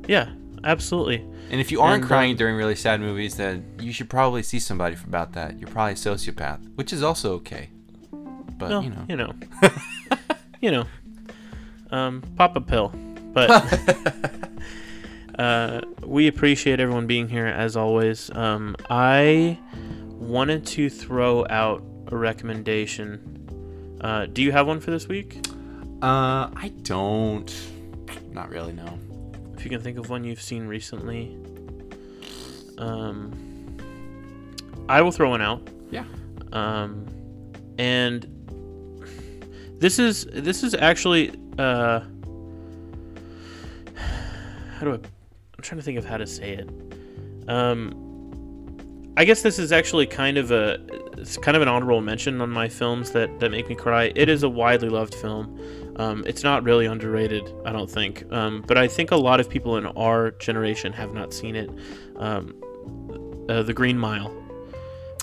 yeah, 0.07 0.29
absolutely. 0.63 1.25
And 1.49 1.59
if 1.59 1.69
you 1.71 1.81
aren't 1.81 2.01
And, 2.03 2.07
crying 2.07 2.31
um, 2.31 2.37
during 2.37 2.55
really 2.55 2.75
sad 2.75 3.01
movies, 3.01 3.35
then 3.35 3.65
you 3.79 3.91
should 3.91 4.09
probably 4.09 4.41
see 4.41 4.57
somebody 4.59 4.95
about 5.05 5.33
that. 5.33 5.59
You're 5.59 5.69
probably 5.69 5.93
a 5.93 5.95
sociopath, 5.95 6.59
which 6.75 6.93
is 6.93 7.03
also 7.03 7.33
okay. 7.35 7.69
But 8.57 8.69
Well, 8.69 8.83
you 8.83 8.89
know, 8.89 9.05
you 9.09 9.15
know, 9.17 9.33
you 10.61 10.71
know, 10.71 10.85
um, 11.89 12.21
pop 12.37 12.55
a 12.55 12.61
pill. 12.61 12.93
But 13.33 13.49
uh, 15.39 15.81
we 16.05 16.27
appreciate 16.27 16.79
everyone 16.79 17.05
being 17.07 17.27
here 17.27 17.47
as 17.47 17.75
always. 17.75 18.29
Um, 18.31 18.75
I 18.89 19.57
wanted 20.19 20.65
to 20.67 20.89
throw 20.89 21.45
out 21.49 21.83
a 22.07 22.15
recommendation. 22.15 23.97
Uh, 24.01 24.25
do 24.27 24.41
you 24.41 24.51
have 24.53 24.67
one 24.67 24.79
for 24.79 24.91
this 24.91 25.07
week? 25.07 25.45
Uh, 26.01 26.49
I 26.55 26.71
don't. 26.81 27.53
Not 28.31 28.49
really. 28.49 28.73
No. 28.73 28.97
If 29.55 29.63
you 29.63 29.69
can 29.69 29.81
think 29.81 29.97
of 29.97 30.09
one 30.09 30.23
you've 30.23 30.41
seen 30.41 30.67
recently. 30.67 31.37
Um, 32.77 33.77
I 34.89 35.01
will 35.01 35.11
throw 35.11 35.29
one 35.29 35.41
out. 35.41 35.67
Yeah. 35.91 36.05
Um, 36.51 37.05
and 37.77 38.27
this 39.79 39.99
is 39.99 40.25
this 40.25 40.63
is 40.63 40.73
actually 40.73 41.31
uh, 41.57 42.01
how 43.95 44.85
do 44.85 44.91
I? 44.91 44.95
I'm 44.95 45.61
trying 45.61 45.79
to 45.79 45.83
think 45.83 45.97
of 45.97 46.05
how 46.05 46.17
to 46.17 46.25
say 46.25 46.53
it. 46.53 46.69
Um, 47.47 49.13
I 49.17 49.25
guess 49.25 49.41
this 49.41 49.59
is 49.59 49.71
actually 49.71 50.07
kind 50.07 50.37
of 50.37 50.51
a 50.51 50.79
it's 51.17 51.37
kind 51.37 51.55
of 51.55 51.61
an 51.61 51.67
honorable 51.67 52.01
mention 52.01 52.41
on 52.41 52.49
my 52.49 52.67
films 52.67 53.11
that 53.11 53.39
that 53.39 53.51
make 53.51 53.69
me 53.69 53.75
cry. 53.75 54.11
It 54.15 54.29
is 54.29 54.43
a 54.43 54.49
widely 54.49 54.89
loved 54.89 55.13
film. 55.15 55.59
Um, 55.97 56.23
it's 56.25 56.43
not 56.43 56.63
really 56.63 56.85
underrated, 56.85 57.53
I 57.65 57.71
don't 57.71 57.89
think. 57.89 58.31
Um, 58.31 58.63
but 58.65 58.77
I 58.77 58.87
think 58.87 59.11
a 59.11 59.15
lot 59.15 59.39
of 59.39 59.49
people 59.49 59.77
in 59.77 59.85
our 59.85 60.31
generation 60.31 60.93
have 60.93 61.13
not 61.13 61.33
seen 61.33 61.55
it. 61.55 61.69
Um, 62.15 62.55
uh, 63.49 63.63
the 63.63 63.73
Green 63.73 63.97
Mile. 63.97 64.33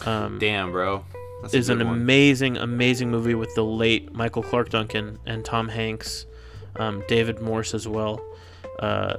Um, 0.06 0.38
Damn, 0.38 0.70
bro. 0.70 1.04
That's 1.42 1.54
is 1.54 1.68
an 1.68 1.78
one. 1.78 1.96
amazing, 1.96 2.56
amazing 2.56 3.10
movie 3.10 3.34
with 3.34 3.54
the 3.54 3.64
late 3.64 4.12
Michael 4.12 4.42
Clarke 4.42 4.70
Duncan 4.70 5.18
and 5.26 5.44
Tom 5.44 5.68
Hanks, 5.68 6.26
um, 6.76 7.02
David 7.08 7.40
Morse 7.40 7.74
as 7.74 7.86
well. 7.86 8.20
Uh, 8.80 9.16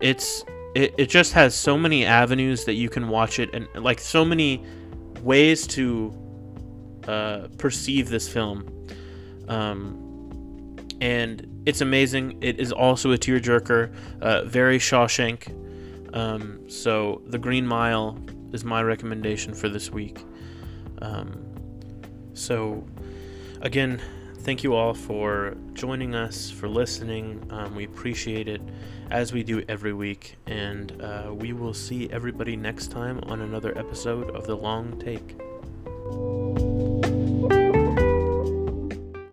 it's 0.00 0.44
it, 0.74 0.94
it 0.96 1.08
just 1.08 1.32
has 1.32 1.54
so 1.54 1.76
many 1.76 2.06
avenues 2.06 2.64
that 2.64 2.74
you 2.74 2.88
can 2.88 3.08
watch 3.08 3.38
it 3.38 3.50
and 3.52 3.68
like 3.74 3.98
so 3.98 4.24
many 4.24 4.64
ways 5.22 5.66
to 5.66 6.14
uh, 7.08 7.48
perceive 7.58 8.08
this 8.08 8.28
film. 8.28 8.86
Um, 9.48 9.99
and 11.00 11.62
it's 11.66 11.80
amazing. 11.80 12.38
It 12.42 12.60
is 12.60 12.72
also 12.72 13.12
a 13.12 13.18
tearjerker, 13.18 13.92
uh, 14.20 14.44
very 14.44 14.78
Shawshank. 14.78 15.56
Um, 16.14 16.68
so 16.68 17.22
The 17.26 17.38
Green 17.38 17.66
Mile 17.66 18.18
is 18.52 18.64
my 18.64 18.82
recommendation 18.82 19.54
for 19.54 19.68
this 19.68 19.90
week. 19.90 20.18
Um, 21.00 21.44
so, 22.34 22.84
again, 23.60 24.00
thank 24.40 24.62
you 24.64 24.74
all 24.74 24.94
for 24.94 25.56
joining 25.72 26.14
us, 26.14 26.50
for 26.50 26.68
listening. 26.68 27.46
Um, 27.50 27.74
we 27.74 27.84
appreciate 27.84 28.48
it 28.48 28.60
as 29.10 29.32
we 29.32 29.42
do 29.42 29.62
every 29.68 29.92
week. 29.92 30.36
And 30.46 31.00
uh, 31.00 31.32
we 31.34 31.52
will 31.52 31.74
see 31.74 32.10
everybody 32.10 32.56
next 32.56 32.88
time 32.88 33.20
on 33.26 33.40
another 33.40 33.76
episode 33.78 34.30
of 34.30 34.46
The 34.46 34.56
Long 34.56 34.98
Take. 34.98 35.36